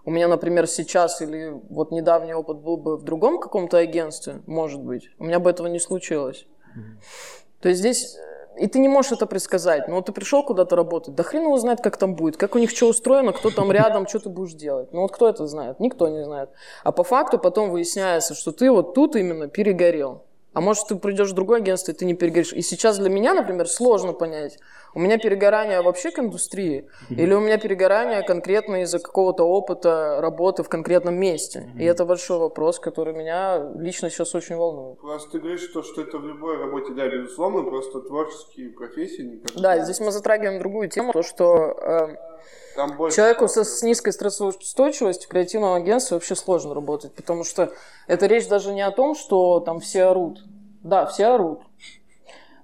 у 0.04 0.12
меня, 0.12 0.28
например, 0.28 0.68
сейчас 0.68 1.22
или 1.22 1.54
вот 1.70 1.92
недавний 1.92 2.34
опыт 2.34 2.58
был 2.58 2.76
бы 2.76 2.98
в 2.98 3.04
другом 3.04 3.40
каком-то 3.40 3.78
агентстве, 3.78 4.42
может 4.46 4.82
быть, 4.82 5.10
у 5.20 5.24
меня 5.24 5.40
бы 5.40 5.50
этого 5.50 5.68
не 5.68 5.80
случилось. 5.80 6.46
Mm-hmm. 6.76 7.62
То 7.62 7.70
есть 7.70 7.80
здесь 7.80 8.18
и 8.58 8.68
ты 8.68 8.80
не 8.80 8.88
можешь 8.88 9.14
это 9.14 9.26
предсказать. 9.26 9.88
Но 9.88 9.96
вот 9.96 10.06
ты 10.06 10.12
пришел 10.12 10.44
куда-то 10.44 10.76
работать, 10.76 11.16
да 11.16 11.24
хрен 11.24 11.44
его 11.44 11.58
знает, 11.58 11.82
как 11.82 11.98
там 11.98 12.14
будет, 12.16 12.38
как 12.38 12.56
у 12.56 12.60
них 12.60 12.70
что 12.70 12.88
устроено, 12.88 13.32
кто 13.32 13.50
там 13.50 13.72
рядом, 13.72 14.08
что 14.08 14.20
ты 14.20 14.30
будешь 14.30 14.54
делать. 14.54 14.92
Ну 14.92 15.02
вот 15.02 15.12
кто 15.12 15.30
это 15.30 15.48
знает? 15.48 15.80
Никто 15.80 16.08
не 16.10 16.24
знает. 16.24 16.50
А 16.84 16.92
по 16.92 17.04
факту 17.04 17.40
потом 17.40 17.72
выясняется, 17.72 18.36
что 18.36 18.52
ты 18.52 18.70
вот 18.70 18.94
тут 18.94 19.16
именно 19.16 19.48
перегорел. 19.48 20.24
А 20.54 20.62
может, 20.62 20.88
ты 20.88 20.96
придешь 20.96 21.32
в 21.32 21.34
другое 21.34 21.60
агентство, 21.60 21.92
и 21.92 21.96
ты 21.96 22.06
не 22.06 22.14
перегоришь. 22.14 22.54
И 22.54 22.62
сейчас 22.62 23.00
для 23.00 23.10
меня, 23.10 23.34
например, 23.34 23.68
сложно 23.68 24.14
понять, 24.14 24.60
у 24.94 25.00
меня 25.00 25.18
перегорание 25.18 25.82
вообще 25.82 26.12
к 26.12 26.20
индустрии, 26.20 26.88
или 27.10 27.34
у 27.34 27.40
меня 27.40 27.58
перегорание 27.58 28.22
конкретно 28.22 28.84
из-за 28.84 29.00
какого-то 29.00 29.44
опыта 29.44 30.20
работы 30.22 30.62
в 30.64 30.70
конкретном 30.70 31.16
месте. 31.16 31.60
Mm-hmm. 31.76 31.82
И 31.82 31.86
это 31.86 32.06
большой 32.06 32.38
вопрос, 32.38 32.80
который 32.80 33.14
меня 33.14 33.72
лично 33.76 34.10
сейчас 34.10 34.36
очень 34.36 34.56
волнует. 34.56 35.00
Просто 35.00 35.32
ты 35.32 35.40
говоришь, 35.40 35.62
что, 35.62 35.82
что 35.82 36.02
это 36.02 36.18
в 36.20 36.26
любой 36.26 36.58
работе, 36.58 36.94
да, 36.94 37.08
безусловно, 37.08 37.64
просто 37.64 38.02
творческие 38.02 38.70
профессии. 38.70 39.22
Никак 39.24 39.56
да, 39.56 39.80
здесь 39.80 40.00
мы 40.00 40.12
затрагиваем 40.12 40.60
другую 40.60 40.90
тему, 40.90 41.14
то, 41.14 41.24
что... 41.24 41.76
Э, 41.82 42.33
там 42.76 42.98
больше 42.98 43.18
Человеку 43.18 43.48
со, 43.48 43.64
с 43.64 43.84
низкой 43.84 44.12
стрессоустойчивостью 44.12 45.28
в 45.28 45.32
креативном 45.32 45.74
агентстве 45.74 46.16
вообще 46.16 46.36
сложно 46.36 46.74
работать, 46.74 47.14
потому 47.14 47.44
что 47.44 47.72
это 48.08 48.26
речь 48.26 48.48
даже 48.48 48.74
не 48.74 48.82
о 48.82 48.92
том, 48.92 49.16
что 49.16 49.60
там 49.60 49.80
все 49.80 50.06
орут. 50.06 50.44
Да, 50.82 51.06
все 51.06 51.28
орут. 51.28 51.62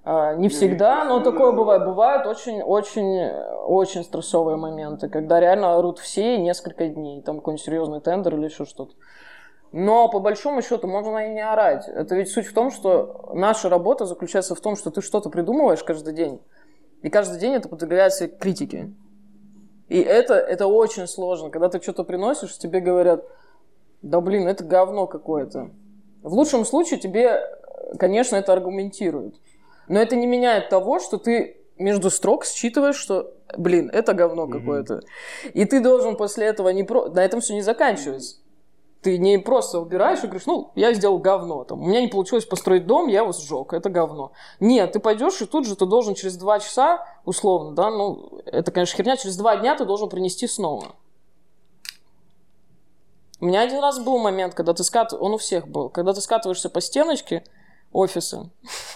А, 0.03 0.34
не 0.34 0.49
всегда, 0.49 1.05
но 1.05 1.19
такое 1.19 1.51
бывает. 1.51 1.86
Бывают 1.86 2.25
очень-очень-очень 2.25 4.03
стрессовые 4.03 4.57
моменты, 4.57 5.09
когда 5.09 5.39
реально 5.39 5.75
орут 5.75 5.99
все 5.99 6.38
несколько 6.38 6.88
дней. 6.88 7.21
Там 7.21 7.38
какой-нибудь 7.38 7.63
серьезный 7.63 8.01
тендер 8.01 8.36
или 8.36 8.45
еще 8.45 8.65
что-то. 8.65 8.93
Но 9.71 10.09
по 10.09 10.19
большому 10.19 10.61
счету 10.63 10.88
можно 10.88 11.27
и 11.27 11.34
не 11.34 11.45
орать. 11.45 11.88
Это 11.88 12.15
ведь 12.15 12.32
суть 12.32 12.47
в 12.47 12.53
том, 12.53 12.71
что 12.71 13.30
наша 13.34 13.69
работа 13.69 14.05
заключается 14.05 14.55
в 14.55 14.61
том, 14.61 14.75
что 14.75 14.89
ты 14.89 15.01
что-то 15.01 15.30
придумываешь 15.30 15.84
каждый 15.84 16.13
день. 16.13 16.41
И 17.03 17.09
каждый 17.09 17.39
день 17.39 17.53
это 17.53 17.69
подвергается 17.69 18.27
критике. 18.27 18.91
И 19.90 20.00
это, 20.00 20.36
это 20.36 20.68
очень 20.68 21.08
сложно. 21.08 21.50
Когда 21.50 21.68
ты 21.68 21.82
что-то 21.82 22.04
приносишь, 22.04 22.58
тебе 22.58 22.80
говорят, 22.80 23.26
да 24.02 24.22
блин, 24.22 24.48
это 24.48 24.64
говно 24.64 25.08
какое-то. 25.08 25.72
В 26.22 26.34
лучшем 26.34 26.64
случае 26.64 27.00
тебе, 27.00 27.42
конечно, 27.98 28.36
это 28.36 28.54
аргументируют. 28.54 29.36
Но 29.88 30.00
это 30.00 30.16
не 30.16 30.28
меняет 30.28 30.70
того, 30.70 31.00
что 31.00 31.18
ты 31.18 31.58
между 31.78 32.12
строк 32.12 32.46
считываешь, 32.46 32.98
что, 32.98 33.34
блин, 33.58 33.90
это 33.92 34.14
говно 34.14 34.46
mm-hmm. 34.46 34.52
какое-то. 34.52 35.02
И 35.54 35.66
ты 35.66 35.82
должен 35.82 36.16
после 36.16 36.46
этого 36.46 36.70
не 36.70 36.84
про... 36.84 37.10
На 37.10 37.26
этом 37.26 37.42
все 37.42 37.56
не 37.56 37.62
заканчивается. 37.62 38.38
Ты 39.02 39.18
не 39.18 39.38
просто 39.39 39.80
убираешь 39.80 40.20
и 40.20 40.28
говоришь, 40.28 40.45
ну, 40.45 40.72
я 40.76 40.93
сделал 40.93 41.20
говно. 41.20 41.64
Там, 41.64 41.82
у 41.82 41.86
меня 41.86 42.02
не 42.02 42.08
получилось 42.08 42.45
построить 42.45 42.86
дом, 42.86 43.08
я 43.08 43.22
его 43.22 43.32
сжег, 43.32 43.72
это 43.72 43.89
говно. 43.89 44.34
Нет, 44.60 44.91
ты 44.91 45.00
пойдешь 45.00 45.41
и 45.41 45.45
тут 45.45 45.66
же 45.66 45.78
ты 45.78 45.86
должен 45.86 46.16
через 46.16 46.36
два 46.36 46.60
часа, 46.60 47.06
условно, 47.24 47.72
да, 47.72 47.89
ну, 47.89 48.41
это, 48.45 48.72
конечно, 48.72 48.97
херня, 48.97 49.16
через 49.16 49.38
два 49.38 49.56
дня 49.56 49.76
ты 49.76 49.86
должен 49.86 50.10
принести 50.10 50.47
снова. 50.47 50.95
У 53.39 53.45
меня 53.45 53.62
один 53.62 53.80
раз 53.80 54.00
был 54.00 54.18
момент, 54.18 54.54
когда 54.54 54.74
ты 54.74 54.84
скатываешь, 54.84 55.24
он 55.24 55.34
у 55.34 55.38
всех 55.38 55.68
был, 55.70 55.89
когда 55.89 56.14
ты 56.14 56.20
скатываешься 56.20 56.70
по 56.70 56.82
стеночке 56.82 57.45
офиса. 57.93 58.50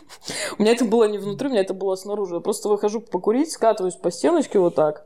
У 0.57 0.61
меня 0.61 0.73
это 0.73 0.85
было 0.85 1.05
не 1.05 1.17
внутри, 1.17 1.47
у 1.47 1.51
меня 1.51 1.61
это 1.61 1.73
было 1.73 1.95
снаружи. 1.95 2.35
Я 2.35 2.41
просто 2.41 2.69
выхожу 2.69 3.01
покурить, 3.01 3.51
скатываюсь 3.51 3.95
по 3.95 4.11
стеночке 4.11 4.59
вот 4.59 4.75
так. 4.75 5.05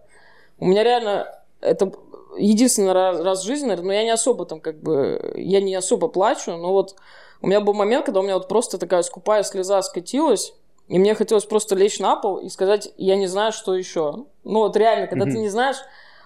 У 0.59 0.65
меня 0.65 0.83
реально 0.83 1.27
это 1.61 1.91
единственный 2.37 2.93
раз, 2.93 3.19
раз 3.19 3.43
в 3.43 3.45
жизни, 3.45 3.67
наверное, 3.67 3.87
но 3.87 3.93
я 3.93 4.03
не 4.03 4.11
особо 4.11 4.45
там 4.45 4.59
как 4.59 4.81
бы, 4.81 5.33
я 5.35 5.61
не 5.61 5.75
особо 5.75 6.07
плачу, 6.07 6.51
но 6.51 6.71
вот 6.71 6.95
у 7.41 7.47
меня 7.47 7.61
был 7.61 7.73
момент, 7.73 8.05
когда 8.05 8.19
у 8.19 8.23
меня 8.23 8.35
вот 8.35 8.47
просто 8.47 8.77
такая 8.77 9.03
скупая 9.03 9.43
слеза 9.43 9.81
скатилась, 9.81 10.53
и 10.87 10.99
мне 10.99 11.15
хотелось 11.15 11.45
просто 11.45 11.75
лечь 11.75 11.99
на 11.99 12.15
пол 12.15 12.37
и 12.37 12.49
сказать, 12.49 12.93
я 12.97 13.15
не 13.15 13.27
знаю, 13.27 13.51
что 13.51 13.75
еще. 13.75 14.25
Ну 14.43 14.59
вот 14.59 14.77
реально, 14.77 15.07
когда 15.07 15.25
mm-hmm. 15.25 15.31
ты 15.31 15.39
не 15.39 15.49
знаешь, 15.49 15.77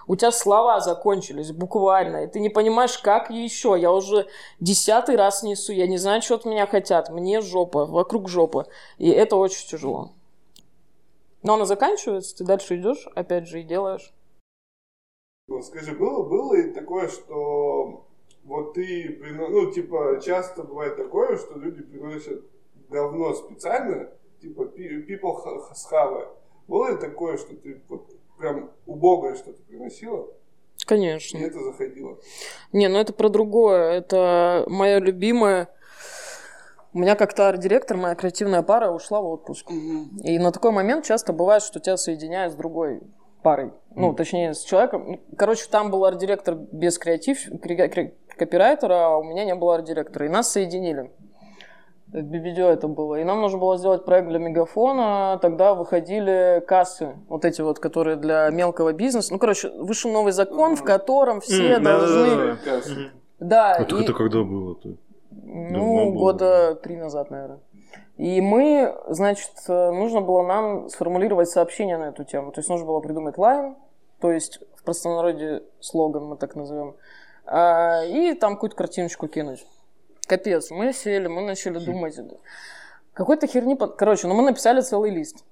у 0.06 0.16
тебя 0.16 0.30
слова 0.30 0.80
закончились 0.80 1.52
буквально, 1.52 2.24
и 2.24 2.26
ты 2.26 2.40
не 2.40 2.48
понимаешь, 2.48 2.98
как 2.98 3.30
еще. 3.30 3.76
Я 3.78 3.92
уже 3.92 4.26
десятый 4.60 5.16
раз 5.16 5.42
несу, 5.42 5.72
я 5.72 5.86
не 5.86 5.98
знаю, 5.98 6.22
что 6.22 6.36
от 6.36 6.44
меня 6.44 6.66
хотят. 6.66 7.10
Мне 7.10 7.40
жопа, 7.40 7.86
вокруг 7.86 8.28
жопа. 8.28 8.66
И 8.98 9.08
это 9.10 9.36
очень 9.36 9.66
тяжело. 9.66 10.12
Но 11.42 11.54
она 11.54 11.66
заканчивается, 11.66 12.36
ты 12.36 12.44
дальше 12.44 12.76
идешь, 12.76 13.08
опять 13.14 13.48
же, 13.48 13.60
и 13.60 13.64
делаешь. 13.64 14.12
Ну, 15.52 15.60
скажи, 15.60 15.92
было, 15.92 16.22
было 16.22 16.54
и 16.54 16.72
такое, 16.72 17.08
что 17.08 18.06
вот 18.42 18.72
ты, 18.72 19.18
ну, 19.20 19.70
типа, 19.70 20.18
часто 20.24 20.62
бывает 20.62 20.96
такое, 20.96 21.36
что 21.36 21.58
люди 21.58 21.82
приносят 21.82 22.42
говно 22.88 23.34
специально, 23.34 24.08
типа, 24.40 24.62
people 24.62 25.36
have 25.44 26.28
Было 26.66 26.92
ли 26.92 26.96
такое, 26.96 27.36
что 27.36 27.54
ты 27.54 27.82
вот 27.90 28.16
прям 28.38 28.70
убогое 28.86 29.34
что-то 29.34 29.62
приносила? 29.64 30.26
Конечно. 30.86 31.36
И 31.36 31.42
это 31.42 31.62
заходило? 31.62 32.18
Не, 32.72 32.88
ну 32.88 32.98
это 32.98 33.12
про 33.12 33.28
другое. 33.28 33.90
Это 33.92 34.64
мое 34.68 35.00
любимое. 35.00 35.68
У 36.94 36.98
меня 36.98 37.14
как-то 37.14 37.50
арт-директор, 37.50 37.98
моя 37.98 38.14
креативная 38.14 38.62
пара 38.62 38.90
ушла 38.90 39.20
в 39.20 39.26
отпуск. 39.26 39.68
Угу. 39.68 40.24
И 40.24 40.38
на 40.38 40.50
такой 40.50 40.70
момент 40.70 41.04
часто 41.04 41.34
бывает, 41.34 41.62
что 41.62 41.78
тебя 41.78 41.98
соединяют 41.98 42.54
с 42.54 42.56
другой 42.56 43.02
парой. 43.42 43.72
Ну, 43.94 44.14
точнее, 44.14 44.54
с 44.54 44.62
человеком. 44.62 45.20
Короче, 45.36 45.66
там 45.70 45.90
был 45.90 46.04
арт-директор 46.04 46.54
без 46.54 46.98
креатив, 46.98 47.38
копирайтера, 48.36 49.06
а 49.06 49.16
у 49.18 49.22
меня 49.22 49.44
не 49.44 49.54
было 49.54 49.76
арт-директора. 49.76 50.26
И 50.26 50.28
нас 50.28 50.50
соединили. 50.50 51.10
BBDO 52.12 52.66
это 52.66 52.88
было. 52.88 53.20
И 53.20 53.24
нам 53.24 53.40
нужно 53.40 53.58
было 53.58 53.78
сделать 53.78 54.04
проект 54.04 54.28
для 54.28 54.38
Мегафона. 54.38 55.38
Тогда 55.40 55.74
выходили 55.74 56.62
кассы, 56.66 57.16
вот 57.28 57.44
эти 57.44 57.62
вот, 57.62 57.78
которые 57.78 58.16
для 58.16 58.50
мелкого 58.50 58.92
бизнеса. 58.92 59.32
Ну, 59.32 59.38
короче, 59.38 59.70
вышел 59.70 60.12
новый 60.12 60.32
закон, 60.32 60.76
в 60.76 60.84
котором 60.84 61.40
все 61.40 61.76
mm, 61.76 61.80
должны... 61.80 62.36
Да, 62.36 62.56
да, 62.64 62.80
да. 62.86 63.10
да 63.40 63.74
а 63.76 63.82
и... 63.82 64.02
это 64.02 64.12
когда 64.12 64.42
было-то? 64.42 64.96
Ну, 65.30 66.12
года 66.12 66.74
три 66.74 66.96
назад, 66.96 67.30
наверное. 67.30 67.60
И 68.22 68.40
мы, 68.40 68.96
значит, 69.08 69.50
нужно 69.66 70.20
было 70.20 70.46
нам 70.46 70.88
сформулировать 70.88 71.48
сообщение 71.48 71.98
на 71.98 72.04
эту 72.04 72.22
тему. 72.22 72.52
То 72.52 72.60
есть 72.60 72.68
нужно 72.68 72.86
было 72.86 73.00
придумать 73.00 73.36
лайн, 73.36 73.74
то 74.20 74.30
есть 74.30 74.60
в 74.76 74.84
простонародье 74.84 75.64
слоган 75.80 76.26
мы 76.26 76.36
так 76.36 76.54
назовем, 76.54 76.94
а, 77.44 78.04
и 78.04 78.34
там 78.34 78.54
какую-то 78.54 78.76
картиночку 78.76 79.26
кинуть. 79.26 79.66
Капец, 80.28 80.70
мы 80.70 80.92
сели, 80.92 81.26
мы 81.26 81.42
начали 81.42 81.84
думать. 81.84 82.16
Какой-то 83.12 83.48
херни... 83.48 83.76
Короче, 83.76 84.28
ну 84.28 84.34
мы 84.34 84.44
написали 84.44 84.82
целый 84.82 85.10
лист. 85.10 85.44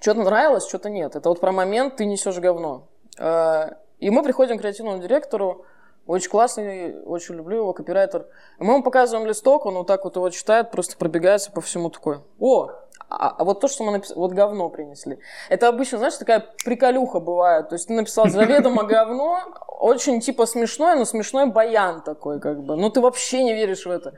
Что-то 0.00 0.22
нравилось, 0.22 0.66
что-то 0.66 0.88
нет. 0.88 1.14
Это 1.14 1.28
вот 1.28 1.40
про 1.40 1.52
момент 1.52 1.96
ты 1.96 2.06
несешь 2.06 2.38
говно. 2.38 2.88
А, 3.18 3.76
и 3.98 4.08
мы 4.08 4.22
приходим 4.22 4.56
к 4.56 4.62
креативному 4.62 4.98
директору, 5.02 5.66
очень 6.06 6.30
классный, 6.30 7.00
очень 7.04 7.36
люблю 7.36 7.58
его, 7.58 7.72
копирайтер. 7.72 8.26
Мы 8.58 8.74
ему 8.74 8.82
показываем 8.82 9.26
листок, 9.26 9.66
он 9.66 9.74
вот 9.74 9.86
так 9.86 10.04
вот 10.04 10.16
его 10.16 10.28
читает, 10.30 10.70
просто 10.70 10.96
пробегается 10.96 11.52
по 11.52 11.60
всему 11.60 11.90
такой. 11.90 12.20
О, 12.40 12.70
а, 13.08 13.34
а 13.38 13.44
вот 13.44 13.60
то, 13.60 13.68
что 13.68 13.84
мы 13.84 13.92
написали, 13.92 14.18
вот 14.18 14.32
говно 14.32 14.68
принесли. 14.68 15.18
Это 15.48 15.68
обычно, 15.68 15.98
знаешь, 15.98 16.16
такая 16.16 16.46
приколюха 16.64 17.20
бывает. 17.20 17.68
То 17.68 17.74
есть 17.74 17.88
ты 17.88 17.94
написал 17.94 18.28
заведомо 18.28 18.84
говно, 18.84 19.40
очень 19.80 20.20
типа 20.20 20.46
смешное, 20.46 20.96
но 20.96 21.04
смешной 21.04 21.46
баян 21.46 22.02
такой 22.02 22.40
как 22.40 22.62
бы. 22.62 22.76
Ну 22.76 22.90
ты 22.90 23.00
вообще 23.00 23.42
не 23.42 23.54
веришь 23.54 23.84
в 23.84 23.90
это. 23.90 24.14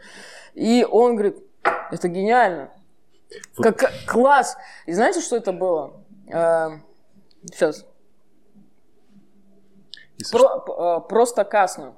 И 0.54 0.86
он 0.88 1.14
говорит, 1.16 1.38
это 1.90 2.08
гениально. 2.08 2.70
Как 3.56 3.90
класс. 4.06 4.56
И 4.86 4.92
знаете, 4.92 5.20
что 5.20 5.36
это 5.36 5.52
было? 5.52 5.94
сейчас. 7.52 7.84
Про, 10.30 10.64
э, 10.66 11.08
просто 11.08 11.44
касно. 11.44 11.96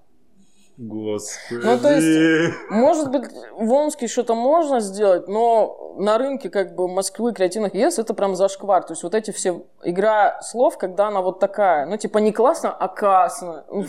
Господи. 0.79 1.65
Ну, 1.65 1.79
то 1.79 1.91
есть, 1.91 2.55
может 2.69 3.11
быть, 3.11 3.25
в 3.53 3.73
Омске 3.73 4.09
что-то 4.09 4.35
можно 4.35 4.81
сделать, 4.81 5.27
но 5.27 5.95
на 5.97 6.19
рынке 6.19 6.51
как 6.51 6.75
бы 6.75 6.87
Москвы 6.87 7.33
креативных 7.33 7.75
ЕС 7.75 7.99
это 7.99 8.13
прям 8.13 8.37
зашквар. 8.37 8.83
То 8.85 8.93
есть 8.93 9.03
вот 9.03 9.15
эти 9.15 9.31
все 9.31 9.63
игра 9.83 10.41
слов, 10.43 10.77
когда 10.77 11.09
она 11.09 11.23
вот 11.23 11.41
такая, 11.41 11.87
ну 11.87 11.97
типа 11.97 12.19
не 12.19 12.31
классно, 12.31 12.71
а 12.71 12.89
касно. 12.89 13.65
Ну 13.71 13.87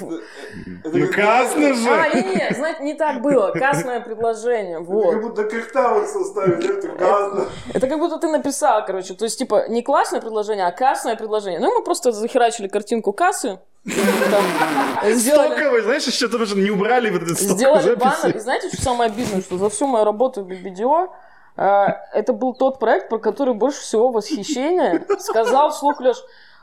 касно 1.13 1.73
же! 1.73 1.89
А, 1.89 2.15
не, 2.15 2.21
не, 2.23 2.53
знаете, 2.53 2.83
не 2.83 2.93
так 2.93 3.21
было. 3.21 3.51
Касное 3.51 3.99
предложение, 3.99 4.79
вот. 4.79 5.13
Как 5.13 5.23
будто 5.23 5.43
картавы 5.43 6.07
составили, 6.07 6.77
это 6.77 6.87
касно. 6.89 7.45
Это 7.73 7.87
как 7.87 7.99
будто 7.99 8.17
ты 8.17 8.29
написал, 8.29 8.85
короче. 8.85 9.13
То 9.13 9.25
есть 9.25 9.37
типа 9.37 9.67
не 9.67 9.81
классное 9.81 10.21
предложение, 10.21 10.65
а 10.65 10.71
кассное 10.71 11.17
предложение. 11.17 11.59
Ну 11.59 11.73
мы 11.73 11.83
просто 11.83 12.13
захерачили 12.13 12.69
картинку 12.69 13.11
кассы, 13.11 13.59
сделали... 13.87 15.51
Стоковый, 15.53 15.81
знаешь, 15.81 16.05
еще 16.07 16.27
тоже 16.27 16.55
не 16.55 16.69
убрали 16.69 17.09
вот 17.09 17.23
этот 17.23 17.39
Сделали 17.39 17.95
баннер. 17.95 18.35
И 18.35 18.39
знаете, 18.39 18.67
что 18.69 18.81
самое 18.81 19.09
обидное, 19.09 19.41
что 19.41 19.57
за 19.57 19.69
всю 19.69 19.87
мою 19.87 20.05
работу 20.05 20.43
в 20.43 20.47
BBDO 20.47 21.09
это 21.57 22.33
был 22.33 22.53
тот 22.53 22.79
проект, 22.79 23.09
про 23.09 23.17
который 23.17 23.53
больше 23.53 23.81
всего 23.81 24.09
восхищения 24.09 25.05
сказал 25.19 25.71
вслух 25.71 25.99
Леш. 26.01 26.17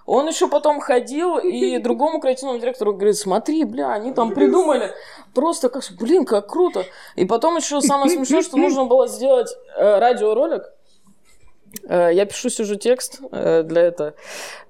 Он 0.06 0.28
еще 0.28 0.48
потом 0.48 0.80
ходил 0.80 1.38
и 1.38 1.78
другому 1.78 2.20
креативному 2.20 2.58
директору 2.58 2.92
говорит, 2.92 3.16
смотри, 3.16 3.64
бля, 3.64 3.90
они 3.92 4.12
там 4.12 4.32
придумали 4.34 4.92
просто 5.32 5.70
как, 5.70 5.82
блин, 5.98 6.26
как 6.26 6.46
круто. 6.46 6.84
И 7.16 7.24
потом 7.24 7.56
еще 7.56 7.80
самое 7.80 8.10
смешное, 8.10 8.42
что 8.42 8.58
нужно 8.58 8.84
было 8.84 9.08
сделать 9.08 9.48
э, 9.76 9.98
радиоролик, 9.98 10.64
я 11.88 12.26
пишу 12.26 12.50
сюжет-текст 12.50 13.20
э, 13.32 13.62
для 13.62 13.82
этого, 13.82 14.14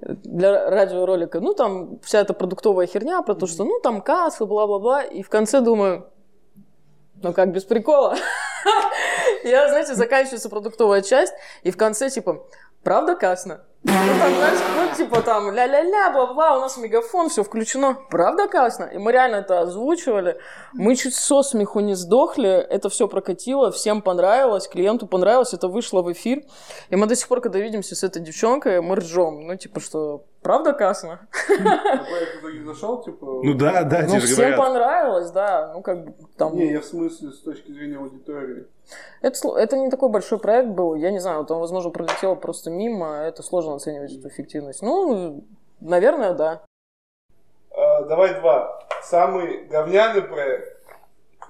для 0.01 0.70
радиоролика. 0.70 1.40
Ну, 1.40 1.55
там 1.55 2.01
вся 2.01 2.20
эта 2.20 2.35
продуктовая 2.35 2.86
херня 2.86 3.22
про 3.22 3.35
то, 3.35 3.47
что, 3.47 3.64
ну, 3.64 3.81
там 3.81 4.01
кассы, 4.01 4.44
бла-бла-бла. 4.44 5.02
И 5.02 5.22
в 5.22 5.28
конце 5.28 5.60
думаю, 5.60 6.09
ну, 7.22 7.32
как 7.32 7.52
без 7.52 7.64
прикола. 7.64 8.16
Я, 9.44 9.68
знаете, 9.68 9.94
заканчивается 9.94 10.48
продуктовая 10.48 11.02
часть, 11.02 11.35
и 11.62 11.70
в 11.70 11.76
конце, 11.76 12.10
типа, 12.10 12.47
правда 12.82 13.14
касно? 13.14 13.64
Ну, 13.86 13.93
там, 13.93 14.35
знаешь, 14.35 14.59
ну, 14.77 14.97
типа, 14.97 15.20
там, 15.20 15.51
ля-ля-ля, 15.52 16.11
бла-бла, 16.11 16.56
у 16.56 16.61
нас 16.61 16.78
мегафон, 16.78 17.28
все 17.28 17.43
включено. 17.43 17.98
Правда 18.09 18.48
классно? 18.48 18.85
И 18.85 18.97
мы 18.97 19.12
реально 19.12 19.36
это 19.36 19.61
озвучивали. 19.61 20.39
Мы 20.73 20.97
чуть 20.97 21.15
со 21.15 21.43
смеху 21.43 21.81
не 21.81 21.94
сдохли, 21.94 22.48
это 22.48 22.89
все 22.89 23.09
прокатило, 23.09 23.70
всем 23.70 24.01
понравилось, 24.01 24.69
клиенту 24.69 25.06
понравилось, 25.06 25.52
это 25.52 25.69
вышло 25.69 26.01
в 26.01 26.11
эфир. 26.11 26.44
И 26.89 26.97
мы 26.97 27.06
до 27.06 27.15
сих 27.15 27.28
пор, 27.28 27.43
когда 27.43 27.59
видимся 27.59 27.94
с 27.94 28.02
этой 28.02 28.23
девчонкой, 28.23 28.81
мы 28.81 28.97
ржем. 28.97 29.47
Ну, 29.47 29.55
типа, 29.56 29.81
что 29.81 30.24
правда 30.40 30.73
классно? 30.73 31.28
зашел, 32.65 33.02
типа... 33.02 33.40
Ну 33.43 33.52
да, 33.55 33.82
да, 33.85 34.06
Ну, 34.09 34.19
всем 34.19 34.56
понравилось, 34.56 35.31
да. 35.31 35.73
Ну, 35.74 35.82
как 35.82 36.05
бы 36.05 36.15
там... 36.39 36.56
Не, 36.56 36.73
я 36.73 36.81
в 36.81 36.85
смысле 36.85 37.32
с 37.32 37.40
точки 37.40 37.70
зрения 37.70 37.98
аудитории. 37.98 38.66
Это, 39.23 39.56
это 39.56 39.77
не 39.77 39.90
такой 39.90 40.11
большой 40.11 40.39
проект 40.39 40.69
был, 40.69 40.94
я 40.94 41.11
не 41.11 41.19
знаю, 41.19 41.47
там, 41.47 41.59
возможно, 41.59 41.90
пролетело 41.90 42.35
просто 42.35 42.70
мимо, 42.70 43.16
это 43.16 43.43
сложно 43.43 43.74
оценивать 43.75 44.13
эту 44.13 44.29
эффективность. 44.29 44.83
Ну, 44.83 45.45
наверное, 45.81 46.35
да. 46.35 46.65
А, 47.71 48.03
давай 48.05 48.35
два. 48.41 48.81
Самый 49.03 49.65
говняный 49.67 50.23
проект 50.23 50.75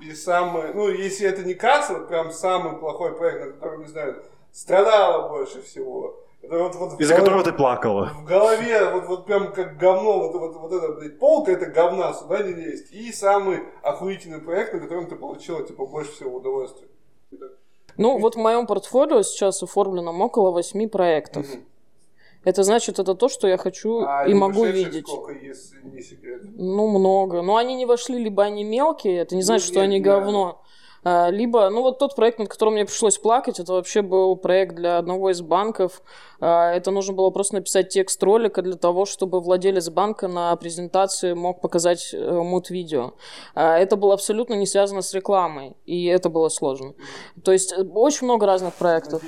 и 0.00 0.12
самый, 0.12 0.74
ну, 0.74 0.88
если 0.88 1.28
это 1.28 1.42
не 1.42 1.54
касса, 1.54 2.00
прям 2.00 2.30
самый 2.30 2.78
плохой 2.78 3.16
проект, 3.16 3.46
на 3.46 3.52
котором, 3.52 3.82
не 3.82 3.88
знаю, 3.88 4.22
страдала 4.52 5.28
больше 5.28 5.62
всего. 5.62 6.20
Это 6.42 6.58
вот, 6.58 6.74
вот 6.74 7.00
Из-за 7.00 7.14
которого 7.14 7.42
ты 7.42 7.52
плакала. 7.52 8.10
В 8.14 8.24
голове, 8.24 8.90
вот, 8.90 9.06
вот 9.06 9.24
прям 9.24 9.52
как 9.52 9.78
говно, 9.78 10.28
вот, 10.28 10.34
вот, 10.34 10.56
вот 10.56 10.72
это, 10.72 10.92
блядь, 10.92 11.18
полка, 11.18 11.52
это 11.52 11.66
говна, 11.66 12.12
сюда 12.12 12.42
не 12.42 12.52
лезть. 12.52 12.92
И 12.92 13.10
самый 13.12 13.60
охуительный 13.82 14.40
проект, 14.40 14.74
на 14.74 14.80
котором 14.80 15.06
ты 15.06 15.16
получила, 15.16 15.62
типа, 15.62 15.86
больше 15.86 16.12
всего 16.12 16.36
удовольствия. 16.36 16.88
Ну, 17.96 18.18
вот 18.18 18.34
в 18.34 18.38
моем 18.38 18.66
портфолио 18.66 19.22
сейчас 19.22 19.62
оформлено 19.62 20.12
около 20.12 20.50
восьми 20.50 20.86
проектов. 20.86 21.46
Угу. 21.48 21.62
Это 22.44 22.62
значит, 22.62 22.98
это 22.98 23.14
то, 23.14 23.28
что 23.28 23.48
я 23.48 23.56
хочу 23.56 24.04
а 24.06 24.26
и 24.26 24.34
могу 24.34 24.64
видеть. 24.64 25.08
Сколько, 25.08 25.32
если 25.32 25.80
не 25.82 26.02
секрет? 26.02 26.42
Ну, 26.56 26.88
много. 26.88 27.42
Но 27.42 27.56
они 27.56 27.74
не 27.74 27.86
вошли, 27.86 28.18
либо 28.18 28.44
они 28.44 28.64
мелкие, 28.64 29.18
это 29.18 29.34
не 29.34 29.40
ну, 29.40 29.46
значит, 29.46 29.68
нет, 29.68 29.72
что 29.72 29.80
они 29.82 29.96
нет. 29.96 30.04
говно. 30.04 30.62
А, 31.04 31.28
либо, 31.28 31.68
ну 31.68 31.82
вот 31.82 31.98
тот 31.98 32.16
проект, 32.16 32.38
над 32.38 32.48
которым 32.48 32.74
мне 32.74 32.86
пришлось 32.86 33.18
плакать, 33.18 33.60
это 33.60 33.72
вообще 33.74 34.02
был 34.02 34.36
проект 34.36 34.74
для 34.74 34.98
одного 34.98 35.30
из 35.30 35.42
банков. 35.42 36.02
А, 36.40 36.72
это 36.72 36.90
нужно 36.90 37.14
было 37.14 37.30
просто 37.30 37.56
написать 37.56 37.90
текст 37.90 38.22
ролика 38.22 38.62
для 38.62 38.76
того, 38.76 39.04
чтобы 39.04 39.40
владелец 39.40 39.88
банка 39.90 40.28
на 40.28 40.56
презентации 40.56 41.34
мог 41.34 41.60
показать 41.60 42.10
э, 42.12 42.32
мут-видео. 42.32 43.12
А, 43.54 43.78
это 43.78 43.96
было 43.96 44.14
абсолютно 44.14 44.54
не 44.54 44.66
связано 44.66 45.02
с 45.02 45.12
рекламой, 45.12 45.76
и 45.84 46.06
это 46.06 46.30
было 46.30 46.48
сложно. 46.48 46.94
То 47.44 47.52
есть 47.52 47.72
э, 47.72 47.82
очень 47.82 48.24
много 48.26 48.46
разных 48.46 48.74
проектов. 48.74 49.22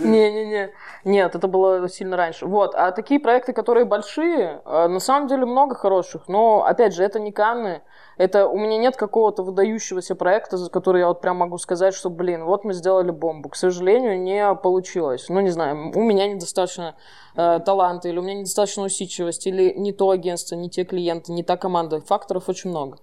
Не-не-не. 0.00 0.70
Нет, 1.04 1.34
это 1.34 1.48
было 1.48 1.88
сильно 1.88 2.16
раньше. 2.16 2.46
Вот. 2.46 2.74
А 2.74 2.90
такие 2.92 3.20
проекты, 3.20 3.52
которые 3.52 3.84
большие, 3.84 4.62
э, 4.64 4.88
на 4.88 5.00
самом 5.00 5.28
деле 5.28 5.44
много 5.44 5.74
хороших. 5.74 6.28
Но, 6.28 6.64
опять 6.64 6.94
же, 6.94 7.04
это 7.04 7.20
не 7.20 7.32
Канны. 7.32 7.82
Это 8.16 8.46
у 8.46 8.58
меня 8.58 8.76
нет 8.78 8.96
какого-то 8.96 9.42
выдающегося 9.42 10.14
проекта, 10.14 10.56
за 10.56 10.70
который 10.70 11.00
я 11.00 11.08
вот 11.08 11.20
прям 11.20 11.36
могу 11.36 11.58
сказать, 11.58 11.94
что, 11.94 12.10
блин, 12.10 12.44
вот 12.44 12.64
мы 12.64 12.72
сделали 12.74 13.10
бомбу. 13.10 13.48
К 13.48 13.56
сожалению, 13.56 14.20
не 14.20 14.54
получилось. 14.54 15.28
Ну, 15.28 15.40
не 15.40 15.50
знаю, 15.50 15.92
у 15.94 16.02
меня 16.02 16.26
недостаточно 16.26 16.96
э, 17.36 17.60
таланта, 17.64 18.08
или 18.08 18.18
у 18.18 18.22
меня 18.22 18.34
недостаточно 18.34 18.84
усидчивости, 18.84 19.48
или 19.48 19.72
не 19.74 19.92
то 19.92 20.10
агентство, 20.10 20.54
не 20.54 20.68
те 20.68 20.84
клиенты, 20.84 21.32
не 21.32 21.42
та 21.42 21.56
команда. 21.56 22.00
Факторов 22.00 22.48
очень 22.48 22.70
много. 22.70 22.98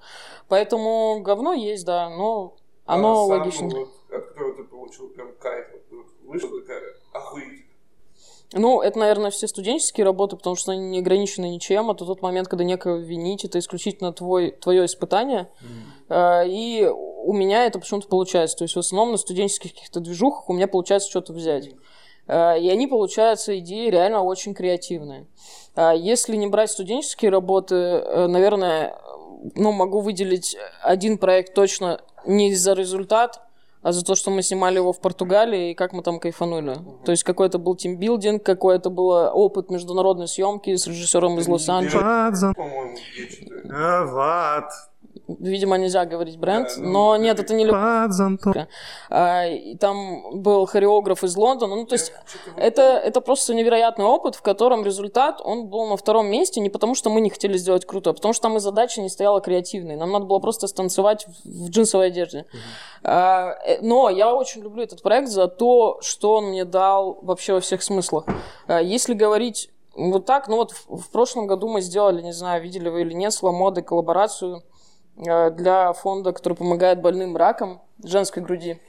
Поэтому 0.48 1.22
говно 1.22 1.54
есть, 1.54 1.86
да, 1.86 2.10
но 2.10 2.56
оно 2.86 3.22
а 3.22 3.24
логично. 3.24 3.68
Вот, 3.68 3.90
от 4.12 4.28
которого 4.28 4.56
ты 4.56 4.64
получил 4.64 5.10
прям 5.10 5.30
кайф. 5.40 5.68
Вот, 5.92 6.06
вышла 6.24 6.62
такая. 6.62 6.82
Ну, 8.54 8.82
это, 8.82 8.98
наверное, 8.98 9.30
все 9.30 9.48
студенческие 9.48 10.06
работы, 10.06 10.36
потому 10.36 10.56
что 10.56 10.72
они 10.72 10.82
не 10.82 11.00
ограничены 11.00 11.50
ничем. 11.50 11.92
Это 11.92 12.06
тот 12.06 12.24
момент, 12.24 12.48
когда 12.48 12.64
некого 12.64 12.98
винить, 12.98 13.46
это 13.46 13.60
исключительно 13.60 14.12
твой, 14.12 14.52
твое 14.52 14.86
испытание. 14.86 15.50
Mm. 16.10 16.48
И 16.50 16.88
у 16.88 17.32
меня 17.32 17.66
это 17.66 17.78
почему-то 17.80 18.08
получается. 18.08 18.58
То 18.58 18.64
есть 18.64 18.76
в 18.76 18.80
основном 18.80 19.12
на 19.12 19.18
студенческих 19.18 19.74
каких-то 19.74 20.00
движухах 20.00 20.50
у 20.50 20.54
меня 20.54 20.68
получается 20.68 21.10
что-то 21.10 21.32
взять. 21.34 21.70
Mm. 22.28 22.60
И 22.62 22.70
они, 22.70 22.88
получаются, 22.88 23.58
идеи 23.60 23.90
реально 23.90 24.24
очень 24.24 24.56
креативные. 24.56 25.28
А 25.76 25.94
если 25.94 26.36
не 26.36 26.48
брать 26.48 26.72
студенческие 26.72 27.30
работы, 27.30 27.76
э, 27.76 28.28
наверное, 28.28 29.00
ну, 29.56 29.72
могу 29.72 30.00
выделить 30.00 30.58
один 30.82 31.18
проект 31.18 31.54
точно 31.54 32.02
не 32.26 32.54
за 32.56 32.74
результат, 32.74 33.42
а 33.82 33.92
за 33.92 34.04
то, 34.04 34.16
что 34.16 34.32
мы 34.32 34.42
снимали 34.42 34.76
его 34.76 34.92
в 34.92 35.00
Португалии 35.00 35.72
и 35.72 35.74
как 35.74 35.94
мы 35.94 36.04
там 36.04 36.20
кайфанули. 36.20 36.72
Угу. 36.72 37.00
То 37.06 37.12
есть 37.12 37.24
какой-то 37.24 37.60
был 37.60 37.76
тимбилдинг, 37.76 38.44
какой-то 38.44 38.90
был 38.90 39.10
опыт 39.10 39.70
международной 39.70 40.28
съемки 40.28 40.76
с 40.76 40.88
режиссером 40.88 41.40
из 41.40 41.48
Лос-Анджелеса. 41.48 42.54
Влад, 44.06 44.72
видимо, 45.40 45.78
нельзя 45.78 46.06
говорить 46.06 46.38
бренд, 46.38 46.70
да, 46.76 46.82
ну, 46.82 46.92
но 46.92 47.18
нет, 47.18 47.40
это 47.40 47.54
не 47.54 47.66
любовь. 47.66 47.80
А, 49.10 49.46
и 49.46 49.76
там 49.76 50.42
был 50.42 50.66
хореограф 50.66 51.24
из 51.24 51.36
Лондона, 51.36 51.76
ну, 51.76 51.86
то 51.86 51.94
есть 51.94 52.12
это, 52.58 52.82
это 52.82 53.22
просто 53.22 53.54
невероятный 53.54 54.06
опыт, 54.06 54.36
в 54.36 54.42
котором 54.42 54.84
результат, 54.84 55.42
он 55.44 55.68
был 55.68 55.88
на 55.88 55.98
втором 55.98 56.28
месте 56.28 56.60
не 56.60 56.70
потому, 56.70 56.96
что 56.96 57.10
мы 57.10 57.22
не 57.22 57.30
хотели 57.30 57.58
сделать 57.58 57.86
круто, 57.86 58.10
а 58.10 58.14
потому 58.14 58.34
что 58.34 58.44
там 58.44 58.58
и 58.58 58.60
задача 58.60 59.02
не 59.02 59.10
стояла 59.10 59.42
креативной, 59.42 59.96
нам 59.96 60.12
надо 60.12 60.26
было 60.26 60.40
просто 60.40 60.68
станцевать 60.68 61.28
в 61.44 61.70
джинсовой 61.70 62.08
одежде. 62.08 62.46
А, 63.04 63.56
э, 63.66 63.80
но 63.82 64.10
я 64.10 64.34
очень 64.34 64.62
люблю 64.62 64.84
этот 64.84 65.02
проект 65.02 65.30
за 65.30 65.48
то, 65.48 66.00
что 66.02 66.36
он 66.36 66.46
мне 66.46 66.66
дал 66.66 67.20
вообще 67.22 67.54
во 67.54 67.60
всех 67.60 67.84
смыслах. 67.84 68.26
А, 68.68 68.82
если 68.82 69.14
говорить 69.14 69.70
вот 69.96 70.26
так, 70.26 70.48
ну 70.48 70.58
вот 70.58 70.72
в, 70.72 71.02
в 71.02 71.10
прошлом 71.12 71.48
году 71.48 71.68
мы 71.68 71.82
сделали, 71.82 72.22
не 72.22 72.34
знаю, 72.34 72.62
видели 72.62 72.90
вы 72.90 73.02
или 73.02 73.14
нет, 73.14 73.34
с 73.34 73.44
Ламодой 73.44 73.84
коллаборацию 73.84 74.64
Э, 74.64 74.79
для 75.20 75.94
фонда, 75.94 76.32
который 76.32 76.54
помогает 76.54 77.02
больным 77.02 77.36
раком 77.36 77.82
женской 78.04 78.42
груди. 78.42 78.80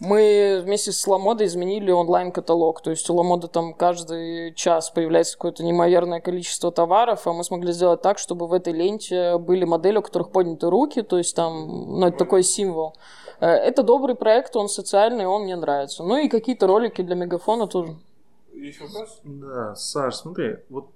Мы 0.00 0.60
вместе 0.64 0.90
с 0.92 1.06
Ламодой 1.06 1.46
изменили 1.46 1.90
онлайн-каталог. 1.90 2.82
То 2.82 2.90
есть 2.90 3.08
у 3.08 3.14
Ламода 3.14 3.48
там 3.48 3.72
каждый 3.72 4.52
час 4.54 4.90
появляется 4.90 5.34
какое-то 5.34 5.62
неимоверное 5.62 6.20
количество 6.20 6.72
товаров, 6.72 7.26
а 7.26 7.32
мы 7.32 7.44
смогли 7.44 7.72
сделать 7.72 8.02
так, 8.02 8.18
чтобы 8.18 8.46
в 8.48 8.52
этой 8.52 8.72
ленте 8.72 9.38
были 9.38 9.64
модели, 9.64 9.98
у 9.98 10.02
которых 10.02 10.30
подняты 10.30 10.68
руки, 10.68 11.02
то 11.02 11.16
есть 11.16 11.34
там, 11.36 12.00
ну, 12.00 12.06
это 12.06 12.18
такой 12.18 12.42
символ. 12.42 12.96
Э, 13.40 13.46
это 13.46 13.82
добрый 13.82 14.16
проект, 14.16 14.56
он 14.56 14.68
социальный, 14.68 15.26
он 15.26 15.44
мне 15.44 15.56
нравится. 15.56 16.02
Ну 16.02 16.16
и 16.16 16.28
какие-то 16.28 16.66
ролики 16.66 17.00
для 17.02 17.14
Мегафона 17.14 17.66
тоже. 17.68 17.96
Есть 18.52 18.80
вопрос? 18.80 19.20
Да, 19.22 19.74
Саш, 19.76 20.16
смотри, 20.16 20.56
вот 20.68 20.86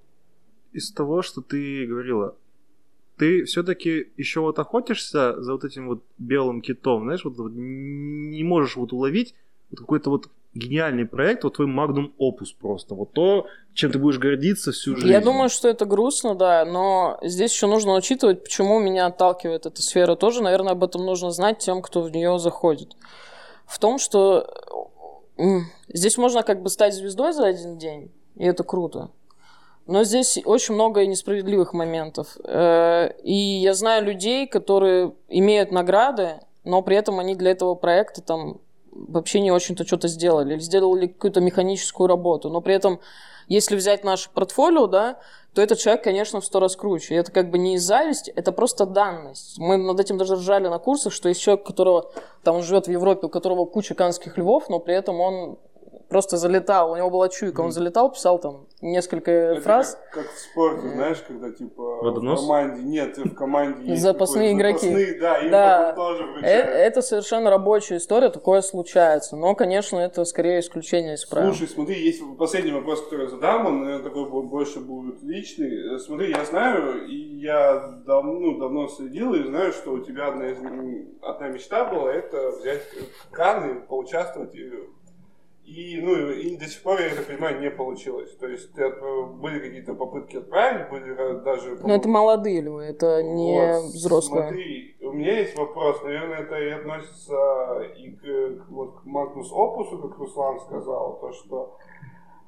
из 0.72 0.92
того, 0.92 1.22
что 1.22 1.40
ты 1.40 1.86
говорила, 1.86 2.34
ты 3.18 3.44
все-таки 3.44 4.08
еще 4.16 4.40
вот 4.40 4.58
охотишься 4.58 5.40
за 5.40 5.52
вот 5.52 5.64
этим 5.64 5.88
вот 5.88 6.02
белым 6.18 6.60
китом, 6.60 7.04
знаешь, 7.04 7.24
вот, 7.24 7.36
вот 7.36 7.52
не 7.54 8.44
можешь 8.44 8.76
вот 8.76 8.92
уловить 8.92 9.34
вот 9.70 9.80
какой-то 9.80 10.10
вот 10.10 10.28
гениальный 10.54 11.04
проект, 11.04 11.44
вот 11.44 11.56
твой 11.56 11.66
магнум 11.66 12.14
опус 12.18 12.52
просто, 12.52 12.94
вот 12.94 13.12
то, 13.12 13.46
чем 13.74 13.92
ты 13.92 13.98
будешь 13.98 14.18
гордиться 14.18 14.72
всю 14.72 14.96
жизнь. 14.96 15.08
Я 15.08 15.20
думаю, 15.20 15.50
что 15.50 15.68
это 15.68 15.84
грустно, 15.84 16.34
да, 16.34 16.64
но 16.64 17.18
здесь 17.22 17.52
еще 17.52 17.66
нужно 17.66 17.94
учитывать, 17.94 18.42
почему 18.42 18.80
меня 18.80 19.06
отталкивает 19.06 19.66
эта 19.66 19.82
сфера 19.82 20.14
тоже, 20.16 20.42
наверное, 20.42 20.72
об 20.72 20.82
этом 20.82 21.04
нужно 21.04 21.30
знать 21.30 21.58
тем, 21.58 21.82
кто 21.82 22.02
в 22.02 22.10
нее 22.10 22.38
заходит. 22.38 22.96
В 23.66 23.78
том, 23.78 23.98
что 23.98 24.90
здесь 25.88 26.16
можно 26.16 26.42
как 26.42 26.62
бы 26.62 26.70
стать 26.70 26.94
звездой 26.94 27.32
за 27.32 27.46
один 27.46 27.78
день, 27.78 28.10
и 28.34 28.44
это 28.44 28.64
круто. 28.64 29.10
Но 29.88 30.04
здесь 30.04 30.38
очень 30.44 30.74
много 30.74 31.06
несправедливых 31.06 31.72
моментов. 31.72 32.36
Э, 32.44 33.10
и 33.22 33.34
я 33.34 33.72
знаю 33.72 34.04
людей, 34.04 34.46
которые 34.46 35.14
имеют 35.28 35.72
награды, 35.72 36.40
но 36.62 36.82
при 36.82 36.94
этом 36.94 37.18
они 37.18 37.34
для 37.34 37.52
этого 37.52 37.74
проекта 37.74 38.20
там 38.20 38.60
вообще 38.92 39.40
не 39.40 39.50
очень-то 39.50 39.86
что-то 39.86 40.08
сделали. 40.08 40.52
Или 40.52 40.60
сделали 40.60 41.06
какую-то 41.06 41.40
механическую 41.40 42.06
работу. 42.06 42.50
Но 42.50 42.60
при 42.60 42.74
этом, 42.74 43.00
если 43.48 43.76
взять 43.76 44.04
наше 44.04 44.28
портфолио, 44.28 44.88
да, 44.88 45.20
то 45.54 45.62
этот 45.62 45.78
человек, 45.78 46.04
конечно, 46.04 46.42
в 46.42 46.44
сто 46.44 46.60
раз 46.60 46.76
круче. 46.76 47.14
И 47.14 47.16
это 47.16 47.32
как 47.32 47.50
бы 47.50 47.56
не 47.56 47.76
из 47.76 47.82
зависти, 47.82 48.30
это 48.36 48.52
просто 48.52 48.84
данность. 48.84 49.58
Мы 49.58 49.78
над 49.78 49.98
этим 49.98 50.18
даже 50.18 50.34
ржали 50.34 50.68
на 50.68 50.78
курсах, 50.78 51.14
что 51.14 51.30
есть 51.30 51.40
человек, 51.40 51.64
которого 51.64 52.10
там 52.42 52.56
он 52.56 52.62
живет 52.62 52.88
в 52.88 52.90
Европе, 52.90 53.26
у 53.26 53.30
которого 53.30 53.64
куча 53.64 53.94
канских 53.94 54.36
львов, 54.36 54.68
но 54.68 54.80
при 54.80 54.94
этом 54.94 55.18
он 55.18 55.58
просто 56.08 56.36
залетал, 56.36 56.92
у 56.92 56.96
него 56.96 57.10
была 57.10 57.28
чуйка, 57.28 57.60
он 57.60 57.72
залетал, 57.72 58.10
писал 58.10 58.38
там 58.38 58.66
несколько 58.80 59.30
это 59.30 59.60
фраз. 59.60 59.98
Как, 60.10 60.24
как 60.24 60.32
в 60.32 60.38
спорте, 60.38 60.88
знаешь, 60.88 61.22
когда 61.26 61.50
типа 61.50 61.82
Водонос? 62.02 62.42
в 62.42 62.46
команде 62.46 62.82
нет, 62.82 63.18
в 63.18 63.34
команде 63.34 63.90
есть 63.90 64.02
запасные 64.02 64.52
игроки. 64.52 64.88
Запасные, 64.88 65.20
да, 65.20 65.38
им 65.38 65.50
да. 65.50 65.92
тоже 65.92 66.24
это, 66.42 66.70
это 66.70 67.02
совершенно 67.02 67.50
рабочая 67.50 67.96
история, 67.96 68.30
такое 68.30 68.62
случается. 68.62 69.36
Но, 69.36 69.54
конечно, 69.54 69.98
это 69.98 70.24
скорее 70.24 70.60
исключение 70.60 71.14
из 71.14 71.24
правил. 71.24 71.52
Слушай, 71.52 71.68
смотри, 71.68 72.00
есть 72.00 72.22
последний 72.38 72.72
вопрос, 72.72 73.02
который 73.02 73.24
я 73.24 73.30
задам, 73.30 73.66
он, 73.66 73.84
наверное, 73.84 74.04
такой 74.04 74.26
больше 74.26 74.80
будет 74.80 75.22
личный. 75.22 75.98
Смотри, 75.98 76.30
я 76.30 76.44
знаю, 76.44 77.06
и 77.06 77.16
я 77.40 78.00
дав, 78.06 78.24
ну, 78.24 78.58
давно 78.58 78.88
следил, 78.88 79.34
и 79.34 79.42
знаю, 79.44 79.72
что 79.72 79.92
у 79.92 80.00
тебя 80.00 80.28
одна, 80.28 80.48
из, 80.50 80.58
одна 81.22 81.48
мечта 81.48 81.84
была, 81.84 82.12
это 82.12 82.50
взять 82.50 82.82
Кан 83.30 83.70
и 83.70 83.86
поучаствовать 83.86 84.54
и, 85.68 86.00
ну, 86.00 86.30
и 86.30 86.56
до 86.56 86.66
сих 86.66 86.82
пор, 86.82 86.98
я 87.00 87.08
это 87.08 87.22
понимаю, 87.22 87.60
не 87.60 87.70
получилось. 87.70 88.34
То 88.36 88.48
есть 88.48 88.76
э, 88.78 88.90
были 89.34 89.58
какие-то 89.58 89.94
попытки 89.94 90.36
отправить, 90.36 90.88
были 90.88 91.44
даже... 91.44 91.76
Но 91.82 91.94
это 91.94 92.08
молодые 92.08 92.62
львы, 92.62 92.84
это 92.84 93.22
не 93.22 93.74
вот, 93.74 93.92
взрослые. 93.92 94.48
Смотри, 94.48 94.96
у 95.02 95.12
меня 95.12 95.40
есть 95.40 95.58
вопрос, 95.58 96.02
наверное, 96.02 96.38
это 96.38 96.56
и 96.56 96.70
относится 96.70 97.80
и 97.98 98.10
к, 98.12 98.64
вот, 98.70 99.00
к 99.00 99.04
Магнус 99.04 99.52
Опусу, 99.52 99.98
как 99.98 100.18
Руслан 100.18 100.58
сказал, 100.60 101.18
то, 101.20 101.32
что 101.32 101.76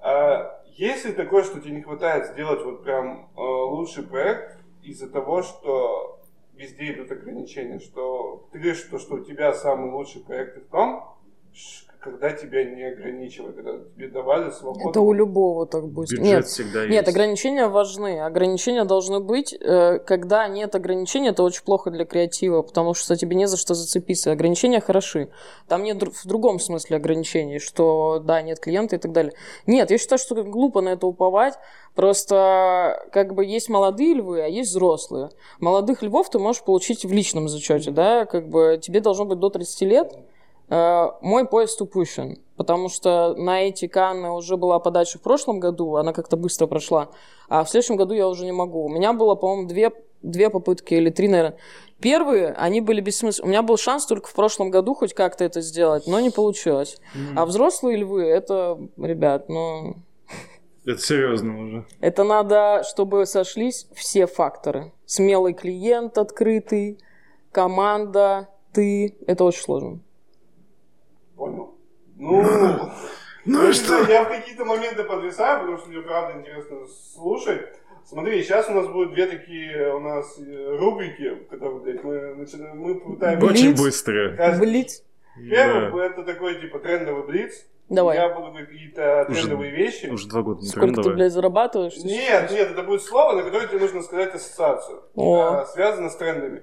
э, 0.03 0.51
если 0.77 1.13
такое, 1.13 1.43
что 1.43 1.61
тебе 1.61 1.75
не 1.75 1.83
хватает 1.83 2.27
сделать 2.29 2.65
вот 2.65 2.83
прям 2.83 3.29
э, 3.37 3.41
лучший 3.41 4.05
проект 4.05 4.59
из-за 4.83 5.11
того, 5.11 5.43
что 5.43 6.21
везде 6.55 6.95
идут 6.95 7.11
ограничения, 7.13 7.81
что 7.81 8.49
ты 8.51 8.59
говоришь, 8.59 8.79
что, 8.79 8.99
что 8.99 9.17
у 9.17 9.21
тебя 9.21 9.53
самый 9.53 9.91
лучший 9.91 10.23
проект 10.23 10.57
в 10.57 10.71
том, 10.71 11.19
когда 12.01 12.33
тебя 12.33 12.65
не 12.65 12.83
ограничивали, 12.83 13.53
когда 13.53 13.73
тебе 13.95 14.09
давали 14.09 14.51
свободу. 14.51 14.89
Это 14.89 15.01
у 15.03 15.13
любого 15.13 15.67
так 15.67 15.87
будет. 15.87 16.11
Бюджет 16.11 16.25
нет, 16.25 16.47
всегда 16.47 16.87
нет, 16.87 17.07
есть. 17.07 17.09
ограничения 17.09 17.69
важны. 17.69 18.21
Ограничения 18.21 18.85
должны 18.85 19.21
быть. 19.21 19.53
Э, 19.53 19.99
когда 19.99 20.49
нет 20.49 20.75
ограничений, 20.75 21.29
это 21.29 21.43
очень 21.43 21.63
плохо 21.63 21.91
для 21.91 22.07
креатива, 22.07 22.63
потому 22.63 22.95
что 22.95 23.17
тебе 23.17 23.37
не 23.37 23.47
за 23.47 23.59
что 23.59 23.75
зацепиться. 23.75 24.33
Ограничения 24.33 24.81
хороши. 24.81 25.29
Там 25.69 25.83
нет 25.83 26.03
в 26.03 26.27
другом 26.27 26.59
смысле 26.59 26.97
ограничений, 26.97 27.59
что 27.59 28.19
да, 28.25 28.41
нет 28.41 28.61
клиента 28.61 28.97
и 28.97 28.99
так 28.99 29.13
далее. 29.13 29.35
Нет, 29.67 29.91
я 29.91 29.99
считаю, 29.99 30.19
что 30.19 30.43
глупо 30.43 30.81
на 30.81 30.91
это 30.91 31.07
уповать. 31.07 31.55
Просто 31.95 33.05
как 33.13 33.35
бы 33.35 33.45
есть 33.45 33.69
молодые 33.69 34.15
львы, 34.15 34.41
а 34.41 34.47
есть 34.47 34.71
взрослые. 34.71 35.29
Молодых 35.59 36.03
львов 36.03 36.31
ты 36.31 36.39
можешь 36.39 36.63
получить 36.63 37.05
в 37.05 37.13
личном 37.13 37.49
зачете, 37.49 37.91
да, 37.91 38.25
как 38.25 38.49
бы 38.49 38.79
тебе 38.81 39.01
должно 39.01 39.27
быть 39.27 39.39
до 39.39 39.51
30 39.51 39.83
лет, 39.83 40.13
мой 40.71 41.47
поезд 41.47 41.83
упущен, 41.83 42.39
потому 42.57 42.89
что 42.89 43.35
на 43.35 43.63
эти 43.63 43.89
Канны 43.89 44.31
уже 44.31 44.57
была 44.57 44.79
подача 44.79 45.19
в 45.19 45.23
прошлом 45.23 45.59
году, 45.59 45.97
она 45.97 46.13
как-то 46.13 46.37
быстро 46.37 46.69
прошла, 46.69 47.09
а 47.49 47.65
в 47.65 47.69
следующем 47.69 47.97
году 47.97 48.15
я 48.15 48.29
уже 48.29 48.45
не 48.45 48.53
могу. 48.53 48.85
У 48.85 48.89
меня 48.89 49.13
было, 49.13 49.35
по-моему, 49.35 49.67
две, 49.67 49.91
две 50.23 50.49
попытки 50.49 50.95
или 50.95 51.11
три, 51.11 51.27
наверное. 51.27 51.59
Первые, 52.01 52.53
они 52.53 52.81
были 52.81 53.01
бессмысленны. 53.01 53.47
У 53.47 53.51
меня 53.51 53.63
был 53.63 53.77
шанс 53.77 54.07
только 54.07 54.29
в 54.29 54.35
прошлом 54.35 54.71
году 54.71 54.95
хоть 54.95 55.13
как-то 55.13 55.45
это 55.45 55.61
сделать, 55.61 56.07
но 56.07 56.21
не 56.21 56.31
получилось. 56.31 56.99
Mm-hmm. 57.15 57.35
А 57.37 57.47
взрослые 57.47 57.99
львы, 57.99 58.25
это, 58.25 58.79
ребят, 58.97 59.49
ну... 59.49 59.97
Это 60.87 60.99
серьезно 60.99 61.63
уже. 61.63 61.87
Это 62.01 62.25
надо, 62.25 62.85
чтобы 62.89 63.27
сошлись 63.27 63.87
все 63.93 64.27
факторы. 64.27 64.93
Смелый 65.05 65.53
клиент 65.53 66.17
открытый, 66.17 67.01
команда, 67.53 68.49
ты. 68.73 69.19
Это 69.27 69.45
очень 69.45 69.63
сложно. 69.63 69.99
Понял. 72.21 72.93
Ну, 73.47 73.63
ну 73.65 73.73
что? 73.73 74.03
Я 74.05 74.25
в 74.25 74.29
какие-то 74.29 74.65
моменты 74.65 75.05
подвисаю, 75.05 75.61
потому 75.61 75.79
что 75.79 75.89
мне 75.89 76.01
правда 76.03 76.39
интересно 76.39 76.87
слушать. 77.15 77.63
Смотри, 78.05 78.43
сейчас 78.43 78.69
у 78.69 78.73
нас 78.73 78.87
будут 78.89 79.15
две 79.15 79.27
такие 79.27 79.95
у 79.95 80.01
нас 80.01 80.39
э, 80.39 80.77
рубрики, 80.79 81.37
которые, 81.49 81.81
блядь, 81.81 82.03
мы, 82.03 82.35
начинаем, 82.35 82.79
мы 82.79 82.95
пытаемся... 82.97 83.47
Очень 83.47 83.77
быстрые. 83.77 84.59
Блиц. 84.59 85.05
Первый, 85.37 85.93
да. 85.93 86.07
это 86.07 86.25
такой, 86.25 86.61
типа, 86.61 86.79
трендовый 86.81 87.23
блиц. 87.25 87.67
Давай. 87.89 88.17
Я 88.17 88.29
буду 88.29 88.49
говорить 88.49 88.69
какие-то 88.69 89.27
трендовые 89.29 89.71
вещи. 89.73 90.07
Уже 90.07 90.29
два 90.29 90.43
года. 90.43 90.63
Сколько 90.63 91.03
ты, 91.03 91.11
блядь, 91.11 91.33
зарабатываешь? 91.33 91.97
Нет, 91.99 92.51
нет, 92.51 92.71
это 92.71 92.83
будет 92.83 93.03
слово, 93.03 93.37
на 93.37 93.43
которое 93.43 93.67
тебе 93.69 93.81
нужно 93.81 94.03
сказать 94.03 94.35
ассоциацию. 94.35 95.03
О. 95.15 95.43
А, 95.43 95.67
связано 95.67 96.11
с 96.11 96.17
трендами. 96.17 96.63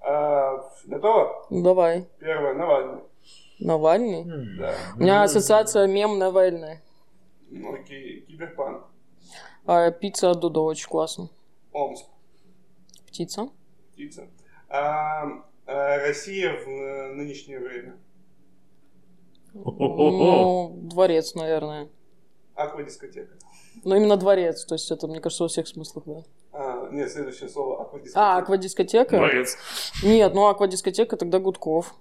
А, 0.00 0.64
готово? 0.84 1.46
Давай. 1.50 2.06
Первое, 2.18 2.54
Навальный. 2.54 3.00
Навальный? 3.64 4.24
Да. 4.58 4.74
У 4.96 5.00
меня 5.00 5.22
ассоциация 5.22 5.86
мем 5.86 6.18
Навальный. 6.18 6.80
Ну, 7.50 7.74
окей. 7.74 8.22
Киберпанк. 8.22 8.84
А 9.66 9.90
пицца 9.90 10.30
от 10.30 10.40
Дудо 10.40 10.62
очень 10.62 10.88
классно. 10.88 11.28
Омск. 11.72 12.06
Птица. 13.06 13.48
Птица. 13.92 14.26
А, 14.68 15.24
а, 15.66 15.98
Россия 15.98 16.52
в 16.52 16.68
э, 16.68 17.12
нынешнее 17.12 17.60
время. 17.60 17.96
Ну, 19.54 20.72
дворец, 20.82 21.34
наверное. 21.34 21.88
Аквадискотека. 22.54 23.34
Но 23.84 23.96
именно 23.96 24.16
дворец, 24.16 24.64
то 24.64 24.74
есть 24.74 24.90
это, 24.90 25.06
мне 25.06 25.20
кажется, 25.20 25.44
во 25.44 25.48
всех 25.48 25.68
смыслах, 25.68 26.04
да. 26.06 26.22
А, 26.52 26.88
нет, 26.90 27.10
следующее 27.10 27.48
слово 27.48 27.80
А, 27.80 27.82
аквадискотека. 27.82 28.36
аквадискотека? 28.36 29.16
Дворец. 29.16 29.56
Нет, 30.02 30.34
ну 30.34 30.46
аквадискотека 30.46 31.16
тогда 31.16 31.38
Гудков. 31.38 31.94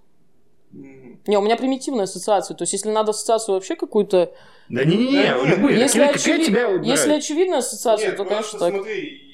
Не, 0.73 1.37
у 1.37 1.41
меня 1.41 1.55
примитивная 1.57 2.05
ассоциация. 2.05 2.55
То 2.55 2.63
есть, 2.63 2.73
если 2.73 2.89
надо 2.89 3.11
ассоциацию 3.11 3.55
вообще 3.55 3.75
какую-то... 3.75 4.33
Да 4.69 4.83
Да 4.83 4.85
нет, 4.85 5.37
любые. 5.45 5.77
Если, 5.79 5.99
какая 5.99 6.15
очевид- 6.15 6.45
тебя 6.45 6.67
если 6.81 7.13
очевидная 7.13 7.59
ассоциация, 7.59 8.07
Нет, 8.09 8.17
то, 8.17 8.25
конечно, 8.25 8.57
так. 8.59 8.73
смотри, 8.73 9.27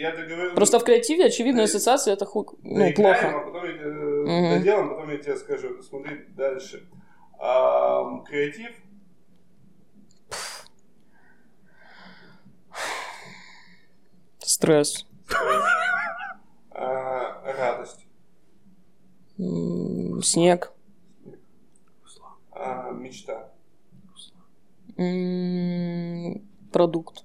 я 0.00 0.14
договорил... 0.14 0.54
Просто 0.54 0.78
в 0.78 0.84
креативе 0.84 1.24
очевидная 1.26 1.64
Да. 1.66 1.70
ассоциация 1.70 2.12
это 2.14 2.26
ху... 2.26 2.46
ну, 2.62 2.78
доиграем, 2.78 2.94
плохо. 2.94 3.36
а 3.38 3.40
потом 3.44 3.64
я, 3.64 3.70
э, 3.72 3.88
Мгм. 4.50 4.58
доделаем, 4.58 4.88
потом 4.90 5.10
я 5.10 5.18
тебе 5.18 5.36
скажу. 5.36 5.82
Смотри 5.82 6.16
дальше. 6.36 6.88
Ам, 7.40 8.22
креатив. 8.24 8.70
Стресс. 14.38 15.06
а, 16.70 17.42
радость. 17.56 18.06
Снег. 19.36 20.71
А, 22.62 22.90
мечта. 22.92 23.52
Продукт. 26.72 27.24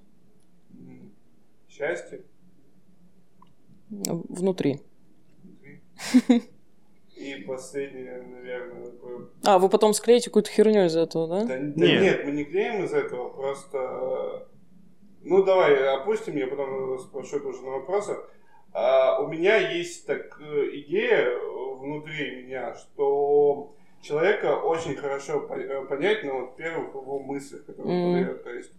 Счастье. 1.69 2.21
Внутри. 3.89 4.81
И 7.15 7.35
последнее, 7.47 8.21
наверное, 8.21 8.91
такое 8.91 9.27
А, 9.43 9.57
вы 9.57 9.69
потом 9.69 9.93
склеите 9.93 10.29
какую-то 10.29 10.51
херню 10.51 10.85
из 10.85 10.95
этого, 10.95 11.27
да? 11.27 11.45
Да, 11.45 11.55
да 11.57 11.85
Нет. 11.85 12.01
нет. 12.01 12.25
мы 12.25 12.31
не 12.31 12.45
клеим 12.45 12.83
из 12.83 12.93
этого, 12.93 13.29
просто... 13.29 13.77
э, 13.77 14.45
Ну, 15.23 15.43
давай, 15.43 15.95
опустим, 15.95 16.37
я 16.37 16.45
потом 16.47 16.99
спрошу 16.99 17.37
это 17.37 17.47
уже 17.47 17.63
на 17.63 17.71
вопросах. 17.71 18.29
А, 18.71 19.19
у 19.19 19.27
меня 19.29 19.57
есть 19.57 20.05
так, 20.05 20.39
э, 20.39 20.69
идея 20.73 21.35
внутри 21.79 22.43
меня, 22.43 22.75
что 22.75 23.75
человека 24.01 24.55
очень 24.57 24.95
хорошо 24.95 25.45
э, 25.49 25.85
понять 25.85 26.23
на 26.23 26.33
вот 26.33 26.55
первых 26.55 26.93
его 26.93 27.19
мыслях, 27.19 27.65
которые 27.65 27.95
он 27.95 28.01
Мгм. 28.11 28.19
подает. 28.19 28.43
То 28.43 28.49
есть 28.51 28.71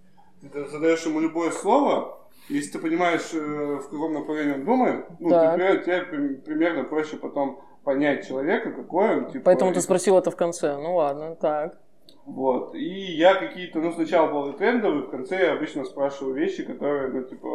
ты 0.52 0.64
задаешь 0.66 1.04
ему 1.06 1.20
любое 1.20 1.50
слово, 1.50 2.18
если 2.48 2.72
ты 2.72 2.78
понимаешь, 2.78 3.30
э, 3.34 3.38
в 3.38 3.90
каком 3.90 4.14
направлении 4.14 4.54
он 4.54 4.64
думает, 4.64 5.06
ну, 5.18 5.28
Так. 5.30 5.54
тебе, 5.56 5.78
тебе 5.78 6.00
при- 6.02 6.34
примерно 6.36 6.84
проще 6.84 7.16
потом 7.16 7.60
понять 7.84 8.26
человека, 8.26 8.70
какой 8.72 9.18
он. 9.18 9.26
Типа, 9.30 9.44
Поэтому 9.46 9.70
и 9.70 9.74
ты 9.74 9.80
спросил 9.80 10.16
это 10.18 10.30
в 10.30 10.36
конце. 10.36 10.76
Ну 10.76 10.94
ладно, 10.96 11.34
так. 11.36 11.78
вот. 12.26 12.74
И 12.74 12.84
я 13.16 13.34
какие-то, 13.34 13.80
ну, 13.80 13.92
сначала 13.92 14.30
был 14.30 14.52
трендовый, 14.52 15.02
в 15.02 15.10
конце 15.10 15.46
я 15.46 15.52
обычно 15.54 15.84
спрашиваю 15.84 16.34
вещи, 16.34 16.62
которые, 16.64 17.08
ну, 17.08 17.22
типа, 17.24 17.48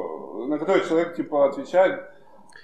на 0.47 0.57
которые 0.57 0.83
человек, 0.85 1.15
типа, 1.15 1.45
отвечает. 1.49 2.03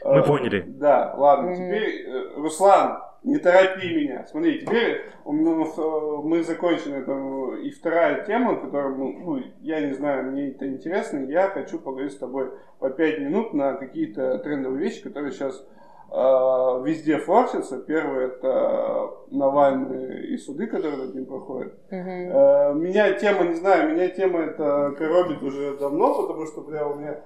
Мы 0.03 0.19
Э, 0.19 0.23
поняли. 0.23 0.61
Да, 0.67 1.13
ладно. 1.17 1.51
Мгм. 1.51 1.55
Теперь, 1.57 2.05
э, 2.07 2.33
Руслан, 2.37 3.01
не 3.23 3.37
торопи 3.37 3.93
меня. 3.93 4.25
Смотри, 4.25 4.59
теперь 4.59 5.01
у 5.25 5.33
э, 5.33 6.21
мы 6.23 6.43
закончили 6.43 7.01
там, 7.01 7.55
и 7.57 7.69
вторая 7.69 8.25
тема, 8.25 8.55
которую, 8.55 8.95
ну, 8.97 9.41
я 9.61 9.81
не 9.81 9.93
знаю, 9.93 10.31
мне 10.31 10.51
это 10.51 10.67
интересно, 10.67 11.25
я 11.29 11.47
хочу 11.49 11.79
поговорить 11.79 12.13
с 12.13 12.17
тобой 12.17 12.51
по 12.79 12.89
пять 12.89 13.19
минут 13.19 13.53
на 13.53 13.73
какие-то 13.73 14.39
трендовые 14.39 14.81
вещи, 14.81 15.03
которые 15.03 15.31
сейчас 15.31 15.59
э, 16.11 16.15
везде 16.15 17.17
форсятся. 17.17 17.79
Первое 17.79 18.27
это 18.27 19.11
Навальный 19.31 20.27
и 20.27 20.37
суды, 20.37 20.67
которые 20.67 20.97
над 21.05 21.15
ним 21.15 21.25
проходят. 21.25 21.73
Мгм. 21.91 22.09
Э, 22.09 22.73
Меня 22.75 23.11
тема, 23.13 23.43
не 23.43 23.55
знаю, 23.55 23.93
меня 23.93 24.07
тема 24.07 24.39
это 24.39 24.95
коробит 24.97 25.43
уже 25.43 25.77
давно, 25.77 26.21
потому 26.21 26.45
что 26.45 26.61
бля, 26.61 26.87
у 26.87 26.95
меня, 26.95 27.19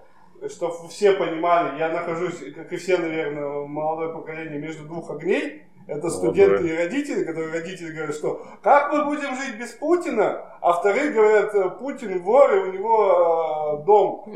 чтобы 0.50 0.74
все 0.90 1.14
понимали, 1.14 1.78
я 1.78 1.90
нахожусь, 1.90 2.44
как 2.56 2.74
и 2.74 2.78
все, 2.78 2.98
наверное, 2.98 3.68
молодое 3.68 4.12
поколение, 4.12 4.60
между 4.60 4.88
двух 4.88 5.12
огней. 5.12 5.64
Это 5.88 6.10
студенты 6.10 6.68
и 6.68 6.76
родители, 6.78 7.24
которые 7.26 7.52
родители 7.52 7.92
говорят, 7.92 8.16
что 8.16 8.42
как 8.62 8.94
мы 8.94 9.04
будем 9.06 9.36
жить 9.36 9.58
без 9.60 9.72
Путина, 9.72 10.46
а 10.62 10.74
вторые 10.74 11.12
говорят, 11.12 11.54
э, 11.54 11.70
Путин 11.72 12.22
вор, 12.22 12.54
и 12.56 12.60
у 12.70 12.72
него 12.74 13.80
э, 13.82 13.86
дом 13.86 14.24
в 14.26 14.32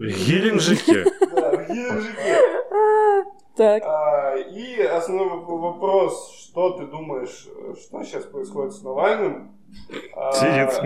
Геленджике. 0.00 1.04
да, 1.34 1.50
в 1.50 1.68
Геленджике. 1.68 2.36
Так. 3.56 3.82
А, 3.86 4.36
И 4.36 4.82
основной 4.82 5.28
воп- 5.28 5.58
вопрос, 5.58 6.30
что 6.38 6.72
ты 6.72 6.86
думаешь, 6.86 7.48
что 7.80 8.04
сейчас 8.04 8.24
происходит 8.24 8.72
с 8.74 8.82
Навальным? 8.82 9.56
А, 10.14 10.32
Сидит. 10.32 10.80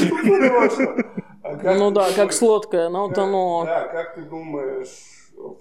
ну. 0.24 0.68
А 1.42 1.74
Ну 1.74 1.90
да, 1.90 2.08
как 2.14 2.32
с 2.32 2.42
лодкой, 2.42 2.86
она 2.86 3.00
как- 3.08 3.12
утонула. 3.12 3.64
Да, 3.64 3.88
как 3.88 4.14
ты 4.14 4.22
думаешь, 4.22 4.88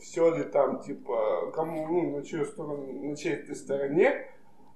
все 0.02 0.36
ли 0.36 0.44
там, 0.44 0.82
типа, 0.82 1.52
кому, 1.54 1.88
ну, 1.88 2.18
на 2.18 2.26
чью 2.26 2.46
сторону, 2.46 2.86
на 2.92 3.16
чьей 3.16 3.38
ты 3.38 3.56
стороне? 3.56 4.28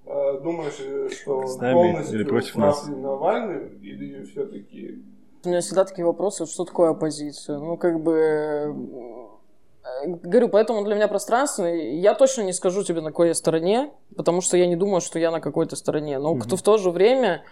Э, 0.06 0.40
Думаешь, 0.42 1.14
что 1.16 1.46
С 1.46 1.56
нами 1.58 1.74
полностью 1.74 2.20
или 2.20 2.28
против 2.28 2.56
нас? 2.56 2.86
Навальный, 2.86 3.68
или 3.80 4.24
все-таки... 4.24 5.02
У 5.44 5.48
меня 5.48 5.60
всегда 5.60 5.84
такие 5.84 6.06
вопросы, 6.06 6.46
что 6.46 6.64
такое 6.64 6.90
оппозиция? 6.90 7.58
Ну, 7.58 7.76
как 7.76 8.00
бы... 8.00 8.14
э, 8.14 10.06
Говорю, 10.06 10.48
поэтому 10.48 10.84
для 10.84 10.94
меня 10.94 11.08
пространство, 11.08 11.64
я 11.64 12.14
точно 12.14 12.42
не 12.42 12.52
скажу 12.52 12.82
тебе, 12.82 13.00
на 13.00 13.10
какой 13.10 13.28
я 13.28 13.34
стороне, 13.34 13.92
потому 14.16 14.40
что 14.40 14.56
я 14.56 14.66
не 14.66 14.76
думаю, 14.76 15.00
что 15.00 15.18
я 15.18 15.30
на 15.30 15.40
какой-то 15.40 15.76
стороне. 15.76 16.18
Но 16.18 16.34
в 16.34 16.62
то 16.62 16.78
же 16.78 16.90
время 16.90 17.44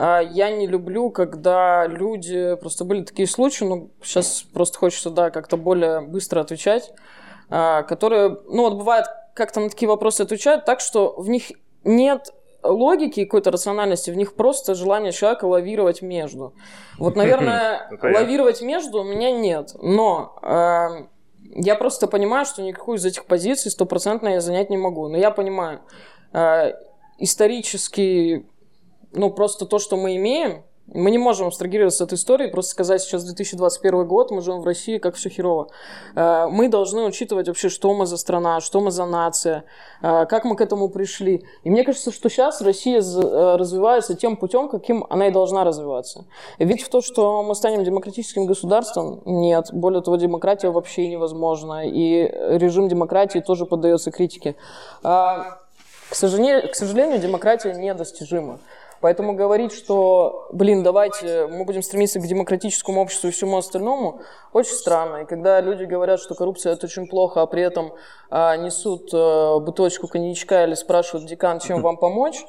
я 0.00 0.50
не 0.50 0.66
люблю, 0.66 1.10
когда 1.10 1.86
люди... 1.86 2.54
Просто 2.56 2.84
были 2.84 3.04
такие 3.04 3.28
случаи, 3.28 3.64
ну, 3.64 3.90
сейчас 4.02 4.44
просто 4.52 4.78
хочется, 4.78 5.10
да, 5.10 5.30
как-то 5.30 5.56
более 5.56 6.00
быстро 6.00 6.40
отвечать, 6.40 6.92
а, 7.50 7.82
которые, 7.82 8.38
ну, 8.48 8.62
вот 8.62 8.74
бывает, 8.78 9.06
как-то 9.34 9.60
на 9.60 9.68
такие 9.68 9.88
вопросы 9.88 10.22
отвечают 10.22 10.64
так, 10.64 10.80
что 10.80 11.14
в 11.16 11.28
них 11.28 11.52
нет 11.84 12.32
логики 12.62 13.20
и 13.20 13.24
какой-то 13.24 13.50
рациональности, 13.50 14.10
в 14.10 14.16
них 14.16 14.34
просто 14.34 14.74
желание 14.74 15.12
человека 15.12 15.46
лавировать 15.46 16.02
между. 16.02 16.54
Вот, 16.98 17.16
наверное, 17.16 17.88
лавировать 18.02 18.62
между 18.62 19.00
у 19.00 19.04
меня 19.04 19.30
нет. 19.32 19.74
Но 19.80 20.36
эм, 20.42 21.08
я 21.54 21.74
просто 21.74 22.06
понимаю, 22.06 22.44
что 22.44 22.62
никакую 22.62 22.98
из 22.98 23.04
этих 23.04 23.24
позиций 23.26 23.70
стопроцентно 23.70 24.28
я 24.28 24.40
занять 24.40 24.70
не 24.70 24.76
могу. 24.76 25.08
Но 25.08 25.16
я 25.16 25.30
понимаю, 25.30 25.80
э, 26.32 26.72
исторически, 27.18 28.46
ну, 29.12 29.30
просто 29.30 29.66
то, 29.66 29.78
что 29.78 29.96
мы 29.96 30.16
имеем, 30.16 30.62
мы 30.92 31.10
не 31.10 31.18
можем 31.18 31.46
абстрагироваться 31.46 32.04
от 32.04 32.12
истории, 32.12 32.48
просто 32.48 32.72
сказать, 32.72 33.02
сейчас 33.02 33.24
2021 33.24 34.06
год, 34.06 34.30
мы 34.30 34.42
живем 34.42 34.60
в 34.60 34.64
России, 34.64 34.98
как 34.98 35.14
все 35.14 35.28
херово. 35.28 35.68
Э, 36.16 36.46
Мы 36.50 36.68
должны 36.68 37.02
учитывать 37.02 37.46
вообще, 37.48 37.68
что 37.68 37.94
мы 37.94 38.06
за 38.06 38.16
страна, 38.16 38.60
что 38.60 38.80
мы 38.80 38.90
за 38.90 39.06
нация, 39.06 39.64
э, 40.02 40.26
как 40.26 40.44
мы 40.44 40.56
к 40.56 40.60
этому 40.60 40.88
пришли. 40.88 41.44
И 41.62 41.70
мне 41.70 41.84
кажется, 41.84 42.10
что 42.10 42.28
сейчас 42.28 42.60
Россия 42.60 43.00
э, 43.00 43.56
развивается 43.56 44.16
тем 44.16 44.36
путем, 44.36 44.68
каким 44.68 45.06
она 45.08 45.28
и 45.28 45.30
должна 45.30 45.64
развиваться. 45.64 46.24
Ведь 46.58 46.82
в 46.82 46.88
то, 46.88 47.00
что 47.00 47.42
мы 47.42 47.54
станем 47.54 47.84
демократическим 47.84 48.46
государством, 48.46 49.22
нет. 49.24 49.68
Более 49.72 50.02
того, 50.02 50.16
демократия 50.16 50.70
вообще 50.70 51.06
невозможна. 51.06 51.86
И 51.86 52.22
режим 52.58 52.88
демократии 52.88 53.38
тоже 53.38 53.64
поддается 53.64 54.10
критике. 54.10 54.56
А, 55.02 55.58
К 56.08 56.16
сожалению, 56.16 56.68
к 56.68 56.74
сожалению, 56.74 57.20
демократия 57.20 57.74
недостижима. 57.74 58.58
Поэтому 59.00 59.32
говорить, 59.32 59.72
что, 59.72 60.48
блин, 60.52 60.82
давайте 60.82 61.46
мы 61.46 61.64
будем 61.64 61.82
стремиться 61.82 62.20
к 62.20 62.26
демократическому 62.26 63.00
обществу 63.00 63.28
и 63.28 63.30
всему 63.30 63.56
остальному, 63.56 64.20
очень 64.52 64.74
странно. 64.74 65.22
И 65.22 65.24
когда 65.24 65.60
люди 65.60 65.84
говорят, 65.84 66.20
что 66.20 66.34
коррупция 66.34 66.74
это 66.74 66.86
очень 66.86 67.06
плохо, 67.06 67.40
а 67.40 67.46
при 67.46 67.62
этом 67.62 67.94
а, 68.28 68.56
несут 68.56 69.08
а, 69.14 69.58
бутылочку 69.58 70.06
коньячка 70.06 70.64
или 70.64 70.74
спрашивают 70.74 71.26
декан, 71.26 71.60
чем 71.60 71.80
вам 71.80 71.96
помочь, 71.96 72.44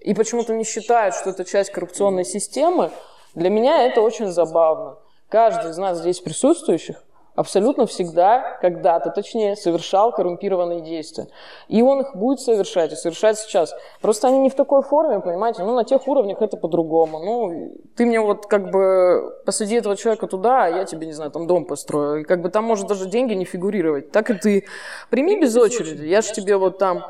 и 0.00 0.14
почему-то 0.14 0.52
не 0.52 0.64
считают, 0.64 1.14
что 1.14 1.30
это 1.30 1.44
часть 1.44 1.70
коррупционной 1.70 2.24
системы, 2.24 2.90
для 3.34 3.48
меня 3.48 3.86
это 3.86 4.00
очень 4.00 4.26
забавно. 4.26 4.98
Каждый 5.28 5.70
из 5.70 5.78
нас 5.78 5.98
здесь 5.98 6.20
присутствующих 6.20 7.03
абсолютно 7.34 7.86
всегда, 7.86 8.58
когда-то, 8.60 9.10
точнее, 9.10 9.56
совершал 9.56 10.12
коррумпированные 10.12 10.80
действия. 10.80 11.26
И 11.68 11.82
он 11.82 12.02
их 12.02 12.14
будет 12.14 12.40
совершать, 12.40 12.92
и 12.92 12.96
совершает 12.96 13.38
сейчас. 13.38 13.74
Просто 14.00 14.28
они 14.28 14.38
не 14.38 14.50
в 14.50 14.54
такой 14.54 14.82
форме, 14.82 15.20
понимаете? 15.20 15.64
Ну, 15.64 15.74
на 15.74 15.84
тех 15.84 16.06
уровнях 16.06 16.40
это 16.42 16.56
по-другому. 16.56 17.18
Ну, 17.18 17.72
ты 17.96 18.06
мне 18.06 18.20
вот 18.20 18.46
как 18.46 18.70
бы 18.70 19.34
посади 19.44 19.76
этого 19.76 19.96
человека 19.96 20.26
туда, 20.26 20.64
а 20.64 20.68
я 20.68 20.84
тебе, 20.84 21.06
не 21.06 21.12
знаю, 21.12 21.30
там 21.30 21.46
дом 21.46 21.64
построю. 21.64 22.20
И 22.20 22.24
как 22.24 22.40
бы 22.40 22.48
там 22.50 22.64
может 22.64 22.86
даже 22.86 23.06
деньги 23.08 23.34
не 23.34 23.44
фигурировать. 23.44 24.12
Так 24.12 24.30
и 24.30 24.34
ты. 24.34 24.64
Прими 25.10 25.40
без 25.40 25.56
очереди. 25.56 26.06
Я 26.06 26.22
же 26.22 26.32
тебе 26.32 26.56
вот 26.56 26.78
там 26.78 27.04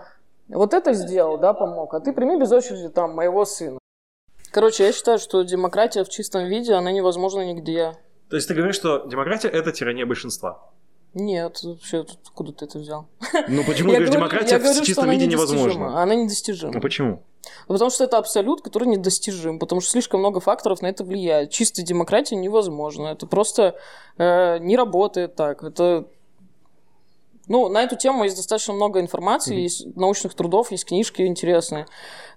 Вот 0.49 0.75
это 0.75 0.93
сделал, 0.93 1.39
да, 1.39 1.55
помог. 1.55 1.95
А 1.95 2.01
ты 2.01 2.13
прими 2.13 2.39
без 2.39 2.53
очереди 2.53 2.89
там 2.89 3.15
моего 3.15 3.45
сына. 3.45 3.79
Короче, 4.51 4.85
я 4.85 4.93
считаю, 4.93 5.19
что 5.19 5.43
демократия 5.43 6.05
в 6.05 6.09
чистом 6.09 6.45
виде, 6.45 6.75
она 6.75 6.93
невозможна 6.93 7.45
нигде. 7.45 7.95
То 8.29 8.37
есть 8.37 8.49
ты 8.49 8.55
говоришь, 8.55 8.77
что 8.77 9.07
демократия 9.07 9.49
это 9.49 9.73
тирания 9.73 10.07
большинства? 10.07 10.71
Нет, 11.15 11.61
вообще, 11.63 12.01
откуда 12.01 12.53
ты 12.53 12.65
это 12.65 12.79
взял? 12.79 13.07
Ну 13.49 13.63
почему 13.65 13.89
ты 13.91 13.97
говоришь, 13.97 14.11
демократия 14.11 14.59
говорю, 14.59 14.81
в 14.81 14.85
чистом 14.85 15.11
виде 15.11 15.27
невозможна? 15.27 16.03
Она 16.03 16.15
недостижима. 16.17 16.73
Ну 16.73 16.81
почему? 16.81 17.23
Ну, 17.69 17.75
Потому 17.75 17.91
что 17.91 18.05
это 18.05 18.19
абсолют, 18.19 18.63
который 18.63 18.89
недостижим, 18.89 19.59
потому 19.59 19.81
что 19.81 19.91
слишком 19.91 20.21
много 20.21 20.41
факторов 20.41 20.83
на 20.83 20.87
это 20.87 21.05
влияет. 21.05 21.51
Чистая 21.51 21.85
демократия 21.85 22.37
невозможно. 22.37 23.09
Это 23.09 23.27
просто 23.27 23.77
э, 24.19 24.59
не 24.59 24.77
работает 24.77 25.37
так. 25.37 25.63
Это 25.63 26.07
ну, 27.47 27.69
на 27.69 27.83
эту 27.83 27.97
тему 27.97 28.25
есть 28.25 28.37
достаточно 28.37 28.73
много 28.73 29.01
информации, 29.01 29.61
есть 29.61 29.97
научных 29.97 30.35
трудов, 30.35 30.71
есть 30.71 30.87
книжки 30.87 31.23
интересные, 31.23 31.87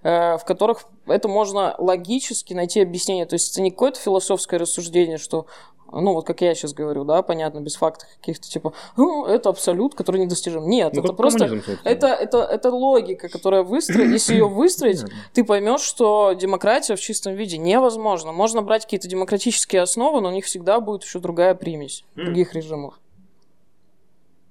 э, 0.02 0.36
в 0.36 0.44
которых 0.44 0.84
это 1.06 1.28
можно 1.28 1.74
логически 1.78 2.52
найти 2.52 2.80
объяснение. 2.80 3.24
То 3.26 3.34
есть 3.34 3.52
это 3.52 3.62
не 3.62 3.70
какое-то 3.70 3.98
философское 3.98 4.58
рассуждение, 4.58 5.16
что, 5.16 5.46
ну, 5.90 6.12
вот 6.12 6.26
как 6.26 6.42
я 6.42 6.54
сейчас 6.54 6.74
говорю, 6.74 7.04
да, 7.04 7.22
понятно, 7.22 7.60
без 7.60 7.76
фактов 7.76 8.06
каких-то, 8.20 8.48
типа, 8.48 8.74
ну, 8.98 9.24
это 9.24 9.48
абсолют, 9.48 9.94
который 9.94 10.20
недостижим. 10.20 10.68
Нет, 10.68 10.92
Ну, 10.92 11.02
это 11.02 11.14
просто... 11.14 11.62
Это, 11.84 12.08
это, 12.08 12.38
это 12.38 12.70
логика, 12.70 13.30
которая 13.30 13.62
выстроена. 13.62 14.12
Если 14.12 14.34
ее 14.34 14.46
выстроить, 14.46 15.04
ты 15.32 15.42
поймешь, 15.42 15.80
что 15.80 16.34
демократия 16.34 16.96
в 16.96 17.00
чистом 17.00 17.34
виде 17.34 17.56
невозможна. 17.56 18.32
Можно 18.32 18.60
брать 18.60 18.84
какие-то 18.84 19.08
демократические 19.08 19.80
основы, 19.82 20.20
но 20.20 20.28
у 20.28 20.32
них 20.32 20.44
всегда 20.44 20.80
будет 20.80 21.04
еще 21.04 21.18
другая 21.18 21.54
примесь 21.54 22.04
других 22.14 22.52
режимов. 22.52 23.00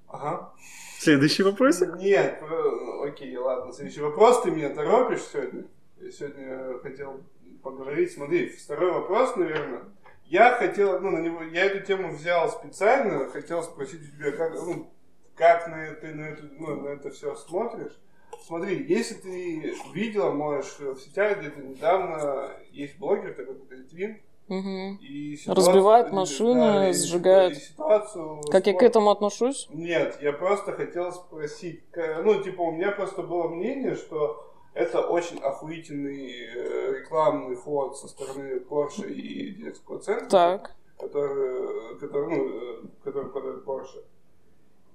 Ага. 0.08 0.52
Следующий 0.98 1.42
вопросик. 1.42 1.94
Нет, 1.96 2.42
э, 2.42 3.08
окей, 3.08 3.36
ладно. 3.36 3.72
Следующий 3.72 4.00
вопрос. 4.00 4.42
Ты 4.42 4.50
меня 4.50 4.70
торопишь 4.70 5.22
сегодня? 5.22 5.64
Я 6.00 6.10
сегодня 6.10 6.78
хотел 6.78 7.20
поговорить. 7.62 8.12
Смотри, 8.12 8.48
второй 8.48 8.92
вопрос, 8.92 9.36
наверное. 9.36 9.82
Я 10.24 10.52
хотел, 10.56 11.00
ну, 11.00 11.10
на 11.10 11.20
него, 11.20 11.42
я 11.42 11.64
эту 11.66 11.86
тему 11.86 12.12
взял 12.14 12.50
специально, 12.50 13.28
хотел 13.28 13.62
спросить 13.62 14.02
у 14.02 14.16
тебя, 14.16 14.32
как, 14.32 14.54
ну, 14.54 14.90
как 15.34 15.68
на 15.68 15.86
это, 15.86 16.06
на 16.08 16.22
это, 16.22 16.42
ну, 16.58 16.82
на 16.82 16.88
это 16.88 17.10
все 17.10 17.34
смотришь. 17.34 17.98
Смотри, 18.46 18.84
если 18.84 19.14
ты 19.14 19.74
видела, 19.92 20.30
можешь 20.30 20.78
в 20.78 20.98
сетях 20.98 21.38
где-то 21.38 21.60
недавно, 21.60 22.50
есть 22.70 22.98
блогер 22.98 23.34
такой, 23.34 23.54
как 23.56 23.70
Литвин, 23.70 24.20
Мгм. 24.48 24.96
и 25.02 25.36
ситуацию- 25.36 25.54
Разбивает 25.66 26.12
машины, 26.12 26.90
и- 26.90 26.92
сжигает. 26.92 27.52
и 27.52 27.60
ситуацию 27.60 28.40
Как 28.50 28.66
я 28.66 28.72
к 28.72 28.76
спор- 28.76 28.88
этому 28.88 29.10
отношусь? 29.10 29.68
нет, 29.72 30.18
я 30.22 30.32
просто 30.32 30.72
хотел 30.72 31.12
спросить, 31.12 31.82
ну, 31.94 32.42
типа, 32.42 32.62
у 32.62 32.72
меня 32.72 32.90
просто 32.92 33.22
было 33.22 33.48
мнение, 33.48 33.94
что 33.94 34.44
это 34.74 35.00
очень 35.06 35.38
охуительный 35.38 36.30
э, 36.54 36.98
рекламный 37.00 37.56
ход 37.56 37.96
со 37.98 38.08
стороны 38.08 38.58
Porsche 38.60 39.10
и 39.10 39.50
детского 39.50 39.98
центра, 39.98 40.28
Так. 40.28 40.74
который, 40.98 41.98
который, 41.98 42.36
ну, 42.36 42.48
э, 42.48 42.82
который 43.04 43.30
продает 43.30 43.64
Porsche. 43.64 44.02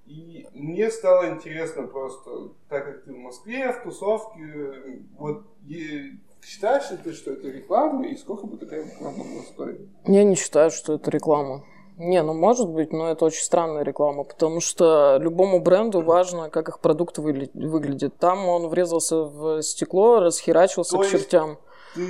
И 0.06 0.46
мне 0.52 0.90
стало 0.90 1.30
интересно 1.30 1.86
просто, 1.86 2.50
так 2.68 2.84
как 2.84 3.04
ты 3.04 3.12
в 3.14 3.18
Москве, 3.18 3.72
в 3.72 3.82
тусовке, 3.84 5.00
вот 5.18 5.44
считаешь 6.44 6.90
ли 6.90 6.96
ты, 6.98 7.12
что 7.12 7.32
это 7.32 7.48
реклама, 7.48 8.06
и 8.06 8.16
сколько 8.16 8.46
бы 8.46 8.56
такая 8.56 8.84
реклама 8.84 9.18
могла 9.18 9.42
стоить? 9.42 9.80
Я 10.06 10.24
не 10.24 10.34
считаю, 10.34 10.70
что 10.70 10.94
это 10.94 11.10
реклама. 11.10 11.64
Не, 11.96 12.22
ну 12.22 12.34
может 12.34 12.68
быть, 12.68 12.92
но 12.92 13.08
это 13.08 13.24
очень 13.24 13.42
странная 13.42 13.84
реклама, 13.84 14.24
потому 14.24 14.60
что 14.60 15.16
любому 15.20 15.60
бренду 15.60 16.02
важно, 16.02 16.50
как 16.50 16.68
их 16.68 16.80
продукт 16.80 17.18
выгля- 17.18 17.50
выглядит. 17.54 18.16
Там 18.18 18.48
он 18.48 18.66
врезался 18.68 19.16
в 19.24 19.62
стекло, 19.62 20.18
расхерачился 20.20 20.96
То 20.96 21.02
к 21.02 21.06
чертям. 21.06 21.58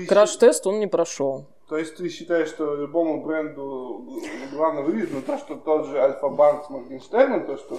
Краш-тест 0.09 0.67
он 0.67 0.79
не 0.81 0.87
прошел. 0.87 1.45
То 1.69 1.77
есть 1.77 1.97
ты 1.97 2.09
считаешь, 2.09 2.49
что 2.49 2.75
любому 2.75 3.23
бренду 3.23 4.07
главное 4.55 4.83
выглядит, 4.85 5.13
но 5.13 5.21
то, 5.21 5.37
что 5.39 5.57
тот 5.57 5.87
же 5.87 5.99
Альфа-банк 6.01 6.65
с 6.65 6.71
Моргенштерном, 6.71 7.47
то, 7.47 7.57
что... 7.59 7.77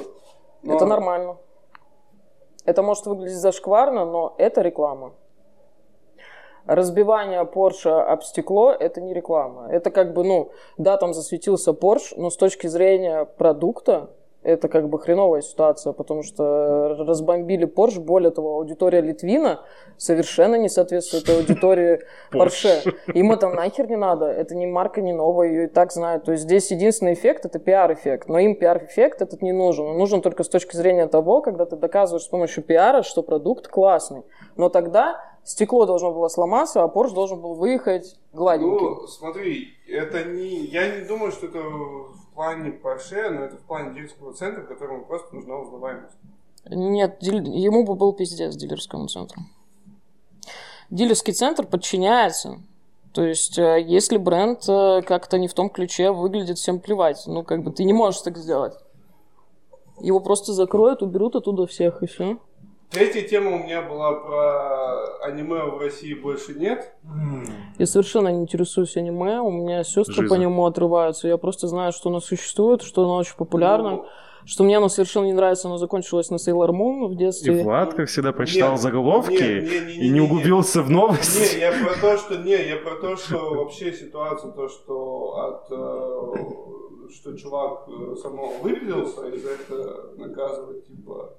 но- 0.61 0.75
Это 0.75 0.85
нормально. 0.85 1.37
Это 2.65 2.81
может 2.83 3.05
выглядеть 3.07 3.37
зашкварно, 3.37 4.05
но 4.05 4.35
это 4.37 4.61
реклама. 4.61 5.13
Разбивание 6.65 7.43
Porsche 7.43 8.01
об 8.01 8.23
стекло– 8.23 8.71
это 8.79 9.01
не 9.01 9.13
реклама. 9.13 9.67
Это 9.69 9.91
как 9.91 10.13
бы, 10.13 10.23
ну, 10.23 10.51
да, 10.77 10.97
там 10.97 11.13
засветился 11.13 11.71
Porsche, 11.71 12.13
но 12.17 12.29
с 12.29 12.37
точки 12.37 12.67
зрения 12.67 13.25
продукта 13.25 14.09
это 14.45 14.67
как 14.67 14.89
бы 14.89 14.99
хреновая 14.99 15.41
ситуация, 15.41 15.91
потому 15.91 16.21
что 16.21 16.95
разбомбили 16.99 17.67
Porsche. 17.67 17.99
Более 17.99 18.29
того, 18.29 18.57
аудитория 18.57 19.01
Литвина 19.01 19.61
совершенно 19.97 20.55
не 20.55 20.69
соответствует 20.69 21.27
аудитории 21.29 22.01
Porsche. 22.31 22.93
Им 23.15 23.31
это 23.31 23.49
нахер 23.49 23.89
не 23.89 23.95
надо. 23.95 24.25
Это 24.25 24.55
не 24.55 24.67
марка, 24.67 25.01
не 25.01 25.13
новая, 25.13 25.47
ее 25.47 25.63
и 25.65 25.67
так 25.67 25.91
знают. 25.91 26.25
То 26.25 26.31
есть 26.31 26.43
здесь 26.43 26.69
единственный 26.69 27.13
эффект– 27.13 27.45
это 27.47 27.57
пиар-эффект. 27.57 28.27
Но 28.27 28.37
им 28.37 28.55
пиар-эффект 28.55 29.23
этот 29.23 29.41
не 29.41 29.51
нужен. 29.51 29.87
Он 29.87 29.97
нужен 29.97 30.21
только 30.21 30.43
с 30.43 30.49
точки 30.49 30.75
зрения 30.75 31.07
того, 31.07 31.41
когда 31.41 31.65
ты 31.65 31.75
доказываешь 31.75 32.25
с 32.25 32.27
помощью 32.27 32.63
пиара, 32.63 33.01
что 33.01 33.23
продукт 33.23 33.67
классный. 33.67 34.21
Но 34.57 34.69
тогда 34.69 35.19
стекло 35.45 35.85
должно 35.85 36.11
было 36.11 36.27
сломаться, 36.27 36.83
а 36.83 36.87
Porsche 36.87 37.13
должен 37.13 37.39
был 37.39 37.53
выехать 37.53 38.17
гладенький. 38.33 38.77
Ну, 38.77 39.07
смотри, 39.07 39.69
это 39.87 40.25
не... 40.25 40.65
Я 40.65 40.99
не 40.99 41.05
думаю, 41.05 41.31
что 41.31 41.45
это 41.45 41.59
в 41.59 42.33
плане 42.33 42.71
Porsche, 42.71 43.29
но 43.29 43.45
это 43.45 43.55
в 43.55 43.61
плане 43.61 43.93
дилерского 43.93 44.33
центра, 44.33 44.63
которому 44.63 45.05
просто 45.05 45.33
нужна 45.35 45.57
узнаваемость. 45.57 46.15
Нет, 46.67 47.19
дил- 47.21 47.43
ему 47.43 47.85
бы 47.85 47.95
был 47.95 48.11
пиздец 48.13 48.55
дилерскому 48.55 49.07
центру. 49.07 49.43
Дилерский 50.89 51.33
центр 51.33 51.65
подчиняется. 51.65 52.59
То 53.13 53.23
есть, 53.23 53.57
э, 53.57 53.81
если 53.81 54.17
бренд 54.17 54.67
э, 54.67 55.01
как-то 55.03 55.37
не 55.37 55.47
в 55.47 55.53
том 55.53 55.69
ключе 55.69 56.11
выглядит, 56.11 56.57
всем 56.57 56.79
плевать. 56.79 57.23
Ну, 57.27 57.43
как 57.43 57.63
бы 57.63 57.71
ты 57.71 57.83
не 57.83 57.93
можешь 57.93 58.21
так 58.21 58.37
сделать. 58.37 58.73
Его 60.01 60.19
просто 60.19 60.53
закроют, 60.53 61.01
уберут 61.01 61.35
оттуда 61.35 61.65
всех, 61.67 62.03
и 62.03 62.07
все. 62.07 62.37
Третья 62.91 63.21
тема 63.27 63.51
у 63.51 63.63
меня 63.63 63.81
была 63.81 64.13
про 64.13 65.17
аниме 65.25 65.63
в 65.63 65.79
России 65.79 66.13
больше 66.13 66.53
нет. 66.53 66.93
Я 67.77 67.85
совершенно 67.85 68.29
не 68.29 68.41
интересуюсь 68.41 68.95
аниме, 68.95 69.39
у 69.41 69.51
меня 69.51 69.83
сестры 69.83 70.23
Жиза. 70.23 70.29
по 70.29 70.37
нему 70.39 70.65
отрываются. 70.65 71.27
Я 71.27 71.37
просто 71.37 71.67
знаю, 71.67 71.91
что 71.91 72.09
оно 72.09 72.19
существует, 72.21 72.81
что 72.81 73.03
оно 73.03 73.15
очень 73.15 73.35
популярно, 73.35 73.91
Ну, 73.91 74.05
что 74.45 74.63
мне 74.63 74.77
оно 74.77 74.87
совершенно 74.87 75.25
не 75.25 75.33
нравится, 75.33 75.67
оно 75.67 75.77
закончилось 75.77 76.29
на 76.29 76.35
Sailor 76.35 76.69
Moon 76.69 77.07
в 77.07 77.13
И 77.13 77.15
детстве. 77.15 77.63
Влад, 77.63 77.95
как 77.95 78.07
всегда, 78.07 78.31
прочитал 78.31 78.73
Нет, 78.73 78.81
заголовки 78.81 79.33
нет, 79.33 79.63
не, 79.63 79.79
не, 79.79 79.85
не, 79.85 79.93
и 79.93 80.01
не 80.01 80.09
не, 80.11 80.21
углубился 80.21 80.81
в 80.81 80.89
новости. 80.89 81.55
Не, 81.55 81.59
я 81.61 81.71
про 81.71 81.99
то, 81.99 82.17
что 82.17 82.37
не, 82.37 82.51
я 82.51 82.77
про 82.77 82.95
то, 82.95 83.17
что 83.17 83.55
вообще 83.55 83.91
ситуация, 83.91 84.51
то, 84.51 84.69
что 84.69 85.35
от 85.37 85.67
э, 85.71 87.11
что 87.13 87.35
чувак 87.37 87.87
э, 87.87 88.15
само 88.21 88.53
выпилился, 88.61 89.27
и 89.27 89.37
за 89.37 89.49
это 89.49 90.11
наказывать 90.17 90.85
типа 90.87 91.33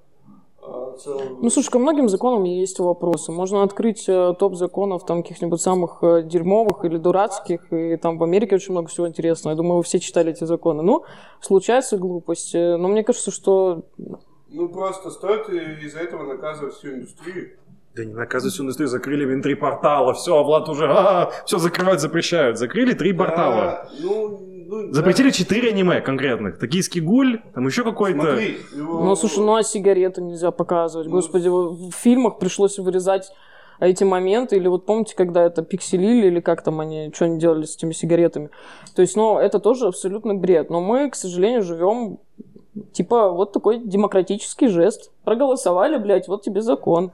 э, 0.61 0.97
целую. 0.99 1.37
Ну, 1.41 1.49
слушай, 1.49 1.69
ко 1.69 1.79
многим 1.79 2.09
законам 2.09 2.43
есть 2.43 2.79
вопросы. 2.79 3.31
Можно 3.31 3.63
открыть 3.63 4.07
э, 4.07 4.33
топ 4.37 4.55
законов 4.55 5.05
там 5.05 5.23
каких-нибудь 5.23 5.61
самых 5.61 5.99
э, 6.01 6.23
дерьмовых 6.23 6.85
или 6.85 6.97
дурацких, 6.97 7.71
и 7.71 7.97
там 7.97 8.17
в 8.17 8.23
Америке 8.23 8.55
очень 8.55 8.71
много 8.71 8.89
всего 8.89 9.07
интересного. 9.07 9.53
Я 9.53 9.57
думаю, 9.57 9.77
вы 9.77 9.83
все 9.83 9.99
читали 9.99 10.31
эти 10.31 10.43
законы. 10.43 10.83
Ну, 10.83 11.03
случаются 11.41 11.97
глупости, 11.97 12.77
но 12.77 12.87
мне 12.87 13.03
кажется, 13.03 13.31
что 13.31 13.83
Ну 14.49 14.69
просто 14.69 15.11
стоит 15.11 15.49
из-за 15.49 15.99
этого 15.99 16.23
наказывать 16.23 16.75
всю 16.75 16.89
индустрию. 16.89 17.57
Да 17.95 18.05
не 18.05 18.13
наказывай 18.13 18.51
всю 18.51 18.61
индустрию, 18.61 18.89
закрыли, 18.89 19.25
блин, 19.25 19.41
три 19.41 19.55
портала, 19.55 20.13
все, 20.13 20.43
Влад 20.43 20.69
уже, 20.69 20.87
все 21.45 21.57
закрывать 21.57 21.99
запрещают. 21.99 22.59
Закрыли 22.59 22.93
три 22.93 23.11
портала. 23.11 23.63
А, 23.63 23.89
ну, 23.99 24.56
ну, 24.67 24.93
Запретили 24.93 25.27
да. 25.27 25.31
четыре 25.33 25.69
аниме 25.69 26.01
конкретных. 26.01 26.59
Токийский 26.59 27.01
гуль, 27.01 27.41
там 27.53 27.65
еще 27.67 27.83
какой-то. 27.83 28.21
Смотри, 28.21 28.57
его- 28.75 29.03
Ну, 29.03 29.15
слушай, 29.15 29.39
ну 29.39 29.55
а 29.55 29.63
сигареты 29.63 30.21
нельзя 30.21 30.51
показывать. 30.51 31.07
Ну, 31.07 31.13
Господи, 31.13 31.47
в 31.47 31.91
фильмах 31.91 32.39
пришлось 32.39 32.77
вырезать 32.79 33.31
эти 33.79 34.03
моменты, 34.03 34.55
или 34.57 34.67
вот 34.67 34.85
помните, 34.85 35.15
когда 35.15 35.43
это 35.43 35.61
пикселили, 35.61 36.27
или 36.27 36.39
как 36.39 36.63
там 36.63 36.79
они, 36.79 37.11
что 37.13 37.25
они 37.25 37.39
делали 37.39 37.65
с 37.65 37.75
этими 37.75 37.93
сигаретами. 37.93 38.49
То 38.95 39.01
есть, 39.03 39.15
ну, 39.15 39.37
это 39.37 39.59
тоже 39.59 39.87
абсолютно 39.87 40.33
бред. 40.33 40.69
Но 40.69 40.81
мы, 40.81 41.09
к 41.11 41.15
сожалению, 41.15 41.61
живем, 41.61 42.17
типа, 42.91 43.29
вот 43.29 43.51
такой 43.53 43.77
демократический 43.79 44.67
жест. 44.67 45.11
Проголосовали, 45.23 45.97
блядь, 45.97 46.27
вот 46.27 46.41
тебе 46.41 46.61
закон. 46.61 47.11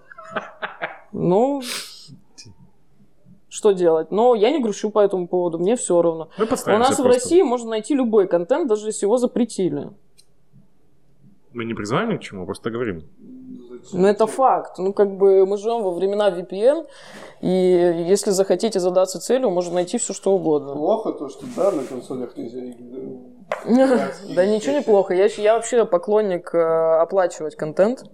Ну, 1.12 1.62
что 3.54 3.72
делать? 3.72 4.10
Но 4.10 4.34
я 4.34 4.50
не 4.50 4.60
грущу 4.60 4.90
по 4.90 5.00
этому 5.00 5.28
поводу, 5.28 5.60
мне 5.60 5.76
все 5.76 6.02
равно. 6.02 6.30
У 6.38 6.42
нас 6.42 6.62
в 6.62 6.66
просто. 6.66 7.04
России 7.04 7.42
можно 7.44 7.70
найти 7.70 7.94
любой 7.94 8.28
контент, 8.28 8.68
даже 8.68 8.88
если 8.88 9.06
его 9.06 9.18
запретили. 9.18 9.92
Мы 11.54 11.66
не 11.66 11.76
призываем 11.76 12.10
ни 12.10 12.18
к 12.18 12.22
чему, 12.22 12.46
просто 12.48 12.72
говорим. 12.72 13.04
Ну, 13.92 14.08
это 14.08 14.26
факт. 14.26 14.80
Ну, 14.80 14.92
как 14.92 15.18
бы 15.18 15.46
мы 15.46 15.58
живем 15.58 15.84
во 15.84 15.92
времена 15.92 16.32
VPN, 16.32 16.88
и 17.42 18.06
если 18.10 18.32
захотите 18.32 18.80
задаться 18.80 19.20
целью, 19.20 19.52
можно 19.52 19.76
найти 19.76 20.00
все, 20.00 20.14
что 20.14 20.34
угодно. 20.34 20.74
Плохо 20.74 21.12
то, 21.12 21.30
что 21.30 21.46
да, 21.56 21.72
на 21.72 21.84
консолях 21.84 22.36
нельзя. 22.36 22.76
Да 24.36 24.46
ничего 24.48 24.74
не 24.74 24.82
плохо. 24.82 25.14
Я 25.14 25.54
вообще 25.54 25.86
поклонник 25.86 26.56
э, 26.56 27.02
оплачивать 27.02 27.56
контент. 27.56 28.06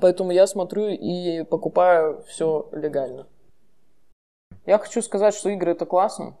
Поэтому 0.00 0.30
я 0.30 0.46
смотрю 0.46 0.86
и 0.88 1.42
покупаю 1.42 2.22
все 2.28 2.68
легально. 2.70 3.26
Я 4.68 4.76
хочу 4.78 5.00
сказать, 5.00 5.34
что 5.34 5.48
игры 5.48 5.70
это 5.72 5.86
классно. 5.86 6.34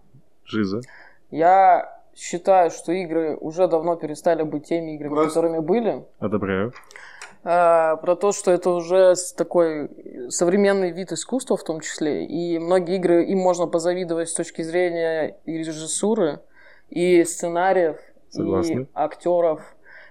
Жиза. 0.44 0.82
Я 1.30 1.98
считаю, 2.14 2.70
что 2.70 2.92
игры 2.92 3.34
уже 3.36 3.66
давно 3.68 3.96
перестали 3.96 4.42
быть 4.42 4.66
теми 4.66 4.96
играми, 4.96 5.14
Просто- 5.14 5.40
которыми 5.40 5.60
были. 5.60 6.04
Одобряю. 6.18 6.74
А, 7.42 7.96
про 7.96 8.16
то, 8.16 8.32
что 8.32 8.50
это 8.50 8.68
уже 8.68 9.14
такой 9.34 9.88
современный 10.28 10.90
вид 10.90 11.10
искусства 11.10 11.56
в 11.56 11.64
том 11.64 11.80
числе, 11.80 12.26
и 12.26 12.58
многие 12.58 12.96
игры 12.96 13.24
им 13.24 13.38
можно 13.38 13.66
позавидовать 13.66 14.28
с 14.28 14.34
точки 14.34 14.60
зрения 14.60 15.38
и 15.46 15.56
режиссуры, 15.56 16.40
и 16.90 17.24
сценариев, 17.24 17.96
Согласна. 18.28 18.80
и 18.80 18.86
актеров, 18.92 19.62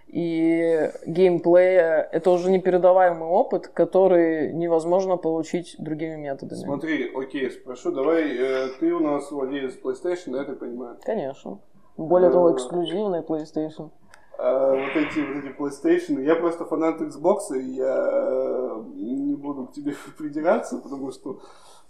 и 0.07 0.91
геймплея. 1.05 2.07
Это 2.11 2.31
уже 2.31 2.49
непередаваемый 2.49 3.27
опыт, 3.27 3.67
который 3.67 4.53
невозможно 4.53 5.17
получить 5.17 5.75
другими 5.77 6.15
методами. 6.15 6.59
Смотри, 6.59 7.11
окей, 7.13 7.51
спрошу, 7.51 7.91
давай, 7.91 8.35
э, 8.35 8.67
ты 8.79 8.93
у 8.93 8.99
нас 8.99 9.29
владелец 9.31 9.77
PlayStation, 9.81 10.31
да, 10.31 10.39
я 10.39 10.43
так 10.45 10.59
понимаю? 10.59 10.97
Конечно. 11.03 11.59
Более 11.97 12.29
того, 12.29 12.49
Э, 12.49 12.53
эксклюзивный 12.53 13.21
PlayStation. 13.21 13.89
А, 14.37 14.69
вот 14.71 14.95
эти 14.95 15.19
вот 15.19 15.43
эти 15.43 15.55
PlayStation. 15.57 16.23
Я 16.23 16.35
просто 16.35 16.65
фанат 16.65 17.01
Xbox, 17.01 17.57
и 17.57 17.73
я 17.73 18.09
э, 18.11 18.83
не 18.95 19.35
буду 19.35 19.65
к 19.65 19.73
тебе 19.73 19.95
придираться, 20.17 20.77
потому 20.77 21.11
что 21.11 21.41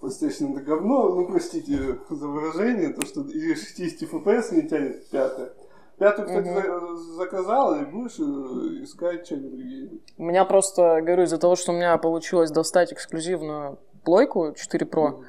PlayStation 0.01 0.53
это 0.53 0.61
говно. 0.61 1.09
Ну, 1.09 1.27
простите 1.27 1.99
за 2.09 2.27
выражение, 2.27 2.93
то, 2.93 3.05
что 3.05 3.21
и 3.21 3.53
60 3.53 4.09
FPS 4.09 4.55
не 4.55 4.67
тянет 4.67 5.07
пятое. 5.09 5.51
Пятую, 5.97 6.27
кстати, 6.27 7.15
заказал, 7.15 7.75
и 7.75 7.85
будешь 7.85 8.19
э, 8.19 8.83
искать 8.83 9.25
что-нибудь 9.25 9.59
где-нибудь. 9.59 10.01
У 10.19 10.23
меня 10.23 10.45
просто, 10.45 11.01
говорю, 11.01 11.23
из-за 11.23 11.39
того, 11.39 11.55
что 11.55 11.71
у 11.71 11.75
меня 11.75 11.97
получилось 11.97 12.51
достать 12.51 12.93
эксклюзивную 12.93 13.79
плойку 14.03 14.53
4 14.55 14.85
Pro, 14.85 15.23
э, 15.23 15.25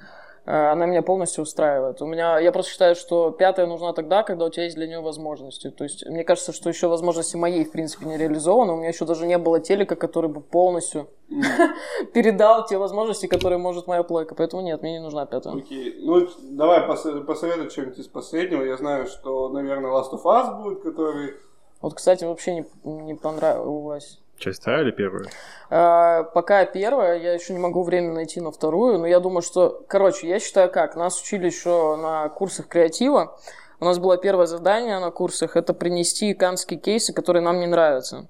она 0.51 0.87
меня 0.87 1.03
полностью 1.03 1.43
устраивает. 1.43 2.01
У 2.01 2.07
меня, 2.07 2.39
я 2.39 2.53
просто 2.53 2.73
считаю, 2.73 2.95
что 2.95 3.31
пятая 3.31 3.67
нужна 3.67 3.93
тогда, 3.93 4.23
когда 4.23 4.47
у 4.47 4.49
тебя 4.49 4.65
есть 4.65 4.77
для 4.77 4.87
нее 4.87 5.01
возможности. 5.01 5.71
То 5.71 5.85
есть, 5.85 6.07
мне 6.07 6.25
кажется, 6.25 6.55
что 6.55 6.71
еще 6.71 6.89
возможности 6.89 7.37
моей, 7.37 7.67
в 7.67 7.71
принципе, 7.71 8.07
не 8.07 8.17
реализованы. 8.17 8.73
У 8.73 8.77
меня 8.77 8.89
еще 8.89 9.05
даже 9.05 9.27
не 9.27 9.37
было 9.37 9.61
телека, 9.61 9.95
который 9.95 10.31
бы 10.31 10.41
полностью 10.41 11.11
передал 12.15 12.65
те 12.65 12.79
возможности, 12.79 13.27
которые 13.27 13.59
может 13.59 13.87
моя 13.87 14.03
плойка. 14.03 14.35
Поэтому 14.35 14.63
нет, 14.63 14.81
мне 14.81 14.93
не 14.93 15.01
нужна 15.01 15.27
пятая. 15.27 15.55
Окей. 15.55 15.97
Ну, 16.01 16.27
давай 16.41 16.89
посо- 16.89 17.23
посоветуй 17.25 17.69
что-нибудь 17.69 17.99
из 17.99 18.09
последнего. 18.09 18.63
Я 18.63 18.79
знаю, 18.79 19.07
что, 19.07 19.51
наверное, 19.51 19.91
Last 19.91 20.13
of 20.13 20.23
Us 20.25 20.63
будет, 20.63 20.83
который... 20.83 21.35
Вот, 21.83 21.93
кстати, 21.93 22.25
вообще 22.25 22.55
не, 22.55 22.67
не 22.85 23.15
понравилось. 23.15 24.19
Часть 24.39 24.63
вторая 24.63 24.85
или 24.85 24.93
первая? 24.93 25.27
А, 25.69 26.23
Пока 26.23 26.65
первая, 26.65 27.19
я 27.19 27.35
еще 27.35 27.53
не 27.53 27.59
могу 27.59 27.83
время 27.83 28.13
найти 28.13 28.41
на 28.41 28.51
вторую, 28.51 28.99
но 28.99 29.07
я 29.07 29.21
думаю, 29.21 29.43
что... 29.43 29.85
Короче, 29.89 30.29
я 30.29 30.39
считаю 30.39 30.71
как, 30.71 30.97
нас 30.97 31.21
учили 31.21 31.47
еще 31.47 31.97
на 31.97 32.29
курсах 32.29 32.69
креатива, 32.69 33.37
у 33.81 33.85
нас 33.85 33.99
было 33.99 34.17
первое 34.17 34.47
задание 34.47 34.99
на 34.99 35.11
курсах, 35.11 35.57
это 35.57 35.75
принести 35.75 36.35
канские 36.35 36.79
кейсы, 36.81 37.13
которые 37.13 37.43
нам 37.43 37.61
не 37.61 37.67
нравятся. 37.67 38.27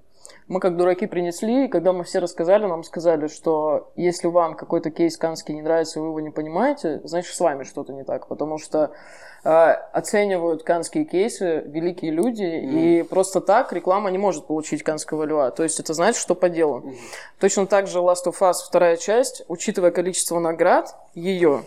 Мы 0.49 0.59
как 0.59 0.77
дураки 0.77 1.05
принесли, 1.05 1.65
и 1.65 1.67
когда 1.67 1.93
мы 1.93 2.03
все 2.03 2.17
рассказали, 2.17 2.65
нам 2.65 2.83
сказали, 2.83 3.27
что 3.27 3.91
если 3.95 4.25
вам 4.25 4.55
какой-то 4.55 4.89
кейс 4.89 5.15
канский 5.15 5.53
не 5.53 5.61
нравится, 5.61 6.01
вы 6.01 6.07
его 6.07 6.19
не 6.21 6.31
понимаете, 6.31 7.01
значит 7.03 7.35
с 7.35 7.39
вами 7.39 7.63
что-то 7.63 7.93
не 7.93 8.03
так, 8.03 8.25
потому 8.25 8.57
что 8.57 8.89
э, 9.43 9.49
оценивают 9.49 10.63
канские 10.63 11.05
кейсы 11.05 11.61
великие 11.67 12.09
люди, 12.09 12.41
и 12.41 13.03
просто 13.03 13.41
так 13.41 13.71
реклама 13.73 14.09
не 14.09 14.17
может 14.17 14.47
получить 14.47 14.81
канского 14.81 15.23
льва. 15.23 15.51
То 15.51 15.61
есть 15.61 15.79
это 15.79 15.93
значит, 15.93 16.19
что 16.19 16.33
по 16.33 16.49
делу. 16.49 16.95
Точно 17.39 17.67
так 17.67 17.85
же 17.85 17.99
Last 17.99 18.25
of 18.25 18.39
Us 18.39 18.55
вторая 18.67 18.97
часть, 18.97 19.43
учитывая 19.49 19.91
количество 19.91 20.39
наград, 20.39 20.95
ее, 21.13 21.61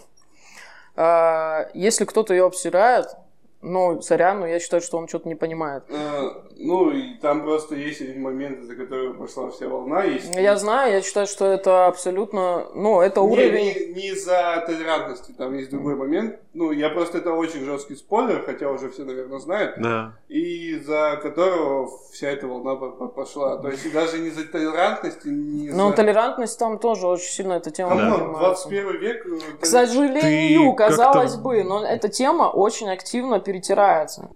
а, 0.97 1.69
если 1.73 2.05
кто-то 2.05 2.35
ее 2.35 2.47
обсирает, 2.47 3.15
ну, 3.62 4.02
сорян, 4.02 4.40
но 4.40 4.47
я 4.47 4.59
считаю, 4.60 4.82
что 4.82 4.98
он 4.98 5.09
что-то 5.09 5.28
не 5.28 5.34
понимает. 5.34 5.84
э, 5.89 6.30
ну, 6.56 6.90
и 6.90 7.14
там 7.20 7.43
просто 7.43 7.74
есть 7.74 8.01
один 8.01 8.22
момент, 8.22 8.62
за 8.64 8.74
который 8.76 9.14
пошла 9.14 9.51
вся 9.51 9.68
волна. 9.68 10.05
Есть... 10.05 10.34
Я 10.36 10.56
знаю, 10.56 10.93
я 10.93 11.02
считаю, 11.02 11.26
что 11.26 11.47
это 11.47 11.86
абсолютно, 11.86 12.66
ну, 12.74 13.01
это 13.01 13.20
Не, 13.20 13.26
уровень... 13.26 13.64
не, 13.64 13.94
не 13.94 14.09
из-за 14.10 14.62
толерантности, 14.66 15.32
там 15.32 15.55
есть 15.55 15.70
другой 15.70 15.97
момент. 15.97 16.39
Ну, 16.55 16.70
я 16.70 16.90
просто 16.90 17.18
это 17.18 17.32
очень 17.32 17.64
жесткий 17.64 17.97
спойлер, 17.97 18.43
хотя 18.44 18.68
уже 18.70 18.90
все, 18.90 19.05
наверное, 19.05 19.39
знают. 19.39 19.74
Да. 19.78 20.12
И 20.28 20.72
из-за 20.76 21.18
которого 21.22 21.89
вся 22.12 22.28
эта 22.28 22.47
волна 22.47 22.76
по- 22.76 22.90
по- 22.90 23.09
пошла. 23.09 23.56
То 23.56 23.68
есть 23.68 23.86
и 23.86 23.90
даже 23.90 24.18
не 24.18 24.28
из-за 24.28 24.47
толерантности, 24.47 25.28
не 25.28 25.66
из-за... 25.66 25.76
Но 25.76 25.93
толерантность 25.93 26.59
там 26.59 26.78
тоже 26.78 27.06
очень 27.06 27.30
сильно 27.32 27.55
эта 27.55 27.70
тема 27.70 27.90
Come 27.97 28.09
on, 28.09 28.19
поднимается. 28.32 28.68
21 28.68 29.01
век... 29.01 29.26
э, 29.26 29.39
К 29.60 29.64
сожалению, 29.66 30.70
Ты 30.72 30.76
казалось 30.76 31.36
бы, 31.36 31.64
но 31.64 31.84
эта 31.86 32.09
тема 32.09 32.44
очень 32.51 32.90
активно 32.90 33.40
перетирается. 33.53 34.31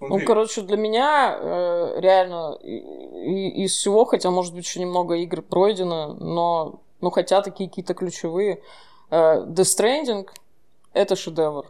Ну, 0.00 0.20
короче, 0.24 0.62
для 0.62 0.76
меня 0.76 1.36
э, 1.40 2.00
реально 2.00 2.56
и- 2.62 2.78
и- 2.78 3.64
из 3.64 3.72
всего, 3.72 4.04
хотя, 4.04 4.30
может 4.30 4.54
быть, 4.54 4.64
еще 4.64 4.80
немного 4.80 5.14
игр 5.14 5.42
пройдено, 5.42 6.14
но, 6.14 6.80
ну, 7.00 7.10
хотя 7.10 7.42
такие 7.42 7.68
какие-то 7.68 7.94
ключевые. 7.94 8.62
э, 9.10 9.44
Death 9.46 9.78
Stranding— 9.78 10.28
это 10.92 11.14
шедевр. 11.14 11.66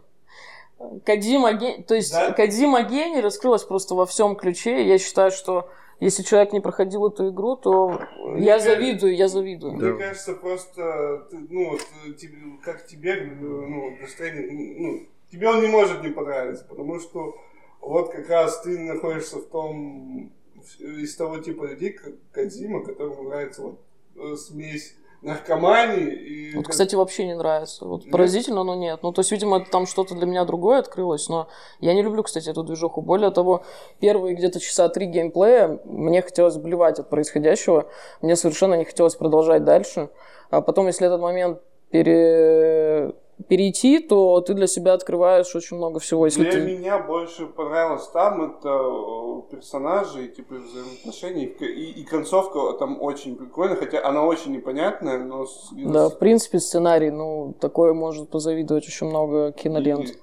Кадима, 1.05 1.53
то 1.87 1.95
есть 1.95 2.11
Да. 2.13 2.31
Кадима 2.31 2.81
гений 2.83 3.21
раскрылась 3.21 3.63
просто 3.63 3.93
во 3.95 4.05
всем 4.05 4.35
ключе. 4.35 4.87
Я 4.87 4.97
считаю, 4.97 5.31
что 5.31 5.67
если 5.99 6.23
человек 6.23 6.53
не 6.53 6.59
проходил 6.59 7.07
эту 7.07 7.29
игру, 7.29 7.55
то 7.55 7.99
я 8.37 8.55
Мне- 8.55 8.59
завидую, 8.59 9.15
я 9.15 9.27
завидую. 9.27 9.73
Мне 9.73 9.91
Да. 9.93 9.97
кажется, 10.07 10.33
просто, 10.33 11.27
ну, 11.31 11.71
вот, 11.71 11.81
тебе, 12.17 12.37
как 12.63 12.85
тебе, 12.87 13.15
ну, 13.39 13.91
Death 13.91 14.17
Stranding, 14.17 14.49
ну, 14.79 15.05
тебе 15.35 15.49
он 15.49 15.61
не 15.61 15.67
может 15.67 16.01
не 16.01 16.09
понравиться, 16.09 16.65
потому 16.67 16.99
что 16.99 17.35
вот 17.81 18.11
как 18.11 18.29
раз 18.29 18.61
ты 18.61 18.79
находишься 18.79 19.37
в 19.37 19.45
том, 19.47 20.31
из 20.79 21.15
того 21.15 21.37
типа 21.37 21.65
людей, 21.65 21.91
как 21.91 22.13
Кадзима, 22.31 22.83
которому 22.83 23.23
нравится 23.23 23.61
вот 23.61 23.79
э, 24.15 24.35
смесь 24.35 24.95
наркомании 25.21 26.13
и... 26.13 26.55
Вот, 26.55 26.67
кстати, 26.67 26.95
вообще 26.95 27.25
не 27.25 27.35
нравится. 27.35 27.85
Вот 27.85 28.03
Нет? 28.03 28.11
поразительно, 28.11 28.63
но 28.63 28.75
нет. 28.75 28.99
Ну, 29.01 29.11
то 29.11 29.21
есть, 29.21 29.31
видимо, 29.31 29.59
там 29.59 29.87
что-то 29.87 30.15
для 30.15 30.25
меня 30.25 30.45
другое 30.45 30.79
открылось, 30.79 31.27
но 31.29 31.47
я 31.79 31.93
не 31.93 32.03
люблю, 32.03 32.23
кстати, 32.23 32.49
эту 32.49 32.63
движуху. 32.63 33.01
Более 33.01 33.31
того, 33.31 33.63
первые 33.99 34.35
где-то 34.35 34.59
часа 34.59 34.87
три 34.87 35.07
геймплея 35.07 35.79
мне 35.83 36.21
хотелось 36.21 36.57
блевать 36.57 36.99
от 36.99 37.09
происходящего. 37.09 37.89
Мне 38.21 38.35
совершенно 38.35 38.75
не 38.75 38.85
хотелось 38.85 39.15
продолжать 39.15 39.63
дальше. 39.63 40.09
А 40.49 40.61
потом, 40.61 40.87
если 40.87 41.07
этот 41.07 41.19
момент 41.19 41.59
пере... 41.89 43.15
перейти, 43.47 43.99
то 43.99 44.39
ты 44.41 44.53
для 44.53 44.67
себя 44.67 44.93
открываешь 44.93 45.55
очень 45.55 45.77
много 45.77 45.99
всего. 45.99 46.25
Если 46.25 46.43
Для 46.43 46.51
ты... 46.53 46.61
меня 46.61 46.99
больше 46.99 47.45
понравилось 47.47 48.07
там 48.07 48.41
это 48.43 48.69
э, 48.69 49.41
персонажи 49.51 50.25
и 50.25 50.29
типа 50.29 50.55
взаимоотношения 50.55 51.45
и, 51.45 52.01
и- 52.01 52.03
концовка 52.05 52.73
там 52.79 53.01
очень 53.01 53.35
прикольная, 53.35 53.75
хотя 53.75 54.05
она 54.07 54.23
очень 54.23 54.53
непонятная, 54.53 55.19
но 55.19 55.45
Да, 55.73 56.09
в 56.09 56.17
принципе, 56.17 56.59
сценарий, 56.59 57.11
ну, 57.11 57.53
такое 57.59 57.93
может 57.93 58.29
позавидовать 58.29 58.87
очень 58.87 59.07
много 59.07 59.51
кинолент. 59.51 60.09
И- 60.09 60.17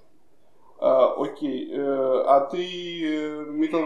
а, 0.81 1.15
окей, 1.17 1.71
э, 1.71 2.23
а 2.27 2.41
ты 2.51 2.59
э, 2.59 3.45
Metal 3.51 3.85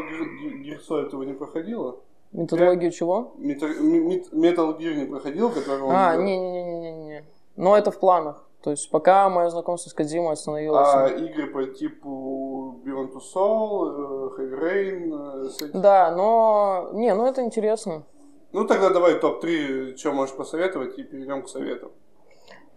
Gear, 0.64 0.78
Solid 0.88 1.10
его 1.12 1.24
не 1.24 1.34
проходила? 1.34 1.96
Методологию 2.32 2.90
чего? 2.90 3.34
Metal, 3.38 3.68
Met- 3.80 4.32
Metal 4.32 4.78
Gear 4.78 4.94
не 4.94 5.06
проходил, 5.06 5.50
который 5.50 5.82
он... 5.82 5.90
А, 5.92 6.16
не-не-не-не-не. 6.16 7.24
Но 7.56 7.76
это 7.76 7.90
в 7.90 7.98
планах. 7.98 8.45
То 8.66 8.72
есть 8.72 8.90
пока 8.90 9.28
мое 9.28 9.48
знакомство 9.48 9.90
с 9.90 9.92
Кодзимой 9.92 10.32
остановилось. 10.32 10.88
А 10.92 11.06
игры 11.06 11.46
по 11.52 11.66
типу 11.66 12.80
Beyond 12.84 13.12
Two 13.12 13.20
Soul, 13.32 14.34
э, 14.36 14.42
Heavy 14.42 14.60
Rain, 14.60 15.44
э, 15.44 15.48
с 15.48 15.70
Да, 15.70 16.10
но... 16.10 16.90
Не, 16.92 17.14
ну 17.14 17.26
это 17.26 17.44
интересно. 17.44 18.02
Ну 18.50 18.66
тогда 18.66 18.90
давай 18.90 19.20
топ-3, 19.20 19.96
что 19.96 20.10
можешь 20.10 20.34
посоветовать, 20.34 20.98
и 20.98 21.04
перейдем 21.04 21.44
к 21.44 21.48
советам. 21.48 21.92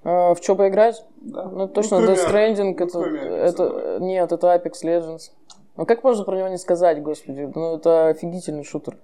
А, 0.03 0.35
в 0.35 0.43
что 0.43 0.55
поиграть? 0.55 1.03
Да? 1.21 1.45
Ну, 1.45 1.67
точно, 1.67 1.97
кроме- 1.97 2.13
Death 2.13 2.29
Stranding, 2.29 2.75
ну, 2.77 2.85
это, 2.85 2.99
это... 2.99 3.69
давай. 3.69 3.99
Нет, 4.01 4.31
это 4.31 4.53
Apex 4.53 4.73
Legends. 4.83 5.31
Ну 5.75 5.87
как 5.87 6.03
можно 6.03 6.23
про 6.23 6.37
него 6.37 6.49
не 6.49 6.57
сказать, 6.57 7.01
господи? 7.01 7.51
Ну 7.55 7.77
это 7.77 8.09
офигительный 8.09 8.63
шутер. 8.63 8.99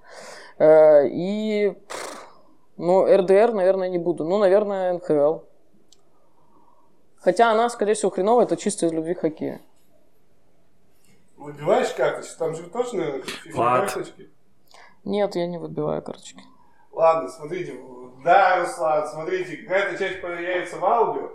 Э, 0.60 1.07
И... 1.07 1.76
Ну, 2.78 3.07
RDR, 3.07 3.53
наверное, 3.53 3.90
не 3.90 3.98
буду. 3.98 4.24
Ну, 4.24 4.38
наверное, 4.38 4.94
НХЛ. 4.94 5.40
Хотя 7.26 7.52
она, 7.52 7.68
скорее 7.72 7.96
всего, 7.96 8.12
хреновая, 8.12 8.46
это 8.46 8.56
чисто 8.56 8.86
из 8.86 8.92
любви 8.94 9.16
к 9.16 9.22
хоккею. 9.22 9.60
Выбиваешь 11.38 11.90
карточки, 11.90 12.36
там 12.38 12.56
же 12.56 12.64
тоже, 12.70 12.96
наверное, 12.96 13.24
карточки. 13.52 14.30
Нет, 15.04 15.36
я 15.36 15.48
не 15.48 15.58
выбиваю 15.58 16.04
карточки. 16.04 16.44
Ладно, 16.92 17.28
смотрите, 17.30 17.80
да, 18.24 18.60
Руслан, 18.60 19.08
смотрите, 19.08 19.58
какая-то 19.58 19.98
часть 19.98 20.22
появляется 20.22 20.78
в 20.78 20.86
аудио. 20.86 21.32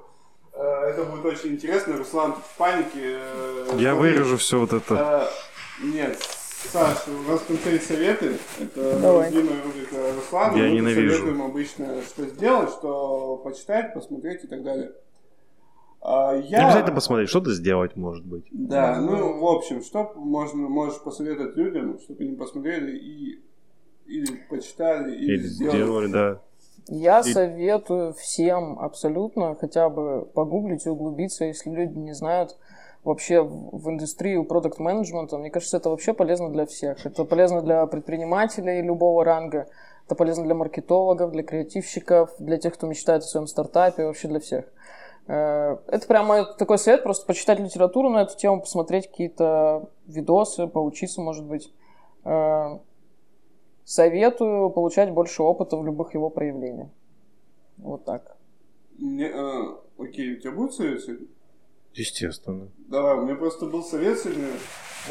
Э, 0.53 0.91
Это 0.91 1.05
будет 1.07 1.25
очень 1.27 1.55
интересно. 1.55 1.97
Руслан 1.97 2.35
в 2.35 2.57
панике. 2.57 3.19
э, 3.19 3.65
Я 3.79 3.93
смотри. 3.95 4.13
вырежу 4.13 4.37
все 4.37 4.61
вот 4.61 4.73
это. 4.73 5.29
Э, 5.81 5.85
Нет, 5.85 6.17
Саша, 6.73 7.11
у 7.11 7.31
нас 7.31 7.41
в 7.41 7.47
конце 7.49 7.73
есть 7.73 7.89
советы. 7.89 8.39
Это 8.61 8.97
Давай. 9.01 9.29
любимая 9.31 9.61
рубрика 9.65 9.97
Руслана. 10.15 10.57
Я 10.57 10.63
Мы 10.69 10.71
ненавижу. 10.77 11.17
советуем 11.19 11.43
обычно, 11.43 12.01
что 12.03 12.25
сделать, 12.27 12.71
что 12.71 13.37
почитать, 13.39 13.93
посмотреть 13.93 14.45
и 14.45 14.47
так 14.47 14.63
далее. 14.63 14.93
А, 16.03 16.37
Не 16.37 16.49
я... 16.49 16.67
обязательно 16.67 16.95
посмотреть, 16.95 17.29
что-то 17.29 17.53
сделать, 17.53 17.95
может 17.97 18.25
быть. 18.25 18.45
Да, 18.53 18.99
ну, 19.01 19.39
в 19.39 19.47
общем, 19.47 19.83
что 19.83 20.13
можно, 20.17 20.69
можешь 20.69 21.01
посоветовать 21.03 21.57
людям, 21.57 21.99
чтобы 21.99 22.25
они 22.25 22.37
посмотрели 22.37 22.97
и 22.97 23.41
или 24.07 24.41
почитали, 24.49 25.15
или, 25.15 25.35
Или 25.35 25.43
сделали. 25.47 25.77
сделали, 25.77 26.07
да. 26.13 26.41
Я 26.89 27.21
И- 27.21 27.33
советую 27.33 28.13
всем 28.15 28.79
абсолютно 28.81 29.55
хотя 29.55 29.89
бы 29.89 30.25
погуглить 30.35 30.85
и 30.87 30.89
углубиться, 30.91 31.45
если 31.45 31.71
люди 31.71 31.97
не 31.97 32.13
знают 32.15 32.57
вообще 33.05 33.41
в 33.43 33.79
в 33.79 33.89
индустрию 33.89 34.45
продукт 34.45 34.79
менеджмента. 34.81 35.39
Мне 35.39 35.51
кажется, 35.51 35.77
это 35.77 35.91
вообще 35.91 36.13
полезно 36.13 36.51
для 36.51 36.67
всех. 36.67 37.07
Это 37.07 37.25
полезно 37.25 37.63
для 37.63 37.87
предпринимателей 37.87 38.83
любого 38.83 39.25
ранга. 39.25 39.69
Это 40.07 40.15
полезно 40.17 40.45
для 40.45 40.55
маркетологов, 40.57 41.31
для 41.31 41.43
креативщиков, 41.45 42.31
для 42.41 42.57
тех, 42.59 42.75
кто 42.75 42.87
мечтает 42.89 43.23
о 43.23 43.27
своем 43.27 43.47
стартапе, 43.47 44.07
вообще 44.07 44.27
для 44.29 44.41
всех. 44.41 44.65
Э, 45.31 45.77
Это 45.87 46.07
прямо 46.09 46.45
такой 46.45 46.77
совет, 46.79 47.05
просто 47.05 47.25
почитать 47.25 47.61
литературу 47.61 48.11
на 48.11 48.23
эту 48.23 48.37
тему, 48.37 48.61
посмотреть 48.61 49.09
какие-то 49.09 49.89
видосы, 50.07 50.67
поучиться, 50.67 51.21
может 51.21 51.45
быть. 51.45 51.73
Э, 52.25 52.79
Советую 53.85 54.71
получать 54.71 55.11
больше 55.11 55.43
опыта 55.43 55.77
в 55.77 55.85
любых 55.85 56.15
его 56.15 56.31
проявлениях. 56.31 56.89
Вот 57.79 58.05
так. 58.05 58.37
Мне, 58.99 59.29
э, 59.29 59.63
окей, 59.99 60.37
у 60.37 60.41
тебя 60.41 60.53
будет 60.53 60.75
совет 60.75 61.01
сегодня? 61.03 61.27
Естественно. 61.95 62.69
Давай, 62.89 63.17
у 63.17 63.23
меня 63.23 63.35
просто 63.35 63.67
был 63.67 63.83
совет 63.83 64.19
сегодня. 64.19 64.49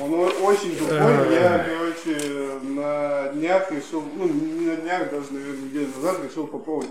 Он 0.02 0.14
очень 0.14 0.78
тупой. 0.78 1.34
Я, 1.34 1.66
короче, 1.66 2.60
на 2.64 3.34
днях 3.34 3.72
решил, 3.72 4.02
ну, 4.16 4.28
не 4.28 4.66
на 4.66 4.76
днях, 4.78 5.12
даже, 5.12 5.34
наверное, 5.34 5.62
неделю 5.62 5.88
назад 5.96 6.24
решил 6.24 6.48
попробовать 6.48 6.90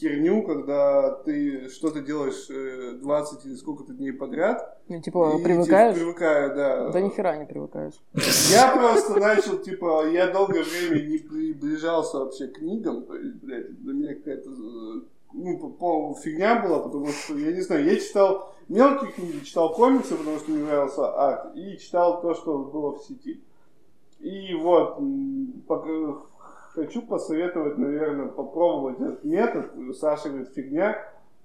херню, 0.00 0.42
когда 0.42 1.12
ты 1.12 1.68
что-то 1.68 2.00
делаешь 2.00 2.46
э, 2.50 2.92
20 3.00 3.44
или 3.46 3.54
сколько-то 3.54 3.92
дней 3.92 4.12
подряд. 4.12 4.78
Ну, 4.88 5.00
типа, 5.00 5.36
и, 5.38 5.42
привыкаешь? 5.42 5.94
типа, 5.94 6.04
привыкаю, 6.06 6.54
да. 6.56 6.88
Да 6.90 7.00
ни 7.00 7.08
хера 7.10 7.36
не 7.36 7.44
привыкаешь. 7.46 7.94
Я 8.50 8.74
просто 8.76 9.20
начал, 9.20 9.58
типа, 9.58 10.06
я 10.08 10.30
долгое 10.32 10.62
время 10.64 11.02
не 11.06 11.18
приближался 11.18 12.18
вообще 12.18 12.48
к 12.48 12.54
книгам, 12.58 13.04
то 13.04 13.14
есть, 13.16 13.34
блядь, 13.36 13.80
для 13.82 13.92
меня 13.92 14.14
какая-то, 14.14 14.50
э, 14.50 15.00
ну, 15.34 15.58
по- 15.70 16.14
фигня 16.22 16.60
была, 16.60 16.80
потому 16.80 17.06
что, 17.08 17.36
я 17.38 17.52
не 17.52 17.60
знаю, 17.60 17.84
я 17.84 17.96
читал 17.96 18.54
мелкие 18.68 19.12
книги, 19.12 19.44
читал 19.44 19.72
комиксы, 19.74 20.14
потому 20.16 20.38
что 20.38 20.50
мне 20.50 20.64
нравился 20.64 21.12
арт, 21.12 21.54
и 21.56 21.76
читал 21.78 22.20
то, 22.22 22.34
что 22.34 22.58
было 22.58 22.92
в 22.98 23.02
сети. 23.04 23.40
И 24.20 24.54
вот, 24.54 24.98
пока- 25.66 26.22
хочу 26.74 27.02
посоветовать, 27.02 27.78
наверное, 27.78 28.26
попробовать 28.26 29.00
этот 29.00 29.24
метод. 29.24 29.72
Саша 29.98 30.28
говорит, 30.28 30.52
фигня. 30.54 30.96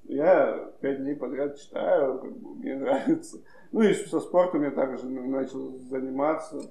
Я 0.07 0.69
пять 0.81 0.99
дней 1.02 1.15
подряд 1.15 1.60
читаю, 1.60 2.19
как 2.19 2.31
бы, 2.38 2.56
мне 2.56 2.76
нравится. 2.76 3.39
Ну 3.72 3.81
и 3.81 3.93
со 3.93 4.19
спортом 4.19 4.64
я 4.64 4.69
также 4.69 5.07
начал 5.07 5.80
заниматься, 5.89 6.61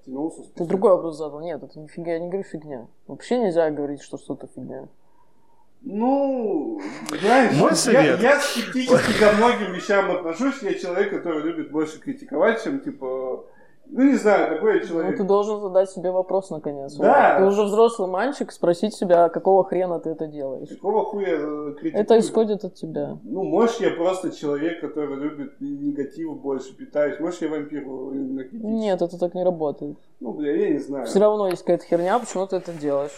втянулся. 0.00 0.42
Ты 0.54 0.64
другой 0.64 0.92
вопрос 0.92 1.18
задал. 1.18 1.40
Нет, 1.40 1.62
это 1.62 1.78
не 1.78 1.86
фигня, 1.86 2.14
я 2.14 2.18
не 2.18 2.28
говорю 2.28 2.44
фигня. 2.44 2.86
Вообще 3.06 3.38
нельзя 3.38 3.70
говорить, 3.70 4.00
что 4.00 4.16
что-то 4.16 4.48
фигня. 4.54 4.88
Ну, 5.82 6.80
знаешь, 7.20 7.54
Мой 7.56 7.72
я, 7.92 8.16
я 8.16 8.40
скептически 8.40 9.20
ко 9.20 9.32
многим 9.36 9.72
вещам 9.72 10.10
отношусь. 10.10 10.62
Я 10.62 10.74
человек, 10.74 11.10
который 11.10 11.42
любит 11.42 11.70
больше 11.70 12.00
критиковать, 12.00 12.64
чем, 12.64 12.80
типа, 12.80 13.44
ну, 13.90 14.02
не 14.04 14.16
знаю, 14.16 14.54
такой 14.54 14.74
я 14.76 14.80
Ну, 14.82 14.88
человек. 14.88 15.16
ты 15.16 15.24
должен 15.24 15.60
задать 15.60 15.90
себе 15.90 16.10
вопрос, 16.10 16.50
наконец. 16.50 16.94
Да. 16.94 17.38
Ты 17.38 17.44
уже 17.46 17.62
взрослый 17.64 18.08
мальчик, 18.08 18.52
спросить 18.52 18.94
себя, 18.94 19.24
«А 19.24 19.28
какого 19.28 19.64
хрена 19.64 19.98
ты 19.98 20.10
это 20.10 20.26
делаешь. 20.26 20.68
Какого 20.68 21.04
хуя 21.04 21.36
э, 21.38 21.74
критикую? 21.78 22.02
Это 22.02 22.18
исходит 22.18 22.64
от 22.64 22.74
тебя. 22.74 23.18
Ну, 23.24 23.44
может, 23.44 23.80
я 23.80 23.90
просто 23.90 24.30
человек, 24.30 24.80
который 24.80 25.16
любит 25.16 25.60
негатив 25.60 26.36
больше 26.40 26.76
питаюсь. 26.76 27.18
Может, 27.20 27.42
я 27.42 27.48
вампир 27.48 27.82
энергетический. 27.82 28.68
Нет, 28.68 29.02
это 29.02 29.18
так 29.18 29.34
не 29.34 29.44
работает. 29.44 29.96
Ну, 30.20 30.32
бля, 30.32 30.54
я 30.54 30.70
не 30.70 30.78
знаю. 30.78 31.06
Все 31.06 31.18
равно 31.20 31.48
есть 31.48 31.62
какая-то 31.62 31.84
херня, 31.84 32.18
почему 32.18 32.46
ты 32.46 32.56
это 32.56 32.72
делаешь. 32.72 33.12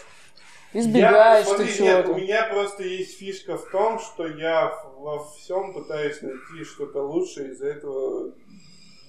Я, 0.73 0.79
Избегаешь 0.81 1.45
смотри, 1.47 1.65
ты 1.67 1.83
нет, 1.83 1.99
у 1.99 2.07
чего-то. 2.07 2.21
меня 2.21 2.47
просто 2.49 2.83
есть 2.83 3.17
фишка 3.17 3.57
в 3.57 3.69
том, 3.71 3.99
что 3.99 4.25
я 4.25 4.71
во 4.99 5.19
всем 5.35 5.73
пытаюсь 5.73 6.21
найти 6.21 6.63
что-то 6.63 7.01
лучшее, 7.05 7.51
из-за 7.51 7.67
этого 7.67 8.31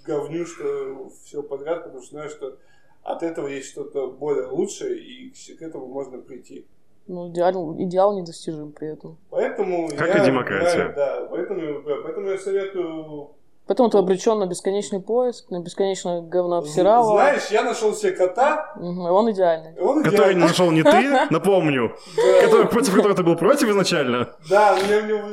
говню, 0.04 0.46
что 0.46 1.10
все 1.24 1.42
подряд, 1.42 1.84
потому 1.84 2.02
что 2.02 2.10
знаю, 2.12 2.30
что 2.30 2.58
от 3.02 3.22
этого 3.22 3.48
есть 3.48 3.68
что-то 3.68 4.08
более 4.10 4.46
лучшее, 4.46 4.98
и 4.98 5.30
к 5.58 5.62
этому 5.62 5.86
можно 5.86 6.18
прийти. 6.18 6.66
Ну, 7.08 7.28
идеал, 7.30 7.74
идеал 7.82 8.16
недостижим 8.16 8.72
при 8.72 8.88
этом. 8.92 9.16
Поэтому 9.30 9.88
Как 9.88 10.14
я 10.14 10.22
и 10.22 10.26
демократия. 10.26 10.86
выбираю- 10.88 10.94
да, 10.94 11.26
поэтому, 11.30 11.82
поэтому 11.82 12.28
я 12.28 12.38
советую... 12.38 13.30
Поэтому 13.66 13.88
ты 13.90 13.96
обречен 13.98 14.38
на 14.40 14.46
бесконечный 14.46 15.00
поиск, 15.00 15.48
на 15.50 15.60
бесконечное 15.60 16.20
говнообсирало. 16.20 17.12
Знаешь, 17.12 17.42
я 17.50 17.62
нашел 17.62 17.94
себе 17.94 18.10
кота, 18.12 18.72
и 18.76 18.82
он 18.84 19.30
идеальный. 19.30 19.78
он 19.80 20.02
Который 20.02 20.16
идеальный. 20.32 20.46
нашел 20.48 20.70
не 20.72 20.82
ты, 20.82 21.26
напомню. 21.30 21.92
Да. 22.16 22.42
Который, 22.42 22.66
против 22.66 22.94
которого 22.94 23.14
ты 23.16 23.22
был 23.22 23.36
против 23.36 23.68
изначально. 23.68 24.30
Да, 24.50 24.76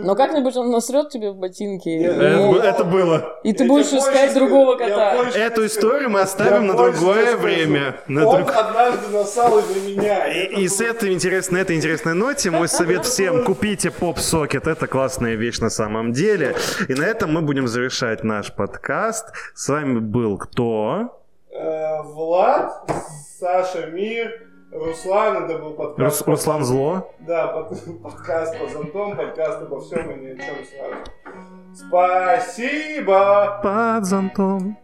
Но 0.04 0.16
как-нибудь 0.16 0.56
он 0.58 0.70
насрет 0.70 1.10
тебе 1.10 1.32
в 1.32 1.36
ботинки, 1.38 1.90
Нет, 1.90 2.12
и, 2.14 2.16
Это, 2.16 2.36
Ну, 2.38 2.56
это 2.58 2.84
было. 2.84 3.40
и 3.44 3.52
ты 3.52 3.64
Я 3.64 3.70
будешь 3.70 3.92
искать 3.92 4.34
другого 4.36 4.76
кота. 4.76 5.16
больше 5.16 5.38
Эту 5.38 5.66
историю 5.66 6.10
мы 6.12 6.22
оставим 6.22 6.68
на 6.68 6.76
другое 6.76 7.36
время. 7.36 7.96
На 8.08 8.28
Он 8.28 8.38
друг- 8.38 8.52
однажды 8.56 9.08
насал 9.12 9.58
из-за 9.60 9.80
меня. 9.90 10.28
И, 10.28 10.62
и 10.62 10.68
с 10.68 10.80
этой 10.80 11.14
интересной, 11.14 11.60
на 11.60 11.62
этой 11.64 11.76
интересной 11.76 12.14
ноте 12.14 12.52
мой 12.52 12.68
совет 12.68 13.06
всем 13.06 13.44
купите 13.44 13.90
поп-сокет. 13.92 14.68
Это 14.68 14.86
классная 14.88 15.34
вещь 15.36 15.60
на 15.60 15.70
самом 15.72 16.14
деле. 16.14 16.56
И 16.88 16.94
на 16.94 17.04
этом 17.06 17.34
мы 17.34 17.42
будем 17.42 17.68
завершать 17.68 18.19
наш 18.24 18.54
подкаст. 18.54 19.34
С 19.54 19.70
вами 19.70 20.00
был 20.00 20.38
кто? 20.38 21.16
Э, 21.52 22.02
Влад, 22.04 22.90
Саша 23.40 23.88
Мир, 23.88 24.48
Руслан, 24.72 25.46
это 25.46 25.58
был 25.58 25.74
подкаст. 25.74 26.22
Рус- 26.22 26.28
Руслан 26.28 26.64
Зло. 26.64 27.12
Да, 27.20 27.48
под- 27.48 28.02
подкаст 28.04 28.58
по 28.60 28.68
зонтам, 28.70 29.18
подкаст 29.18 29.62
обо 29.64 29.80
всем 29.82 30.12
и 30.12 30.16
ни 30.16 30.28
о 30.30 30.36
чем 30.36 30.56
сразу. 30.66 30.96
Спасибо! 31.88 33.60
Под 33.64 34.06
зонтом. 34.06 34.78